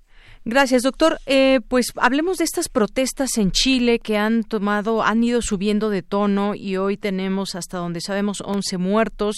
Gracias, 0.50 0.84
doctor. 0.84 1.20
Eh, 1.26 1.60
pues 1.68 1.88
hablemos 1.98 2.38
de 2.38 2.46
estas 2.46 2.70
protestas 2.70 3.38
en 3.38 3.52
Chile 3.52 4.00
que 4.00 4.16
han 4.16 4.46
tomado, 4.46 5.04
han 5.04 5.22
ido 5.22 5.42
subiendo 5.42 5.90
de 5.90 6.04
tono 6.04 6.56
y 6.56 6.78
hoy 6.78 6.96
tenemos, 6.96 7.54
hasta 7.54 7.80
donde 7.80 8.00
sabemos, 8.00 8.40
11 8.40 8.78
muertos, 8.78 9.36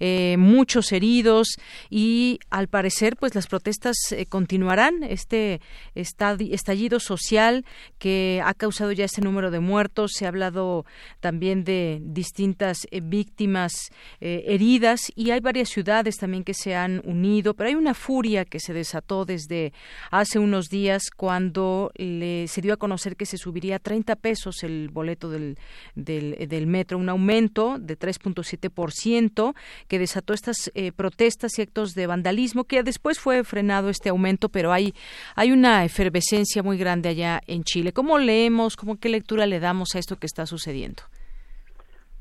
eh, 0.00 0.36
muchos 0.38 0.92
heridos 0.92 1.56
y 1.88 2.40
al 2.50 2.68
parecer, 2.68 3.16
pues 3.16 3.34
las 3.34 3.46
protestas 3.46 3.96
eh, 4.10 4.26
continuarán. 4.26 5.02
Este 5.02 5.62
estallido 5.94 7.00
social 7.00 7.64
que 7.98 8.42
ha 8.44 8.52
causado 8.52 8.92
ya 8.92 9.06
este 9.06 9.22
número 9.22 9.50
de 9.50 9.60
muertos. 9.60 10.12
Se 10.14 10.26
ha 10.26 10.28
hablado 10.28 10.84
también 11.20 11.64
de 11.64 12.02
distintas 12.02 12.86
víctimas 13.02 13.72
heridas 14.20 15.10
y 15.16 15.30
hay 15.30 15.40
varias 15.40 15.70
ciudades 15.70 16.18
también 16.18 16.44
que 16.44 16.52
se 16.52 16.74
han 16.74 17.00
unido, 17.06 17.54
pero 17.54 17.70
hay 17.70 17.76
una 17.76 17.94
furia 17.94 18.44
que 18.44 18.60
se 18.60 18.74
desató 18.74 19.24
desde 19.24 19.72
hace 20.10 20.38
un 20.38 20.49
unos 20.50 20.68
días 20.68 21.10
cuando 21.16 21.92
le, 21.94 22.48
se 22.48 22.60
dio 22.60 22.74
a 22.74 22.76
conocer 22.76 23.14
que 23.14 23.24
se 23.24 23.36
subiría 23.36 23.76
a 23.76 23.78
30 23.78 24.16
pesos 24.16 24.64
el 24.64 24.88
boleto 24.88 25.30
del, 25.30 25.58
del, 25.94 26.66
metro, 26.66 26.98
un 26.98 27.08
aumento 27.08 27.78
de 27.78 27.96
3.7% 27.96 29.54
que 29.86 29.98
desató 30.00 30.34
estas 30.34 30.72
eh, 30.74 30.90
protestas 30.90 31.56
y 31.58 31.62
actos 31.62 31.94
de 31.94 32.08
vandalismo, 32.08 32.64
que 32.64 32.82
después 32.82 33.20
fue 33.20 33.44
frenado 33.44 33.90
este 33.90 34.08
aumento, 34.08 34.48
pero 34.48 34.72
hay, 34.72 34.92
hay 35.36 35.52
una 35.52 35.84
efervescencia 35.84 36.64
muy 36.64 36.76
grande 36.76 37.10
allá 37.10 37.40
en 37.46 37.62
Chile. 37.62 37.92
¿Cómo 37.92 38.18
leemos, 38.18 38.76
cómo 38.76 38.96
qué 38.96 39.08
lectura 39.08 39.46
le 39.46 39.60
damos 39.60 39.94
a 39.94 40.00
esto 40.00 40.16
que 40.16 40.26
está 40.26 40.46
sucediendo? 40.46 41.04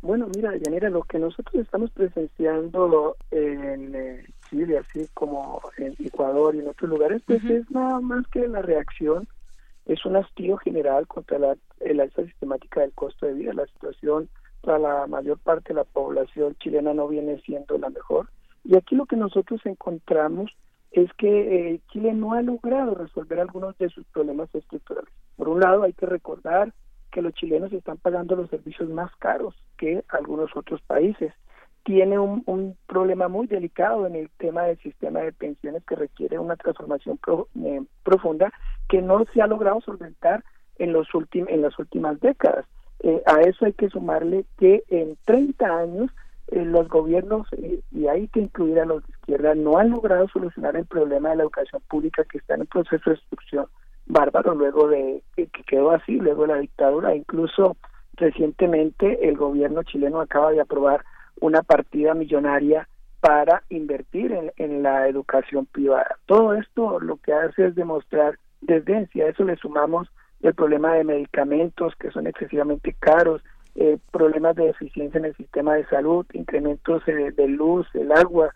Bueno, 0.03 0.27
mira, 0.35 0.55
Yanira, 0.55 0.89
lo 0.91 1.01
que 1.01 1.17
nosotros 1.17 1.55
estamos 1.55 1.89
presenciando 1.91 3.17
en 3.31 3.95
eh, 3.95 4.23
Chile, 4.49 4.77
así 4.77 5.07
como 5.13 5.61
en 5.77 5.95
Ecuador 5.99 6.55
y 6.55 6.59
en 6.59 6.69
otros 6.69 6.89
lugares, 6.89 7.21
pues 7.25 7.43
es 7.45 7.69
nada 7.71 7.99
más 7.99 8.27
que 8.27 8.47
la 8.47 8.61
reacción, 8.61 9.27
es 9.85 10.05
un 10.05 10.15
hastío 10.15 10.57
general 10.57 11.07
contra 11.07 11.39
la, 11.39 11.57
el 11.79 11.99
alza 11.99 12.23
sistemática 12.23 12.81
del 12.81 12.93
costo 12.93 13.25
de 13.25 13.33
vida. 13.33 13.53
La 13.53 13.65
situación 13.67 14.29
para 14.61 14.79
la 14.79 15.07
mayor 15.07 15.39
parte 15.39 15.69
de 15.69 15.75
la 15.75 15.83
población 15.83 16.55
chilena 16.59 16.93
no 16.93 17.07
viene 17.07 17.39
siendo 17.41 17.77
la 17.77 17.89
mejor. 17.89 18.29
Y 18.63 18.75
aquí 18.75 18.95
lo 18.95 19.05
que 19.05 19.15
nosotros 19.15 19.61
encontramos 19.65 20.51
es 20.91 21.11
que 21.13 21.73
eh, 21.73 21.81
Chile 21.91 22.13
no 22.13 22.33
ha 22.33 22.41
logrado 22.41 22.95
resolver 22.95 23.39
algunos 23.39 23.77
de 23.77 23.89
sus 23.89 24.05
problemas 24.07 24.53
estructurales. 24.53 25.11
Por 25.37 25.49
un 25.49 25.59
lado, 25.59 25.83
hay 25.83 25.93
que 25.93 26.05
recordar 26.05 26.73
que 27.11 27.21
los 27.21 27.33
chilenos 27.33 27.71
están 27.73 27.97
pagando 27.97 28.35
los 28.35 28.49
servicios 28.49 28.89
más 28.89 29.15
caros 29.17 29.55
que 29.77 30.03
algunos 30.09 30.55
otros 30.55 30.81
países. 30.81 31.33
Tiene 31.83 32.19
un, 32.19 32.43
un 32.45 32.77
problema 32.87 33.27
muy 33.27 33.47
delicado 33.47 34.05
en 34.05 34.15
el 34.15 34.29
tema 34.37 34.63
del 34.63 34.77
sistema 34.79 35.21
de 35.21 35.31
pensiones 35.31 35.83
que 35.85 35.95
requiere 35.95 36.37
una 36.37 36.55
transformación 36.55 37.19
eh, 37.63 37.81
profunda 38.03 38.51
que 38.87 39.01
no 39.01 39.23
se 39.33 39.41
ha 39.41 39.47
logrado 39.47 39.81
solventar 39.81 40.43
en, 40.77 40.93
los 40.93 41.07
en 41.33 41.61
las 41.61 41.77
últimas 41.77 42.19
décadas. 42.19 42.65
Eh, 43.01 43.21
a 43.25 43.41
eso 43.41 43.65
hay 43.65 43.73
que 43.73 43.89
sumarle 43.89 44.45
que 44.57 44.83
en 44.89 45.17
30 45.25 45.65
años 45.65 46.11
eh, 46.47 46.65
los 46.65 46.87
gobiernos, 46.89 47.47
eh, 47.53 47.81
y 47.91 48.07
hay 48.07 48.27
que 48.27 48.41
incluir 48.41 48.79
a 48.79 48.85
los 48.85 49.05
de 49.05 49.11
izquierda, 49.11 49.55
no 49.55 49.77
han 49.77 49.91
logrado 49.91 50.27
solucionar 50.29 50.75
el 50.75 50.85
problema 50.85 51.29
de 51.29 51.37
la 51.37 51.43
educación 51.43 51.81
pública 51.87 52.23
que 52.25 52.39
está 52.39 52.55
en 52.55 52.65
proceso 52.65 53.09
de 53.09 53.15
destrucción 53.15 53.67
bárbaro 54.07 54.55
luego 54.55 54.87
de 54.87 55.21
que 55.35 55.63
quedó 55.67 55.91
así, 55.91 56.13
luego 56.13 56.41
de 56.41 56.53
la 56.53 56.59
dictadura. 56.59 57.15
Incluso 57.15 57.77
recientemente 58.13 59.29
el 59.29 59.37
gobierno 59.37 59.83
chileno 59.83 60.19
acaba 60.19 60.51
de 60.51 60.59
aprobar 60.59 61.05
una 61.39 61.63
partida 61.63 62.13
millonaria 62.13 62.87
para 63.19 63.63
invertir 63.69 64.31
en, 64.31 64.51
en 64.57 64.83
la 64.83 65.07
educación 65.07 65.65
privada. 65.65 66.17
Todo 66.25 66.53
esto 66.53 66.99
lo 66.99 67.17
que 67.17 67.33
hace 67.33 67.67
es 67.67 67.75
demostrar 67.75 68.39
desdencia. 68.61 69.25
A 69.25 69.29
eso 69.29 69.43
le 69.43 69.57
sumamos 69.57 70.09
el 70.41 70.53
problema 70.53 70.93
de 70.93 71.03
medicamentos 71.03 71.93
que 71.99 72.11
son 72.11 72.27
excesivamente 72.27 72.95
caros, 72.99 73.41
eh, 73.75 73.97
problemas 74.11 74.55
de 74.55 74.69
eficiencia 74.69 75.19
en 75.19 75.25
el 75.25 75.35
sistema 75.35 75.75
de 75.75 75.85
salud, 75.87 76.25
incrementos 76.33 77.03
de, 77.05 77.47
luz, 77.47 77.87
el 77.93 78.11
agua, 78.11 78.53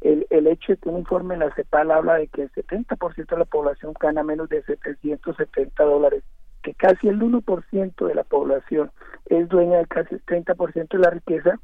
el, 0.00 0.26
el 0.30 0.46
hecho 0.46 0.72
de 0.72 0.78
que 0.78 0.88
un 0.88 0.98
informe 0.98 1.34
en 1.34 1.40
la 1.40 1.54
CEPAL 1.54 1.90
habla 1.90 2.14
de 2.14 2.28
que 2.28 2.42
el 2.42 2.52
70% 2.52 3.26
de 3.26 3.38
la 3.38 3.44
población 3.44 3.94
gana 3.98 4.22
menos 4.22 4.48
de 4.48 4.62
770 4.62 5.82
dólares, 5.84 6.24
que 6.62 6.74
casi 6.74 7.08
el 7.08 7.20
1% 7.20 8.06
de 8.06 8.14
la 8.14 8.24
población 8.24 8.90
es 9.26 9.48
dueña 9.48 9.78
de 9.78 9.86
casi 9.86 10.16
el 10.16 10.24
30% 10.24 10.88
de 10.88 10.98
la 10.98 11.10
riqueza, 11.10 11.58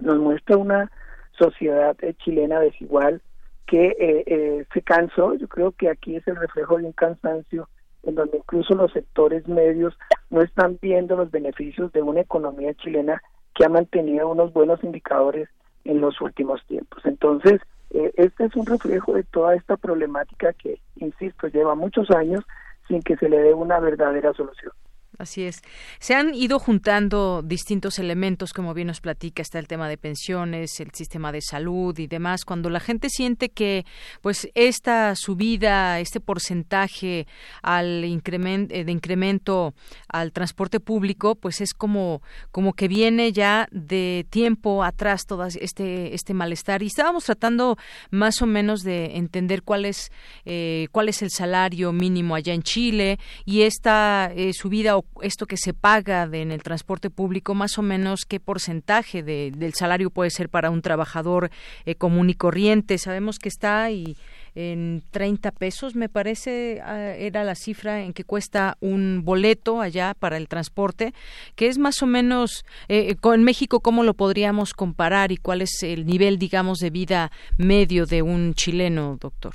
nos 0.00 0.18
muestra 0.18 0.56
una 0.56 0.90
sociedad 1.32 1.96
eh, 2.02 2.14
chilena 2.14 2.60
desigual 2.60 3.22
que 3.66 3.96
eh, 3.98 4.66
se 4.72 4.82
cansó, 4.82 5.34
yo 5.34 5.48
creo 5.48 5.72
que 5.72 5.88
aquí 5.88 6.16
es 6.16 6.28
el 6.28 6.36
reflejo 6.36 6.76
de 6.76 6.84
un 6.84 6.92
cansancio 6.92 7.68
en 8.02 8.14
donde 8.14 8.38
incluso 8.38 8.74
los 8.74 8.92
sectores 8.92 9.48
medios 9.48 9.96
no 10.30 10.42
están 10.42 10.78
viendo 10.80 11.16
los 11.16 11.30
beneficios 11.30 11.92
de 11.92 12.02
una 12.02 12.20
economía 12.20 12.74
chilena 12.74 13.22
que 13.54 13.64
ha 13.64 13.68
mantenido 13.68 14.28
unos 14.28 14.52
buenos 14.52 14.82
indicadores 14.84 15.48
en 15.84 16.00
los 16.00 16.20
últimos 16.20 16.64
tiempos. 16.66 17.04
Entonces, 17.04 17.60
eh, 17.90 18.12
este 18.16 18.46
es 18.46 18.56
un 18.56 18.66
reflejo 18.66 19.14
de 19.14 19.22
toda 19.22 19.54
esta 19.54 19.76
problemática 19.76 20.52
que, 20.52 20.80
insisto, 20.96 21.46
lleva 21.48 21.74
muchos 21.74 22.10
años 22.10 22.44
sin 22.88 23.02
que 23.02 23.16
se 23.16 23.28
le 23.28 23.38
dé 23.38 23.54
una 23.54 23.78
verdadera 23.80 24.32
solución. 24.32 24.72
Así 25.18 25.44
es. 25.44 25.62
Se 26.00 26.14
han 26.14 26.34
ido 26.34 26.58
juntando 26.58 27.42
distintos 27.42 27.98
elementos, 27.98 28.52
como 28.52 28.74
bien 28.74 28.88
nos 28.88 29.00
platica, 29.00 29.42
está 29.42 29.58
el 29.58 29.68
tema 29.68 29.88
de 29.88 29.96
pensiones, 29.96 30.80
el 30.80 30.90
sistema 30.92 31.30
de 31.30 31.40
salud 31.40 31.96
y 31.98 32.06
demás. 32.06 32.44
Cuando 32.44 32.68
la 32.68 32.80
gente 32.80 33.08
siente 33.10 33.48
que, 33.48 33.84
pues, 34.22 34.48
esta 34.54 35.14
subida, 35.14 36.00
este 36.00 36.20
porcentaje 36.20 37.26
al 37.62 38.04
incremento, 38.04 38.74
eh, 38.74 38.84
de 38.84 38.92
incremento 38.92 39.74
al 40.08 40.32
transporte 40.32 40.80
público, 40.80 41.36
pues 41.36 41.60
es 41.60 41.74
como, 41.74 42.20
como 42.50 42.72
que 42.72 42.88
viene 42.88 43.32
ya 43.32 43.68
de 43.70 44.26
tiempo 44.30 44.82
atrás 44.82 45.26
todo 45.26 45.44
este, 45.46 46.14
este 46.14 46.34
malestar. 46.34 46.82
Y 46.82 46.86
estábamos 46.86 47.24
tratando 47.24 47.76
más 48.10 48.42
o 48.42 48.46
menos 48.46 48.82
de 48.82 49.16
entender 49.16 49.62
cuál 49.62 49.84
es, 49.84 50.10
eh, 50.44 50.88
cuál 50.90 51.08
es 51.08 51.22
el 51.22 51.30
salario 51.30 51.92
mínimo 51.92 52.34
allá 52.34 52.52
en 52.52 52.62
Chile 52.62 53.18
y 53.44 53.62
esta 53.62 54.32
eh, 54.34 54.52
subida 54.52 54.96
o 54.96 55.03
esto 55.22 55.46
que 55.46 55.56
se 55.56 55.74
paga 55.74 56.28
en 56.32 56.50
el 56.50 56.62
transporte 56.62 57.10
público, 57.10 57.54
más 57.54 57.78
o 57.78 57.82
menos 57.82 58.24
qué 58.28 58.40
porcentaje 58.40 59.22
del 59.22 59.74
salario 59.74 60.10
puede 60.10 60.30
ser 60.30 60.48
para 60.48 60.70
un 60.70 60.82
trabajador 60.82 61.50
eh, 61.86 61.94
común 61.94 62.30
y 62.30 62.34
corriente. 62.34 62.98
Sabemos 62.98 63.38
que 63.38 63.48
está 63.48 63.90
y 63.90 64.16
en 64.54 65.02
30 65.10 65.50
pesos, 65.52 65.96
me 65.96 66.08
parece, 66.08 66.80
ah, 66.84 67.14
era 67.16 67.42
la 67.44 67.54
cifra 67.54 68.02
en 68.02 68.12
que 68.12 68.24
cuesta 68.24 68.76
un 68.80 69.22
boleto 69.24 69.80
allá 69.80 70.14
para 70.18 70.36
el 70.36 70.48
transporte, 70.48 71.12
que 71.56 71.66
es 71.68 71.78
más 71.78 72.02
o 72.02 72.06
menos, 72.06 72.64
eh, 72.88 73.16
con 73.16 73.42
México, 73.42 73.80
¿cómo 73.80 74.04
lo 74.04 74.14
podríamos 74.14 74.72
comparar 74.72 75.32
y 75.32 75.36
cuál 75.36 75.62
es 75.62 75.82
el 75.82 76.06
nivel, 76.06 76.38
digamos, 76.38 76.78
de 76.78 76.90
vida 76.90 77.30
medio 77.58 78.06
de 78.06 78.22
un 78.22 78.54
chileno, 78.54 79.18
doctor? 79.20 79.54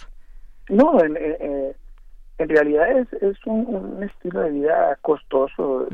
No, 0.69 1.01
en, 1.03 1.17
en 2.40 2.49
realidad 2.49 2.90
es, 2.98 3.14
es 3.22 3.38
un, 3.45 4.02
estilo 4.02 4.40
de 4.41 4.52
vida 4.52 4.98
costoso. 5.02 5.88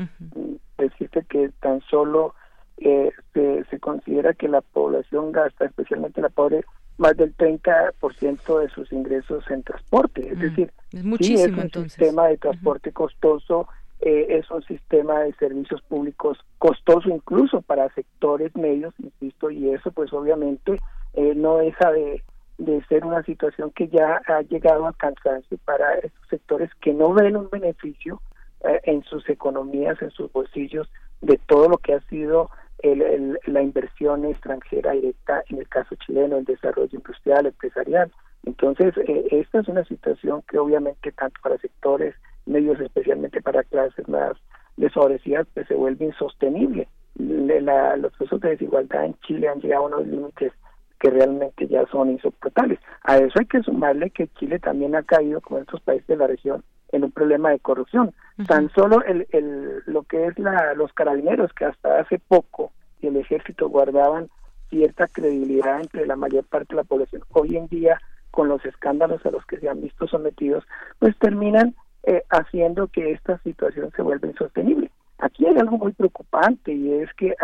Decirte 0.78 1.24
que 1.28 1.50
tan 1.60 1.80
solo 1.82 2.34
eh, 2.78 3.10
se, 3.34 3.80
considera 3.80 4.32
que 4.32 4.48
la 4.48 4.60
población 4.60 5.32
gasta, 5.32 5.64
especialmente 5.64 6.20
la 6.20 6.28
pobre, 6.28 6.64
más 6.98 7.16
del 7.16 7.36
30% 7.36 8.60
de 8.60 8.68
sus 8.70 8.92
ingresos 8.92 9.44
en 9.50 9.64
transporte. 9.64 10.28
Es 10.28 10.38
decir, 10.38 10.72
es, 10.92 11.04
muchísimo, 11.04 11.62
es 11.62 11.76
un 11.76 11.90
sistema 11.90 12.28
de 12.28 12.38
transporte 12.38 12.92
costoso, 12.92 13.68
eh, 14.00 14.26
es 14.30 14.48
un 14.50 14.62
sistema 14.62 15.20
de 15.20 15.32
servicios 15.34 15.82
públicos 15.82 16.38
costoso 16.58 17.08
incluso 17.08 17.60
para 17.60 17.92
sectores 17.94 18.54
medios, 18.54 18.94
insisto, 18.98 19.50
y 19.50 19.70
eso 19.70 19.90
pues 19.90 20.12
obviamente 20.12 20.80
eh, 21.14 21.34
no 21.34 21.56
deja 21.56 21.90
de 21.90 22.22
de 22.58 22.82
ser 22.84 23.04
una 23.04 23.22
situación 23.22 23.70
que 23.70 23.88
ya 23.88 24.20
ha 24.26 24.42
llegado 24.42 24.86
a 24.86 24.92
cansancio 24.94 25.58
para 25.64 25.94
estos 25.94 26.28
sectores 26.28 26.70
que 26.80 26.92
no 26.92 27.12
ven 27.12 27.36
un 27.36 27.50
beneficio 27.50 28.20
eh, 28.64 28.80
en 28.84 29.02
sus 29.04 29.28
economías, 29.28 30.00
en 30.00 30.10
sus 30.10 30.32
bolsillos, 30.32 30.88
de 31.20 31.38
todo 31.46 31.68
lo 31.68 31.78
que 31.78 31.94
ha 31.94 32.00
sido 32.02 32.50
el, 32.78 33.38
la 33.46 33.62
inversión 33.62 34.24
extranjera 34.24 34.92
directa, 34.92 35.42
en 35.48 35.58
el 35.58 35.68
caso 35.68 35.94
chileno, 35.96 36.36
el 36.36 36.44
desarrollo 36.44 36.90
industrial, 36.92 37.46
empresarial. 37.46 38.12
Entonces, 38.44 38.94
eh, 39.08 39.26
esta 39.30 39.60
es 39.60 39.68
una 39.68 39.84
situación 39.84 40.42
que 40.48 40.58
obviamente 40.58 41.12
tanto 41.12 41.40
para 41.42 41.58
sectores 41.58 42.14
medios, 42.46 42.80
especialmente 42.80 43.42
para 43.42 43.64
clases 43.64 44.08
más 44.08 44.32
desfavorecidas, 44.76 45.46
pues 45.52 45.66
se 45.66 45.74
vuelve 45.74 46.06
insostenible. 46.06 46.88
La, 47.16 47.96
los 47.96 48.12
procesos 48.12 48.40
de 48.42 48.50
desigualdad 48.50 49.06
en 49.06 49.14
Chile 49.20 49.48
han 49.48 49.60
llegado 49.60 49.84
a 49.84 49.86
unos 49.88 50.06
límites 50.06 50.52
que 50.98 51.10
realmente 51.10 51.66
ya 51.66 51.86
son 51.86 52.10
insoportables. 52.10 52.78
A 53.02 53.18
eso 53.18 53.38
hay 53.38 53.46
que 53.46 53.62
sumarle 53.62 54.10
que 54.10 54.28
Chile 54.38 54.58
también 54.58 54.94
ha 54.94 55.02
caído, 55.02 55.40
como 55.40 55.60
otros 55.60 55.80
países 55.82 56.06
de 56.06 56.16
la 56.16 56.26
región, 56.26 56.64
en 56.92 57.04
un 57.04 57.12
problema 57.12 57.50
de 57.50 57.58
corrupción. 57.58 58.14
Tan 58.46 58.70
solo 58.70 59.02
el, 59.04 59.26
el, 59.32 59.82
lo 59.86 60.02
que 60.04 60.26
es 60.26 60.38
la, 60.38 60.74
los 60.74 60.92
carabineros, 60.92 61.52
que 61.52 61.64
hasta 61.64 62.00
hace 62.00 62.18
poco 62.18 62.72
y 63.00 63.08
el 63.08 63.16
ejército 63.16 63.68
guardaban 63.68 64.28
cierta 64.70 65.06
credibilidad 65.06 65.80
entre 65.80 66.06
la 66.06 66.16
mayor 66.16 66.44
parte 66.44 66.74
de 66.74 66.76
la 66.76 66.84
población, 66.84 67.22
hoy 67.30 67.56
en 67.56 67.66
día, 67.68 68.00
con 68.30 68.48
los 68.48 68.64
escándalos 68.64 69.24
a 69.24 69.30
los 69.30 69.44
que 69.46 69.58
se 69.58 69.68
han 69.68 69.80
visto 69.80 70.06
sometidos, 70.06 70.64
pues 70.98 71.16
terminan 71.18 71.74
eh, 72.02 72.22
haciendo 72.30 72.88
que 72.88 73.12
esta 73.12 73.38
situación 73.38 73.90
se 73.94 74.02
vuelva 74.02 74.28
insostenible. 74.28 74.90
Aquí 75.18 75.46
hay 75.46 75.56
algo 75.56 75.78
muy 75.78 75.92
preocupante 75.92 76.72
y 76.72 76.92
es 76.92 77.12
que 77.14 77.34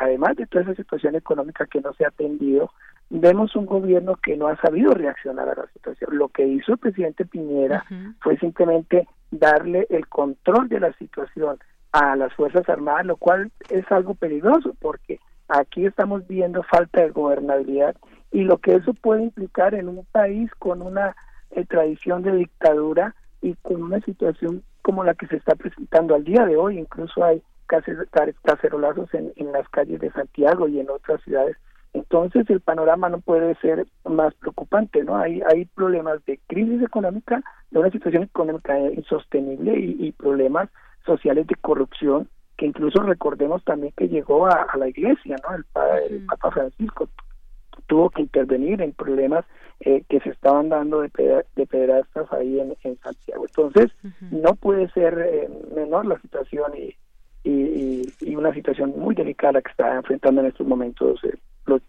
además 0.00 0.36
de 0.36 0.46
toda 0.46 0.64
esa 0.64 0.74
situación 0.74 1.14
económica 1.16 1.66
que 1.66 1.80
no 1.80 1.92
se 1.94 2.04
ha 2.04 2.08
atendido, 2.08 2.70
vemos 3.10 3.54
un 3.56 3.66
gobierno 3.66 4.16
que 4.16 4.36
no 4.36 4.48
ha 4.48 4.56
sabido 4.56 4.92
reaccionar 4.92 5.48
a 5.48 5.54
la 5.54 5.66
situación. 5.72 6.16
Lo 6.16 6.28
que 6.28 6.46
hizo 6.46 6.72
el 6.72 6.78
presidente 6.78 7.26
Piñera 7.26 7.84
fue 8.20 8.38
simplemente 8.38 9.06
darle 9.30 9.86
el 9.90 10.08
control 10.08 10.68
de 10.68 10.80
la 10.80 10.92
situación 10.94 11.58
a 11.92 12.16
las 12.16 12.32
Fuerzas 12.34 12.68
Armadas, 12.68 13.06
lo 13.06 13.16
cual 13.16 13.52
es 13.68 13.90
algo 13.92 14.14
peligroso 14.14 14.74
porque 14.80 15.20
aquí 15.48 15.86
estamos 15.86 16.26
viendo 16.26 16.62
falta 16.62 17.02
de 17.02 17.10
gobernabilidad 17.10 17.94
y 18.32 18.42
lo 18.42 18.58
que 18.58 18.76
eso 18.76 18.94
puede 18.94 19.24
implicar 19.24 19.74
en 19.74 19.88
un 19.88 20.04
país 20.10 20.50
con 20.58 20.82
una 20.82 21.14
eh, 21.50 21.64
tradición 21.66 22.22
de 22.22 22.32
dictadura 22.32 23.14
y 23.42 23.54
con 23.56 23.82
una 23.82 24.00
situación 24.00 24.64
como 24.84 25.02
la 25.02 25.14
que 25.14 25.26
se 25.26 25.36
está 25.36 25.54
presentando 25.54 26.14
al 26.14 26.24
día 26.24 26.44
de 26.44 26.56
hoy. 26.56 26.78
Incluso 26.78 27.24
hay 27.24 27.42
cacerolazos 28.42 29.12
en, 29.14 29.32
en 29.36 29.50
las 29.50 29.66
calles 29.70 29.98
de 29.98 30.12
Santiago 30.12 30.68
y 30.68 30.78
en 30.78 30.90
otras 30.90 31.22
ciudades. 31.22 31.56
Entonces 31.94 32.48
el 32.50 32.60
panorama 32.60 33.08
no 33.08 33.20
puede 33.20 33.54
ser 33.56 33.86
más 34.04 34.34
preocupante, 34.34 35.02
¿no? 35.02 35.16
Hay, 35.16 35.40
hay 35.50 35.64
problemas 35.64 36.22
de 36.26 36.38
crisis 36.48 36.82
económica, 36.82 37.42
de 37.70 37.78
una 37.78 37.90
situación 37.90 38.24
económica 38.24 38.78
insostenible 38.78 39.72
y, 39.78 40.12
problemas 40.12 40.68
sociales 41.06 41.46
de 41.46 41.54
corrupción 41.54 42.28
que 42.56 42.66
incluso 42.66 43.02
recordemos 43.02 43.64
también 43.64 43.92
que 43.96 44.08
llegó 44.08 44.46
a, 44.46 44.66
la 44.76 44.88
iglesia, 44.88 45.36
¿no? 45.42 45.56
El, 45.56 45.64
el 46.10 46.26
Papa 46.26 46.50
Francisco 46.50 47.08
tuvo 47.86 48.10
que 48.10 48.22
intervenir 48.22 48.82
en 48.82 48.92
problemas 48.92 49.44
eh, 49.86 50.02
que 50.08 50.18
se 50.20 50.30
estaban 50.30 50.70
dando 50.70 51.02
de, 51.02 51.10
de 51.56 51.68
ahí 52.30 52.58
en, 52.58 52.96
Santiago. 53.02 53.44
Entonces, 53.46 53.90
no 54.30 54.54
puede 54.54 54.88
ser 54.92 55.18
eh, 55.18 55.48
menor 55.74 56.06
la 56.06 56.18
situación 56.20 56.72
y, 56.74 56.96
y, 57.44 58.34
una 58.34 58.54
situación 58.54 58.94
muy 58.96 59.14
delicada 59.14 59.60
que 59.60 59.70
está 59.70 59.94
enfrentando 59.94 60.40
en 60.40 60.46
estos 60.46 60.66
momentos 60.66 61.22
eh, 61.24 61.36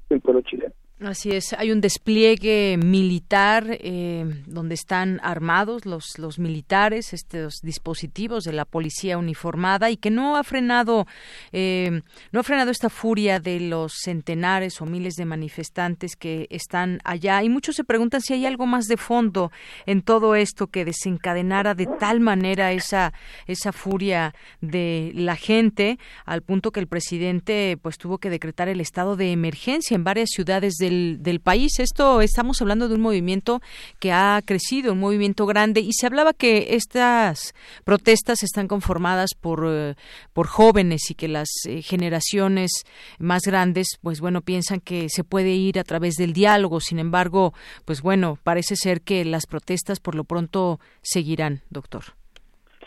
el 0.09 0.19
pueblo 0.19 0.41
chileno. 0.41 0.73
Así 1.01 1.31
es, 1.31 1.51
hay 1.51 1.73
un 1.73 1.81
despliegue 1.81 2.77
militar 2.81 3.65
eh, 3.69 4.23
donde 4.47 4.75
están 4.75 5.19
armados 5.23 5.85
los, 5.85 6.17
los 6.17 6.39
militares, 6.39 7.11
estos 7.11 7.59
dispositivos 7.61 8.45
de 8.45 8.53
la 8.53 8.63
policía 8.63 9.17
uniformada 9.17 9.89
y 9.89 9.97
que 9.97 10.09
no 10.09 10.37
ha 10.37 10.43
frenado 10.45 11.05
eh, 11.51 12.01
no 12.31 12.39
ha 12.39 12.43
frenado 12.43 12.71
esta 12.71 12.89
furia 12.89 13.41
de 13.41 13.59
los 13.59 13.95
centenares 14.05 14.79
o 14.79 14.85
miles 14.85 15.15
de 15.15 15.25
manifestantes 15.25 16.15
que 16.15 16.47
están 16.49 17.01
allá. 17.03 17.43
Y 17.43 17.49
muchos 17.49 17.75
se 17.75 17.83
preguntan 17.83 18.21
si 18.21 18.31
hay 18.31 18.45
algo 18.45 18.65
más 18.65 18.85
de 18.85 18.95
fondo 18.95 19.51
en 19.85 20.01
todo 20.01 20.33
esto 20.33 20.67
que 20.67 20.85
desencadenara 20.85 21.75
de 21.75 21.87
tal 21.99 22.21
manera 22.21 22.71
esa 22.71 23.11
esa 23.47 23.73
furia 23.73 24.33
de 24.61 25.11
la 25.13 25.35
gente 25.35 25.99
al 26.23 26.41
punto 26.41 26.71
que 26.71 26.79
el 26.79 26.87
presidente 26.87 27.77
pues 27.81 27.97
tuvo 27.97 28.17
que 28.17 28.29
decretar 28.29 28.69
el 28.69 28.79
estado 28.79 29.17
de 29.17 29.33
emergencia 29.33 29.95
en 29.95 30.05
varias 30.05 30.29
ciudades 30.29 30.75
de 30.75 30.84
del, 30.89 31.39
país. 31.39 31.79
Esto 31.79 32.21
estamos 32.21 32.61
hablando 32.61 32.87
de 32.87 32.95
un 32.95 33.01
movimiento 33.01 33.59
que 33.99 34.11
ha 34.11 34.41
crecido, 34.45 34.93
un 34.93 34.99
movimiento 34.99 35.45
grande, 35.45 35.81
y 35.81 35.91
se 35.93 36.07
hablaba 36.07 36.33
que 36.33 36.75
estas 36.75 37.53
protestas 37.83 38.43
están 38.43 38.67
conformadas 38.67 39.31
por, 39.39 39.65
eh, 39.67 39.95
por 40.33 40.47
jóvenes 40.47 41.11
y 41.11 41.15
que 41.15 41.27
las 41.27 41.49
eh, 41.67 41.81
generaciones 41.81 42.83
más 43.19 43.43
grandes, 43.45 43.97
pues 44.01 44.21
bueno, 44.21 44.41
piensan 44.41 44.79
que 44.79 45.09
se 45.09 45.23
puede 45.23 45.51
ir 45.51 45.79
a 45.79 45.83
través 45.83 46.15
del 46.15 46.33
diálogo. 46.33 46.79
Sin 46.79 46.99
embargo, 46.99 47.53
pues 47.85 48.01
bueno, 48.01 48.37
parece 48.43 48.75
ser 48.75 49.01
que 49.01 49.25
las 49.25 49.45
protestas 49.45 49.99
por 49.99 50.15
lo 50.15 50.23
pronto 50.23 50.79
seguirán, 51.01 51.61
doctor. 51.69 52.03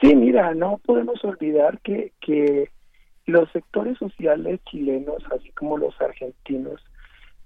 Sí, 0.01 0.15
mira, 0.15 0.55
no 0.55 0.81
podemos 0.85 1.23
olvidar 1.25 1.81
que, 1.81 2.13
que 2.21 2.71
los 3.27 3.51
sectores 3.53 3.99
sociales 3.99 4.61
chilenos, 4.71 5.23
así 5.35 5.51
como 5.51 5.77
los 5.77 6.01
argentinos, 6.01 6.81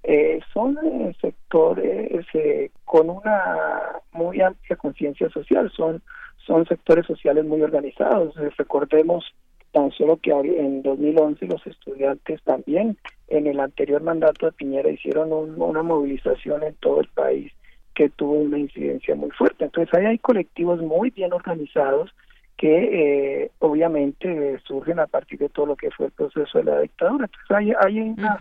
eh, 0.04 0.40
son 0.52 0.76
eh, 0.82 1.14
sectores 1.20 2.26
eh, 2.34 2.70
con 2.84 3.08
una 3.08 4.00
muy 4.12 4.40
amplia 4.40 4.76
conciencia 4.76 5.30
social, 5.30 5.70
son, 5.76 6.02
son 6.44 6.66
sectores 6.66 7.06
sociales 7.06 7.44
muy 7.44 7.62
organizados. 7.62 8.34
recordemos 8.56 9.24
tan 9.70 9.92
solo 9.92 10.16
que 10.16 10.32
en 10.32 10.82
2011 10.82 11.46
los 11.46 11.66
estudiantes 11.66 12.42
también 12.42 12.98
en 13.28 13.46
el 13.46 13.60
anterior 13.60 14.02
mandato 14.02 14.46
de 14.46 14.52
Piñera 14.52 14.90
hicieron 14.90 15.32
una 15.32 15.82
movilización 15.82 16.62
en 16.64 16.74
todo 16.74 17.00
el 17.00 17.08
país 17.08 17.52
que 17.94 18.10
tuvo 18.10 18.32
una 18.32 18.58
incidencia 18.58 19.14
muy 19.14 19.30
fuerte. 19.30 19.64
Entonces 19.64 19.94
ahí 19.94 20.06
hay 20.06 20.18
colectivos 20.18 20.82
muy 20.82 21.10
bien 21.10 21.32
organizados 21.32 22.10
que 22.58 23.50
obviamente 23.60 24.58
surgen 24.66 24.98
a 24.98 25.06
partir 25.06 25.38
de 25.38 25.48
todo 25.48 25.66
lo 25.66 25.76
que 25.76 25.90
fue 25.90 26.06
el 26.06 26.12
proceso 26.12 26.58
de 26.58 26.64
la 26.64 26.80
dictadura. 26.80 27.24
Entonces 27.24 27.56
hay, 27.56 27.72
hay 27.80 28.00
una 28.00 28.38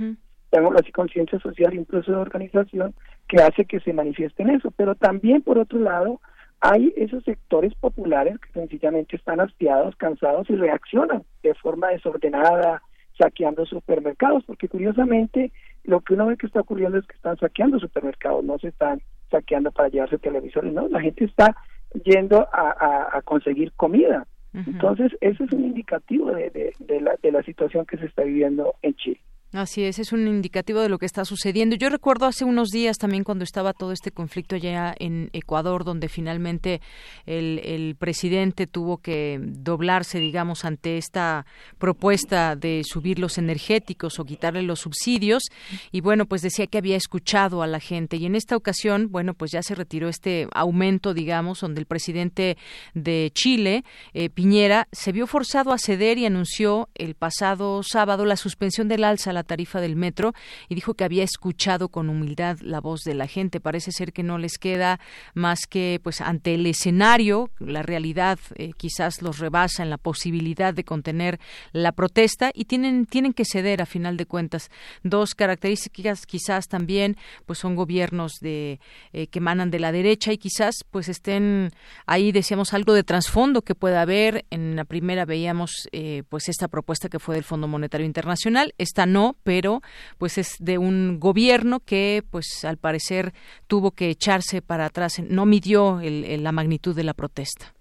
tenemos 0.51 0.75
así 0.75 0.91
conciencia 0.91 1.39
social 1.39 1.73
y 1.73 1.79
un 1.79 1.85
proceso 1.85 2.11
de 2.11 2.17
organización 2.17 2.93
que 3.27 3.41
hace 3.41 3.65
que 3.65 3.79
se 3.79 3.93
manifieste 3.93 4.43
en 4.43 4.51
eso. 4.51 4.69
Pero 4.71 4.95
también, 4.95 5.41
por 5.41 5.57
otro 5.57 5.79
lado, 5.79 6.21
hay 6.59 6.93
esos 6.95 7.23
sectores 7.23 7.73
populares 7.75 8.37
que 8.39 8.51
sencillamente 8.51 9.15
están 9.15 9.39
hastiados, 9.39 9.95
cansados 9.95 10.49
y 10.49 10.55
reaccionan 10.55 11.23
de 11.41 11.55
forma 11.55 11.87
desordenada, 11.87 12.83
saqueando 13.17 13.65
supermercados, 13.65 14.43
porque 14.45 14.67
curiosamente 14.67 15.51
lo 15.83 16.01
que 16.01 16.13
uno 16.13 16.27
ve 16.27 16.37
que 16.37 16.47
está 16.47 16.59
ocurriendo 16.59 16.97
es 16.97 17.07
que 17.07 17.15
están 17.15 17.37
saqueando 17.37 17.79
supermercados, 17.79 18.43
no 18.43 18.59
se 18.59 18.67
están 18.67 19.01
saqueando 19.31 19.71
para 19.71 19.89
llevarse 19.89 20.17
televisores, 20.17 20.73
no, 20.73 20.87
la 20.89 20.99
gente 20.99 21.25
está 21.25 21.55
yendo 22.03 22.47
a, 22.51 23.21
conseguir 23.23 23.71
comida. 23.73 24.27
Entonces, 24.53 25.13
ese 25.21 25.45
es 25.45 25.53
un 25.53 25.63
indicativo 25.63 26.29
de, 26.31 26.73
la, 26.99 27.15
de 27.23 27.31
la 27.31 27.41
situación 27.43 27.85
que 27.85 27.97
se 27.97 28.05
está 28.05 28.23
viviendo 28.23 28.75
en 28.81 28.93
Chile. 28.95 29.21
Así 29.53 29.83
es, 29.83 29.99
es 29.99 30.13
un 30.13 30.29
indicativo 30.29 30.79
de 30.79 30.87
lo 30.87 30.97
que 30.97 31.05
está 31.05 31.25
sucediendo. 31.25 31.75
Yo 31.75 31.89
recuerdo 31.89 32.25
hace 32.25 32.45
unos 32.45 32.69
días 32.69 32.97
también 32.97 33.25
cuando 33.25 33.43
estaba 33.43 33.73
todo 33.73 33.91
este 33.91 34.09
conflicto 34.09 34.55
ya 34.55 34.95
en 34.97 35.29
Ecuador, 35.33 35.83
donde 35.83 36.07
finalmente 36.07 36.79
el, 37.25 37.97
presidente 37.99 38.65
tuvo 38.65 38.99
que 38.99 39.39
doblarse, 39.41 40.19
digamos, 40.19 40.63
ante 40.63 40.97
esta 40.97 41.45
propuesta 41.77 42.55
de 42.55 42.83
subir 42.85 43.19
los 43.19 43.37
energéticos 43.37 44.19
o 44.19 44.23
quitarle 44.23 44.61
los 44.61 44.79
subsidios. 44.79 45.43
Y 45.91 45.99
bueno, 45.99 46.27
pues 46.27 46.41
decía 46.41 46.67
que 46.67 46.77
había 46.77 46.95
escuchado 46.95 47.61
a 47.61 47.67
la 47.67 47.81
gente. 47.81 48.15
Y 48.15 48.27
en 48.27 48.35
esta 48.35 48.55
ocasión, 48.55 49.11
bueno, 49.11 49.33
pues 49.33 49.51
ya 49.51 49.61
se 49.63 49.75
retiró 49.75 50.07
este 50.07 50.47
aumento, 50.53 51.13
digamos, 51.13 51.59
donde 51.59 51.81
el 51.81 51.87
presidente 51.87 52.57
de 52.93 53.31
Chile, 53.33 53.83
eh, 54.13 54.29
Piñera, 54.29 54.87
se 54.93 55.11
vio 55.11 55.27
forzado 55.27 55.73
a 55.73 55.77
ceder 55.77 56.17
y 56.17 56.25
anunció 56.25 56.87
el 56.95 57.15
pasado 57.15 57.83
sábado 57.83 58.23
la 58.23 58.37
suspensión 58.37 58.87
del 58.87 59.03
alza 59.03 59.33
tarifa 59.43 59.81
del 59.81 59.95
metro 59.95 60.33
y 60.69 60.75
dijo 60.75 60.93
que 60.93 61.03
había 61.03 61.23
escuchado 61.23 61.89
con 61.89 62.09
humildad 62.09 62.59
la 62.61 62.79
voz 62.79 63.01
de 63.01 63.13
la 63.13 63.27
gente. 63.27 63.59
Parece 63.59 63.91
ser 63.91 64.13
que 64.13 64.23
no 64.23 64.37
les 64.37 64.57
queda 64.57 64.99
más 65.33 65.67
que 65.67 65.99
pues 66.03 66.21
ante 66.21 66.55
el 66.55 66.65
escenario, 66.65 67.49
la 67.59 67.83
realidad 67.83 68.39
eh, 68.55 68.71
quizás 68.77 69.21
los 69.21 69.39
rebasa 69.39 69.83
en 69.83 69.89
la 69.89 69.97
posibilidad 69.97 70.73
de 70.73 70.83
contener 70.83 71.39
la 71.71 71.91
protesta 71.91 72.51
y 72.53 72.65
tienen 72.65 73.05
tienen 73.05 73.33
que 73.33 73.45
ceder 73.45 73.81
a 73.81 73.85
final 73.85 74.17
de 74.17 74.25
cuentas. 74.25 74.69
Dos 75.03 75.35
características 75.35 76.25
quizás 76.25 76.67
también 76.67 77.17
pues 77.45 77.59
son 77.59 77.75
gobiernos 77.75 78.39
de 78.39 78.79
eh, 79.13 79.27
que 79.27 79.39
emanan 79.39 79.71
de 79.71 79.79
la 79.79 79.91
derecha 79.91 80.31
y 80.31 80.37
quizás 80.37 80.75
pues 80.89 81.09
estén 81.09 81.71
ahí 82.05 82.31
decíamos 82.31 82.73
algo 82.73 82.93
de 82.93 83.03
trasfondo 83.03 83.61
que 83.61 83.75
pueda 83.75 84.01
haber. 84.01 84.45
En 84.49 84.75
la 84.75 84.85
primera 84.85 85.25
veíamos 85.25 85.87
eh, 85.91 86.23
pues 86.29 86.49
esta 86.49 86.67
propuesta 86.67 87.09
que 87.09 87.19
fue 87.19 87.35
del 87.35 87.43
Fondo 87.43 87.67
Monetario 87.67 88.05
Internacional, 88.05 88.73
esta 88.77 89.05
no, 89.05 89.30
pero 89.43 89.81
pues 90.17 90.37
es 90.37 90.57
de 90.59 90.77
un 90.77 91.19
gobierno 91.19 91.79
que 91.79 92.23
pues 92.29 92.65
al 92.65 92.77
parecer 92.77 93.31
tuvo 93.67 93.91
que 93.91 94.09
echarse 94.09 94.61
para 94.61 94.85
atrás, 94.85 95.21
no 95.29 95.45
midió 95.45 95.99
la 96.01 96.51
magnitud 96.51 96.95
de 96.95 97.03
la 97.03 97.13
protesta. 97.13 97.73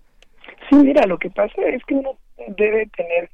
Sí, 0.69 0.77
mira, 0.77 1.07
lo 1.07 1.19
que 1.19 1.31
pasa 1.31 1.63
es 1.63 1.85
que 1.85 1.95
uno 1.95 2.19
debe 2.57 2.87
tener 2.97 3.31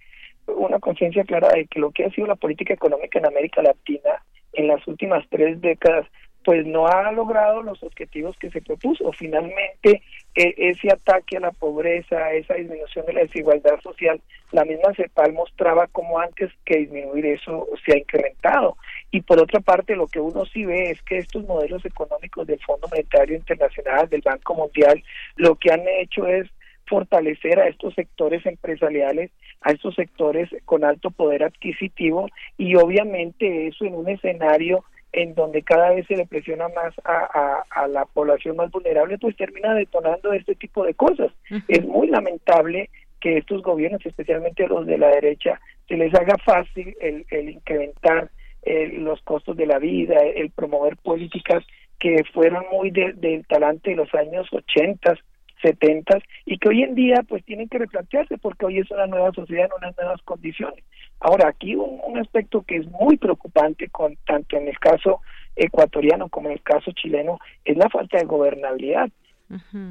una 0.46 0.78
conciencia 0.78 1.24
clara 1.24 1.48
de 1.48 1.66
que 1.66 1.80
lo 1.80 1.90
que 1.90 2.04
ha 2.04 2.10
sido 2.10 2.26
la 2.26 2.36
política 2.36 2.74
económica 2.74 3.18
en 3.18 3.26
América 3.26 3.62
Latina 3.62 4.22
en 4.52 4.68
las 4.68 4.86
últimas 4.86 5.24
tres 5.28 5.60
décadas 5.60 6.06
pues 6.46 6.64
no 6.64 6.86
ha 6.86 7.10
logrado 7.10 7.60
los 7.62 7.82
objetivos 7.82 8.36
que 8.38 8.50
se 8.50 8.62
propuso. 8.62 9.10
Finalmente, 9.12 10.02
ese 10.36 10.92
ataque 10.92 11.38
a 11.38 11.40
la 11.40 11.50
pobreza, 11.50 12.32
esa 12.32 12.54
disminución 12.54 13.06
de 13.06 13.14
la 13.14 13.20
desigualdad 13.20 13.80
social, 13.80 14.20
la 14.52 14.64
misma 14.64 14.94
CEPAL 14.94 15.32
mostraba 15.32 15.86
como 15.86 16.18
antes 16.20 16.50
que 16.64 16.78
disminuir 16.78 17.24
eso 17.26 17.66
se 17.84 17.94
ha 17.94 17.98
incrementado. 17.98 18.76
Y 19.10 19.22
por 19.22 19.40
otra 19.40 19.60
parte, 19.60 19.96
lo 19.96 20.06
que 20.06 20.20
uno 20.20 20.44
sí 20.44 20.64
ve 20.64 20.90
es 20.90 21.02
que 21.02 21.18
estos 21.18 21.46
modelos 21.46 21.84
económicos 21.84 22.46
del 22.46 22.60
Fondo 22.60 22.86
Monetario 22.88 23.36
Internacional, 23.36 24.08
del 24.08 24.20
Banco 24.20 24.54
Mundial, 24.54 25.02
lo 25.36 25.54
que 25.56 25.72
han 25.72 25.82
hecho 26.00 26.26
es 26.26 26.48
fortalecer 26.86 27.58
a 27.58 27.68
estos 27.68 27.94
sectores 27.94 28.44
empresariales, 28.46 29.30
a 29.62 29.72
estos 29.72 29.94
sectores 29.94 30.48
con 30.64 30.84
alto 30.84 31.10
poder 31.10 31.42
adquisitivo 31.42 32.28
y 32.56 32.76
obviamente 32.76 33.66
eso 33.66 33.84
en 33.84 33.94
un 33.94 34.08
escenario 34.08 34.84
en 35.16 35.34
donde 35.34 35.62
cada 35.62 35.90
vez 35.90 36.06
se 36.06 36.14
le 36.14 36.26
presiona 36.26 36.68
más 36.68 36.94
a, 37.04 37.62
a, 37.70 37.88
la 37.88 38.04
población 38.04 38.54
más 38.56 38.70
vulnerable, 38.70 39.16
pues 39.16 39.34
termina 39.34 39.74
detonando 39.74 40.34
este 40.34 40.54
tipo 40.54 40.84
de 40.84 40.92
cosas. 40.92 41.32
Es 41.68 41.84
muy 41.86 42.08
lamentable 42.08 42.90
que 43.18 43.38
estos 43.38 43.62
gobiernos, 43.62 44.04
especialmente 44.04 44.68
los 44.68 44.86
de 44.86 44.98
la 44.98 45.08
derecha, 45.08 45.58
se 45.88 45.96
les 45.96 46.14
haga 46.14 46.36
fácil 46.44 46.94
el, 47.00 47.24
el 47.30 47.48
incrementar 47.48 48.30
los 48.66 49.22
costos 49.22 49.56
de 49.56 49.64
la 49.64 49.78
vida, 49.78 50.20
el 50.22 50.50
promover 50.50 50.96
políticas 50.98 51.64
que 51.98 52.22
fueron 52.34 52.64
muy 52.70 52.90
del 52.90 53.46
talante 53.48 53.90
de 53.90 53.96
los 53.96 54.14
años 54.14 54.46
80, 54.52 55.14
70 55.62 56.18
y 56.44 56.58
que 56.58 56.68
hoy 56.68 56.82
en 56.82 56.94
día 56.94 57.22
pues 57.28 57.44
tienen 57.44 57.68
que 57.68 57.78
replantearse 57.78 58.38
porque 58.38 58.66
hoy 58.66 58.78
es 58.78 58.90
una 58.90 59.06
nueva 59.06 59.32
sociedad 59.32 59.66
en 59.66 59.84
unas 59.84 59.96
nuevas 59.96 60.22
condiciones. 60.22 60.84
Ahora, 61.20 61.48
aquí 61.48 61.74
un, 61.74 62.18
aspecto 62.18 62.62
que 62.62 62.76
es 62.76 62.86
muy 62.90 63.16
preocupante 63.18 63.88
con 63.88 64.16
tanto 64.26 64.56
en 64.56 64.68
el 64.68 64.78
caso 64.78 65.20
ecuatoriano 65.54 66.28
como 66.28 66.48
en 66.48 66.54
el 66.54 66.62
caso 66.62 66.92
chileno 66.92 67.38
es 67.64 67.76
la 67.76 67.88
falta 67.88 68.18
de 68.18 68.24
gobernabilidad. 68.24 69.08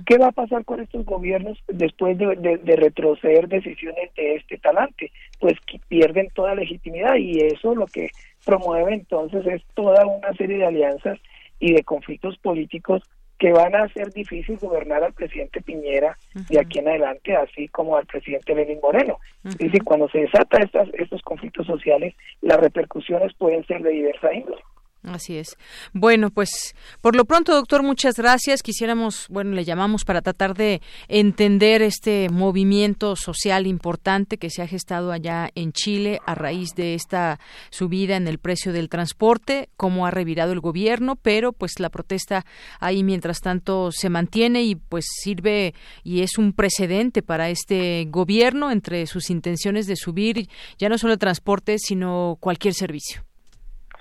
¿Qué 0.06 0.18
va 0.18 0.28
a 0.28 0.32
pasar 0.32 0.66
con 0.66 0.82
estos 0.82 1.06
gobiernos 1.06 1.58
después 1.68 2.18
de, 2.18 2.60
retroceder 2.76 3.48
decisiones 3.48 4.14
de 4.16 4.36
este 4.36 4.58
talante? 4.58 5.12
Pues 5.40 5.54
que 5.62 5.80
pierden 5.88 6.28
toda 6.34 6.56
legitimidad 6.56 7.16
y 7.16 7.40
eso 7.40 7.74
lo 7.74 7.86
que 7.86 8.10
promueve 8.44 8.94
entonces 8.94 9.46
es 9.48 9.64
toda 9.74 10.06
una 10.06 10.34
serie 10.34 10.58
de 10.58 10.66
alianzas 10.66 11.20
y 11.60 11.74
de 11.74 11.84
conflictos 11.84 12.38
políticos 12.40 13.02
que 13.38 13.52
van 13.52 13.76
a 13.76 13.84
hacer 13.84 14.12
difícil 14.14 14.58
gobernar 14.58 15.04
al 15.04 15.14
presidente 15.14 15.62
Piñera 15.62 16.18
de 16.50 16.60
aquí 16.60 16.80
en 16.80 16.88
adelante, 16.88 17.36
así 17.36 17.68
como 17.68 17.98
al 17.98 18.06
presidente 18.06 18.56
Lenín 18.56 18.80
Moreno. 18.82 19.20
Es 19.44 19.58
decir, 19.58 19.84
cuando 19.84 20.08
se 20.10 20.20
desatan 20.20 20.64
estas, 20.64 20.90
estos 20.94 21.22
conflictos 21.22 21.68
sociales, 21.68 22.16
las 22.42 22.60
repercusiones 22.60 23.34
pueden 23.34 23.66
ser 23.66 23.82
de 23.82 23.92
diversa 23.92 24.34
índole. 24.34 24.62
Así 25.06 25.38
es. 25.38 25.56
Bueno, 25.94 26.32
pues 26.32 26.76
por 27.02 27.16
lo 27.16 27.26
pronto, 27.26 27.54
doctor, 27.54 27.84
muchas 27.84 28.16
gracias. 28.16 28.64
Quisiéramos, 28.64 29.28
bueno, 29.30 29.52
le 29.52 29.64
llamamos 29.64 30.04
para 30.04 30.22
tratar 30.22 30.56
de 30.56 30.82
entender 31.08 31.84
este 31.84 32.30
movimiento 32.30 33.16
social 33.16 33.68
importante 33.68 34.38
que 34.38 34.50
se 34.50 34.64
ha 34.64 34.68
gestado 34.68 35.12
allá 35.12 35.50
en 35.54 35.74
Chile 35.74 36.20
a 36.26 36.34
raíz 36.34 36.72
de 36.76 36.96
esta 36.96 37.40
subida 37.70 38.16
en 38.16 38.28
el 38.28 38.40
precio 38.40 38.74
del 38.74 38.90
transporte, 38.90 39.70
cómo 39.78 40.08
ha 40.08 40.12
revirado 40.12 40.54
el 40.54 40.60
gobierno, 40.60 41.16
pero 41.16 41.54
pues 41.54 41.80
la 41.80 41.90
protesta 41.90 42.46
ahí 42.80 43.04
mientras 43.04 43.42
tanto 43.42 43.92
se 43.92 44.10
mantiene 44.10 44.64
y 44.64 44.76
pues 44.76 45.06
sirve 45.22 45.76
y 46.04 46.22
es 46.22 46.38
un 46.38 46.54
precedente 46.54 47.22
para 47.22 47.50
este 47.50 48.06
gobierno 48.10 48.72
entre 48.72 49.06
sus 49.06 49.30
intenciones 49.30 49.86
de 49.86 49.96
subir 49.96 50.50
ya 50.80 50.90
no 50.90 50.98
solo 50.98 51.14
el 51.14 51.20
transporte, 51.20 51.78
sino 51.78 52.38
cualquier 52.40 52.74
servicio. 52.74 53.24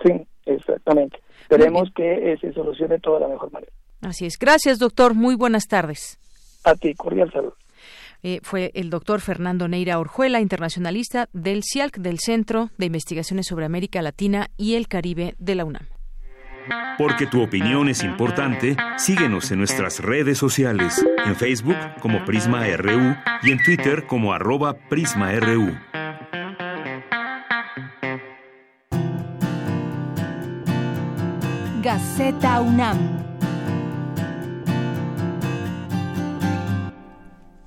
Sí, 0.02 0.26
exactamente. 0.46 1.18
Esperemos 1.42 1.90
que 1.94 2.36
se 2.40 2.52
solucione 2.52 2.98
todo 2.98 3.14
de 3.14 3.20
la 3.20 3.28
mejor 3.28 3.52
manera. 3.52 3.72
Así 4.02 4.26
es. 4.26 4.38
Gracias, 4.38 4.78
doctor. 4.78 5.14
Muy 5.14 5.34
buenas 5.34 5.66
tardes. 5.66 6.18
A 6.64 6.74
ti, 6.74 6.94
cordial 6.94 7.30
salud. 7.32 7.52
Eh, 8.22 8.40
fue 8.42 8.70
el 8.74 8.88
doctor 8.88 9.20
Fernando 9.20 9.68
Neira 9.68 9.98
Orjuela, 9.98 10.40
internacionalista 10.40 11.28
del 11.34 11.62
CIALC, 11.62 11.98
del 11.98 12.18
Centro 12.18 12.70
de 12.78 12.86
Investigaciones 12.86 13.46
sobre 13.46 13.66
América 13.66 14.00
Latina 14.00 14.48
y 14.56 14.76
el 14.76 14.88
Caribe 14.88 15.34
de 15.38 15.54
la 15.54 15.66
UNAM. 15.66 15.86
Porque 16.96 17.26
tu 17.26 17.42
opinión 17.42 17.90
es 17.90 18.02
importante, 18.02 18.76
síguenos 18.96 19.50
en 19.52 19.58
nuestras 19.58 20.00
redes 20.00 20.38
sociales, 20.38 21.04
en 21.26 21.36
Facebook 21.36 21.76
como 22.00 22.24
Prisma 22.24 22.64
RU 22.76 23.14
y 23.42 23.52
en 23.52 23.62
Twitter 23.62 24.06
como 24.06 24.32
arroba 24.32 24.74
PrismaRU. 24.88 25.74
Gaceta 31.84 32.62
UNAM. 32.62 33.23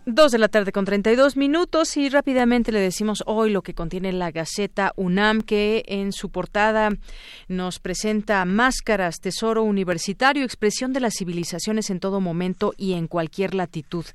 Dos 0.10 0.32
de 0.32 0.38
la 0.38 0.48
tarde 0.48 0.72
con 0.72 0.86
32 0.86 1.36
minutos 1.36 1.98
y 1.98 2.08
rápidamente 2.08 2.72
le 2.72 2.80
decimos 2.80 3.24
hoy 3.26 3.52
lo 3.52 3.62
que 3.62 3.74
contiene 3.74 4.14
la 4.14 4.32
Gaceta 4.32 4.94
UNAM 4.96 5.42
que 5.42 5.84
en 5.86 6.14
su 6.14 6.30
portada 6.30 6.92
nos 7.50 7.80
presenta 7.80 8.46
Máscaras, 8.46 9.20
Tesoro 9.20 9.64
Universitario, 9.64 10.46
expresión 10.46 10.94
de 10.94 11.02
las 11.02 11.16
civilizaciones 11.18 11.90
en 11.90 12.00
todo 12.00 12.22
momento 12.22 12.74
y 12.78 12.94
en 12.94 13.08
cualquier 13.10 13.54
latitud. 13.54 14.06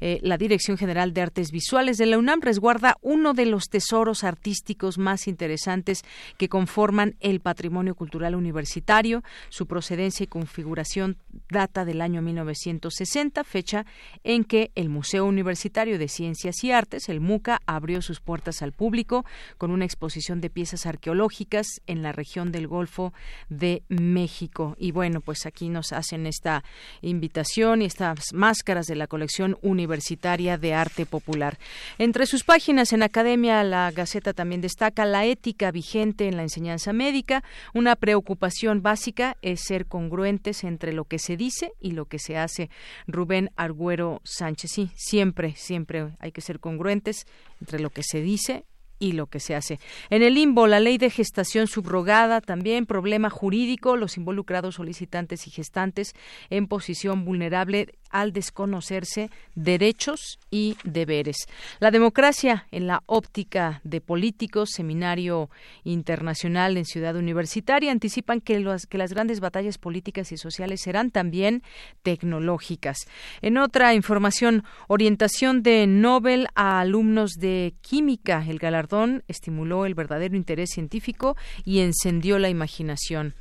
Eh, 0.00 0.20
la 0.22 0.38
Dirección 0.38 0.78
General 0.78 1.12
de 1.12 1.22
Artes 1.22 1.50
Visuales 1.50 1.98
de 1.98 2.06
la 2.06 2.18
UNAM 2.18 2.42
resguarda 2.42 2.96
uno 3.00 3.34
de 3.34 3.46
los 3.46 3.64
tesoros 3.64 4.22
artísticos 4.22 4.98
más 4.98 5.26
interesantes 5.26 6.04
que 6.38 6.48
conforman 6.48 7.16
el 7.18 7.40
patrimonio 7.40 7.96
cultural 7.96 8.36
universitario. 8.36 9.24
Su 9.48 9.66
procedencia 9.66 10.22
y 10.22 10.28
configuración 10.28 11.16
data 11.50 11.84
del 11.84 12.02
año 12.02 12.22
1960, 12.22 13.42
fecha 13.42 13.84
en 14.22 14.44
que 14.44 14.70
el 14.76 14.88
Museo 14.88 15.24
Universitario 15.24 15.39
Universitario 15.40 15.98
de 15.98 16.08
Ciencias 16.08 16.62
y 16.64 16.70
Artes, 16.70 17.08
el 17.08 17.20
MUCA, 17.20 17.62
abrió 17.64 18.02
sus 18.02 18.20
puertas 18.20 18.60
al 18.60 18.72
público 18.72 19.24
con 19.56 19.70
una 19.70 19.86
exposición 19.86 20.42
de 20.42 20.50
piezas 20.50 20.84
arqueológicas 20.84 21.66
en 21.86 22.02
la 22.02 22.12
región 22.12 22.52
del 22.52 22.68
Golfo 22.68 23.14
de 23.48 23.82
México. 23.88 24.76
Y 24.78 24.92
bueno, 24.92 25.22
pues 25.22 25.46
aquí 25.46 25.70
nos 25.70 25.92
hacen 25.92 26.26
esta 26.26 26.62
invitación 27.00 27.80
y 27.80 27.86
estas 27.86 28.34
máscaras 28.34 28.86
de 28.86 28.96
la 28.96 29.06
colección 29.06 29.56
universitaria 29.62 30.58
de 30.58 30.74
arte 30.74 31.06
popular. 31.06 31.58
Entre 31.96 32.26
sus 32.26 32.44
páginas 32.44 32.92
en 32.92 33.02
Academia, 33.02 33.64
la 33.64 33.90
Gaceta 33.92 34.34
también 34.34 34.60
destaca 34.60 35.06
la 35.06 35.24
ética 35.24 35.70
vigente 35.70 36.28
en 36.28 36.36
la 36.36 36.42
enseñanza 36.42 36.92
médica. 36.92 37.42
Una 37.72 37.96
preocupación 37.96 38.82
básica 38.82 39.38
es 39.40 39.62
ser 39.62 39.86
congruentes 39.86 40.64
entre 40.64 40.92
lo 40.92 41.06
que 41.06 41.18
se 41.18 41.38
dice 41.38 41.72
y 41.80 41.92
lo 41.92 42.04
que 42.04 42.18
se 42.18 42.36
hace. 42.36 42.68
Rubén 43.06 43.50
Argüero 43.56 44.20
Sánchez, 44.22 44.72
sí, 44.72 44.90
siempre 44.96 45.29
siempre, 45.30 45.54
siempre 45.56 46.08
hay 46.18 46.32
que 46.32 46.40
ser 46.40 46.60
congruentes 46.60 47.26
entre 47.60 47.80
lo 47.80 47.90
que 47.90 48.02
se 48.02 48.20
dice 48.20 48.64
y 48.98 49.12
lo 49.12 49.26
que 49.26 49.40
se 49.40 49.54
hace. 49.54 49.80
En 50.10 50.22
el 50.22 50.34
limbo, 50.34 50.66
la 50.66 50.78
ley 50.78 50.98
de 50.98 51.10
gestación 51.10 51.66
subrogada, 51.66 52.40
también 52.40 52.86
problema 52.86 53.30
jurídico, 53.30 53.96
los 53.96 54.16
involucrados 54.16 54.76
solicitantes 54.76 55.46
y 55.46 55.50
gestantes 55.50 56.12
en 56.50 56.68
posición 56.68 57.24
vulnerable 57.24 57.94
al 58.10 58.32
desconocerse 58.32 59.30
derechos 59.54 60.38
y 60.50 60.76
deberes. 60.84 61.36
La 61.78 61.90
democracia 61.90 62.66
en 62.70 62.86
la 62.86 63.02
óptica 63.06 63.80
de 63.84 64.00
políticos, 64.00 64.70
seminario 64.72 65.50
internacional 65.84 66.76
en 66.76 66.84
Ciudad 66.84 67.16
Universitaria, 67.16 67.92
anticipan 67.92 68.40
que, 68.40 68.64
que 68.88 68.98
las 68.98 69.12
grandes 69.12 69.40
batallas 69.40 69.78
políticas 69.78 70.32
y 70.32 70.36
sociales 70.36 70.80
serán 70.82 71.10
también 71.10 71.62
tecnológicas. 72.02 72.98
En 73.42 73.58
otra 73.58 73.94
información, 73.94 74.64
orientación 74.88 75.62
de 75.62 75.86
Nobel 75.86 76.48
a 76.54 76.80
alumnos 76.80 77.32
de 77.32 77.74
química. 77.80 78.44
El 78.46 78.58
galardón 78.58 79.22
estimuló 79.28 79.86
el 79.86 79.94
verdadero 79.94 80.36
interés 80.36 80.70
científico 80.70 81.36
y 81.64 81.80
encendió 81.80 82.38
la 82.38 82.48
imaginación. 82.48 83.34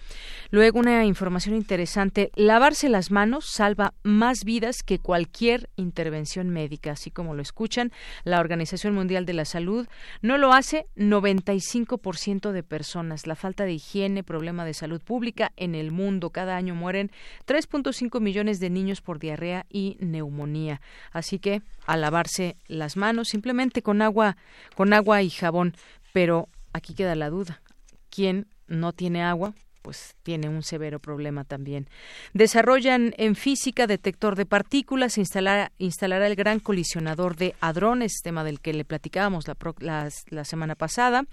Luego, 0.51 0.79
una 0.79 1.05
información 1.05 1.53
interesante, 1.53 2.31
lavarse 2.35 2.89
las 2.89 3.11
manos 3.11 3.45
salva 3.45 3.93
más 4.01 4.43
vidas 4.43 4.81
que 4.83 4.97
cualquier 4.97 5.69
intervención 5.75 6.49
médica, 6.49 6.93
así 6.93 7.11
como 7.11 7.35
lo 7.35 7.43
escuchan. 7.43 7.91
La 8.23 8.39
Organización 8.39 8.95
Mundial 8.95 9.27
de 9.27 9.33
la 9.33 9.45
Salud 9.45 9.87
no 10.23 10.39
lo 10.39 10.51
hace 10.53 10.87
95% 10.95 12.51
de 12.51 12.63
personas. 12.63 13.27
La 13.27 13.35
falta 13.35 13.65
de 13.65 13.73
higiene, 13.73 14.23
problema 14.23 14.65
de 14.65 14.73
salud 14.73 14.99
pública 15.03 15.51
en 15.55 15.75
el 15.75 15.91
mundo. 15.91 16.31
Cada 16.31 16.55
año 16.55 16.73
mueren 16.73 17.11
3.5 17.45 18.19
millones 18.19 18.59
de 18.59 18.71
niños 18.71 19.01
por 19.01 19.19
diarrea 19.19 19.67
y 19.69 19.97
neumonía. 19.99 20.81
Así 21.11 21.37
que 21.37 21.61
a 21.85 21.95
lavarse 21.95 22.55
las 22.67 22.97
manos 22.97 23.27
simplemente 23.27 23.83
con 23.83 24.01
agua, 24.01 24.35
con 24.75 24.93
agua 24.93 25.21
y 25.21 25.29
jabón. 25.29 25.75
Pero 26.11 26.49
aquí 26.73 26.95
queda 26.95 27.13
la 27.13 27.29
duda. 27.29 27.61
¿Quién 28.09 28.47
no 28.67 28.93
tiene 28.93 29.21
agua? 29.21 29.53
Pues 29.89 30.15
tiene 30.21 30.49
un 30.49 30.61
severo 30.61 30.99
problema 30.99 31.45
también. 31.45 31.89
Desarrollan 32.33 33.15
en 33.17 33.35
física 33.35 33.87
detector 33.87 34.35
de 34.35 34.45
partículas, 34.45 35.17
instalará, 35.17 35.71
instalará 35.79 36.27
el 36.27 36.35
gran 36.35 36.59
colisionador 36.59 37.35
de 37.35 37.55
hadrones, 37.59 38.21
tema 38.23 38.43
del 38.43 38.59
que 38.59 38.71
le 38.71 38.85
platicábamos 38.85 39.45
la, 39.47 40.11
la, 40.29 40.45
semana 40.45 40.75
pasada. 40.75 41.23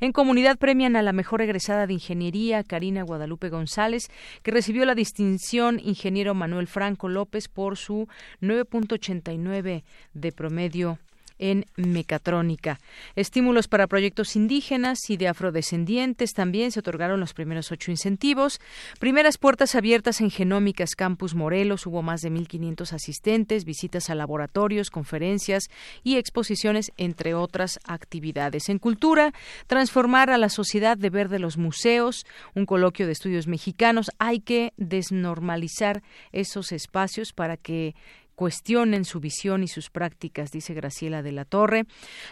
En 0.00 0.12
comunidad 0.12 0.56
premian 0.56 0.96
a 0.96 1.02
la 1.02 1.12
mejor 1.12 1.42
egresada 1.42 1.86
de 1.86 1.92
ingeniería, 1.92 2.64
Karina 2.64 3.02
Guadalupe 3.02 3.50
González, 3.50 4.08
que 4.42 4.50
recibió 4.50 4.86
la 4.86 4.94
distinción 4.94 5.78
ingeniero 5.78 6.32
Manuel 6.32 6.68
Franco 6.68 7.10
López 7.10 7.48
por 7.48 7.76
su 7.76 8.08
9.89 8.40 9.84
de 10.14 10.32
promedio 10.32 10.98
en 11.38 11.66
mecatrónica. 11.76 12.80
Estímulos 13.14 13.68
para 13.68 13.86
proyectos 13.86 14.36
indígenas 14.36 15.10
y 15.10 15.16
de 15.16 15.28
afrodescendientes 15.28 16.32
también 16.32 16.72
se 16.72 16.80
otorgaron 16.80 17.20
los 17.20 17.34
primeros 17.34 17.72
ocho 17.72 17.90
incentivos. 17.90 18.60
Primeras 18.98 19.38
puertas 19.38 19.74
abiertas 19.74 20.20
en 20.20 20.30
Genómicas 20.30 20.94
Campus 20.94 21.34
Morelos. 21.34 21.86
Hubo 21.86 22.02
más 22.02 22.20
de 22.20 22.30
1.500 22.30 22.92
asistentes, 22.92 23.64
visitas 23.64 24.10
a 24.10 24.14
laboratorios, 24.14 24.90
conferencias 24.90 25.64
y 26.02 26.16
exposiciones, 26.16 26.92
entre 26.96 27.34
otras 27.34 27.78
actividades. 27.84 28.68
En 28.68 28.78
cultura, 28.78 29.32
transformar 29.66 30.30
a 30.30 30.38
la 30.38 30.48
sociedad 30.48 30.96
de 30.96 31.10
ver 31.10 31.28
de 31.28 31.38
los 31.38 31.56
museos, 31.56 32.26
un 32.54 32.66
coloquio 32.66 33.06
de 33.06 33.12
estudios 33.12 33.46
mexicanos. 33.46 34.10
Hay 34.18 34.40
que 34.40 34.72
desnormalizar 34.76 36.02
esos 36.32 36.72
espacios 36.72 37.32
para 37.32 37.56
que 37.56 37.94
cuestionen 38.36 39.04
su 39.04 39.18
visión 39.18 39.64
y 39.64 39.68
sus 39.68 39.90
prácticas, 39.90 40.52
dice 40.52 40.74
Graciela 40.74 41.22
de 41.22 41.32
la 41.32 41.44
Torre. 41.44 41.86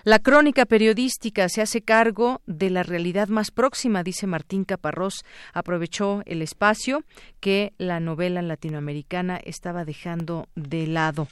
La 0.04 0.20
crónica 0.20 0.66
periodística 0.66 1.48
se 1.48 1.62
hace 1.62 1.82
cargo 1.82 2.42
de 2.46 2.70
la 2.70 2.84
realidad 2.84 3.28
más 3.28 3.50
próxima, 3.50 4.04
dice 4.04 4.28
Martín 4.28 4.64
Caparrós. 4.64 5.24
Aprovechó 5.52 6.22
el 6.26 6.42
espacio 6.42 7.02
que 7.40 7.72
la 7.78 7.98
novela 7.98 8.42
latinoamericana 8.42 9.40
estaba 9.42 9.84
dejando 9.84 10.46
de 10.54 10.86
lado. 10.86 11.26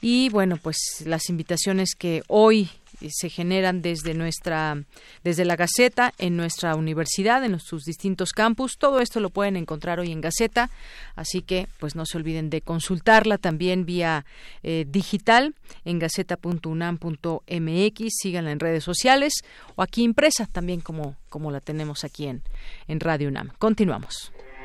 Y 0.00 0.28
bueno, 0.28 0.58
pues 0.58 1.02
las 1.06 1.28
invitaciones 1.30 1.94
que 1.96 2.22
hoy 2.28 2.70
se 3.08 3.30
generan 3.30 3.82
desde 3.82 4.14
nuestra 4.14 4.82
desde 5.24 5.44
la 5.44 5.56
Gaceta 5.56 6.12
en 6.18 6.36
nuestra 6.36 6.74
universidad 6.74 7.44
en 7.44 7.58
sus 7.60 7.84
distintos 7.84 8.32
campus. 8.32 8.78
Todo 8.78 9.00
esto 9.00 9.20
lo 9.20 9.30
pueden 9.30 9.56
encontrar 9.56 10.00
hoy 10.00 10.12
en 10.12 10.20
Gaceta 10.20 10.70
así 11.16 11.42
que 11.42 11.68
pues 11.78 11.94
no 11.94 12.06
se 12.06 12.18
olviden 12.18 12.50
de 12.50 12.60
consultarla 12.60 13.38
también 13.38 13.84
vía 13.84 14.24
eh, 14.62 14.84
digital 14.88 15.54
en 15.84 15.98
gaceta.unam.mx 15.98 18.14
síganla 18.20 18.52
en 18.52 18.60
redes 18.60 18.84
sociales 18.84 19.32
o 19.76 19.82
aquí 19.82 20.02
impresa 20.02 20.46
también 20.46 20.80
como 20.80 21.16
como 21.28 21.50
la 21.50 21.60
tenemos 21.60 22.04
aquí 22.04 22.26
en 22.26 22.42
en 22.86 23.00
Radio 23.00 23.28
UNAM. 23.28 23.50
Continuamos 23.58 24.32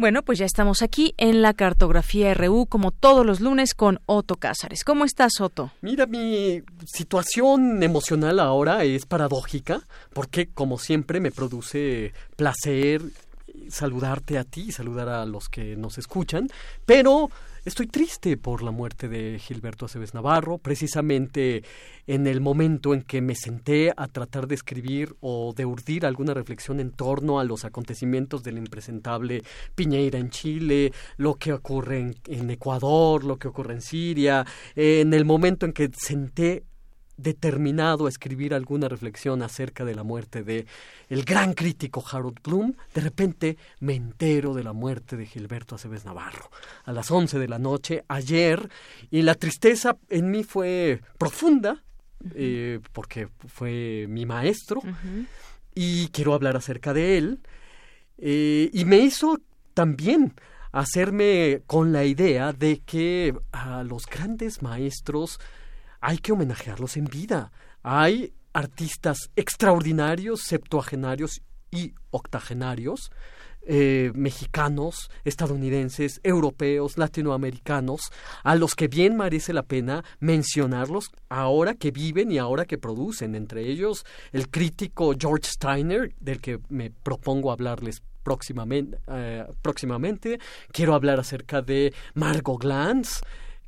Bueno, 0.00 0.22
pues 0.22 0.38
ya 0.38 0.46
estamos 0.46 0.80
aquí 0.80 1.12
en 1.18 1.42
la 1.42 1.52
cartografía 1.52 2.32
RU 2.32 2.64
como 2.64 2.90
todos 2.90 3.26
los 3.26 3.40
lunes 3.40 3.74
con 3.74 4.00
Otto 4.06 4.36
Cázares. 4.36 4.82
¿Cómo 4.82 5.04
estás, 5.04 5.42
Otto? 5.42 5.72
Mira, 5.82 6.06
mi 6.06 6.62
situación 6.86 7.82
emocional 7.82 8.40
ahora 8.40 8.82
es 8.84 9.04
paradójica 9.04 9.82
porque, 10.14 10.48
como 10.48 10.78
siempre, 10.78 11.20
me 11.20 11.30
produce 11.30 12.14
placer 12.36 13.02
saludarte 13.68 14.38
a 14.38 14.44
ti 14.44 14.68
y 14.68 14.72
saludar 14.72 15.10
a 15.10 15.26
los 15.26 15.50
que 15.50 15.76
nos 15.76 15.98
escuchan, 15.98 16.48
pero 16.86 17.30
Estoy 17.62 17.88
triste 17.88 18.38
por 18.38 18.62
la 18.62 18.70
muerte 18.70 19.06
de 19.06 19.38
Gilberto 19.38 19.84
Aceves 19.84 20.14
Navarro, 20.14 20.56
precisamente 20.56 21.62
en 22.06 22.26
el 22.26 22.40
momento 22.40 22.94
en 22.94 23.02
que 23.02 23.20
me 23.20 23.34
senté 23.34 23.92
a 23.94 24.08
tratar 24.08 24.46
de 24.46 24.54
escribir 24.54 25.14
o 25.20 25.52
de 25.54 25.66
urdir 25.66 26.06
alguna 26.06 26.32
reflexión 26.32 26.80
en 26.80 26.90
torno 26.90 27.38
a 27.38 27.44
los 27.44 27.66
acontecimientos 27.66 28.42
del 28.42 28.56
impresentable 28.56 29.42
Piñeira 29.74 30.18
en 30.18 30.30
Chile, 30.30 30.94
lo 31.18 31.34
que 31.34 31.52
ocurre 31.52 32.14
en, 32.28 32.50
Ecuador, 32.50 33.24
lo 33.24 33.38
que 33.38 33.48
ocurre 33.48 33.74
en 33.74 33.82
Siria, 33.82 34.46
en 34.74 35.12
el 35.12 35.26
momento 35.26 35.66
en 35.66 35.74
que 35.74 35.90
senté 35.94 36.64
determinado 37.22 38.06
a 38.06 38.08
escribir 38.08 38.54
alguna 38.54 38.88
reflexión 38.88 39.42
acerca 39.42 39.84
de 39.84 39.94
la 39.94 40.02
muerte 40.02 40.42
de 40.42 40.66
el 41.08 41.24
gran 41.24 41.54
crítico 41.54 42.04
Harold 42.10 42.40
Bloom, 42.42 42.74
de 42.94 43.00
repente 43.00 43.58
me 43.80 43.94
entero 43.94 44.54
de 44.54 44.64
la 44.64 44.72
muerte 44.72 45.16
de 45.16 45.26
Gilberto 45.26 45.74
Aceves 45.74 46.04
Navarro 46.04 46.50
a 46.84 46.92
las 46.92 47.10
11 47.10 47.38
de 47.38 47.48
la 47.48 47.58
noche 47.58 48.04
ayer 48.08 48.68
y 49.10 49.22
la 49.22 49.34
tristeza 49.34 49.96
en 50.08 50.30
mí 50.30 50.44
fue 50.44 51.00
profunda 51.18 51.82
eh, 52.34 52.80
porque 52.92 53.28
fue 53.48 54.06
mi 54.08 54.26
maestro 54.26 54.82
y 55.74 56.08
quiero 56.08 56.34
hablar 56.34 56.56
acerca 56.56 56.92
de 56.92 57.16
él 57.16 57.40
eh, 58.18 58.70
y 58.72 58.84
me 58.84 58.98
hizo 58.98 59.40
también 59.72 60.34
hacerme 60.72 61.62
con 61.66 61.92
la 61.92 62.04
idea 62.04 62.52
de 62.52 62.80
que 62.80 63.34
a 63.52 63.82
los 63.82 64.06
grandes 64.06 64.62
maestros 64.62 65.40
hay 66.00 66.18
que 66.18 66.32
homenajearlos 66.32 66.96
en 66.96 67.04
vida. 67.04 67.52
Hay 67.82 68.32
artistas 68.52 69.30
extraordinarios, 69.36 70.42
septuagenarios 70.42 71.42
y 71.70 71.94
octogenarios, 72.10 73.10
eh, 73.62 74.10
mexicanos, 74.14 75.10
estadounidenses, 75.24 76.20
europeos, 76.24 76.96
latinoamericanos, 76.96 78.10
a 78.42 78.56
los 78.56 78.74
que 78.74 78.88
bien 78.88 79.16
merece 79.16 79.52
la 79.52 79.62
pena 79.62 80.02
mencionarlos 80.18 81.12
ahora 81.28 81.74
que 81.74 81.90
viven 81.90 82.32
y 82.32 82.38
ahora 82.38 82.64
que 82.64 82.78
producen, 82.78 83.34
entre 83.34 83.68
ellos 83.68 84.04
el 84.32 84.48
crítico 84.48 85.12
George 85.18 85.50
Steiner, 85.50 86.14
del 86.18 86.40
que 86.40 86.58
me 86.70 86.90
propongo 86.90 87.52
hablarles 87.52 88.02
próximamente. 88.22 88.98
Eh, 89.08 89.46
próximamente. 89.62 90.38
Quiero 90.72 90.94
hablar 90.94 91.20
acerca 91.20 91.62
de 91.62 91.92
Margot 92.14 92.60
Glantz, 92.60 93.20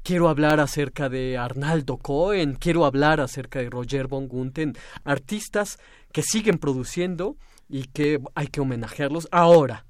quiero 0.03 0.29
hablar 0.29 0.61
acerca 0.61 1.09
de 1.09 1.39
Arnaldo 1.39 1.97
Cohen, 1.97 2.55
quiero 2.55 2.85
hablar 2.85 3.21
acerca 3.21 3.61
de 3.61 3.71
Roger 3.71 4.07
von 4.07 4.29
Gunten, 4.29 4.75
artistas 5.05 5.79
que 6.13 6.23
siguen 6.23 6.59
produciendo 6.59 7.37
y 7.69 7.85
que 7.85 8.21
hay 8.35 8.49
que 8.49 8.61
homenajearlos 8.61 9.29
ahora. 9.31 9.87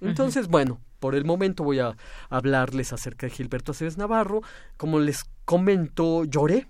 Entonces, 0.00 0.48
bueno, 0.48 0.80
por 1.00 1.14
el 1.14 1.24
momento 1.24 1.64
voy 1.64 1.80
a 1.80 1.96
hablarles 2.28 2.92
acerca 2.92 3.26
de 3.26 3.32
Gilberto 3.32 3.72
Aceves 3.72 3.98
Navarro. 3.98 4.42
Como 4.76 4.98
les 5.00 5.24
comento, 5.44 6.24
lloré. 6.24 6.66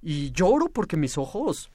Y 0.00 0.30
lloro 0.30 0.68
porque 0.68 0.96
mis 0.96 1.18
ojos 1.18 1.70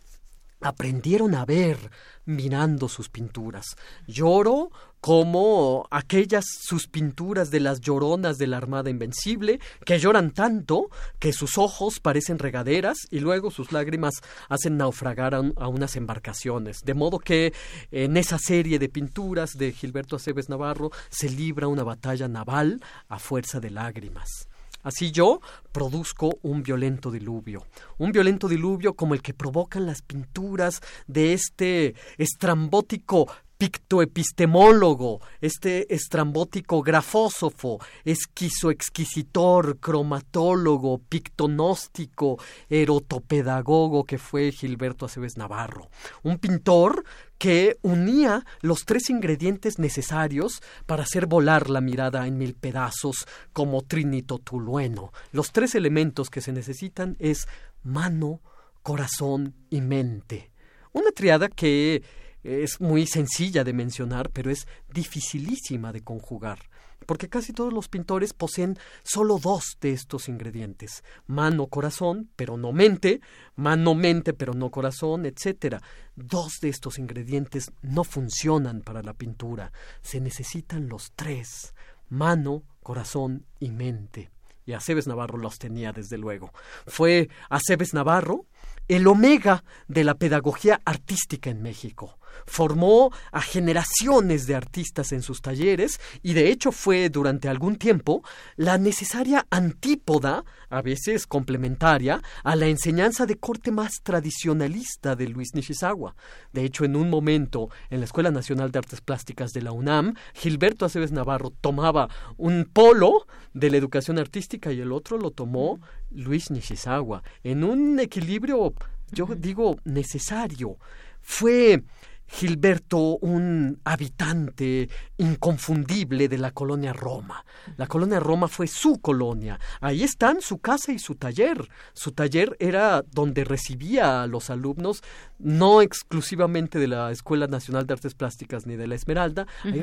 aprendieron 0.63 1.35
a 1.35 1.45
ver 1.45 1.91
mirando 2.25 2.87
sus 2.87 3.09
pinturas. 3.09 3.65
Lloro 4.07 4.71
como 5.01 5.85
aquellas 5.91 6.45
sus 6.61 6.87
pinturas 6.87 7.51
de 7.51 7.59
las 7.59 7.81
lloronas 7.81 8.37
de 8.37 8.47
la 8.47 8.55
Armada 8.55 8.89
Invencible, 8.89 9.59
que 9.85 9.99
lloran 9.99 10.31
tanto 10.31 10.89
que 11.19 11.33
sus 11.33 11.57
ojos 11.57 11.99
parecen 11.99 12.39
regaderas 12.39 12.97
y 13.11 13.19
luego 13.19 13.51
sus 13.51 13.73
lágrimas 13.73 14.13
hacen 14.47 14.77
naufragar 14.77 15.35
a, 15.35 15.67
unas 15.67 15.97
embarcaciones. 15.97 16.83
De 16.85 16.93
modo 16.93 17.19
que 17.19 17.53
en 17.91 18.15
esa 18.15 18.39
serie 18.39 18.79
de 18.79 18.87
pinturas 18.87 19.51
de 19.57 19.73
Gilberto 19.73 20.15
Aceves 20.15 20.47
Navarro 20.47 20.91
se 21.09 21.29
libra 21.29 21.67
una 21.67 21.83
batalla 21.83 22.29
naval 22.29 22.81
a 23.09 23.19
fuerza 23.19 23.59
de 23.59 23.71
lágrimas. 23.71 24.47
Así 24.83 25.11
yo 25.11 25.39
produzco 25.71 26.37
un 26.41 26.61
violento 26.61 27.09
diluvio, 27.09 27.65
un 27.97 28.11
violento 28.11 28.47
diluvio 28.47 28.93
como 28.93 29.13
el 29.13 29.21
que 29.21 29.33
provocan 29.33 29.85
las 29.85 30.01
pinturas 30.01 30.81
de 31.07 31.33
este 31.33 31.95
estrambótico 32.17 33.27
pictoepistemólogo, 33.57 35.21
este 35.39 35.93
estrambótico 35.93 36.81
grafósofo, 36.81 37.79
esquizoexquisitor, 38.03 39.79
cromatólogo, 39.79 40.97
pictonóstico, 40.97 42.39
erotopedagogo 42.67 44.03
que 44.03 44.17
fue 44.17 44.51
Gilberto 44.51 45.05
Aceves 45.05 45.37
Navarro. 45.37 45.87
Un 46.23 46.39
pintor 46.39 47.05
que 47.43 47.77
unía 47.81 48.45
los 48.61 48.85
tres 48.85 49.09
ingredientes 49.09 49.77
necesarios 49.77 50.61
para 50.85 51.03
hacer 51.03 51.25
volar 51.25 51.69
la 51.69 51.81
mirada 51.81 52.25
en 52.25 52.37
mil 52.37 52.53
pedazos 52.53 53.27
como 53.51 53.81
Trinito 53.81 54.39
Tulueno. 54.39 55.11
Los 55.33 55.51
tres 55.51 55.75
elementos 55.75 56.29
que 56.29 56.39
se 56.39 56.53
necesitan 56.53 57.17
es 57.19 57.49
mano, 57.83 58.39
corazón 58.81 59.55
y 59.69 59.81
mente. 59.81 60.51
Una 60.93 61.11
triada 61.11 61.49
que 61.49 62.01
es 62.43 62.79
muy 62.79 63.07
sencilla 63.07 63.65
de 63.65 63.73
mencionar, 63.73 64.29
pero 64.29 64.49
es 64.49 64.65
dificilísima 64.93 65.91
de 65.91 65.99
conjugar, 65.99 66.59
porque 67.03 67.29
casi 67.29 67.53
todos 67.53 67.73
los 67.73 67.87
pintores 67.87 68.33
poseen 68.33 68.77
solo 69.03 69.39
dos 69.39 69.77
de 69.81 69.91
estos 69.91 70.29
ingredientes, 70.29 71.03
mano, 71.27 71.67
corazón, 71.67 72.29
pero 72.35 72.57
no 72.57 72.71
mente, 72.71 73.21
mano, 73.55 73.95
mente, 73.95 74.33
pero 74.33 74.53
no 74.53 74.71
corazón, 74.71 75.25
etc. 75.25 75.77
Dos 76.15 76.59
de 76.61 76.69
estos 76.69 76.99
ingredientes 76.99 77.71
no 77.81 78.03
funcionan 78.03 78.81
para 78.81 79.03
la 79.03 79.13
pintura, 79.13 79.71
se 80.01 80.19
necesitan 80.19 80.89
los 80.89 81.11
tres, 81.15 81.73
mano, 82.09 82.63
corazón 82.81 83.45
y 83.59 83.71
mente. 83.71 84.31
Y 84.65 84.73
Aceves 84.73 85.07
Navarro 85.07 85.37
los 85.37 85.59
tenía 85.59 85.91
desde 85.91 86.17
luego. 86.17 86.53
Fue 86.87 87.29
Aceves 87.49 87.93
Navarro 87.93 88.45
el 88.87 89.07
omega 89.07 89.63
de 89.87 90.03
la 90.03 90.15
pedagogía 90.15 90.81
artística 90.85 91.49
en 91.49 91.61
México 91.61 92.17
formó 92.45 93.11
a 93.31 93.41
generaciones 93.41 94.47
de 94.47 94.55
artistas 94.55 95.11
en 95.11 95.21
sus 95.21 95.41
talleres 95.41 95.99
y 96.21 96.33
de 96.33 96.49
hecho 96.49 96.71
fue 96.71 97.09
durante 97.09 97.49
algún 97.49 97.77
tiempo 97.77 98.23
la 98.55 98.77
necesaria 98.77 99.45
antípoda, 99.49 100.43
a 100.69 100.81
veces 100.81 101.27
complementaria, 101.27 102.21
a 102.43 102.55
la 102.55 102.67
enseñanza 102.67 103.25
de 103.25 103.35
corte 103.35 103.71
más 103.71 104.01
tradicionalista 104.03 105.15
de 105.15 105.27
Luis 105.27 105.53
Nishizawa. 105.53 106.15
De 106.51 106.63
hecho, 106.63 106.85
en 106.85 106.95
un 106.95 107.09
momento 107.09 107.69
en 107.89 107.99
la 107.99 108.05
Escuela 108.05 108.31
Nacional 108.31 108.71
de 108.71 108.79
Artes 108.79 109.01
Plásticas 109.01 109.51
de 109.51 109.61
la 109.61 109.71
UNAM, 109.71 110.15
Gilberto 110.33 110.85
Aceves 110.85 111.11
Navarro 111.11 111.51
tomaba 111.61 112.09
un 112.37 112.65
polo 112.71 113.27
de 113.53 113.69
la 113.69 113.77
educación 113.77 114.19
artística 114.19 114.71
y 114.71 114.81
el 114.81 114.91
otro 114.91 115.17
lo 115.17 115.31
tomó 115.31 115.79
Luis 116.11 116.51
Nishizawa, 116.51 117.23
en 117.43 117.63
un 117.63 117.99
equilibrio, 117.99 118.73
yo 119.11 119.27
digo, 119.37 119.77
necesario. 119.83 120.77
Fue 121.21 121.83
Gilberto 122.27 123.17
un 123.21 123.79
habitante 123.83 124.89
inconfundible 125.23 126.27
de 126.27 126.37
la 126.37 126.51
colonia 126.51 126.91
Roma. 126.91 127.45
La 127.77 127.87
colonia 127.87 128.19
Roma 128.19 128.47
fue 128.47 128.67
su 128.67 128.99
colonia. 128.99 129.59
Ahí 129.79 130.03
están 130.03 130.41
su 130.41 130.57
casa 130.57 130.91
y 130.91 130.99
su 130.99 131.15
taller. 131.15 131.69
Su 131.93 132.11
taller 132.11 132.57
era 132.59 133.03
donde 133.11 133.45
recibía 133.45 134.23
a 134.23 134.27
los 134.27 134.49
alumnos, 134.49 135.01
no 135.39 135.81
exclusivamente 135.81 136.77
de 136.77 136.87
la 136.87 137.11
Escuela 137.11 137.47
Nacional 137.47 137.87
de 137.87 137.93
Artes 137.93 138.15
Plásticas 138.15 138.65
ni 138.65 138.75
de 138.75 138.87
la 138.87 138.95
Esmeralda. 138.95 139.47
Ahí 139.63 139.81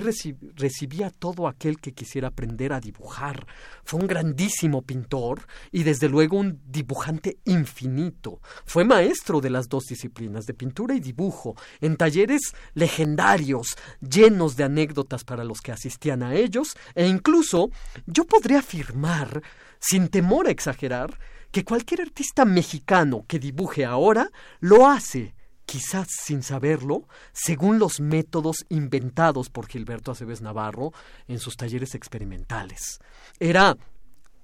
recibía 0.56 1.06
a 1.06 1.10
todo 1.10 1.48
aquel 1.48 1.80
que 1.80 1.92
quisiera 1.92 2.28
aprender 2.28 2.72
a 2.72 2.80
dibujar. 2.80 3.46
Fue 3.82 3.98
un 3.98 4.06
grandísimo 4.06 4.82
pintor 4.82 5.46
y 5.72 5.84
desde 5.84 6.08
luego 6.08 6.36
un 6.36 6.60
dibujante 6.66 7.38
infinito. 7.46 8.40
Fue 8.66 8.84
maestro 8.84 9.40
de 9.40 9.50
las 9.50 9.68
dos 9.68 9.84
disciplinas, 9.86 10.44
de 10.44 10.54
pintura 10.54 10.94
y 10.94 11.00
dibujo, 11.00 11.56
en 11.80 11.96
talleres 11.96 12.54
legendarios, 12.74 13.76
llenos 14.00 14.56
de 14.56 14.64
anécdotas 14.64 15.24
para 15.30 15.44
los 15.44 15.60
que 15.60 15.70
asistían 15.70 16.24
a 16.24 16.34
ellos, 16.34 16.76
e 16.92 17.06
incluso 17.06 17.70
yo 18.04 18.24
podría 18.24 18.58
afirmar, 18.58 19.44
sin 19.78 20.08
temor 20.08 20.48
a 20.48 20.50
exagerar, 20.50 21.16
que 21.52 21.64
cualquier 21.64 22.00
artista 22.00 22.44
mexicano 22.44 23.24
que 23.28 23.38
dibuje 23.38 23.84
ahora 23.84 24.28
lo 24.58 24.88
hace 24.88 25.36
quizás 25.66 26.08
sin 26.10 26.42
saberlo, 26.42 27.06
según 27.32 27.78
los 27.78 28.00
métodos 28.00 28.66
inventados 28.70 29.50
por 29.50 29.68
Gilberto 29.68 30.10
Aceves 30.10 30.42
Navarro 30.42 30.92
en 31.28 31.38
sus 31.38 31.56
talleres 31.56 31.94
experimentales. 31.94 32.98
Era 33.38 33.76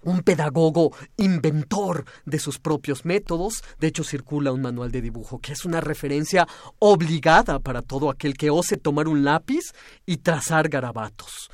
un 0.03 0.23
pedagogo 0.23 0.93
inventor 1.17 2.05
de 2.25 2.39
sus 2.39 2.59
propios 2.59 3.05
métodos. 3.05 3.63
De 3.79 3.89
hecho, 3.89 4.05
circula 4.05 4.53
un 4.53 4.63
manual 4.63 4.91
de 4.91 5.03
dibujo 5.03 5.39
que 5.41 5.53
es 5.53 5.65
una 5.65 5.81
referencia 5.81 6.47
obligada 6.79 7.59
para 7.59 7.83
todo 7.83 8.11
aquel 8.11 8.37
que 8.37 8.51
ose 8.51 8.77
tomar 8.77 9.09
un 9.09 9.25
lápiz 9.25 9.73
y 10.05 10.19
trazar 10.19 10.69
garabatos. 10.69 11.51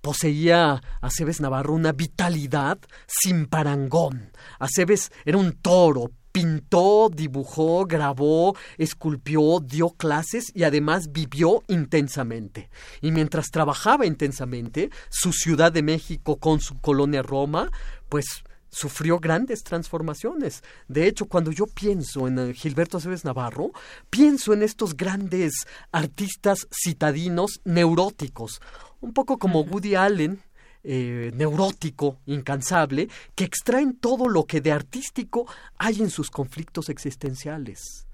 Poseía 0.00 0.80
Aceves 1.02 1.40
Navarro 1.40 1.74
una 1.74 1.92
vitalidad 1.92 2.78
sin 3.06 3.46
parangón. 3.46 4.32
Aceves 4.58 5.12
era 5.24 5.36
un 5.36 5.52
toro, 5.52 6.10
pintó, 6.32 7.10
dibujó, 7.12 7.86
grabó, 7.86 8.56
esculpió, 8.78 9.60
dio 9.60 9.90
clases 9.90 10.52
y 10.54 10.64
además 10.64 11.12
vivió 11.12 11.62
intensamente. 11.68 12.70
Y 13.00 13.12
mientras 13.12 13.50
trabajaba 13.50 14.06
intensamente, 14.06 14.90
su 15.08 15.32
Ciudad 15.32 15.72
de 15.72 15.82
México 15.82 16.36
con 16.36 16.60
su 16.60 16.80
colonia 16.80 17.22
Roma, 17.22 17.70
pues 18.08 18.44
sufrió 18.70 19.18
grandes 19.18 19.62
transformaciones. 19.62 20.62
De 20.88 21.06
hecho, 21.06 21.26
cuando 21.26 21.52
yo 21.52 21.66
pienso 21.66 22.28
en 22.28 22.38
eh, 22.38 22.54
Gilberto 22.54 22.98
Aceves 22.98 23.24
Navarro, 23.24 23.72
pienso 24.08 24.52
en 24.52 24.62
estos 24.62 24.96
grandes 24.96 25.52
artistas 25.92 26.68
citadinos 26.70 27.60
neuróticos, 27.64 28.60
un 29.00 29.12
poco 29.12 29.38
como 29.38 29.62
Woody 29.62 29.96
Allen, 29.96 30.40
eh, 30.82 31.30
neurótico, 31.34 32.18
incansable, 32.26 33.08
que 33.34 33.44
extraen 33.44 33.94
todo 33.94 34.28
lo 34.28 34.44
que 34.44 34.60
de 34.60 34.72
artístico 34.72 35.46
hay 35.78 36.00
en 36.00 36.10
sus 36.10 36.30
conflictos 36.30 36.88
existenciales. 36.88 38.06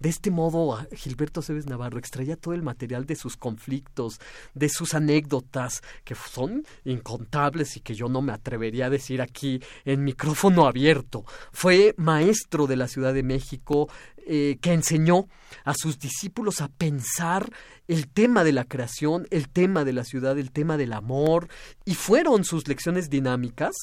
De 0.00 0.08
este 0.08 0.30
modo, 0.30 0.78
Gilberto 0.92 1.42
Cebes 1.42 1.66
Navarro 1.66 1.98
extraía 1.98 2.34
todo 2.34 2.54
el 2.54 2.62
material 2.62 3.04
de 3.04 3.16
sus 3.16 3.36
conflictos, 3.36 4.18
de 4.54 4.70
sus 4.70 4.94
anécdotas, 4.94 5.82
que 6.04 6.14
son 6.14 6.64
incontables 6.84 7.76
y 7.76 7.80
que 7.80 7.94
yo 7.94 8.08
no 8.08 8.22
me 8.22 8.32
atrevería 8.32 8.86
a 8.86 8.90
decir 8.90 9.20
aquí 9.20 9.62
en 9.84 10.02
micrófono 10.02 10.66
abierto. 10.66 11.26
Fue 11.52 11.94
maestro 11.98 12.66
de 12.66 12.76
la 12.76 12.88
Ciudad 12.88 13.12
de 13.12 13.22
México 13.22 13.90
eh, 14.32 14.58
que 14.60 14.72
enseñó 14.72 15.26
a 15.64 15.74
sus 15.74 15.98
discípulos 15.98 16.60
a 16.60 16.68
pensar 16.68 17.50
el 17.88 18.06
tema 18.06 18.44
de 18.44 18.52
la 18.52 18.64
creación, 18.64 19.26
el 19.32 19.48
tema 19.48 19.84
de 19.84 19.92
la 19.92 20.04
ciudad, 20.04 20.38
el 20.38 20.52
tema 20.52 20.76
del 20.76 20.92
amor, 20.92 21.48
y 21.84 21.96
fueron 21.96 22.44
sus 22.44 22.68
lecciones 22.68 23.10
dinámicas 23.10 23.74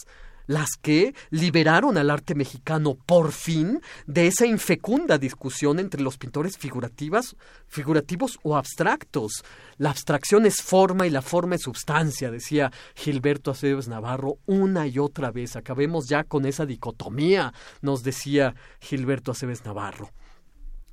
las 0.45 0.69
que 0.81 1.13
liberaron 1.31 1.97
al 1.97 2.09
arte 2.09 2.33
mexicano 2.33 2.95
por 3.05 3.33
fin 3.33 3.81
de 4.05 4.27
esa 4.27 4.45
infecunda 4.45 5.17
discusión 5.17 5.79
entre 5.79 6.01
los 6.01 6.17
pintores 6.17 6.57
figurativas, 6.57 7.35
figurativos 7.67 8.39
o 8.43 8.55
abstractos. 8.55 9.43
La 9.75 9.89
abstracción 9.89 10.45
es 10.45 10.61
forma 10.61 11.05
y 11.05 11.09
la 11.09 11.21
forma 11.21 11.55
es 11.55 11.63
substancia, 11.63 12.31
decía 12.31 12.71
Gilberto 12.95 13.51
Aceves 13.51 13.89
Navarro 13.89 14.37
una 14.45 14.87
y 14.87 14.97
otra 14.97 15.29
vez. 15.29 15.57
Acabemos 15.57 16.07
ya 16.07 16.23
con 16.23 16.45
esa 16.45 16.65
dicotomía, 16.65 17.53
nos 17.81 18.01
decía 18.03 18.55
Gilberto 18.79 19.31
Aceves 19.31 19.65
Navarro. 19.65 20.09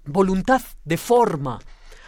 Voluntad 0.06 0.62
de 0.84 0.96
forma. 0.96 1.60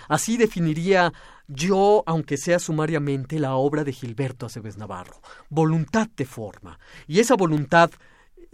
Así 0.08 0.36
definiría 0.36 1.12
yo, 1.48 2.02
aunque 2.06 2.36
sea 2.36 2.58
sumariamente, 2.58 3.38
la 3.38 3.54
obra 3.54 3.84
de 3.84 3.92
Gilberto 3.92 4.46
Aceves 4.46 4.76
Navarro. 4.76 5.20
Voluntad 5.48 6.08
de 6.16 6.24
forma. 6.24 6.78
Y 7.06 7.20
esa 7.20 7.36
voluntad 7.36 7.90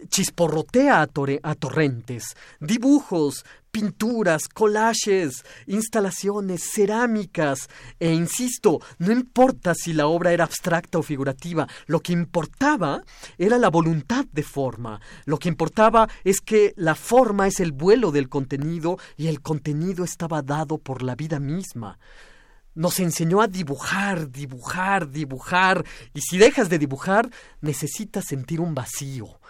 chisporrotea 0.08 1.02
a, 1.02 1.54
torrentes, 1.54 2.36
dibujos, 2.60 3.44
pinturas, 3.70 4.48
collages, 4.48 5.44
instalaciones, 5.66 6.62
cerámicas, 6.62 7.68
e 7.98 8.12
insisto, 8.12 8.80
no 8.98 9.12
importa 9.12 9.74
si 9.74 9.92
la 9.92 10.06
obra 10.06 10.32
era 10.32 10.44
abstracta 10.44 10.98
o 10.98 11.02
figurativa, 11.02 11.66
lo 11.86 12.00
que 12.00 12.12
importaba 12.12 13.02
era 13.38 13.58
la 13.58 13.70
voluntad 13.70 14.26
de 14.30 14.42
forma, 14.42 15.00
lo 15.24 15.38
que 15.38 15.48
importaba 15.48 16.08
es 16.24 16.40
que 16.40 16.74
la 16.76 16.94
forma 16.94 17.46
es 17.46 17.60
el 17.60 17.72
vuelo 17.72 18.12
del 18.12 18.28
contenido 18.28 18.98
y 19.16 19.28
el 19.28 19.40
contenido 19.40 20.04
estaba 20.04 20.42
dado 20.42 20.78
por 20.78 21.02
la 21.02 21.14
vida 21.14 21.40
misma 21.40 21.98
nos 22.74 23.00
enseñó 23.00 23.42
a 23.42 23.48
dibujar, 23.48 24.30
dibujar, 24.30 25.10
dibujar, 25.10 25.84
y 26.14 26.20
si 26.22 26.38
dejas 26.38 26.68
de 26.68 26.78
dibujar, 26.78 27.28
necesitas 27.60 28.24
sentir 28.24 28.60
un 28.60 28.74
vacío. 28.74 29.40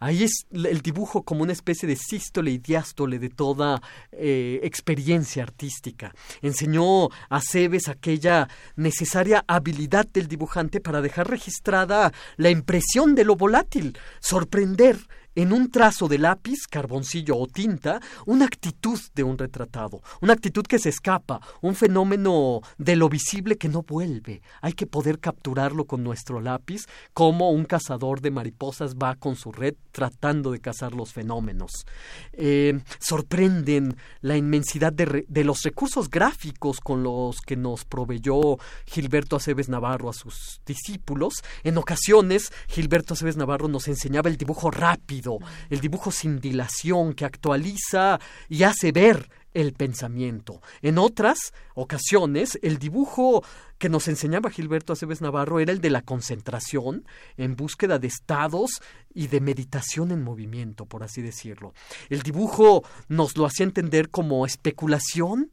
Ahí 0.00 0.24
es 0.24 0.46
el 0.50 0.80
dibujo 0.80 1.22
como 1.22 1.42
una 1.42 1.52
especie 1.52 1.86
de 1.86 1.94
sístole 1.94 2.50
y 2.50 2.58
diástole 2.58 3.18
de 3.18 3.28
toda 3.28 3.82
eh, 4.12 4.58
experiencia 4.62 5.42
artística. 5.42 6.14
Enseñó 6.40 7.08
a 7.28 7.40
Cebes 7.40 7.88
aquella 7.88 8.48
necesaria 8.76 9.44
habilidad 9.46 10.06
del 10.06 10.26
dibujante 10.26 10.80
para 10.80 11.02
dejar 11.02 11.28
registrada 11.28 12.12
la 12.38 12.48
impresión 12.48 13.14
de 13.14 13.24
lo 13.24 13.36
volátil, 13.36 13.98
sorprender, 14.20 14.96
en 15.34 15.52
un 15.52 15.70
trazo 15.70 16.08
de 16.08 16.18
lápiz, 16.18 16.66
carboncillo 16.68 17.36
o 17.36 17.46
tinta, 17.46 18.00
una 18.26 18.46
actitud 18.46 18.98
de 19.14 19.22
un 19.22 19.38
retratado, 19.38 20.02
una 20.20 20.32
actitud 20.32 20.64
que 20.66 20.78
se 20.78 20.88
escapa, 20.88 21.40
un 21.60 21.74
fenómeno 21.74 22.60
de 22.78 22.96
lo 22.96 23.08
visible 23.08 23.56
que 23.56 23.68
no 23.68 23.82
vuelve. 23.82 24.42
Hay 24.60 24.72
que 24.72 24.86
poder 24.86 25.18
capturarlo 25.18 25.84
con 25.84 26.02
nuestro 26.02 26.40
lápiz, 26.40 26.86
como 27.12 27.50
un 27.50 27.64
cazador 27.64 28.20
de 28.20 28.30
mariposas 28.30 28.96
va 28.96 29.14
con 29.14 29.36
su 29.36 29.52
red 29.52 29.74
tratando 29.92 30.52
de 30.52 30.60
cazar 30.60 30.94
los 30.94 31.12
fenómenos. 31.12 31.86
Eh, 32.32 32.80
sorprenden 32.98 33.96
la 34.20 34.36
inmensidad 34.36 34.92
de, 34.92 35.24
de, 35.28 35.44
los 35.44 35.62
recursos 35.62 36.08
gráficos 36.08 36.80
con 36.80 37.02
los 37.02 37.40
que 37.40 37.56
nos 37.56 37.84
proveyó 37.84 38.58
Gilberto 38.86 39.36
Aceves 39.36 39.68
Navarro 39.68 40.08
a 40.08 40.12
sus 40.12 40.60
discípulos. 40.64 41.34
En 41.64 41.78
ocasiones, 41.78 42.52
Gilberto 42.68 43.14
Aceves 43.14 43.36
Navarro 43.36 43.68
nos 43.68 43.88
enseñaba 43.88 44.30
el 44.30 44.36
dibujo 44.36 44.70
rápido, 44.70 45.19
el 45.68 45.80
dibujo 45.80 46.10
sin 46.10 46.40
dilación 46.40 47.14
que 47.14 47.24
actualiza 47.24 48.18
y 48.48 48.62
hace 48.62 48.92
ver 48.92 49.28
el 49.52 49.72
pensamiento. 49.72 50.60
En 50.82 50.98
otras 50.98 51.52
ocasiones, 51.74 52.58
el 52.62 52.78
dibujo 52.78 53.44
que 53.78 53.88
nos 53.88 54.08
enseñaba 54.08 54.50
Gilberto 54.50 54.92
Aceves 54.92 55.20
Navarro 55.20 55.60
era 55.60 55.72
el 55.72 55.80
de 55.80 55.90
la 55.90 56.02
concentración 56.02 57.04
en 57.36 57.56
búsqueda 57.56 57.98
de 57.98 58.06
estados 58.06 58.80
y 59.12 59.26
de 59.26 59.40
meditación 59.40 60.12
en 60.12 60.22
movimiento, 60.22 60.86
por 60.86 61.02
así 61.02 61.22
decirlo. 61.22 61.74
El 62.08 62.22
dibujo 62.22 62.84
nos 63.08 63.36
lo 63.36 63.46
hacía 63.46 63.64
entender 63.64 64.10
como 64.10 64.46
especulación 64.46 65.50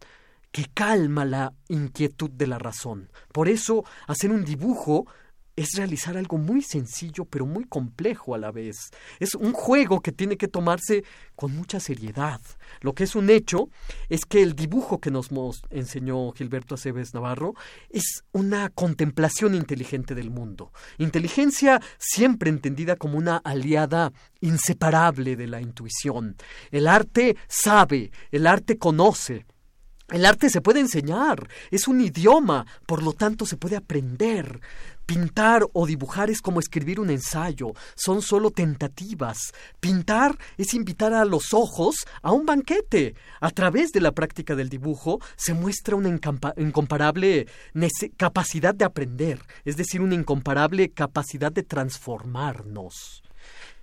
que 0.51 0.65
calma 0.73 1.25
la 1.25 1.53
inquietud 1.67 2.29
de 2.29 2.47
la 2.47 2.59
razón. 2.59 3.09
Por 3.31 3.49
eso, 3.49 3.83
hacer 4.07 4.31
un 4.31 4.43
dibujo 4.43 5.07
es 5.57 5.73
realizar 5.75 6.15
algo 6.15 6.37
muy 6.37 6.61
sencillo 6.61 7.25
pero 7.25 7.45
muy 7.45 7.65
complejo 7.65 8.33
a 8.33 8.37
la 8.37 8.51
vez. 8.51 8.91
Es 9.19 9.35
un 9.35 9.51
juego 9.51 10.01
que 10.01 10.13
tiene 10.13 10.37
que 10.37 10.47
tomarse 10.47 11.03
con 11.35 11.53
mucha 11.53 11.79
seriedad. 11.79 12.39
Lo 12.79 12.93
que 12.93 13.03
es 13.03 13.15
un 13.15 13.29
hecho 13.29 13.69
es 14.07 14.25
que 14.25 14.41
el 14.43 14.55
dibujo 14.55 14.99
que 14.99 15.11
nos 15.11 15.29
enseñó 15.71 16.31
Gilberto 16.31 16.75
Aceves 16.75 17.13
Navarro 17.13 17.55
es 17.89 18.23
una 18.31 18.69
contemplación 18.69 19.55
inteligente 19.55 20.15
del 20.15 20.29
mundo. 20.29 20.71
Inteligencia 20.99 21.81
siempre 21.97 22.49
entendida 22.49 22.95
como 22.95 23.17
una 23.17 23.37
aliada 23.37 24.13
inseparable 24.41 25.35
de 25.35 25.47
la 25.47 25.59
intuición. 25.59 26.35
El 26.69 26.87
arte 26.87 27.35
sabe, 27.47 28.11
el 28.31 28.45
arte 28.45 28.77
conoce. 28.77 29.45
El 30.09 30.25
arte 30.25 30.49
se 30.49 30.61
puede 30.61 30.79
enseñar, 30.79 31.49
es 31.69 31.89
un 31.89 31.99
idioma, 31.99 32.65
por 32.85 33.03
lo 33.03 33.11
tanto 33.11 33.45
se 33.45 33.57
puede 33.57 33.75
aprender. 33.75 34.61
Pintar 35.07 35.65
o 35.71 35.87
dibujar 35.87 36.29
es 36.29 36.41
como 36.41 36.59
escribir 36.59 36.99
un 36.99 37.09
ensayo, 37.09 37.71
son 37.95 38.21
solo 38.21 38.51
tentativas. 38.51 39.37
Pintar 39.79 40.37
es 40.57 40.73
invitar 40.73 41.13
a 41.13 41.23
los 41.23 41.53
ojos 41.53 41.95
a 42.21 42.33
un 42.33 42.45
banquete. 42.45 43.15
A 43.39 43.49
través 43.51 43.93
de 43.93 44.01
la 44.01 44.11
práctica 44.11 44.53
del 44.53 44.67
dibujo 44.67 45.21
se 45.37 45.53
muestra 45.53 45.95
una 45.95 46.09
incomparable 46.09 47.47
capacidad 48.17 48.75
de 48.75 48.83
aprender, 48.83 49.39
es 49.63 49.77
decir, 49.77 50.01
una 50.01 50.15
incomparable 50.15 50.89
capacidad 50.89 51.53
de 51.53 51.63
transformarnos. 51.63 53.23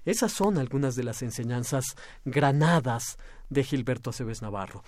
Esas 0.05 0.30
son 0.30 0.59
algunas 0.59 0.94
de 0.94 1.05
las 1.05 1.22
enseñanzas 1.22 1.86
granadas 2.26 3.16
de 3.48 3.64
Gilberto 3.64 4.10
Aceves 4.10 4.42
Navarro. 4.42 4.84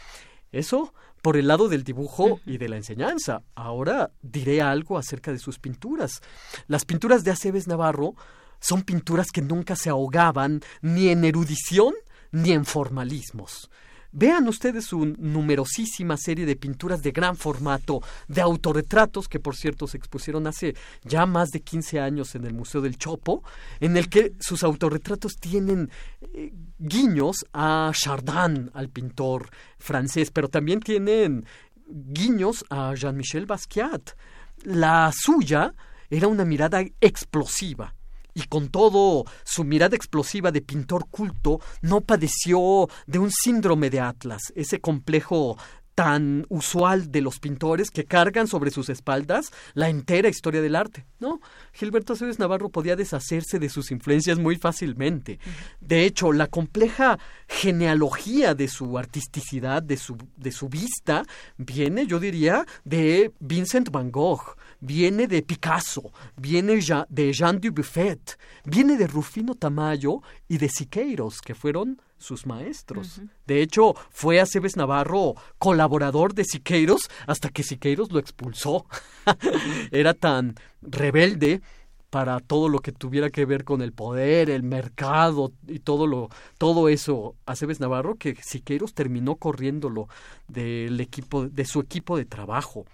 Eso 0.53 0.93
por 1.27 1.37
el 1.37 1.49
lado 1.49 1.69
del 1.69 1.83
dibujo 1.83 2.39
y 2.47 2.57
de 2.57 2.69
la 2.69 2.77
enseñanza. 2.77 3.43
Ahora 3.57 4.13
diré 4.23 4.63
algo 4.63 4.97
acerca 4.97 5.33
de 5.33 5.41
sus 5.41 5.59
pinturas. 5.59 6.23
Las 6.69 6.85
pinturas 6.85 7.25
de 7.25 7.33
Aceves 7.33 7.67
Navarro 7.67 8.15
son 8.61 8.83
pinturas 8.83 9.33
que 9.33 9.43
nunca 9.43 9.75
se 9.75 9.91
ahogaban 9.91 10.61
ni 10.83 11.09
en 11.09 11.25
erudición 11.25 11.95
ni 12.31 12.53
en 12.53 12.65
formalismos. 12.65 13.73
Vean 14.13 14.49
ustedes 14.49 14.87
su 14.87 15.15
numerosísima 15.19 16.17
serie 16.17 16.47
de 16.47 16.57
pinturas 16.57 17.03
de 17.03 17.13
gran 17.13 17.37
formato, 17.37 18.01
de 18.29 18.41
autorretratos, 18.41 19.29
que 19.29 19.41
por 19.41 19.57
cierto 19.57 19.87
se 19.87 19.97
expusieron 19.97 20.47
hace 20.47 20.75
ya 21.05 21.27
más 21.27 21.51
de 21.51 21.61
15 21.61 22.01
años 22.01 22.35
en 22.35 22.45
el 22.45 22.55
Museo 22.55 22.81
del 22.81 22.99
Chopo, 22.99 23.43
en 23.81 23.97
el 23.97 24.09
que 24.09 24.33
sus 24.41 24.63
autorretratos 24.63 25.37
tienen 25.37 25.91
eh, 26.21 26.53
guiños 26.79 27.45
a 27.53 27.93
Chardin, 27.95 28.71
al 28.75 28.89
pintor 28.89 29.51
francés, 29.79 30.31
pero 30.31 30.49
también 30.49 30.81
tienen 30.81 31.47
guiños 31.89 32.65
a 32.71 32.95
Jean-Michel 32.95 33.47
Basquiat. 33.47 34.11
La 34.65 35.13
suya 35.15 35.75
era 36.11 36.29
una 36.29 36.45
mirada 36.45 36.83
explosiva, 37.01 37.95
y 38.37 38.43
con 38.45 38.69
todo 38.69 39.25
su 39.45 39.65
mirada 39.65 39.97
explosiva 39.97 40.53
de 40.53 40.61
pintor 40.61 41.09
culto, 41.09 41.59
no 41.81 42.03
padeció 42.03 42.87
de 43.07 43.19
un 43.19 43.31
síndrome 43.33 43.89
de 43.89 44.01
Atlas, 44.01 44.53
ese 44.55 44.79
complejo 44.79 45.57
tan 45.97 46.45
usual 46.51 47.11
de 47.11 47.23
los 47.23 47.41
pintores 47.41 47.91
que 47.91 48.05
cargan 48.05 48.47
sobre 48.47 48.71
sus 48.71 48.91
espaldas 48.91 49.51
la 49.73 49.89
entera 49.89 50.29
historia 50.29 50.61
del 50.61 50.77
arte, 50.77 51.07
¿no? 51.21 51.41
Gilberto 51.73 52.13
Aceves 52.13 52.39
Navarro 52.39 52.69
podía 52.69 52.97
deshacerse 52.97 53.59
de 53.59 53.71
sus 53.71 53.91
influencias 53.91 54.39
muy 54.39 54.57
fácilmente. 54.57 55.41
De 55.81 56.05
hecho, 56.05 56.33
la 56.33 56.49
compleja 56.49 57.19
genealogía 57.49 58.55
de 58.55 58.69
su 58.69 58.99
artisticidad, 58.99 59.83
de 59.83 59.97
su, 59.97 60.19
de 60.37 60.53
su 60.53 60.69
vista, 60.69 61.23
viene, 61.57 62.07
yo 62.07 62.21
diría, 62.21 62.67
de 62.85 63.33
Vincent 63.41 63.91
van 63.91 64.11
Gogh, 64.11 64.59
viene 64.81 65.27
de 65.27 65.43
Picasso, 65.43 66.13
viene 66.37 66.81
de 67.09 67.33
Jean 67.33 67.61
Dubuffet, 67.61 68.39
viene 68.65 68.97
de 68.97 69.07
Rufino 69.07 69.55
Tamayo 69.55 70.23
y 70.49 70.59
de 70.59 70.69
Siqueiros, 70.69 71.41
que 71.41 71.55
fueron 71.55 72.01
sus 72.19 72.47
maestros. 72.47 73.21
De 73.47 73.63
hecho, 73.63 73.95
fue 74.11 74.41
Aceves 74.41 74.77
Navarro 74.77 75.35
colaborador 75.59 76.35
de 76.35 76.45
Siqueiros 76.45 77.11
hasta 77.27 77.51
que 77.51 77.63
Siqueiros 77.63 78.11
lo 78.11 78.19
expulsó. 78.19 78.87
Era 79.91 80.15
tan 80.15 80.55
rebelde 80.83 81.61
para 82.11 82.41
todo 82.41 82.69
lo 82.69 82.79
que 82.79 82.93
tuviera 82.93 83.31
que 83.31 83.45
ver 83.45 83.65
con 83.65 83.83
el 83.83 83.93
poder, 83.93 84.49
el 84.49 84.63
mercado 84.63 85.53
y 85.67 85.81
todo 85.81 86.07
lo 86.07 86.29
todo 86.57 86.89
eso 86.89 87.35
Aceves 87.45 87.81
Navarro 87.81 88.15
que 88.15 88.37
Siqueiros 88.37 88.95
terminó 88.95 89.37
corriéndolo 89.37 90.09
del 90.49 90.99
equipo 91.01 91.49
de 91.49 91.65
su 91.65 91.81
equipo 91.81 92.17
de 92.17 92.25
trabajo 92.25 92.87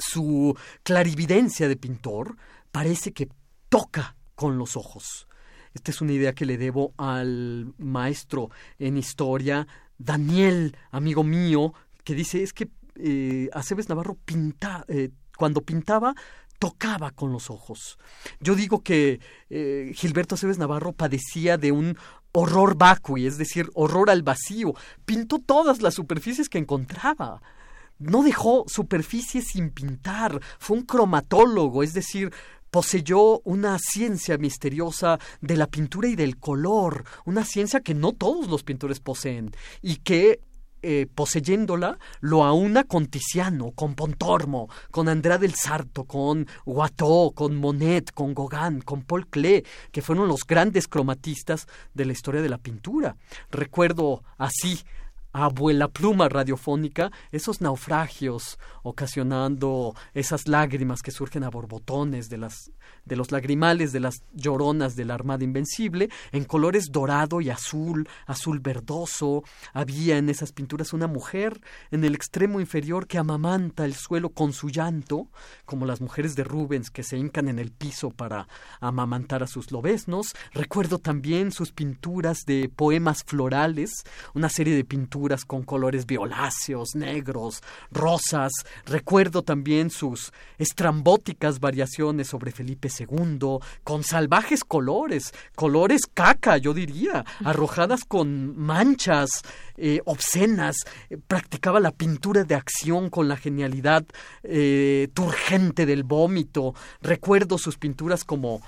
su 0.00 0.56
clarividencia 0.82 1.68
de 1.68 1.76
pintor 1.76 2.36
parece 2.72 3.12
que 3.12 3.28
toca 3.68 4.16
con 4.34 4.58
los 4.58 4.76
ojos. 4.76 5.28
Esta 5.74 5.92
es 5.92 6.00
una 6.00 6.12
idea 6.12 6.34
que 6.34 6.46
le 6.46 6.58
debo 6.58 6.94
al 6.96 7.72
maestro 7.78 8.50
en 8.78 8.96
historia, 8.96 9.66
Daniel, 9.98 10.76
amigo 10.90 11.22
mío, 11.22 11.74
que 12.02 12.14
dice 12.14 12.42
es 12.42 12.52
que 12.52 12.68
eh, 12.96 13.48
Aceves 13.52 13.88
Navarro 13.88 14.16
pinta, 14.24 14.84
eh, 14.88 15.10
cuando 15.36 15.60
pintaba 15.60 16.14
tocaba 16.58 17.10
con 17.10 17.32
los 17.32 17.50
ojos. 17.50 17.98
Yo 18.40 18.54
digo 18.54 18.82
que 18.82 19.20
eh, 19.48 19.92
Gilberto 19.94 20.34
Aceves 20.34 20.58
Navarro 20.58 20.92
padecía 20.92 21.56
de 21.56 21.72
un 21.72 21.96
horror 22.32 22.76
vacui, 22.76 23.26
es 23.26 23.38
decir, 23.38 23.70
horror 23.74 24.10
al 24.10 24.22
vacío. 24.22 24.74
Pintó 25.04 25.38
todas 25.38 25.80
las 25.80 25.94
superficies 25.94 26.48
que 26.48 26.58
encontraba 26.58 27.40
no 28.00 28.22
dejó 28.22 28.64
superficie 28.66 29.42
sin 29.42 29.70
pintar, 29.70 30.40
fue 30.58 30.78
un 30.78 30.82
cromatólogo, 30.84 31.82
es 31.82 31.94
decir, 31.94 32.32
poseyó 32.70 33.40
una 33.40 33.78
ciencia 33.78 34.38
misteriosa 34.38 35.18
de 35.40 35.56
la 35.56 35.66
pintura 35.66 36.08
y 36.08 36.16
del 36.16 36.38
color, 36.38 37.04
una 37.24 37.44
ciencia 37.44 37.80
que 37.80 37.94
no 37.94 38.12
todos 38.12 38.48
los 38.48 38.62
pintores 38.62 39.00
poseen 39.00 39.52
y 39.82 39.96
que 39.96 40.40
eh, 40.82 41.06
poseyéndola, 41.14 41.98
lo 42.20 42.42
aúna 42.42 42.84
con 42.84 43.04
Tiziano, 43.04 43.72
con 43.72 43.94
Pontormo, 43.94 44.70
con 44.90 45.10
Andrea 45.10 45.36
del 45.36 45.54
Sarto, 45.54 46.04
con 46.04 46.46
Watteau, 46.64 47.32
con 47.34 47.54
Monet, 47.56 48.12
con 48.14 48.32
Gauguin, 48.32 48.80
con 48.80 49.02
Paul 49.02 49.26
Klee, 49.26 49.62
que 49.92 50.00
fueron 50.00 50.26
los 50.26 50.46
grandes 50.46 50.88
cromatistas 50.88 51.66
de 51.92 52.06
la 52.06 52.12
historia 52.12 52.40
de 52.40 52.48
la 52.48 52.56
pintura. 52.56 53.14
Recuerdo 53.50 54.22
así 54.38 54.80
abuela 55.32 55.88
pluma 55.88 56.28
radiofónica, 56.28 57.10
esos 57.30 57.60
naufragios 57.60 58.58
ocasionando 58.82 59.94
esas 60.14 60.48
lágrimas 60.48 61.02
que 61.02 61.10
surgen 61.10 61.44
a 61.44 61.50
borbotones 61.50 62.28
de 62.28 62.38
las 62.38 62.70
de 63.04 63.16
los 63.16 63.30
lagrimales 63.30 63.92
de 63.92 64.00
las 64.00 64.22
lloronas 64.32 64.96
de 64.96 65.04
la 65.04 65.14
Armada 65.14 65.44
Invencible, 65.44 66.10
en 66.32 66.44
colores 66.44 66.90
dorado 66.90 67.40
y 67.40 67.50
azul, 67.50 68.08
azul 68.26 68.60
verdoso. 68.60 69.42
Había 69.72 70.18
en 70.18 70.28
esas 70.28 70.52
pinturas 70.52 70.92
una 70.92 71.06
mujer 71.06 71.60
en 71.90 72.04
el 72.04 72.14
extremo 72.14 72.60
inferior 72.60 73.06
que 73.06 73.18
amamanta 73.18 73.84
el 73.84 73.94
suelo 73.94 74.30
con 74.30 74.52
su 74.52 74.68
llanto, 74.68 75.28
como 75.64 75.86
las 75.86 76.00
mujeres 76.00 76.34
de 76.34 76.44
Rubens 76.44 76.90
que 76.90 77.02
se 77.02 77.16
hincan 77.16 77.48
en 77.48 77.58
el 77.58 77.70
piso 77.70 78.10
para 78.10 78.48
amamantar 78.80 79.42
a 79.42 79.46
sus 79.46 79.70
lobesnos. 79.70 80.34
Recuerdo 80.52 80.98
también 80.98 81.52
sus 81.52 81.72
pinturas 81.72 82.44
de 82.46 82.68
poemas 82.68 83.22
florales, 83.24 83.90
una 84.34 84.48
serie 84.48 84.74
de 84.74 84.84
pinturas 84.84 85.19
con 85.46 85.64
colores 85.64 86.06
violáceos, 86.06 86.94
negros, 86.94 87.62
rosas. 87.90 88.52
Recuerdo 88.86 89.42
también 89.42 89.90
sus 89.90 90.32
estrambóticas 90.58 91.60
variaciones 91.60 92.28
sobre 92.28 92.52
Felipe 92.52 92.88
segundo, 92.88 93.60
con 93.84 94.02
salvajes 94.02 94.64
colores, 94.64 95.34
colores 95.54 96.02
caca, 96.12 96.56
yo 96.56 96.72
diría, 96.72 97.26
arrojadas 97.44 98.04
con 98.06 98.56
manchas 98.58 99.42
eh, 99.76 100.00
obscenas, 100.06 100.76
practicaba 101.26 101.80
la 101.80 101.90
pintura 101.90 102.44
de 102.44 102.54
acción 102.54 103.10
con 103.10 103.28
la 103.28 103.36
genialidad 103.36 104.04
eh, 104.42 105.08
turgente 105.12 105.84
del 105.84 106.02
vómito. 106.02 106.74
Recuerdo 107.02 107.58
sus 107.58 107.76
pinturas 107.76 108.24
como 108.24 108.62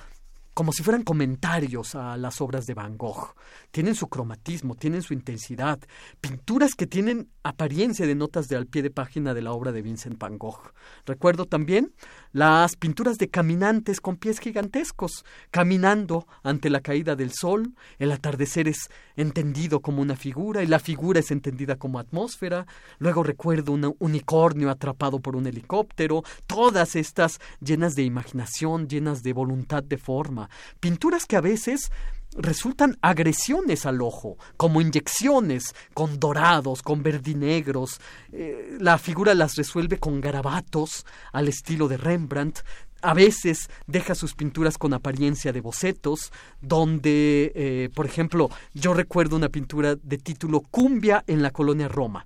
como 0.54 0.72
si 0.72 0.82
fueran 0.82 1.02
comentarios 1.02 1.94
a 1.94 2.16
las 2.16 2.40
obras 2.40 2.66
de 2.66 2.74
Van 2.74 2.96
Gogh. 2.96 3.34
Tienen 3.70 3.94
su 3.94 4.08
cromatismo, 4.08 4.74
tienen 4.74 5.02
su 5.02 5.14
intensidad, 5.14 5.78
pinturas 6.20 6.74
que 6.74 6.86
tienen 6.86 7.28
apariencia 7.42 8.06
de 8.06 8.14
notas 8.14 8.48
de 8.48 8.56
al 8.56 8.66
pie 8.66 8.82
de 8.82 8.90
página 8.90 9.34
de 9.34 9.42
la 9.42 9.52
obra 9.52 9.72
de 9.72 9.82
Vincent 9.82 10.18
Van 10.18 10.38
Gogh. 10.38 10.72
Recuerdo 11.06 11.46
también 11.46 11.94
las 12.32 12.76
pinturas 12.76 13.18
de 13.18 13.30
caminantes 13.30 14.00
con 14.00 14.16
pies 14.16 14.38
gigantescos, 14.40 15.24
caminando 15.50 16.26
ante 16.42 16.70
la 16.70 16.80
caída 16.80 17.16
del 17.16 17.32
sol, 17.32 17.74
el 17.98 18.12
atardecer 18.12 18.68
es 18.68 18.88
entendido 19.16 19.80
como 19.80 20.02
una 20.02 20.16
figura 20.16 20.62
y 20.62 20.66
la 20.66 20.78
figura 20.78 21.20
es 21.20 21.30
entendida 21.30 21.76
como 21.76 21.98
atmósfera, 21.98 22.66
luego 22.98 23.22
recuerdo 23.22 23.72
un 23.72 23.94
unicornio 23.98 24.70
atrapado 24.70 25.20
por 25.20 25.36
un 25.36 25.46
helicóptero, 25.46 26.22
todas 26.46 26.96
estas 26.96 27.40
llenas 27.60 27.94
de 27.94 28.02
imaginación, 28.02 28.88
llenas 28.88 29.22
de 29.22 29.32
voluntad 29.32 29.82
de 29.82 29.98
forma, 29.98 30.48
pinturas 30.80 31.26
que 31.26 31.36
a 31.36 31.40
veces 31.40 31.90
resultan 32.34 32.96
agresiones 33.02 33.86
al 33.86 34.00
ojo, 34.00 34.36
como 34.56 34.80
inyecciones, 34.80 35.74
con 35.94 36.18
dorados, 36.18 36.82
con 36.82 37.02
verdinegros. 37.02 38.00
Eh, 38.32 38.76
la 38.80 38.98
figura 38.98 39.34
las 39.34 39.56
resuelve 39.56 39.98
con 39.98 40.20
garabatos 40.20 41.04
al 41.32 41.48
estilo 41.48 41.88
de 41.88 41.96
Rembrandt. 41.96 42.60
A 43.02 43.14
veces 43.14 43.68
deja 43.86 44.14
sus 44.14 44.34
pinturas 44.34 44.78
con 44.78 44.94
apariencia 44.94 45.52
de 45.52 45.60
bocetos, 45.60 46.32
donde, 46.60 47.52
eh, 47.54 47.90
por 47.94 48.06
ejemplo, 48.06 48.48
yo 48.74 48.94
recuerdo 48.94 49.36
una 49.36 49.48
pintura 49.48 49.96
de 49.96 50.18
título 50.18 50.60
Cumbia 50.60 51.24
en 51.26 51.42
la 51.42 51.50
colonia 51.50 51.88
Roma. 51.88 52.24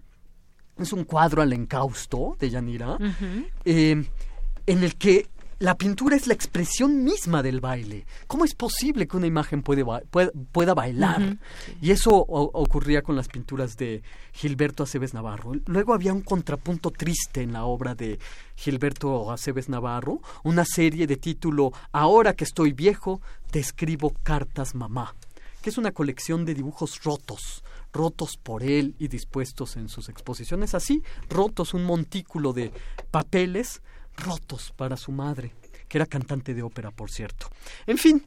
Es 0.79 0.93
un 0.93 1.05
cuadro 1.05 1.41
al 1.41 1.55
encausto 1.55 2.37
de 2.39 2.51
Yanira, 2.51 2.99
eh, 3.65 4.05
en 4.67 4.83
el 4.85 4.97
que 4.97 5.27
la 5.59 5.77
pintura 5.77 6.17
es 6.17 6.27
la 6.27 6.35
expresión 6.35 7.03
misma 7.03 7.43
del 7.43 7.61
baile. 7.61 8.07
¿Cómo 8.27 8.45
es 8.45 8.55
posible 8.55 9.07
que 9.09 9.17
una 9.17 9.27
imagen 9.27 9.63
puede 9.63 9.85
pueda, 10.53 10.75
bailar? 10.75 11.39
Y 11.81 11.93
eso 11.93 12.11
ocurría 12.15 13.03
con 13.03 13.17
las 13.17 13.29
pinturas 13.29 13.77
de 13.77 14.03
Gilberto 14.33 14.83
Aceves 14.83 15.15
Navarro. 15.15 15.53
Luego 15.65 15.95
había 15.95 16.13
un 16.13 16.21
contrapunto 16.21 16.91
triste 16.91 17.41
en 17.41 17.55
la 17.55 17.65
obra 17.65 17.95
de 17.95 18.19
Gilberto 18.57 19.33
Aceves 19.33 19.71
Navarro, 19.71 20.21
una 20.45 20.67
serie 20.67 21.07
de 21.07 21.17
título 21.17 21.73
Ahora 21.91 22.35
que 22.35 22.45
estoy 22.45 22.73
viejo, 22.73 23.23
te 23.51 23.59
escribo 23.59 24.13
cartas 24.23 24.75
mamá, 24.75 25.15
que 25.63 25.71
es 25.71 25.79
una 25.79 25.93
colección 25.93 26.45
de 26.45 26.55
dibujos 26.55 27.03
rotos, 27.03 27.65
rotos 27.95 28.37
por 28.37 28.63
él 28.63 28.95
y 28.99 29.09
dispuestos 29.09 29.77
en 29.77 29.89
sus 29.89 30.11
exposiciones 30.11 30.75
así, 30.75 31.03
rotos, 31.31 31.73
un 31.73 31.85
montículo 31.85 32.53
de 32.53 32.73
papeles 33.11 33.81
rotos 34.17 34.73
para 34.77 34.97
su 34.97 35.13
madre, 35.13 35.55
que 35.89 35.99
era 35.99 36.07
cantante 36.07 36.55
de 36.55 36.63
ópera, 36.63 36.91
por 36.91 37.11
cierto. 37.11 37.49
En 37.87 37.99
fin, 37.99 38.25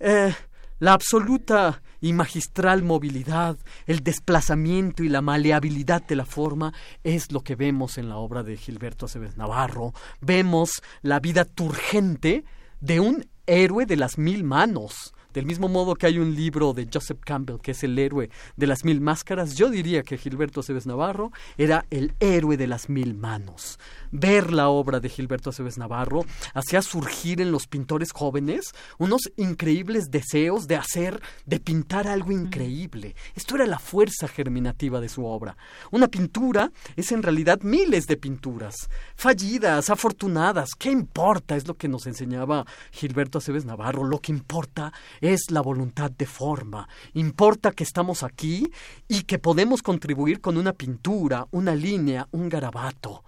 eh, 0.00 0.34
la 0.78 0.92
absoluta 0.92 1.82
y 2.00 2.12
magistral 2.12 2.82
movilidad, 2.82 3.56
el 3.86 4.00
desplazamiento 4.00 5.02
y 5.02 5.08
la 5.08 5.22
maleabilidad 5.22 6.02
de 6.02 6.16
la 6.16 6.26
forma 6.26 6.74
es 7.02 7.32
lo 7.32 7.40
que 7.40 7.56
vemos 7.56 7.96
en 7.96 8.08
la 8.08 8.16
obra 8.16 8.42
de 8.42 8.56
Gilberto 8.56 9.06
Aceves 9.06 9.36
Navarro. 9.36 9.94
Vemos 10.20 10.82
la 11.00 11.18
vida 11.18 11.46
turgente 11.46 12.44
de 12.80 13.00
un 13.00 13.26
héroe 13.46 13.86
de 13.86 13.96
las 13.96 14.18
mil 14.18 14.44
manos. 14.44 15.14
Del 15.36 15.44
mismo 15.44 15.68
modo 15.68 15.96
que 15.96 16.06
hay 16.06 16.18
un 16.18 16.34
libro 16.34 16.72
de 16.72 16.88
Joseph 16.90 17.20
Campbell, 17.22 17.60
que 17.60 17.72
es 17.72 17.84
el 17.84 17.98
héroe 17.98 18.30
de 18.56 18.66
las 18.66 18.86
mil 18.86 19.02
máscaras, 19.02 19.54
yo 19.54 19.68
diría 19.68 20.02
que 20.02 20.16
Gilberto 20.16 20.60
Aceves 20.60 20.86
Navarro 20.86 21.30
era 21.58 21.84
el 21.90 22.14
héroe 22.20 22.56
de 22.56 22.66
las 22.66 22.88
mil 22.88 23.12
manos. 23.12 23.78
Ver 24.12 24.50
la 24.50 24.70
obra 24.70 24.98
de 24.98 25.10
Gilberto 25.10 25.50
Aceves 25.50 25.76
Navarro 25.76 26.24
hacía 26.54 26.80
surgir 26.80 27.42
en 27.42 27.52
los 27.52 27.66
pintores 27.66 28.12
jóvenes 28.12 28.72
unos 28.96 29.30
increíbles 29.36 30.10
deseos 30.10 30.68
de 30.68 30.76
hacer, 30.76 31.20
de 31.44 31.60
pintar 31.60 32.08
algo 32.08 32.32
increíble. 32.32 33.14
Esto 33.34 33.56
era 33.56 33.66
la 33.66 33.78
fuerza 33.78 34.28
germinativa 34.28 35.02
de 35.02 35.10
su 35.10 35.26
obra. 35.26 35.58
Una 35.90 36.08
pintura 36.08 36.72
es 36.96 37.12
en 37.12 37.22
realidad 37.22 37.60
miles 37.60 38.06
de 38.06 38.16
pinturas, 38.16 38.88
fallidas, 39.16 39.90
afortunadas. 39.90 40.70
¿Qué 40.78 40.90
importa? 40.90 41.56
Es 41.56 41.68
lo 41.68 41.74
que 41.74 41.88
nos 41.88 42.06
enseñaba 42.06 42.64
Gilberto 42.90 43.36
Aceves 43.36 43.66
Navarro. 43.66 44.02
Lo 44.02 44.20
que 44.20 44.32
importa 44.32 44.94
es 45.20 45.25
la 45.50 45.60
voluntad 45.60 46.10
de 46.10 46.26
forma. 46.26 46.88
Importa 47.14 47.72
que 47.72 47.84
estamos 47.84 48.22
aquí 48.22 48.70
y 49.08 49.22
que 49.22 49.38
podemos 49.38 49.82
contribuir 49.82 50.40
con 50.40 50.56
una 50.56 50.72
pintura, 50.72 51.46
una 51.50 51.74
línea, 51.74 52.28
un 52.30 52.48
garabato. 52.48 53.24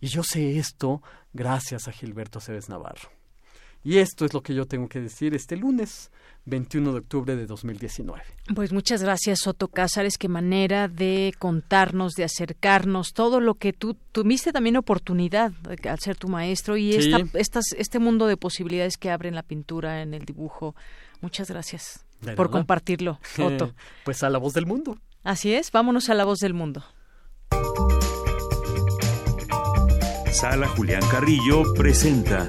Y 0.00 0.08
yo 0.08 0.22
sé 0.22 0.58
esto 0.58 1.02
gracias 1.32 1.88
a 1.88 1.92
Gilberto 1.92 2.38
Aceves 2.38 2.68
Navarro. 2.68 3.10
Y 3.82 3.98
esto 3.98 4.26
es 4.26 4.34
lo 4.34 4.42
que 4.42 4.54
yo 4.54 4.66
tengo 4.66 4.88
que 4.88 5.00
decir 5.00 5.34
este 5.34 5.56
lunes 5.56 6.10
21 6.44 6.92
de 6.92 6.98
octubre 6.98 7.36
de 7.36 7.46
2019. 7.46 8.22
Pues 8.54 8.72
muchas 8.72 9.02
gracias, 9.02 9.40
Soto 9.40 9.68
Cázares. 9.68 10.18
Qué 10.18 10.28
manera 10.28 10.88
de 10.88 11.32
contarnos, 11.38 12.12
de 12.12 12.24
acercarnos, 12.24 13.12
todo 13.14 13.40
lo 13.40 13.54
que 13.54 13.72
tú 13.72 13.96
tuviste 14.12 14.52
también 14.52 14.76
oportunidad 14.76 15.52
al 15.88 15.98
ser 15.98 16.16
tu 16.16 16.28
maestro 16.28 16.76
y 16.76 16.94
esta, 16.94 17.20
estas, 17.34 17.72
este 17.76 17.98
mundo 17.98 18.26
de 18.26 18.36
posibilidades 18.36 18.98
que 18.98 19.10
abre 19.10 19.28
en 19.28 19.34
la 19.34 19.42
pintura, 19.42 20.02
en 20.02 20.12
el 20.12 20.26
dibujo. 20.26 20.74
Muchas 21.20 21.50
gracias 21.50 22.04
por 22.36 22.50
compartirlo, 22.50 23.18
Otto. 23.38 23.74
pues 24.04 24.22
a 24.22 24.30
la 24.30 24.38
voz 24.38 24.54
del 24.54 24.66
mundo. 24.66 24.98
Así 25.22 25.54
es, 25.54 25.70
vámonos 25.70 26.08
a 26.10 26.14
la 26.14 26.24
voz 26.24 26.38
del 26.38 26.54
mundo. 26.54 26.82
Sala 30.32 30.68
Julián 30.68 31.02
Carrillo 31.10 31.74
presenta 31.74 32.48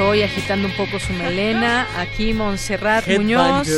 hoy 0.00 0.22
agitando 0.22 0.68
un 0.68 0.74
poco 0.74 0.98
su 0.98 1.12
melena. 1.12 1.86
Aquí 2.00 2.32
Montserrat 2.32 3.06
Muñoz 3.08 3.68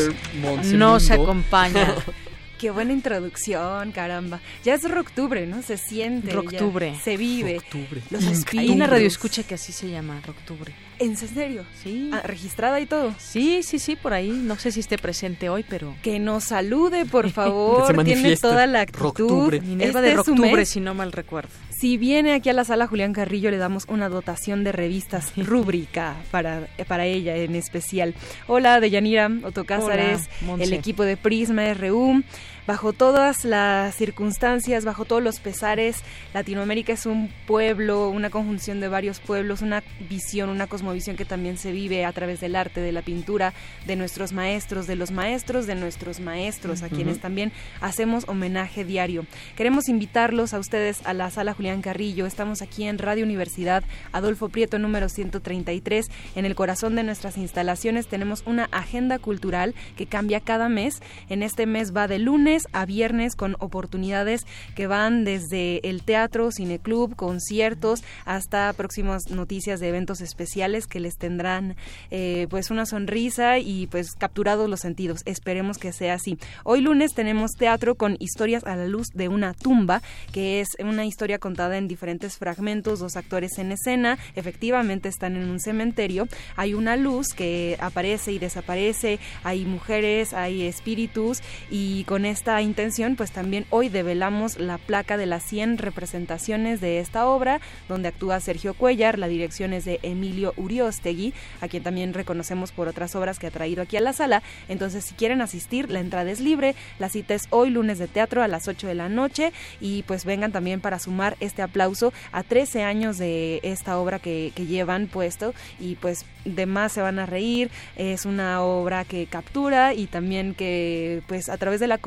nos 0.72 1.10
acompaña. 1.10 1.94
Qué 2.58 2.70
buena 2.70 2.92
introducción, 2.92 3.90
caramba. 3.92 4.40
Ya 4.64 4.74
es 4.74 4.84
octubre, 4.84 5.46
¿no? 5.46 5.62
Se 5.62 5.78
siente. 5.78 6.36
Octubre. 6.36 6.94
Se 7.02 7.16
vive. 7.16 7.56
Octubre. 7.58 8.02
Los 8.10 8.44
Hay 8.56 8.68
una 8.68 8.86
radio 8.86 9.06
escucha 9.06 9.42
que 9.44 9.54
así 9.54 9.72
se 9.72 9.88
llama, 9.88 10.20
Octubre. 10.28 10.74
¿En 11.00 11.16
serio? 11.16 11.64
Sí. 11.82 12.10
Ah, 12.12 12.20
¿Registrada 12.24 12.78
y 12.78 12.84
todo? 12.84 13.14
Sí, 13.18 13.62
sí, 13.62 13.78
sí, 13.78 13.96
por 13.96 14.12
ahí. 14.12 14.28
No 14.28 14.56
sé 14.56 14.70
si 14.70 14.80
esté 14.80 14.98
presente 14.98 15.48
hoy, 15.48 15.64
pero... 15.66 15.94
Que 16.02 16.18
nos 16.18 16.44
salude, 16.44 17.06
por 17.06 17.30
favor. 17.32 18.04
Tiene 18.04 18.36
toda 18.36 18.66
la 18.66 18.82
actitud. 18.82 19.50
Minerva 19.62 20.02
de 20.02 20.10
este 20.12 20.30
octubre, 20.32 20.66
si 20.66 20.78
no 20.80 20.92
mal 20.94 21.12
recuerdo. 21.12 21.48
Si 21.70 21.96
viene 21.96 22.34
aquí 22.34 22.50
a 22.50 22.52
la 22.52 22.64
sala 22.64 22.86
Julián 22.86 23.14
Carrillo, 23.14 23.50
le 23.50 23.56
damos 23.56 23.86
una 23.88 24.10
dotación 24.10 24.62
de 24.62 24.72
revistas 24.72 25.32
rúbrica 25.38 26.16
para, 26.30 26.68
para 26.86 27.06
ella 27.06 27.34
en 27.34 27.54
especial. 27.54 28.14
Hola, 28.46 28.80
Deyanira 28.80 29.30
Otocázares, 29.42 30.28
el 30.58 30.74
equipo 30.74 31.04
de 31.04 31.16
Prisma 31.16 31.72
RU 31.72 32.22
bajo 32.70 32.92
todas 32.92 33.44
las 33.44 33.96
circunstancias, 33.96 34.84
bajo 34.84 35.04
todos 35.04 35.20
los 35.20 35.40
pesares, 35.40 36.04
Latinoamérica 36.32 36.92
es 36.92 37.04
un 37.04 37.28
pueblo, 37.44 38.08
una 38.10 38.30
conjunción 38.30 38.78
de 38.78 38.86
varios 38.86 39.18
pueblos, 39.18 39.60
una 39.60 39.82
visión, 40.08 40.48
una 40.50 40.68
cosmovisión 40.68 41.16
que 41.16 41.24
también 41.24 41.58
se 41.58 41.72
vive 41.72 42.04
a 42.04 42.12
través 42.12 42.38
del 42.38 42.54
arte, 42.54 42.80
de 42.80 42.92
la 42.92 43.02
pintura, 43.02 43.54
de 43.88 43.96
nuestros 43.96 44.32
maestros, 44.32 44.86
de 44.86 44.94
los 44.94 45.10
maestros, 45.10 45.66
de 45.66 45.74
nuestros 45.74 46.20
maestros, 46.20 46.84
a 46.84 46.88
quienes 46.88 47.18
también 47.18 47.50
hacemos 47.80 48.22
homenaje 48.28 48.84
diario. 48.84 49.26
Queremos 49.56 49.88
invitarlos 49.88 50.54
a 50.54 50.60
ustedes 50.60 51.04
a 51.04 51.12
la 51.12 51.28
sala 51.32 51.54
Julián 51.54 51.82
Carrillo. 51.82 52.24
Estamos 52.24 52.62
aquí 52.62 52.84
en 52.84 52.98
Radio 52.98 53.24
Universidad 53.24 53.82
Adolfo 54.12 54.48
Prieto 54.48 54.78
número 54.78 55.08
133. 55.08 56.08
En 56.36 56.44
el 56.44 56.54
corazón 56.54 56.94
de 56.94 57.02
nuestras 57.02 57.36
instalaciones 57.36 58.06
tenemos 58.06 58.44
una 58.46 58.68
agenda 58.70 59.18
cultural 59.18 59.74
que 59.96 60.06
cambia 60.06 60.38
cada 60.38 60.68
mes. 60.68 61.02
En 61.28 61.42
este 61.42 61.66
mes 61.66 61.92
va 61.92 62.06
de 62.06 62.20
lunes 62.20 62.59
a 62.72 62.86
viernes 62.86 63.36
con 63.36 63.56
oportunidades 63.58 64.46
que 64.74 64.86
van 64.86 65.24
desde 65.24 65.86
el 65.88 66.02
teatro, 66.02 66.50
cineclub, 66.50 67.16
conciertos, 67.16 68.02
hasta 68.24 68.72
próximas 68.72 69.30
noticias 69.30 69.80
de 69.80 69.88
eventos 69.88 70.20
especiales 70.20 70.86
que 70.86 71.00
les 71.00 71.16
tendrán 71.16 71.76
eh, 72.10 72.46
pues 72.50 72.70
una 72.70 72.86
sonrisa 72.86 73.58
y 73.58 73.86
pues 73.86 74.12
capturados 74.12 74.68
los 74.68 74.80
sentidos. 74.80 75.22
Esperemos 75.24 75.78
que 75.78 75.92
sea 75.92 76.14
así. 76.14 76.38
Hoy 76.64 76.80
lunes 76.80 77.14
tenemos 77.14 77.52
teatro 77.52 77.94
con 77.94 78.16
historias 78.18 78.64
a 78.64 78.76
la 78.76 78.86
luz 78.86 79.08
de 79.14 79.28
una 79.28 79.54
tumba, 79.54 80.02
que 80.32 80.60
es 80.60 80.68
una 80.78 81.04
historia 81.04 81.38
contada 81.38 81.76
en 81.76 81.88
diferentes 81.88 82.36
fragmentos, 82.36 83.00
dos 83.00 83.16
actores 83.16 83.58
en 83.58 83.72
escena, 83.72 84.18
efectivamente 84.34 85.08
están 85.08 85.36
en 85.36 85.48
un 85.48 85.60
cementerio, 85.60 86.28
hay 86.56 86.74
una 86.74 86.96
luz 86.96 87.28
que 87.34 87.76
aparece 87.80 88.32
y 88.32 88.38
desaparece, 88.38 89.18
hay 89.44 89.64
mujeres, 89.64 90.32
hay 90.32 90.62
espíritus 90.62 91.42
y 91.70 92.04
con 92.04 92.24
esta 92.24 92.49
intención, 92.60 93.16
pues 93.16 93.30
también 93.30 93.66
hoy 93.70 93.88
develamos 93.88 94.58
la 94.58 94.78
placa 94.78 95.16
de 95.16 95.26
las 95.26 95.42
100 95.44 95.78
representaciones 95.78 96.80
de 96.80 96.98
esta 96.98 97.26
obra, 97.26 97.60
donde 97.88 98.08
actúa 98.08 98.40
Sergio 98.40 98.74
Cuellar, 98.74 99.18
la 99.18 99.28
dirección 99.28 99.72
es 99.72 99.84
de 99.84 100.00
Emilio 100.02 100.52
Uriostegui, 100.56 101.32
a 101.60 101.68
quien 101.68 101.82
también 101.82 102.14
reconocemos 102.14 102.72
por 102.72 102.88
otras 102.88 103.14
obras 103.14 103.38
que 103.38 103.46
ha 103.46 103.50
traído 103.50 103.82
aquí 103.82 103.96
a 103.96 104.00
la 104.00 104.12
sala. 104.12 104.42
Entonces, 104.68 105.04
si 105.04 105.14
quieren 105.14 105.40
asistir, 105.40 105.90
la 105.90 106.00
entrada 106.00 106.30
es 106.30 106.40
libre, 106.40 106.74
la 106.98 107.08
cita 107.08 107.34
es 107.34 107.46
hoy 107.50 107.70
lunes 107.70 107.98
de 107.98 108.08
teatro 108.08 108.42
a 108.42 108.48
las 108.48 108.68
8 108.68 108.86
de 108.86 108.94
la 108.94 109.08
noche. 109.08 109.52
Y 109.80 110.02
pues 110.04 110.24
vengan 110.24 110.52
también 110.52 110.80
para 110.80 110.98
sumar 110.98 111.36
este 111.40 111.62
aplauso 111.62 112.12
a 112.32 112.42
13 112.42 112.82
años 112.82 113.18
de 113.18 113.60
esta 113.62 113.98
obra 113.98 114.18
que, 114.18 114.52
que 114.54 114.66
llevan 114.66 115.06
puesto. 115.06 115.54
Y 115.78 115.96
pues 115.96 116.24
de 116.44 116.66
más 116.66 116.92
se 116.92 117.02
van 117.02 117.18
a 117.18 117.26
reír, 117.26 117.70
es 117.96 118.24
una 118.24 118.62
obra 118.62 119.04
que 119.04 119.26
captura 119.26 119.94
y 119.94 120.06
también 120.06 120.54
que 120.54 121.22
pues 121.26 121.48
a 121.48 121.56
través 121.58 121.80
de 121.80 121.86
la 121.86 121.98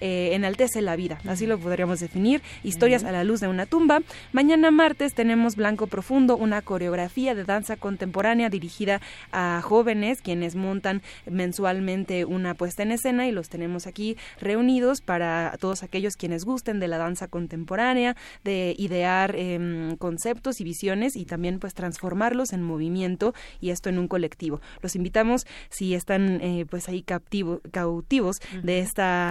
eh, 0.00 0.30
enaltece 0.32 0.82
la 0.82 0.96
vida, 0.96 1.18
así 1.26 1.46
lo 1.46 1.58
podríamos 1.58 2.00
definir, 2.00 2.42
historias 2.62 3.04
a 3.04 3.12
la 3.12 3.24
luz 3.24 3.40
de 3.40 3.48
una 3.48 3.66
tumba. 3.66 4.00
Mañana 4.32 4.70
martes 4.70 5.14
tenemos 5.14 5.56
Blanco 5.56 5.86
Profundo, 5.86 6.36
una 6.36 6.62
coreografía 6.62 7.34
de 7.34 7.44
danza 7.44 7.76
contemporánea 7.76 8.50
dirigida 8.50 9.00
a 9.32 9.60
jóvenes 9.62 10.22
quienes 10.22 10.54
montan 10.54 11.02
mensualmente 11.26 12.24
una 12.24 12.54
puesta 12.54 12.82
en 12.82 12.92
escena 12.92 13.26
y 13.26 13.32
los 13.32 13.48
tenemos 13.48 13.86
aquí 13.86 14.16
reunidos 14.40 15.00
para 15.00 15.56
todos 15.60 15.82
aquellos 15.82 16.16
quienes 16.16 16.44
gusten 16.44 16.80
de 16.80 16.88
la 16.88 16.98
danza 16.98 17.28
contemporánea, 17.28 18.16
de 18.44 18.74
idear 18.78 19.34
em, 19.36 19.96
conceptos 19.96 20.60
y 20.60 20.64
visiones 20.64 21.16
y 21.16 21.24
también 21.24 21.58
pues 21.58 21.74
transformarlos 21.74 22.52
en 22.52 22.62
movimiento 22.62 23.34
y 23.60 23.70
esto 23.70 23.88
en 23.88 23.98
un 23.98 24.08
colectivo. 24.08 24.60
Los 24.82 24.96
invitamos 24.96 25.46
si 25.70 25.94
están 25.94 26.40
eh, 26.40 26.66
pues 26.68 26.88
ahí 26.88 27.02
captivo, 27.02 27.60
cautivos 27.70 28.36
de 28.62 28.80
esta 28.80 29.27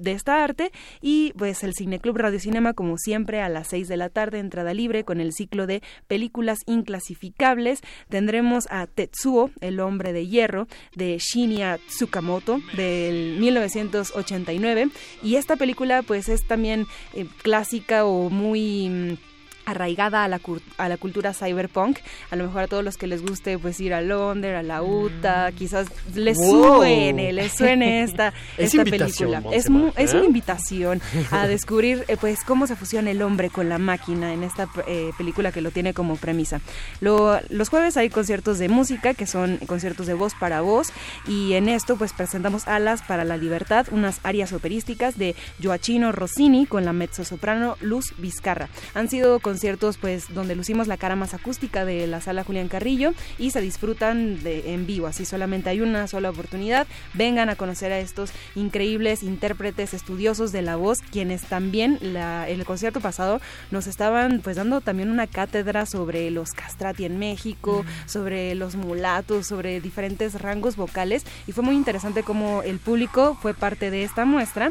de 0.00 0.12
esta 0.12 0.42
arte. 0.42 0.72
Y 1.00 1.32
pues 1.36 1.62
el 1.62 1.74
Cineclub 1.74 2.16
Radio 2.16 2.40
Cinema 2.40 2.72
como 2.72 2.96
siempre 2.98 3.40
a 3.40 3.48
las 3.48 3.68
6 3.68 3.88
de 3.88 3.96
la 3.96 4.08
tarde 4.08 4.38
entrada 4.38 4.74
libre 4.74 5.04
con 5.04 5.20
el 5.20 5.32
ciclo 5.32 5.66
de 5.66 5.82
películas 6.08 6.58
inclasificables. 6.66 7.80
Tendremos 8.08 8.66
a 8.70 8.86
Tetsuo 8.86 9.50
el 9.60 9.80
hombre 9.80 10.12
de 10.12 10.26
hierro 10.26 10.66
de 10.94 11.18
Shinya 11.18 11.78
Tsukamoto 11.88 12.60
del 12.76 13.38
1989 13.38 14.88
y 15.22 15.36
esta 15.36 15.56
película 15.56 16.02
pues 16.02 16.28
es 16.28 16.46
también 16.46 16.86
eh, 17.14 17.26
clásica 17.42 18.04
o 18.04 18.30
muy 18.30 18.88
mm, 18.88 19.29
arraigada 19.66 20.24
a 20.24 20.28
la, 20.28 20.40
a 20.78 20.88
la 20.88 20.96
cultura 20.96 21.34
cyberpunk. 21.34 21.98
A 22.30 22.36
lo 22.36 22.44
mejor 22.44 22.62
a 22.62 22.66
todos 22.66 22.84
los 22.84 22.96
que 22.96 23.06
les 23.06 23.22
guste 23.22 23.58
pues 23.58 23.80
ir 23.80 23.94
a 23.94 24.00
Londres, 24.00 24.56
a 24.56 24.62
la 24.62 24.82
UTA, 24.82 25.50
mm. 25.50 25.54
quizás 25.54 25.88
les 26.14 26.36
suene, 26.36 27.32
les 27.32 27.52
suene 27.52 28.02
esta, 28.02 28.32
esta 28.58 28.84
película. 28.84 29.42
Es, 29.52 29.66
es 29.96 30.14
una 30.14 30.24
invitación 30.24 31.00
a 31.30 31.46
descubrir 31.48 32.04
eh, 32.08 32.16
pues 32.16 32.44
cómo 32.44 32.66
se 32.66 32.76
fusiona 32.76 33.10
el 33.10 33.22
hombre 33.22 33.50
con 33.50 33.68
la 33.68 33.78
máquina 33.78 34.32
en 34.32 34.42
esta 34.42 34.68
eh, 34.86 35.10
película 35.16 35.52
que 35.52 35.60
lo 35.60 35.70
tiene 35.70 35.94
como 35.94 36.16
premisa. 36.16 36.60
los 37.00 37.68
jueves 37.68 37.96
hay 37.96 38.10
conciertos 38.10 38.58
de 38.58 38.68
música 38.68 39.14
que 39.14 39.26
son 39.26 39.58
conciertos 39.66 40.06
de 40.06 40.14
voz 40.14 40.34
para 40.34 40.60
voz 40.60 40.88
y 41.26 41.54
en 41.54 41.68
esto 41.68 41.96
pues 41.96 42.12
presentamos 42.12 42.66
Alas 42.68 43.02
para 43.02 43.24
la 43.24 43.36
Libertad, 43.36 43.86
unas 43.90 44.20
arias 44.22 44.52
operísticas 44.52 45.16
de 45.18 45.34
Joachino 45.62 46.12
Rossini 46.12 46.66
con 46.66 46.84
la 46.84 46.92
mezzosoprano 46.92 47.76
Luz 47.80 48.14
Vizcarra. 48.18 48.68
Han 48.94 49.08
sido 49.08 49.40
conciertos 49.50 49.98
pues 49.98 50.32
donde 50.32 50.54
lucimos 50.54 50.86
la 50.86 50.96
cara 50.96 51.16
más 51.16 51.34
acústica 51.34 51.84
de 51.84 52.06
la 52.06 52.20
sala 52.20 52.44
Julián 52.44 52.68
Carrillo 52.68 53.14
y 53.36 53.50
se 53.50 53.60
disfrutan 53.60 54.40
de, 54.44 54.74
en 54.74 54.86
vivo, 54.86 55.08
así 55.08 55.24
solamente 55.24 55.70
hay 55.70 55.80
una 55.80 56.06
sola 56.06 56.30
oportunidad. 56.30 56.86
Vengan 57.14 57.48
a 57.48 57.56
conocer 57.56 57.90
a 57.90 57.98
estos 57.98 58.30
increíbles 58.54 59.24
intérpretes 59.24 59.92
estudiosos 59.92 60.52
de 60.52 60.62
la 60.62 60.76
voz, 60.76 61.00
quienes 61.02 61.42
también 61.42 61.98
la, 62.00 62.48
en 62.48 62.60
el 62.60 62.64
concierto 62.64 63.00
pasado 63.00 63.40
nos 63.72 63.88
estaban 63.88 64.40
pues 64.40 64.54
dando 64.54 64.80
también 64.80 65.10
una 65.10 65.26
cátedra 65.26 65.84
sobre 65.84 66.30
los 66.30 66.52
castrati 66.52 67.04
en 67.04 67.18
México, 67.18 67.84
sobre 68.06 68.54
los 68.54 68.76
mulatos, 68.76 69.48
sobre 69.48 69.80
diferentes 69.80 70.40
rangos 70.40 70.76
vocales. 70.76 71.24
Y 71.48 71.52
fue 71.52 71.64
muy 71.64 71.74
interesante 71.74 72.22
cómo 72.22 72.62
el 72.62 72.78
público 72.78 73.36
fue 73.42 73.52
parte 73.52 73.90
de 73.90 74.04
esta 74.04 74.24
muestra 74.24 74.70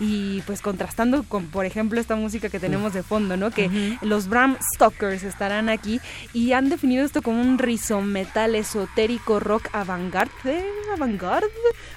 y 0.00 0.40
pues 0.42 0.62
contrastando 0.62 1.22
con 1.22 1.46
por 1.46 1.66
ejemplo 1.66 2.00
esta 2.00 2.16
música 2.16 2.48
que 2.48 2.58
tenemos 2.58 2.94
de 2.94 3.02
fondo, 3.02 3.36
¿no? 3.36 3.50
Que 3.50 3.98
los 4.00 4.28
Bram 4.28 4.56
Stokers 4.74 5.22
estarán 5.22 5.68
aquí 5.68 6.00
y 6.32 6.52
han 6.52 6.70
definido 6.70 7.04
esto 7.04 7.22
como 7.22 7.40
un 7.40 7.58
rizometal 7.58 8.54
esotérico 8.54 9.38
rock 9.40 9.68
avant-garde, 9.72 10.64
avant-garde, 10.92 11.46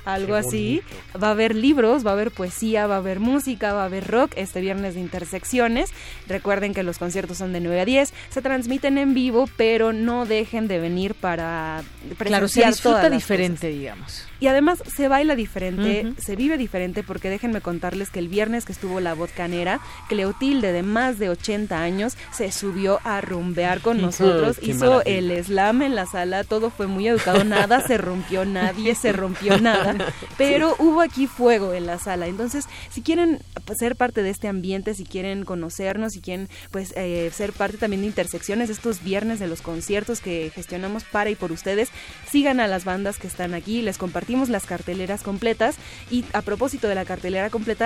algo 0.05 0.35
así. 0.35 0.81
Va 1.21 1.30
a 1.30 1.31
haber 1.31 1.55
libros, 1.55 2.05
va 2.05 2.11
a 2.11 2.13
haber 2.13 2.31
poesía, 2.31 2.88
va 2.88 2.95
a 2.95 2.97
haber 2.97 3.19
música, 3.19 3.73
va 3.73 3.84
a 3.84 3.85
haber 3.85 4.07
rock 4.07 4.34
este 4.35 4.59
viernes 4.61 4.95
de 4.95 4.99
Intersecciones. 4.99 5.91
Recuerden 6.27 6.73
que 6.73 6.84
los 6.84 6.97
conciertos 6.97 7.38
son 7.38 7.53
de 7.53 7.61
9 7.61 7.81
a 7.81 7.85
10, 7.85 8.13
se 8.30 8.41
transmiten 8.41 8.97
en 8.97 9.13
vivo, 9.13 9.49
pero 9.55 9.93
no 9.93 10.25
dejen 10.25 10.67
de 10.67 10.80
venir 10.80 11.15
para 11.15 11.84
presenciar 12.17 12.27
Claro, 12.27 12.47
se 12.47 12.65
disfruta 12.65 13.09
diferente, 13.09 13.67
digamos. 13.69 14.27
Y 14.39 14.47
además 14.47 14.84
se 14.93 15.07
baila 15.07 15.35
diferente, 15.35 16.13
se 16.17 16.35
vive 16.35 16.57
diferente 16.57 17.03
porque 17.03 17.30
déjenme 17.30 17.61
contarles 17.93 18.09
que 18.09 18.19
el 18.19 18.27
viernes 18.27 18.65
que 18.65 18.71
estuvo 18.71 18.99
la 18.99 19.13
canera, 19.35 19.79
Cleotilde 20.09 20.71
de 20.71 20.81
más 20.81 21.19
de 21.19 21.29
80 21.29 21.79
años 21.79 22.17
se 22.31 22.51
subió 22.51 22.99
a 23.03 23.21
rumbear 23.21 23.81
con 23.81 24.01
nosotros, 24.01 24.57
hizo 24.61 25.03
el 25.05 25.31
slam 25.43 25.83
en 25.83 25.95
la 25.95 26.05
sala, 26.05 26.43
todo 26.43 26.71
fue 26.71 26.87
muy 26.87 27.07
educado, 27.07 27.43
nada 27.43 27.85
se 27.85 27.97
rompió, 27.97 28.43
nadie 28.45 28.95
se 28.95 29.11
rompió 29.11 29.59
nada, 29.59 29.95
pero 30.37 30.75
hubo 30.79 31.01
aquí 31.01 31.27
fuego 31.27 31.73
en 31.73 31.85
la 31.85 31.99
sala. 31.99 32.27
Entonces, 32.27 32.65
si 32.89 33.01
quieren 33.01 33.39
ser 33.77 33.95
parte 33.95 34.23
de 34.23 34.31
este 34.31 34.47
ambiente, 34.47 34.93
si 34.95 35.05
quieren 35.05 35.45
conocernos, 35.45 36.13
si 36.13 36.21
quieren 36.21 36.49
pues 36.71 36.93
eh, 36.95 37.31
ser 37.33 37.53
parte 37.53 37.77
también 37.77 38.01
de 38.01 38.07
intersecciones, 38.07 38.69
estos 38.69 39.03
viernes 39.03 39.39
de 39.39 39.47
los 39.47 39.61
conciertos 39.61 40.21
que 40.21 40.51
gestionamos 40.53 41.03
para 41.03 41.29
y 41.29 41.35
por 41.35 41.51
ustedes, 41.51 41.89
sigan 42.29 42.59
a 42.59 42.67
las 42.67 42.83
bandas 42.83 43.19
que 43.19 43.27
están 43.27 43.53
aquí, 43.53 43.81
les 43.81 43.97
compartimos 43.97 44.49
las 44.49 44.65
carteleras 44.65 45.21
completas 45.21 45.75
y 46.09 46.25
a 46.33 46.41
propósito 46.41 46.87
de 46.87 46.95
la 46.95 47.05
cartelera 47.05 47.49
completa, 47.49 47.82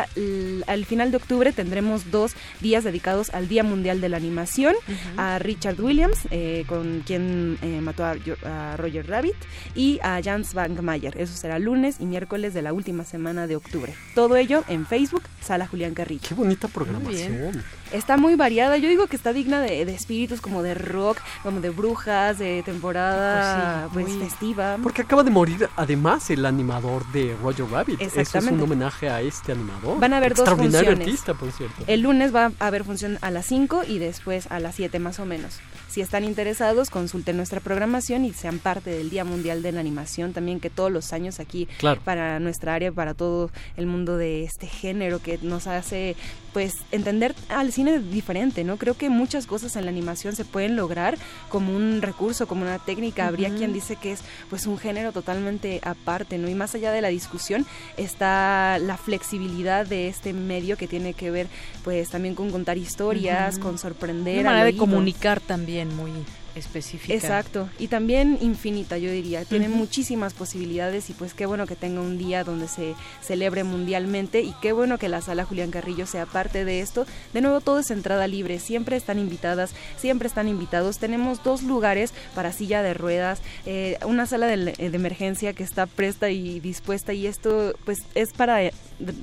al 0.68 0.86
final 0.86 1.12
de 1.12 1.18
octubre 1.18 1.52
tendremos 1.54 2.12
dos 2.12 2.34
días 2.62 2.84
dedicados 2.84 3.30
al 3.32 3.48
Día 3.48 3.64
Mundial 3.64 4.02
de 4.02 4.10
la 4.10 4.18
Animación, 4.18 4.76
a 5.18 5.40
Richard 5.40 5.80
Williams, 5.80 6.20
eh, 6.32 6.66
con 6.68 7.02
quien 7.06 7.58
eh, 7.62 7.82
mató 7.82 8.04
a, 8.06 8.78
Roger 8.78 9.08
Rabbit, 9.08 9.36
y 9.76 10.00
a 10.02 10.22
Jans 10.24 10.54
Van 10.54 10.84
Mayer. 10.84 11.16
Eso 11.18 11.36
será 11.36 11.60
lunes 11.60 11.98
y 12.00 12.06
miércoles 12.06 12.54
de 12.54 12.62
la 12.62 12.74
última 12.74 13.04
semana 13.04 13.48
de 13.48 13.56
octubre. 13.56 13.94
Todo 14.16 14.36
ello 14.36 14.64
en 14.68 14.86
Facebook, 14.86 15.24
Sala 15.42 15.68
Julián 15.68 15.94
Carrillo. 15.94 16.28
Qué 16.28 16.36
bonita 16.36 16.68
programación 16.68 17.64
está 17.92 18.18
muy 18.18 18.36
variada. 18.36 18.78
Yo 18.78 18.90
digo 18.90 19.08
que 19.08 19.16
está 19.16 19.34
digna 19.34 19.62
de, 19.62 19.82
espíritus 19.82 20.42
como 20.42 20.64
de 20.64 20.74
rock, 20.74 21.20
como 21.44 21.62
de 21.62 21.70
brujas, 21.70 22.38
de 22.38 22.64
temporada 22.64 23.90
pues, 23.94 24.06
pues 24.08 24.18
festiva. 24.18 24.78
Porque 24.82 25.02
acaba 25.02 25.24
de 25.24 25.32
morir 25.32 25.70
además 25.76 26.30
el 26.30 26.46
animador 26.46 27.06
de 27.12 27.36
Roger 27.42 27.66
Rabbit. 27.70 28.02
Eso 28.02 28.22
es 28.22 28.34
un 28.46 28.62
homenaje 28.62 29.10
a 29.10 29.22
este 29.22 29.52
animador. 29.52 30.00
Van 30.00 30.14
a 30.14 30.18
haber 30.18 30.34
dos 30.34 30.50
funciones. 30.50 31.00
artista, 31.00 31.34
por 31.34 31.52
cierto. 31.52 31.84
El 31.88 32.02
lunes 32.02 32.34
va 32.34 32.52
a 32.60 32.68
haber 32.68 32.84
función 32.84 33.18
a 33.22 33.32
las 33.32 33.46
5 33.46 33.84
y 33.88 34.00
después 34.00 34.48
a 34.52 34.60
las 34.60 34.76
7 34.76 35.00
más 35.00 35.20
o 35.20 35.26
menos. 35.26 35.60
Si 35.88 36.02
están 36.02 36.24
interesados, 36.24 36.90
consulten 36.90 37.38
nuestra 37.38 37.60
programación 37.60 38.26
y 38.26 38.34
sean 38.34 38.60
parte 38.60 38.92
del 38.92 39.10
Día 39.10 39.24
Mundial 39.24 39.64
de 39.64 39.72
la 39.72 39.80
Animación 39.80 40.34
también 40.34 40.60
que 40.60 40.70
todos 40.70 40.92
los 40.92 41.14
años 41.14 41.40
aquí 41.40 41.68
para 42.04 42.40
nuestra 42.40 42.74
área, 42.74 42.92
para 42.92 43.14
todo 43.14 43.50
el 43.78 43.86
mundo 43.88 44.18
de 44.18 44.44
este 44.44 44.68
género 44.68 45.20
que 45.20 45.40
nos 45.42 45.68
hace 45.68 46.16
pues 46.54 46.76
entender 46.92 47.36
al 47.50 47.72
cine 47.78 48.00
diferente, 48.00 48.64
¿no? 48.64 48.78
Creo 48.78 48.96
que 48.96 49.08
muchas 49.08 49.46
cosas 49.46 49.76
en 49.76 49.86
la 49.86 49.92
animación 49.92 50.36
se 50.36 50.46
pueden 50.46 50.76
lograr 50.76 51.16
como 51.48 51.76
un 51.76 52.02
recurso, 52.02 52.48
como 52.48 52.64
una 52.64 52.80
técnica. 52.80 53.28
Habría 53.28 53.54
quien 53.54 53.72
dice 53.72 53.96
que 53.98 54.14
es 54.14 54.22
pues 54.50 54.66
un 54.66 54.80
género 54.80 55.12
totalmente 55.12 55.80
aparte, 55.84 56.40
¿no? 56.40 56.50
Y 56.50 56.56
más 56.56 56.74
allá 56.74 56.92
de 56.92 57.02
la 57.02 57.10
discusión 57.10 57.68
está 57.96 58.80
la 58.80 58.98
flexibilidad 58.98 59.86
de 59.86 60.08
este 60.08 60.34
medio 60.34 60.76
que 60.76 60.88
tiene 60.88 61.14
que 61.14 61.30
ver 61.30 61.48
pues 61.84 62.10
también 62.10 62.34
con 62.34 62.50
contar 62.50 62.80
historias, 62.80 63.60
con 63.60 63.78
sorprender. 63.78 64.40
Una 64.40 64.50
manera 64.50 64.66
de 64.66 64.76
comunicar 64.76 65.40
también 65.40 65.96
muy 65.96 66.12
específica. 66.58 67.14
Exacto, 67.14 67.70
y 67.80 67.88
también 67.88 68.38
infinita, 68.42 68.98
yo 68.98 69.12
diría. 69.12 69.46
Tiene 69.46 69.70
muchísimas 69.70 70.34
posibilidades 70.34 71.10
y 71.10 71.14
pues 71.14 71.34
qué 71.34 71.46
bueno 71.46 71.68
que 71.68 71.76
tenga 71.76 72.02
un 72.02 72.18
día 72.18 72.44
donde 72.44 72.68
se 72.68 72.96
celebre 73.22 73.64
mundialmente 73.64 74.42
y 74.42 74.54
qué 74.62 74.72
bueno 74.72 74.98
que 74.98 75.10
la 75.10 75.22
sala 75.22 75.46
Julián 75.46 75.72
Carrillo 75.72 76.06
sea 76.06 76.26
parte 76.26 76.66
de 76.66 76.82
esto. 76.82 77.06
De 77.34 77.42
nuevo, 77.42 77.62
todo 77.62 77.80
es 77.80 77.92
entrada 77.92 78.28
libre, 78.28 78.60
siempre 78.60 78.98
están 78.98 79.20
invitadas, 79.20 79.72
siempre 79.98 80.28
están 80.28 80.48
invitados. 80.48 80.98
Tenemos 80.98 81.44
dos 81.44 81.64
lugares 81.64 82.14
para 82.36 82.52
silla 82.52 82.82
de 82.82 82.94
ruedas, 82.94 83.42
eh, 83.66 83.98
una 84.06 84.26
sala 84.26 84.48
de, 84.48 84.58
de 84.58 84.86
emergencia 84.86 85.54
que 85.54 85.64
está 85.64 85.86
presta 85.86 86.30
y 86.30 86.60
dispuesta 86.60 87.14
y 87.14 87.28
esto 87.28 87.76
pues 87.86 88.00
es 88.16 88.34
para 88.34 88.72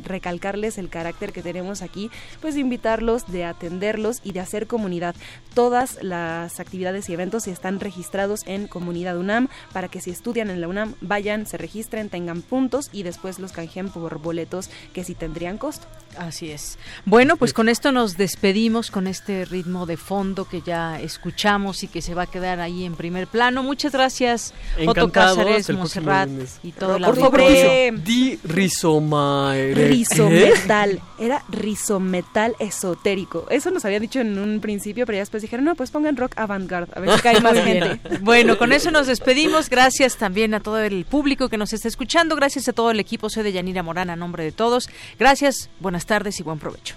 recalcarles 0.04 0.78
el 0.78 0.88
carácter 0.88 1.32
que 1.32 1.42
tenemos 1.42 1.82
aquí, 1.82 2.10
pues 2.40 2.54
de 2.54 2.60
invitarlos, 2.60 3.30
de 3.30 3.44
atenderlos 3.44 4.20
y 4.22 4.32
de 4.32 4.40
hacer 4.40 4.66
comunidad. 4.66 5.14
Todas 5.54 6.02
las 6.02 6.60
actividades 6.60 7.08
y 7.08 7.14
eventos 7.14 7.23
están 7.32 7.80
registrados 7.80 8.42
en 8.46 8.66
Comunidad 8.68 9.18
UNAM 9.18 9.48
para 9.72 9.88
que 9.88 10.00
si 10.00 10.10
estudian 10.10 10.50
en 10.50 10.60
la 10.60 10.68
UNAM 10.68 10.94
vayan, 11.00 11.46
se 11.46 11.56
registren, 11.56 12.08
tengan 12.08 12.42
puntos 12.42 12.90
y 12.92 13.02
después 13.02 13.38
los 13.38 13.52
canjeen 13.52 13.88
por 13.88 14.18
boletos 14.18 14.70
que 14.92 15.04
sí 15.04 15.14
tendrían 15.14 15.58
costo. 15.58 15.86
Así 16.18 16.50
es. 16.50 16.78
Bueno, 17.04 17.36
pues 17.36 17.52
con 17.52 17.68
esto 17.68 17.90
nos 17.90 18.16
despedimos 18.16 18.90
con 18.90 19.06
este 19.06 19.44
ritmo 19.44 19.86
de 19.86 19.96
fondo 19.96 20.46
que 20.46 20.60
ya 20.62 21.00
escuchamos 21.00 21.82
y 21.82 21.88
que 21.88 22.02
se 22.02 22.14
va 22.14 22.22
a 22.22 22.26
quedar 22.26 22.60
ahí 22.60 22.84
en 22.84 22.94
primer 22.94 23.26
plano. 23.26 23.62
Muchas 23.62 23.92
gracias, 23.92 24.54
Otto 24.86 25.10
Cáceres, 25.10 25.70
Monserrat 25.70 26.28
y 26.62 26.72
todo 26.72 26.96
el 26.96 27.04
auditorio. 27.04 27.98
Di 28.04 28.38
rizoma. 28.44 29.54
Rizometal. 29.54 31.00
Era 31.18 31.42
rizometal 31.48 32.54
esotérico. 32.58 33.46
Eso 33.50 33.70
nos 33.70 33.84
había 33.84 34.00
dicho 34.00 34.20
en 34.20 34.38
un 34.38 34.60
principio, 34.60 35.06
pero 35.06 35.16
ya 35.16 35.22
después 35.22 35.42
dijeron, 35.42 35.64
no, 35.64 35.74
pues 35.74 35.90
pongan 35.90 36.16
rock 36.16 36.32
avant-garde, 36.36 36.92
a 36.94 37.00
ver 37.00 37.13
si 37.16 37.22
cae 37.22 37.40
más 37.40 37.54
gente. 37.54 38.00
Bueno, 38.20 38.58
con 38.58 38.72
eso 38.72 38.90
nos 38.90 39.06
despedimos. 39.06 39.68
Gracias 39.68 40.16
también 40.16 40.54
a 40.54 40.60
todo 40.60 40.80
el 40.80 41.04
público 41.04 41.48
que 41.48 41.56
nos 41.56 41.72
está 41.72 41.88
escuchando. 41.88 42.36
Gracias 42.36 42.68
a 42.68 42.72
todo 42.72 42.90
el 42.90 43.00
equipo. 43.00 43.30
Soy 43.30 43.42
de 43.42 43.52
Yanira 43.52 43.82
Morán, 43.82 44.10
a 44.10 44.16
nombre 44.16 44.44
de 44.44 44.52
todos. 44.52 44.88
Gracias, 45.18 45.68
buenas 45.80 46.06
tardes 46.06 46.40
y 46.40 46.42
buen 46.42 46.58
provecho. 46.58 46.94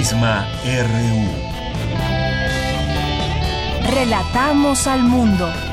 Prisma 0.00 0.48
RU. 0.64 1.28
Relatamos 3.92 4.86
al 4.86 5.02
mundo. 5.02 5.69